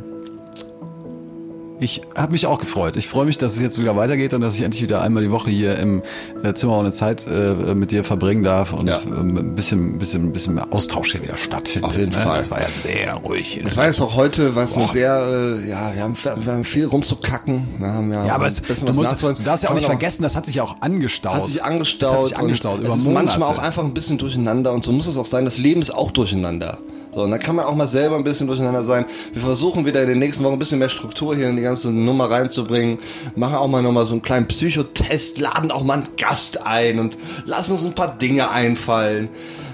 ich 1.80 2.02
habe 2.16 2.32
mich 2.32 2.48
auch 2.48 2.60
gefreut. 2.60 2.96
Ich 2.96 3.08
freue 3.08 3.26
mich, 3.26 3.38
dass 3.38 3.56
es 3.56 3.62
jetzt 3.62 3.80
wieder 3.80 3.96
weitergeht 3.96 4.34
und 4.34 4.42
dass 4.42 4.56
ich 4.56 4.62
endlich 4.62 4.82
wieder 4.82 5.02
einmal 5.02 5.24
die 5.24 5.32
Woche 5.32 5.50
hier 5.50 5.78
im 5.78 6.02
äh, 6.44 6.54
Zimmer 6.54 6.80
ohne 6.80 6.92
Zeit 6.92 7.26
äh, 7.28 7.76
mit 7.76 7.92
dir 7.92 8.04
verbringen 8.04 8.44
darf 8.44 8.74
und 8.74 8.88
ja. 8.88 9.00
ähm, 9.06 9.38
ein 9.38 9.56
bisschen, 9.56 9.98
bisschen, 9.98 10.32
bisschen 10.32 10.56
mehr 10.56 10.72
Austausch 10.72 11.12
hier 11.12 11.24
wieder 11.24 11.38
stattfindet. 11.38 11.90
Auf 11.90 11.98
jeden 11.98 12.12
ne? 12.12 12.18
Fall. 12.18 12.38
Das 12.38 12.52
war 12.52 12.62
ja 12.62 12.68
sehr 12.80 13.16
ruhig. 13.16 13.62
Das 13.64 13.78
war 13.78 13.86
jetzt 13.86 14.02
auch 14.02 14.16
heute, 14.16 14.56
was 14.56 14.78
eine 14.78 14.88
sehr, 14.88 15.18
äh, 15.18 15.70
ja, 15.70 15.94
wir 15.94 16.02
haben, 16.02 16.18
wir 16.24 16.54
haben 16.54 16.64
viel 16.64 16.86
rumzukacken. 16.86 17.68
Wir 17.78 17.88
haben 17.88 18.14
ja, 18.14 18.26
ja 18.26 18.36
aber 18.36 18.46
es, 18.46 18.62
du, 18.62 18.94
musst, 18.94 19.22
du 19.22 19.34
darfst 19.44 19.64
ja 19.64 19.70
auch 19.70 19.76
nicht 19.76 19.86
vergessen, 19.86 20.24
das 20.24 20.36
hat 20.36 20.46
sich 20.46 20.56
ja 20.56 20.64
auch 20.64 20.78
angestaut. 20.82 21.36
Hat 21.36 21.46
sich 21.46 21.64
angestaut. 21.64 22.02
Das 22.02 22.14
hat 22.14 22.24
sich 22.24 22.38
angestaut 22.38 22.80
über 22.80 22.90
es 22.90 22.98
ist 22.98 23.06
Monate. 23.06 23.26
manchmal 23.26 23.50
auch 23.50 23.60
einfach 23.60 23.84
ein 23.84 23.94
bisschen 23.94 24.18
durcheinander 24.18 24.72
und 24.72 24.84
so 24.84 24.92
muss 24.92 25.08
es 25.08 25.18
auch 25.18 25.26
sein. 25.26 25.46
Das 25.46 25.58
Leben 25.58 25.82
ist 25.82 25.92
auch 25.92 26.12
durcheinander. 26.12 26.78
So, 27.16 27.22
und 27.22 27.32
dann 27.32 27.40
kann 27.40 27.56
man 27.56 27.64
auch 27.64 27.76
mal 27.76 27.88
selber 27.88 28.18
ein 28.18 28.26
bisschen 28.26 28.46
durcheinander 28.46 28.84
sein. 28.84 29.06
Wir 29.32 29.42
versuchen 29.42 29.86
wieder 29.86 30.02
in 30.02 30.10
den 30.10 30.20
nächsten 30.20 30.44
Wochen 30.44 30.52
ein 30.52 30.60
bisschen 30.60 30.80
mehr 30.80 30.90
Struktur 30.90 31.34
hier 31.34 31.48
in 31.48 31.56
die 31.56 31.62
ganze 31.62 31.90
Nummer 31.90 32.30
reinzubringen. 32.30 33.00
Machen 33.38 33.56
auch 33.56 33.70
mal 33.70 33.82
nochmal 33.82 34.06
so 34.06 34.12
einen 34.12 34.22
kleinen 34.22 34.48
Psychotest, 34.48 35.40
laden 35.40 35.72
auch 35.72 35.86
mal 35.86 35.94
einen 35.94 36.08
Gast 36.18 36.68
ein 36.68 37.00
und 37.00 37.18
lassen 37.46 37.72
uns 37.72 37.86
ein 37.86 37.96
paar 37.96 38.18
Dinge 38.18 38.52
einfallen 38.52 39.30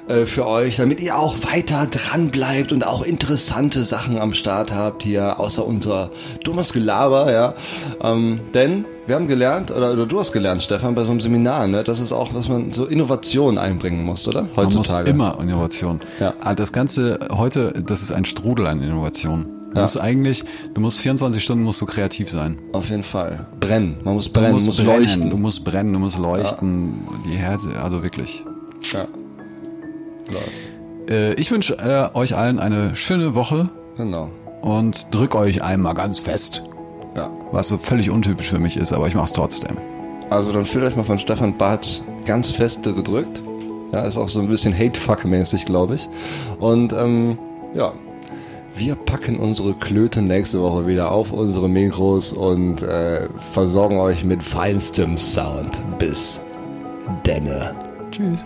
äh, 0.08 0.26
für 0.26 0.48
euch, 0.48 0.78
damit 0.78 1.00
ihr 1.00 1.18
auch 1.18 1.36
weiter 1.44 1.88
dran 1.88 2.30
bleibt 2.30 2.72
und 2.72 2.86
auch 2.86 3.04
interessante 3.04 3.84
Sachen 3.84 4.20
am 4.20 4.34
Start 4.34 4.72
habt 4.72 5.04
hier, 5.04 5.40
außer 5.40 5.66
unser 5.66 6.12
dummes 6.44 6.74
Gelaber, 6.74 7.32
ja. 7.32 7.54
Ähm, 8.02 8.40
denn 8.54 8.86
wir 9.08 9.16
haben 9.16 9.28
gelernt, 9.28 9.72
oder, 9.72 9.94
oder, 9.94 10.06
du 10.06 10.20
hast 10.20 10.32
gelernt, 10.32 10.62
Stefan, 10.62 10.96
bei 10.96 11.04
so 11.04 11.12
einem 11.12 11.22
Seminar, 11.22 11.68
ne, 11.68 11.84
dass 11.84 12.00
es 12.00 12.12
auch, 12.12 12.32
dass 12.34 12.50
man 12.50 12.74
so 12.74 12.86
Innovation 12.86 13.58
einbringen 13.58 14.04
muss, 14.06 14.28
oder? 14.28 14.48
Heutzutage. 14.56 15.14
Man 15.14 15.30
muss 15.30 15.38
immer 15.38 15.44
Innovation. 15.44 16.00
Ja. 16.20 16.34
Ah, 16.42 16.56
das 16.56 16.72
Ganze 16.72 17.20
heute, 17.32 17.74
das 17.86 18.02
ist 18.02 18.12
ein 18.12 18.26
Strudel 18.26 18.68
an 18.68 18.82
Innovation. 18.82 19.46
Du 19.72 19.78
ja. 19.78 19.84
musst 19.84 20.02
eigentlich, 20.02 20.44
du 20.74 20.82
musst 20.82 21.00
24 21.00 21.42
Stunden 21.42 21.64
musst 21.64 21.82
du 21.82 21.86
kreativ 21.86 22.30
sein. 22.30 22.58
Auf 22.74 22.90
jeden 22.90 23.04
Fall. 23.04 23.46
Brennen. 23.60 23.98
Man 24.04 24.16
muss 24.16 24.28
brennen, 24.28 24.58
du 24.58 24.66
musst, 24.66 24.84
brennen, 24.84 25.02
leuchten. 25.02 25.30
Du 25.30 25.38
musst 25.38 25.64
brennen, 25.64 25.94
du 25.94 26.00
musst 26.00 26.20
leuchten. 26.20 27.08
Ja. 27.10 27.18
Die 27.26 27.38
Herze, 27.38 27.70
also 27.82 28.04
wirklich. 28.04 28.44
Ja. 28.94 29.06
Äh, 31.10 31.34
ich 31.34 31.52
wünsche 31.52 31.78
äh, 31.80 32.16
euch 32.18 32.36
allen 32.36 32.60
eine 32.60 32.96
schöne 32.96 33.36
Woche. 33.36 33.70
Genau. 33.98 34.30
Und 34.62 35.14
drück 35.14 35.36
euch 35.36 35.64
einmal 35.64 35.94
ganz 35.94 36.20
fest. 36.20 36.64
Ja. 37.16 37.30
Was 37.52 37.68
so 37.68 37.78
völlig 37.78 38.10
untypisch 38.10 38.50
für 38.50 38.60
mich 38.60 38.78
ist, 38.78 38.94
aber 38.94 39.08
ich 39.08 39.16
mach's 39.16 39.34
trotzdem. 39.34 39.78
Also 40.30 40.54
dann 40.54 40.66
fühlt 40.66 40.86
euch 40.86 40.96
mal 40.96 41.04
von 41.04 41.20
Stefan 41.20 41.58
Barth 41.58 42.02
ganz 42.26 42.52
fest 42.52 42.84
gedrückt. 42.84 43.42
Ja, 43.92 44.04
ist 44.04 44.18
auch 44.18 44.30
so 44.30 44.40
ein 44.40 44.48
bisschen 44.48 44.74
Hate-Fuck-mäßig, 44.74 45.66
glaube 45.66 45.96
ich. 45.96 46.08
Und 46.60 46.94
ähm, 46.94 47.38
ja, 47.76 47.94
wir 48.76 48.96
packen 48.96 49.38
unsere 49.38 49.74
Klöte 49.74 50.22
nächste 50.22 50.62
Woche 50.62 50.86
wieder 50.86 51.12
auf 51.12 51.34
unsere 51.34 51.68
Mikros 51.68 52.32
und 52.32 52.82
äh, 52.84 53.28
versorgen 53.52 54.00
euch 54.00 54.24
mit 54.24 54.42
feinstem 54.42 55.18
Sound. 55.18 55.82
Bis 56.00 56.40
denne. 57.26 57.76
Tschüss. 58.12 58.46